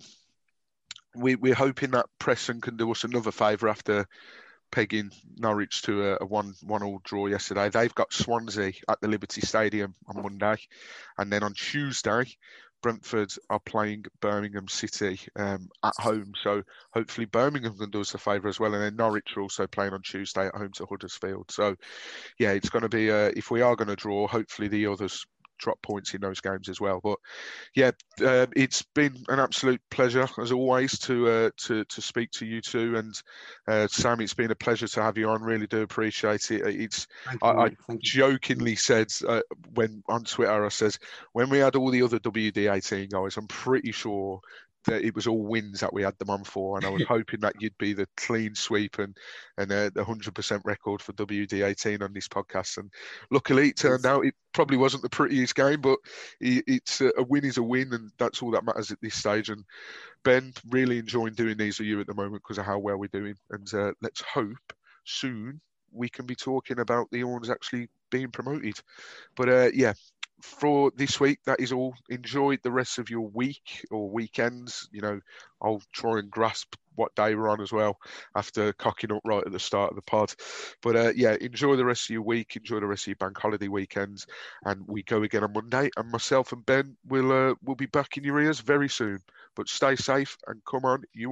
we, 1.16 1.36
we're 1.36 1.54
hoping 1.54 1.92
that 1.92 2.08
Preston 2.18 2.60
can 2.60 2.76
do 2.76 2.90
us 2.90 3.04
another 3.04 3.32
favour 3.32 3.70
after 3.70 4.08
pegging 4.72 5.12
Norwich 5.38 5.84
to 5.84 6.14
a, 6.14 6.18
a, 6.22 6.26
one 6.26 6.56
one 6.64 6.82
all 6.82 7.00
draw 7.04 7.28
yesterday. 7.28 7.70
They've 7.70 7.94
got 7.94 8.12
Swansea 8.12 8.74
at 8.90 9.00
the 9.00 9.08
Liberty 9.08 9.42
Stadium 9.42 9.94
on 10.08 10.24
Monday, 10.24 10.56
and 11.20 11.32
then 11.32 11.44
on 11.44 11.54
Tuesday 11.54 12.26
Brentford 12.84 13.34
are 13.50 13.62
playing 13.62 14.06
Birmingham 14.20 14.68
City 14.68 15.20
um, 15.38 15.70
at 15.84 15.94
home, 15.98 16.34
so 16.44 16.62
hopefully 16.94 17.26
Birmingham 17.26 17.78
can 17.78 17.90
do 17.90 18.02
us 18.02 18.14
a 18.14 18.18
favour 18.18 18.50
as 18.50 18.60
well. 18.60 18.74
And 18.74 18.84
then 18.84 18.98
Norwich 18.98 19.36
are 19.36 19.42
also 19.42 19.66
playing 19.66 19.94
on 19.94 20.02
Tuesday 20.04 20.46
at 20.46 20.56
home 20.56 20.72
to 20.74 20.86
Huddersfield. 20.86 21.50
So, 21.50 21.76
yeah, 22.38 22.52
it's 22.52 22.70
going 22.70 22.84
to 22.84 22.90
be 22.90 23.10
uh, 23.10 23.32
if 23.36 23.50
we 23.50 23.62
are 23.62 23.78
going 23.78 23.88
to 23.88 23.96
draw, 23.96 24.28
hopefully 24.28 24.68
the 24.68 24.88
others 24.88 25.26
drop 25.60 25.82
points 25.82 26.14
in 26.14 26.22
those 26.22 26.42
games 26.42 26.70
as 26.70 26.80
well. 26.80 27.00
But 27.04 27.20
yeah, 27.76 27.92
uh, 28.24 28.48
it's 28.56 28.84
been 28.94 29.16
an 29.30 29.40
absolute 29.40 29.82
pleasure 29.90 30.28
as 30.40 30.52
always 30.52 30.98
to 31.00 31.28
uh, 31.30 31.50
to 31.66 31.84
to 31.86 32.02
speak 32.02 32.32
to 32.32 32.46
you 32.46 32.62
two. 32.62 32.96
And 32.98 33.14
uh, 33.68 33.88
Sam, 33.88 34.22
it's 34.22 34.34
been 34.34 34.52
a 34.52 34.56
pleasure 34.56 34.88
to 34.88 35.02
have 35.02 35.18
you 35.18 35.30
on. 35.30 35.42
Really 35.42 35.68
do 35.68 35.82
appreciate 35.82 36.52
it. 36.52 36.62
It's 36.66 37.08
I, 37.42 37.48
I 37.50 37.72
jokingly 38.02 38.76
said 38.76 39.08
uh, 39.28 39.42
when 39.74 40.04
on 40.08 40.24
Twitter 40.24 40.66
I 40.66 40.70
says 40.70 41.00
when 41.34 41.50
we 41.50 41.60
had 41.60 41.76
all 41.76 41.92
the 41.92 42.04
other 42.04 42.20
WD18 42.20 43.10
guys, 43.10 43.38
I'm 43.38 43.48
pretty 43.48 43.92
sure 43.92 44.42
that 44.86 45.04
it 45.04 45.16
was 45.16 45.28
all 45.28 45.44
wins 45.44 45.80
that 45.80 45.94
we 45.94 46.04
had 46.04 46.18
them 46.20 46.30
on 46.30 46.44
for, 46.44 46.78
and 46.78 46.86
I 46.86 46.90
was 46.90 47.04
hoping 47.08 47.42
that 47.42 47.56
you'd 47.60 47.78
be 47.78 47.94
the 47.94 48.08
clean 48.18 48.56
sweep 48.56 49.00
and 49.00 49.18
and 49.58 49.72
uh, 49.72 49.90
the 49.94 50.04
hundred 50.04 50.36
percent 50.36 50.62
record 50.66 51.02
for 51.02 51.14
WD18 51.14 52.02
on 52.02 52.14
this 52.14 52.28
podcast. 52.28 52.78
And 52.78 52.92
luckily, 53.32 53.70
it 53.70 53.78
turned 53.78 54.06
out 54.06 54.26
it 54.26 54.36
probably 54.54 54.78
wasn't 54.78 55.04
the 55.04 55.10
prettiest 55.10 55.56
game, 55.56 55.82
but 55.82 56.00
it's 56.40 57.02
a, 57.02 57.12
a 57.18 57.24
win 57.24 57.46
is 57.46 57.58
a 57.58 57.64
win, 57.64 57.94
and 57.94 58.12
that's 58.18 58.42
all 58.42 58.52
that 58.52 58.66
matters 58.66 58.92
at 58.92 59.02
this 59.02 59.16
stage. 59.16 59.50
And 59.50 59.64
Ben, 60.24 60.54
really 60.70 61.00
enjoying 61.00 61.34
doing 61.34 61.58
these 61.58 61.80
with 61.80 61.88
you 61.88 62.00
at 62.00 62.08
the 62.08 62.14
moment 62.14 62.44
because 62.44 62.58
of 62.58 62.66
how 62.66 62.80
well 62.80 62.98
we're 62.98 63.08
doing, 63.08 63.36
and 63.52 63.74
uh, 63.74 63.94
let's 64.02 64.22
hope 64.22 64.74
soon 65.06 65.60
we 65.94 66.10
can 66.10 66.26
be 66.26 66.36
talking 66.36 66.80
about 66.80 67.10
the 67.12 67.24
Orns 67.24 67.50
actually 67.50 67.88
being 68.10 68.30
promoted. 68.30 68.76
But 69.36 69.50
uh, 69.50 69.70
yeah, 69.74 69.94
for 70.44 70.92
this 70.96 71.20
week, 71.20 71.40
that 71.46 71.62
is 71.62 71.72
all. 71.72 71.96
Enjoy 72.10 72.58
the 72.58 72.72
rest 72.72 73.00
of 73.00 73.10
your 73.10 73.30
week 73.30 73.86
or 73.90 74.10
weekends. 74.10 74.90
You 74.92 75.02
know, 75.02 75.20
I'll 75.62 75.82
try 75.94 76.20
and 76.20 76.30
grasp 76.30 76.76
what 76.96 77.16
day 77.16 77.34
we're 77.34 77.50
on 77.50 77.62
as 77.62 77.72
well 77.72 77.98
after 78.36 78.74
cocking 78.74 79.12
up 79.12 79.22
right 79.26 79.44
at 79.46 79.52
the 79.52 79.60
start 79.60 79.92
of 79.92 79.96
the 79.96 80.02
pod. 80.02 80.34
But 80.82 80.96
uh, 80.96 81.14
yeah, 81.16 81.36
enjoy 81.40 81.78
the 81.78 81.86
rest 81.86 82.10
of 82.10 82.14
your 82.14 82.24
week. 82.24 82.56
Enjoy 82.56 82.80
the 82.80 82.88
rest 82.88 83.04
of 83.04 83.08
your 83.08 83.16
bank 83.16 83.38
holiday 83.38 83.70
weekends, 83.70 84.28
and 84.66 84.84
we 84.86 85.04
go 85.04 85.24
again 85.24 85.44
on 85.44 85.54
Monday. 85.54 85.90
And 85.96 86.12
myself 86.12 86.52
and 86.52 86.66
Ben 86.66 86.98
will 87.08 87.32
uh, 87.32 87.56
will 87.64 87.76
be 87.76 87.86
back 87.86 88.18
in 88.18 88.26
your 88.26 88.42
ears 88.42 88.60
very 88.60 88.90
soon. 88.90 89.20
But 89.56 89.70
stay 89.70 89.96
safe 89.96 90.38
and 90.48 90.62
come 90.66 90.84
on, 90.84 91.04
you 91.14 91.32